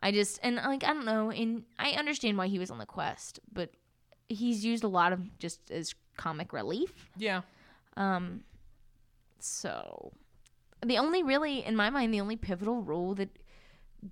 I 0.00 0.10
just 0.12 0.38
and 0.42 0.56
like 0.56 0.84
I 0.84 0.88
don't 0.92 1.04
know, 1.06 1.30
and 1.30 1.62
I 1.78 1.92
understand 1.92 2.36
why 2.36 2.48
he 2.48 2.58
was 2.58 2.70
on 2.70 2.78
the 2.78 2.86
quest, 2.86 3.40
but 3.52 3.70
he's 4.28 4.64
used 4.64 4.84
a 4.84 4.88
lot 4.88 5.12
of 5.12 5.38
just 5.38 5.70
as 5.70 5.94
comic 6.16 6.52
relief. 6.52 7.10
Yeah. 7.16 7.42
Um, 7.96 8.42
so 9.38 10.12
the 10.84 10.98
only 10.98 11.22
really, 11.22 11.64
in 11.64 11.76
my 11.76 11.90
mind, 11.90 12.12
the 12.12 12.20
only 12.20 12.36
pivotal 12.36 12.82
role 12.82 13.14
that 13.14 13.38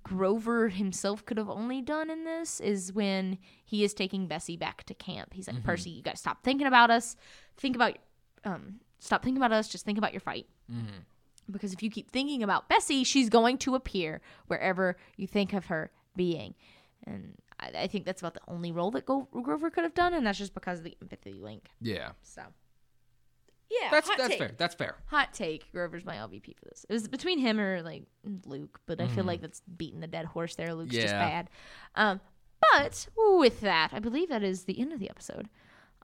Grover 0.01 0.69
himself 0.69 1.23
could 1.25 1.37
have 1.37 1.49
only 1.49 1.81
done 1.81 2.09
in 2.09 2.23
this 2.23 2.59
is 2.59 2.91
when 2.91 3.37
he 3.63 3.83
is 3.83 3.93
taking 3.93 4.27
Bessie 4.27 4.57
back 4.57 4.83
to 4.85 4.93
camp. 4.95 5.33
He's 5.33 5.47
like, 5.47 5.63
Percy, 5.63 5.91
you 5.91 6.01
got 6.01 6.15
to 6.15 6.17
stop 6.17 6.43
thinking 6.43 6.65
about 6.65 6.89
us. 6.89 7.15
Think 7.57 7.75
about, 7.75 7.97
um, 8.43 8.79
stop 8.99 9.23
thinking 9.23 9.37
about 9.37 9.51
us. 9.51 9.67
Just 9.67 9.85
think 9.85 9.99
about 9.99 10.11
your 10.11 10.19
fight. 10.19 10.47
Because 11.51 11.73
if 11.73 11.83
you 11.83 11.91
keep 11.91 12.09
thinking 12.09 12.41
about 12.41 12.69
Bessie, 12.69 13.03
she's 13.03 13.29
going 13.29 13.57
to 13.59 13.75
appear 13.75 14.21
wherever 14.47 14.95
you 15.17 15.27
think 15.27 15.53
of 15.53 15.67
her 15.67 15.91
being. 16.15 16.55
And 17.05 17.35
I, 17.63 17.83
I 17.83 17.87
think 17.87 18.05
that's 18.05 18.21
about 18.21 18.33
the 18.33 18.41
only 18.47 18.71
role 18.71 18.91
that 18.91 19.05
Go- 19.05 19.27
Grover 19.31 19.69
could 19.69 19.83
have 19.83 19.93
done, 19.93 20.13
and 20.13 20.25
that's 20.25 20.37
just 20.37 20.53
because 20.53 20.79
of 20.79 20.83
the 20.85 20.95
empathy 21.01 21.33
link. 21.33 21.69
Yeah. 21.81 22.11
So, 22.21 22.41
yeah, 23.69 23.89
That's 23.91 24.07
that's 24.09 24.27
take. 24.29 24.37
fair. 24.39 24.51
That's 24.57 24.75
fair. 24.75 24.95
Hot 25.07 25.33
take: 25.33 25.71
Grover's 25.71 26.05
my 26.05 26.15
LVP 26.15 26.55
for 26.57 26.65
this. 26.65 26.85
It 26.87 26.93
was 26.93 27.07
between 27.07 27.39
him 27.39 27.59
or 27.59 27.81
like 27.81 28.03
Luke, 28.45 28.79
but 28.85 29.01
I 29.01 29.07
feel 29.07 29.23
like 29.23 29.41
that's 29.41 29.61
beating 29.61 29.99
the 29.99 30.07
dead 30.07 30.25
horse 30.25 30.55
there. 30.55 30.73
Luke's 30.75 30.93
just 30.93 31.13
Mm-hmm. 31.13 31.19
Bad. 31.29 31.49
Um, 31.95 32.21
but 32.73 33.07
with 33.17 33.61
that, 33.61 33.89
I 33.91 33.99
believe 33.99 34.29
that 34.29 34.43
is 34.43 34.65
the 34.65 34.79
end 34.79 34.93
of 34.93 34.99
the 34.99 35.09
episode. 35.09 35.49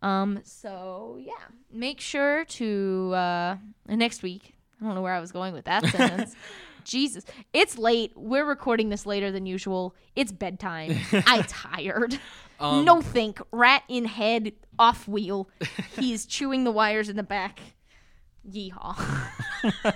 Um, 0.02 0.40
so 0.44 1.18
yeah, 1.20 1.34
make 1.72 2.00
sure 2.02 2.46
to 2.46 3.12
uh 3.14 3.58
next 3.88 4.24
week. 4.24 4.56
I 4.82 4.86
don't 4.86 4.96
know 4.96 5.02
where 5.02 5.14
I 5.14 5.20
was 5.20 5.32
going 5.32 5.54
with 5.54 5.66
that 5.66 5.86
sentence. 5.92 6.36
Jesus, 6.90 7.24
it's 7.54 7.78
late. 7.78 8.12
We're 8.16 8.46
recording 8.46 8.90
this 8.90 9.06
later 9.06 9.32
than 9.32 9.46
usual. 9.46 9.96
It's 10.16 10.32
bedtime. 10.32 10.98
I 11.14 11.44
tired. 11.48 12.20
Um, 12.60 12.84
no 12.84 13.00
think. 13.02 13.40
Rat 13.52 13.84
in 13.88 14.06
head, 14.06 14.54
off 14.80 15.08
wheel. 15.08 15.50
He's 15.96 16.26
chewing 16.36 16.64
the 16.64 16.72
wires 16.72 17.08
in 17.08 17.16
the 17.16 17.24
back. 17.24 17.60
Yeehaw. 18.50 18.96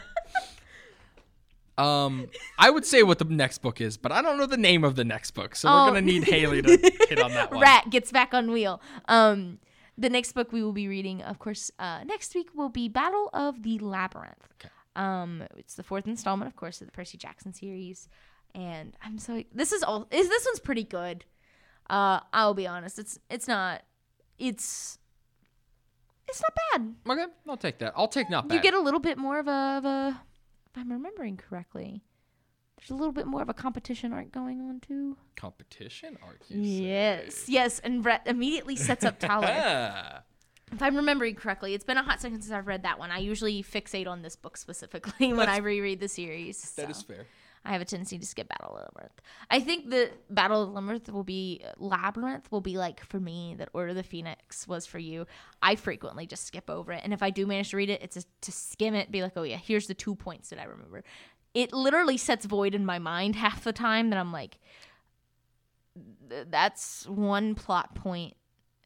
Um, 1.75 2.27
I 2.59 2.69
would 2.69 2.85
say 2.85 3.01
what 3.01 3.17
the 3.17 3.25
next 3.25 3.63
book 3.63 3.81
is, 3.81 3.97
but 3.97 4.11
I 4.11 4.21
don't 4.21 4.37
know 4.37 4.45
the 4.45 4.57
name 4.57 4.83
of 4.83 4.95
the 4.95 5.03
next 5.03 5.31
book, 5.31 5.55
so 5.55 5.67
Oh. 5.67 5.85
we're 5.85 5.89
gonna 5.89 6.01
need 6.01 6.21
Haleigh 6.23 6.61
to 6.61 6.91
hit 7.09 7.19
on 7.19 7.31
that 7.31 7.49
one. 7.49 7.61
Rat 7.61 7.89
gets 7.89 8.11
back 8.11 8.31
on 8.35 8.51
wheel. 8.51 8.79
Um, 9.07 9.57
the 9.97 10.07
next 10.07 10.33
book 10.33 10.51
we 10.51 10.61
will 10.63 10.71
be 10.71 10.87
reading, 10.87 11.23
of 11.23 11.39
course, 11.39 11.71
uh, 11.79 12.03
next 12.03 12.35
week 12.35 12.49
will 12.53 12.69
be 12.69 12.87
Battle 12.89 13.31
of 13.33 13.63
the 13.63 13.79
Labyrinth. 13.79 14.47
Okay. 14.61 14.69
Um, 14.95 15.43
it's 15.57 15.75
the 15.75 15.83
fourth 15.83 16.07
installment, 16.07 16.47
of 16.47 16.55
course, 16.55 16.81
of 16.81 16.87
the 16.87 16.91
Percy 16.91 17.17
Jackson 17.17 17.53
series, 17.53 18.07
and 18.53 18.95
I'm 19.03 19.17
so 19.17 19.43
this 19.53 19.71
is 19.71 19.83
all. 19.83 20.07
Is 20.11 20.29
this 20.29 20.45
one's 20.45 20.59
pretty 20.59 20.83
good? 20.83 21.25
Uh, 21.89 22.19
I'll 22.31 22.53
be 22.53 22.67
honest. 22.67 22.99
It's 22.99 23.19
it's 23.29 23.47
not. 23.47 23.81
It's 24.37 24.99
it's 26.27 26.41
not 26.41 26.53
bad. 26.71 26.95
Okay, 27.11 27.31
I'll 27.47 27.57
take 27.57 27.79
that. 27.79 27.93
I'll 27.95 28.07
take 28.07 28.29
not 28.29 28.47
bad. 28.47 28.55
You 28.55 28.61
get 28.61 28.73
a 28.73 28.79
little 28.79 28.99
bit 28.99 29.17
more 29.17 29.39
of 29.39 29.47
a, 29.47 29.51
of 29.77 29.85
a 29.85 30.21
if 30.69 30.77
I'm 30.77 30.91
remembering 30.91 31.37
correctly. 31.37 32.03
There's 32.77 32.89
a 32.91 32.95
little 32.95 33.13
bit 33.13 33.27
more 33.27 33.41
of 33.41 33.49
a 33.49 33.53
competition 33.53 34.11
arc 34.11 34.31
going 34.31 34.59
on 34.59 34.79
too. 34.81 35.15
competition 35.35 36.17
arc. 36.23 36.41
you 36.49 36.63
say. 36.63 36.69
Yes, 36.69 37.47
yes, 37.47 37.79
and 37.79 38.03
Brett 38.03 38.23
immediately 38.25 38.75
sets 38.75 39.05
up 39.05 39.19
Tyler. 39.19 40.21
If 40.73 40.81
I'm 40.81 40.95
remembering 40.95 41.35
correctly, 41.35 41.73
it's 41.73 41.83
been 41.83 41.97
a 41.97 42.03
hot 42.03 42.19
second 42.19 42.41
since 42.41 42.51
I've 42.51 42.67
read 42.67 42.83
that 42.83 42.97
one. 42.97 43.11
I 43.11 43.19
usually 43.19 43.61
fixate 43.61 44.07
on 44.07 44.23
this 44.23 44.35
book 44.35 44.57
specifically 44.57 45.31
when 45.33 45.47
I 45.47 45.57
reread 45.57 45.99
the 45.99 46.07
series. 46.07 46.59
That 46.71 46.85
so 46.85 46.89
is 46.89 47.01
fair. 47.03 47.25
I 47.65 47.71
have 47.71 47.81
a 47.81 47.85
tendency 47.85 48.17
to 48.17 48.25
skip 48.25 48.49
Battle 48.49 48.75
of 48.75 48.81
Labyrinth. 48.81 49.21
I 49.49 49.61
think 49.61 49.89
the 49.89 50.11
Battle 50.29 50.63
of 50.63 50.71
Labyrinth 50.71 51.09
will 51.11 51.23
be 51.23 51.61
uh, 51.63 51.71
Labyrinth 51.77 52.51
will 52.51 52.61
be 52.61 52.77
like 52.77 53.05
for 53.05 53.19
me 53.19 53.55
that 53.57 53.69
Order 53.73 53.89
of 53.89 53.95
the 53.95 54.03
Phoenix 54.03 54.67
was 54.67 54.85
for 54.85 54.99
you. 54.99 55.25
I 55.61 55.75
frequently 55.75 56.25
just 56.25 56.45
skip 56.45 56.69
over 56.69 56.91
it, 56.91 57.01
and 57.03 57.13
if 57.13 57.23
I 57.23 57.29
do 57.29 57.45
manage 57.45 57.69
to 57.69 57.77
read 57.77 57.89
it, 57.89 58.01
it's 58.01 58.15
just 58.15 58.27
to 58.41 58.51
skim 58.51 58.95
it, 58.95 59.11
be 59.11 59.21
like, 59.21 59.33
oh 59.37 59.43
yeah, 59.43 59.57
here's 59.57 59.87
the 59.87 59.93
two 59.93 60.15
points 60.15 60.49
that 60.49 60.59
I 60.59 60.65
remember. 60.65 61.03
It 61.53 61.71
literally 61.71 62.17
sets 62.17 62.45
void 62.45 62.75
in 62.75 62.85
my 62.85 62.99
mind 62.99 63.35
half 63.35 63.63
the 63.63 63.71
time 63.71 64.09
that 64.09 64.19
I'm 64.19 64.33
like, 64.33 64.57
that's 66.49 67.07
one 67.07 67.55
plot 67.55 67.95
point, 67.95 68.35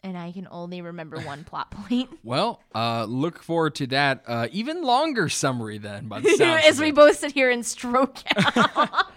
and 0.07 0.17
I 0.17 0.31
can 0.31 0.47
only 0.49 0.81
remember 0.81 1.19
one 1.19 1.43
plot 1.43 1.71
point. 1.71 2.09
Well, 2.23 2.61
uh, 2.75 3.05
look 3.05 3.41
forward 3.41 3.75
to 3.75 3.87
that 3.87 4.23
uh, 4.27 4.47
even 4.51 4.81
longer 4.81 5.29
summary 5.29 5.77
then. 5.77 6.07
By 6.07 6.19
the 6.19 6.61
As 6.67 6.79
we 6.79 6.91
both 6.91 7.17
sit 7.17 7.31
here 7.31 7.49
and 7.49 7.65
stroke 7.65 8.17
out. 8.35 9.07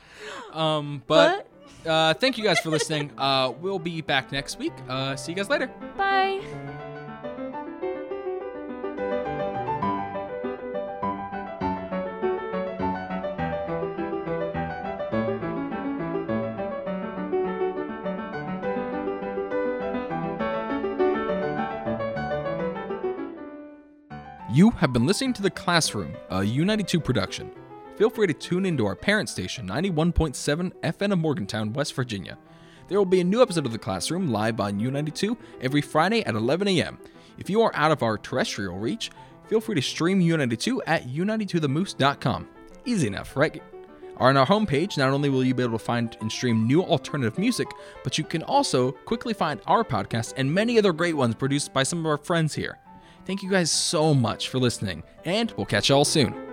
Um, 0.53 1.05
but 1.07 1.47
uh, 1.87 2.15
thank 2.15 2.37
you 2.37 2.43
guys 2.43 2.59
for 2.59 2.71
listening. 2.71 3.13
Uh, 3.17 3.53
we'll 3.61 3.79
be 3.79 4.01
back 4.01 4.33
next 4.33 4.59
week. 4.59 4.73
Uh, 4.89 5.15
see 5.15 5.31
you 5.31 5.37
guys 5.37 5.49
later. 5.49 5.69
Bye. 5.97 6.41
You 24.61 24.69
have 24.73 24.93
been 24.93 25.07
listening 25.07 25.33
to 25.33 25.43
The 25.43 25.49
Classroom, 25.49 26.15
a 26.29 26.41
U92 26.41 27.03
production. 27.03 27.51
Feel 27.97 28.11
free 28.11 28.27
to 28.27 28.35
tune 28.35 28.67
into 28.67 28.85
our 28.85 28.95
parent 28.95 29.31
station, 29.31 29.67
91.7 29.67 30.71
FM 30.83 31.13
of 31.15 31.19
Morgantown, 31.19 31.73
West 31.73 31.95
Virginia. 31.95 32.37
There 32.87 32.99
will 32.99 33.07
be 33.07 33.23
a 33.23 33.25
new 33.25 33.41
episode 33.41 33.65
of 33.65 33.73
The 33.73 33.79
Classroom 33.79 34.31
live 34.31 34.61
on 34.61 34.79
U92 34.79 35.35
every 35.63 35.81
Friday 35.81 36.23
at 36.27 36.35
11 36.35 36.69
a.m. 36.69 36.99
If 37.39 37.49
you 37.49 37.63
are 37.63 37.75
out 37.75 37.91
of 37.91 38.03
our 38.03 38.19
terrestrial 38.19 38.77
reach, 38.77 39.11
feel 39.49 39.63
free 39.63 39.77
to 39.77 39.81
stream 39.81 40.21
U92 40.21 40.81
at 40.87 41.09
u92themoose.com. 41.09 42.47
Easy 42.85 43.07
enough, 43.07 43.39
right? 43.39 43.63
On 44.19 44.37
our 44.37 44.45
homepage, 44.45 44.99
not 44.99 45.09
only 45.09 45.31
will 45.31 45.43
you 45.43 45.55
be 45.55 45.63
able 45.63 45.79
to 45.79 45.83
find 45.83 46.19
and 46.21 46.31
stream 46.31 46.67
new 46.67 46.83
alternative 46.83 47.39
music, 47.39 47.69
but 48.05 48.19
you 48.19 48.25
can 48.25 48.43
also 48.43 48.93
quickly 48.93 49.33
find 49.33 49.63
our 49.67 49.85
podcast 49.85 50.35
and 50.37 50.53
many 50.53 50.79
other 50.79 50.93
great 50.93 51.17
ones 51.17 51.35
produced 51.35 51.73
by 51.73 51.83
some 51.83 52.01
of 52.01 52.07
our 52.07 52.19
friends 52.19 52.55
here. 52.55 52.79
Thank 53.31 53.45
you 53.45 53.49
guys 53.49 53.71
so 53.71 54.13
much 54.13 54.49
for 54.49 54.59
listening, 54.59 55.05
and 55.25 55.53
we'll 55.57 55.65
catch 55.65 55.89
y'all 55.89 56.05
soon. 56.05 56.50